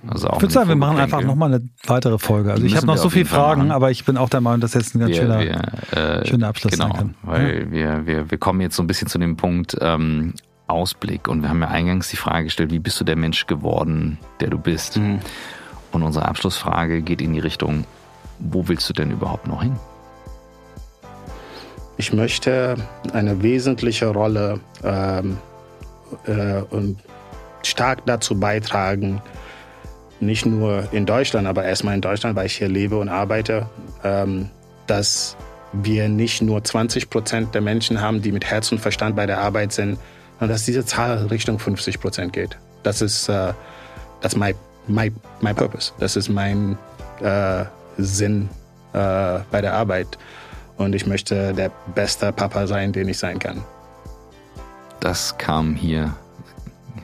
Also 0.07 0.29
ich 0.35 0.41
würde 0.41 0.53
sagen, 0.53 0.69
wir 0.69 0.77
machen 0.77 0.99
einfach 0.99 1.23
nochmal 1.23 1.53
eine 1.53 1.69
weitere 1.87 2.19
Folge. 2.19 2.53
Also 2.53 2.65
ich 2.65 2.75
habe 2.75 2.87
noch 2.87 2.97
so 2.97 3.11
viele 3.11 3.27
Fragen, 3.27 3.71
aber 3.71 3.91
ich 3.91 4.05
bin 4.05 4.17
auch 4.17 4.31
der 4.31 4.41
Meinung, 4.41 4.61
dass 4.61 4.75
jetzt 4.75 4.95
ein 4.95 5.01
ganz 5.01 5.11
wir, 5.11 5.17
schöner, 5.17 5.41
wir, 5.41 6.21
äh, 6.21 6.27
schöner 6.27 6.49
Abschluss 6.49 6.73
genau, 6.73 6.89
sein 6.89 6.97
kann. 6.97 7.15
Weil 7.23 7.65
ja. 7.65 7.71
wir, 7.71 8.07
wir, 8.07 8.31
wir 8.31 8.39
kommen 8.39 8.61
jetzt 8.63 8.77
so 8.77 8.83
ein 8.83 8.87
bisschen 8.87 9.09
zu 9.09 9.19
dem 9.19 9.37
Punkt 9.37 9.77
ähm, 9.81 10.35
Ausblick 10.69 11.29
und 11.29 11.43
wir 11.43 11.51
haben 11.51 11.61
ja 11.61 11.69
eingangs 11.69 12.09
die 12.09 12.17
Frage 12.17 12.45
gestellt, 12.45 12.71
wie 12.71 12.79
bist 12.79 12.99
du 13.01 13.05
der 13.05 13.17
Mensch 13.17 13.47
geworden, 13.47 14.19
der 14.41 14.49
du 14.49 14.59
bist? 14.59 14.97
Mhm. 14.97 15.19
Und 15.93 16.03
unsere 16.03 16.27
Abschlussfrage 16.27 17.03
geht 17.03 17.21
in 17.21 17.35
die 17.35 17.41
Richtung, 17.41 17.85
wo 18.39 18.69
willst 18.69 18.89
du 18.89 18.93
denn 18.93 19.11
überhaupt 19.11 19.47
noch 19.49 19.63
hin? 19.63 19.77
Ich 22.01 22.15
möchte 22.15 22.77
eine 23.13 23.43
wesentliche 23.43 24.07
Rolle 24.07 24.59
ähm, 24.83 25.37
äh, 26.27 26.63
und 26.71 26.99
stark 27.63 28.07
dazu 28.07 28.41
beitragen, 28.41 29.21
nicht 30.19 30.47
nur 30.47 30.89
in 30.93 31.05
Deutschland, 31.05 31.47
aber 31.47 31.63
erstmal 31.65 31.95
in 31.95 32.01
Deutschland, 32.01 32.37
weil 32.37 32.47
ich 32.47 32.57
hier 32.57 32.69
lebe 32.69 32.97
und 32.97 33.11
arbeite, 33.11 33.69
ähm, 34.03 34.49
dass 34.87 35.37
wir 35.75 36.09
nicht 36.09 36.41
nur 36.41 36.65
20 36.65 37.11
Prozent 37.11 37.55
der 37.55 37.61
Menschen 37.61 38.01
haben, 38.01 38.23
die 38.23 38.33
mit 38.33 38.47
Herz 38.47 38.73
und 38.73 38.79
Verstand 38.79 39.15
bei 39.15 39.27
der 39.27 39.39
Arbeit 39.39 39.73
sind, 39.73 39.99
sondern 40.39 40.55
dass 40.55 40.65
diese 40.65 40.87
Zahl 40.87 41.27
Richtung 41.27 41.59
50 41.59 42.01
Prozent 42.01 42.33
geht. 42.33 42.57
Das 42.83 43.03
ist 43.03 43.29
äh, 43.29 43.53
das 44.23 44.37
my, 44.37 44.55
my, 44.89 45.13
my 45.43 45.53
purpose. 45.53 45.93
Das 45.99 46.17
ist 46.17 46.31
mein 46.31 46.79
äh, 47.21 47.67
Sinn 47.99 48.49
äh, 48.95 49.41
bei 49.51 49.61
der 49.61 49.75
Arbeit. 49.75 50.17
Und 50.81 50.95
ich 50.95 51.07
möchte 51.07 51.53
der 51.53 51.71
beste 51.95 52.33
Papa 52.33 52.67
sein, 52.67 52.93
den 52.93 53.07
ich 53.07 53.19
sein 53.19 53.39
kann. 53.39 53.63
Das 54.99 55.37
kam 55.37 55.75
hier 55.75 56.15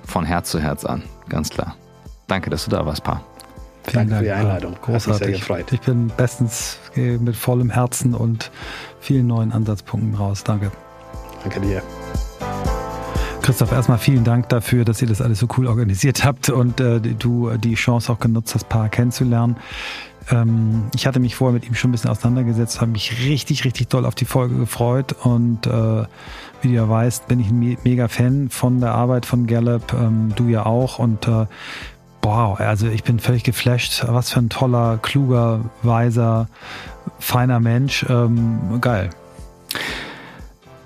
von 0.03 0.25
Herz 0.25 0.51
zu 0.51 0.61
Herz 0.61 0.87
an, 0.87 1.03
ganz 1.29 1.51
klar. 1.51 1.77
Danke, 2.27 2.49
dass 2.49 2.65
du 2.65 2.71
da 2.71 2.87
warst, 2.87 3.05
Pa. 3.05 3.21
Vielen 3.85 4.09
Danke 4.09 4.11
Dank, 4.11 4.19
für 4.19 4.25
die 4.25 4.33
Einladung. 4.33 4.77
Großartig. 4.81 5.51
Ich 5.73 5.81
bin 5.83 6.09
bestens 6.17 6.79
mit 6.95 7.37
vollem 7.37 7.69
Herzen 7.69 8.15
und 8.15 8.51
vielen 8.99 9.27
neuen 9.27 9.53
Ansatzpunkten 9.53 10.15
raus. 10.15 10.43
Danke. 10.43 10.73
Danke 11.43 11.61
dir. 11.61 11.83
Christoph, 13.47 13.71
erstmal 13.71 13.99
vielen 13.99 14.25
Dank 14.25 14.49
dafür, 14.49 14.85
dass 14.85 15.01
ihr 15.01 15.07
das 15.07 15.23
alles 15.23 15.39
so 15.39 15.47
cool 15.57 15.69
organisiert 15.69 16.25
habt 16.25 16.49
und 16.49 16.81
äh, 16.81 16.99
du 16.99 17.49
die 17.57 17.77
Chance 17.77 18.13
auch 18.13 18.19
genutzt 18.19 18.57
hast, 18.57 18.69
Paar 18.69 18.89
kennenzulernen. 18.89 19.57
Ähm, 20.33 20.87
ich 20.97 21.07
hatte 21.07 21.21
mich 21.21 21.37
vorher 21.37 21.55
mit 21.55 21.65
ihm 21.65 21.77
schon 21.77 21.91
ein 21.91 21.93
bisschen 21.93 22.11
auseinandergesetzt, 22.11 22.81
habe 22.81 22.91
mich 22.91 23.25
richtig, 23.25 23.65
richtig 23.65 23.87
doll 23.87 24.05
auf 24.05 24.17
die 24.17 24.25
Folge 24.25 24.57
gefreut 24.57 25.15
und 25.23 25.65
äh, 25.69 25.71
wie 26.61 26.69
du 26.69 26.75
ja 26.75 26.89
weißt, 26.89 27.29
bin 27.29 27.39
ich 27.39 27.49
ein 27.51 27.79
mega 27.85 28.09
Fan 28.09 28.49
von 28.49 28.81
der 28.81 28.97
Arbeit 28.97 29.27
von 29.27 29.47
Gallup, 29.47 29.93
ähm, 29.93 30.33
du 30.35 30.49
ja 30.49 30.67
auch 30.67 30.99
und 30.99 31.29
äh, 31.29 31.47
wow, 32.23 32.59
also 32.59 32.89
ich 32.89 33.05
bin 33.05 33.21
völlig 33.21 33.45
geflasht. 33.45 34.05
Was 34.09 34.31
für 34.31 34.41
ein 34.41 34.49
toller, 34.49 34.99
kluger, 35.01 35.61
weiser, 35.85 36.49
feiner 37.21 37.61
Mensch. 37.61 38.05
Ähm, 38.11 38.81
geil. 38.81 39.11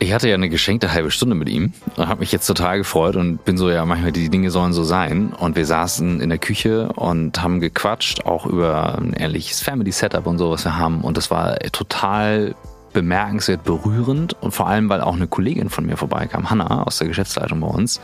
Ich 0.02 0.14
hatte 0.14 0.30
ja 0.30 0.34
eine 0.34 0.48
geschenkte 0.48 0.94
halbe 0.94 1.10
Stunde 1.10 1.34
mit 1.34 1.50
ihm 1.50 1.74
und 1.96 2.08
habe 2.08 2.20
mich 2.20 2.32
jetzt 2.32 2.46
total 2.46 2.78
gefreut 2.78 3.16
und 3.16 3.44
bin 3.44 3.58
so, 3.58 3.68
ja, 3.68 3.84
manchmal 3.84 4.12
die 4.12 4.30
Dinge 4.30 4.50
sollen 4.50 4.72
so 4.72 4.82
sein. 4.82 5.34
Und 5.34 5.56
wir 5.56 5.66
saßen 5.66 6.22
in 6.22 6.30
der 6.30 6.38
Küche 6.38 6.88
und 6.94 7.42
haben 7.42 7.60
gequatscht, 7.60 8.24
auch 8.24 8.46
über 8.46 8.96
ein 8.96 9.12
ehrliches 9.12 9.60
Family-Setup 9.60 10.26
und 10.26 10.38
so, 10.38 10.50
was 10.50 10.64
wir 10.64 10.78
haben. 10.78 11.02
Und 11.02 11.18
das 11.18 11.30
war 11.30 11.58
total 11.72 12.54
bemerkenswert 12.92 13.64
berührend 13.64 14.34
und 14.40 14.52
vor 14.52 14.66
allem, 14.66 14.88
weil 14.88 15.00
auch 15.00 15.14
eine 15.14 15.26
Kollegin 15.26 15.70
von 15.70 15.86
mir 15.86 15.96
vorbeikam, 15.96 16.50
Hanna 16.50 16.82
aus 16.84 16.98
der 16.98 17.08
Geschäftsleitung 17.08 17.60
bei 17.60 17.68
uns, 17.68 18.00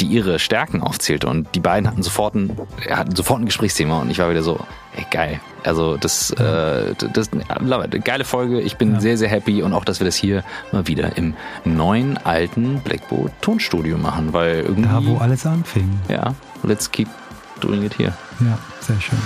die 0.00 0.06
ihre 0.06 0.38
Stärken 0.38 0.82
aufzählte 0.82 1.26
und 1.28 1.54
die 1.54 1.60
beiden 1.60 1.88
hatten 1.88 2.02
sofort 2.02 2.34
ein, 2.34 2.56
hatten 2.90 3.14
sofort 3.14 3.40
ein 3.40 3.46
Gesprächsthema 3.46 4.00
und 4.00 4.10
ich 4.10 4.18
war 4.18 4.30
wieder 4.30 4.42
so, 4.42 4.58
ey, 4.96 5.06
geil. 5.10 5.40
Also 5.64 5.96
das, 5.96 6.30
äh, 6.30 6.94
das, 7.12 7.30
das 7.30 7.30
geile 8.04 8.24
Folge. 8.24 8.60
Ich 8.60 8.76
bin 8.76 8.94
ja. 8.94 9.00
sehr, 9.00 9.18
sehr 9.18 9.28
happy 9.28 9.62
und 9.62 9.72
auch, 9.72 9.84
dass 9.84 10.00
wir 10.00 10.04
das 10.04 10.16
hier 10.16 10.44
mal 10.72 10.86
wieder 10.86 11.16
im 11.16 11.34
neuen 11.64 12.16
alten 12.18 12.80
Blackboard 12.80 13.32
Tonstudio 13.40 13.98
machen, 13.98 14.32
weil 14.32 14.60
irgendwie 14.60 14.88
da, 14.88 15.04
wo 15.04 15.18
alles 15.18 15.44
anfing. 15.46 16.00
Ja, 16.08 16.34
let's 16.62 16.90
keep 16.90 17.08
doing 17.60 17.82
it 17.82 17.98
here. 17.98 18.14
Ja, 18.40 18.58
sehr 18.80 19.00
schön. 19.00 19.18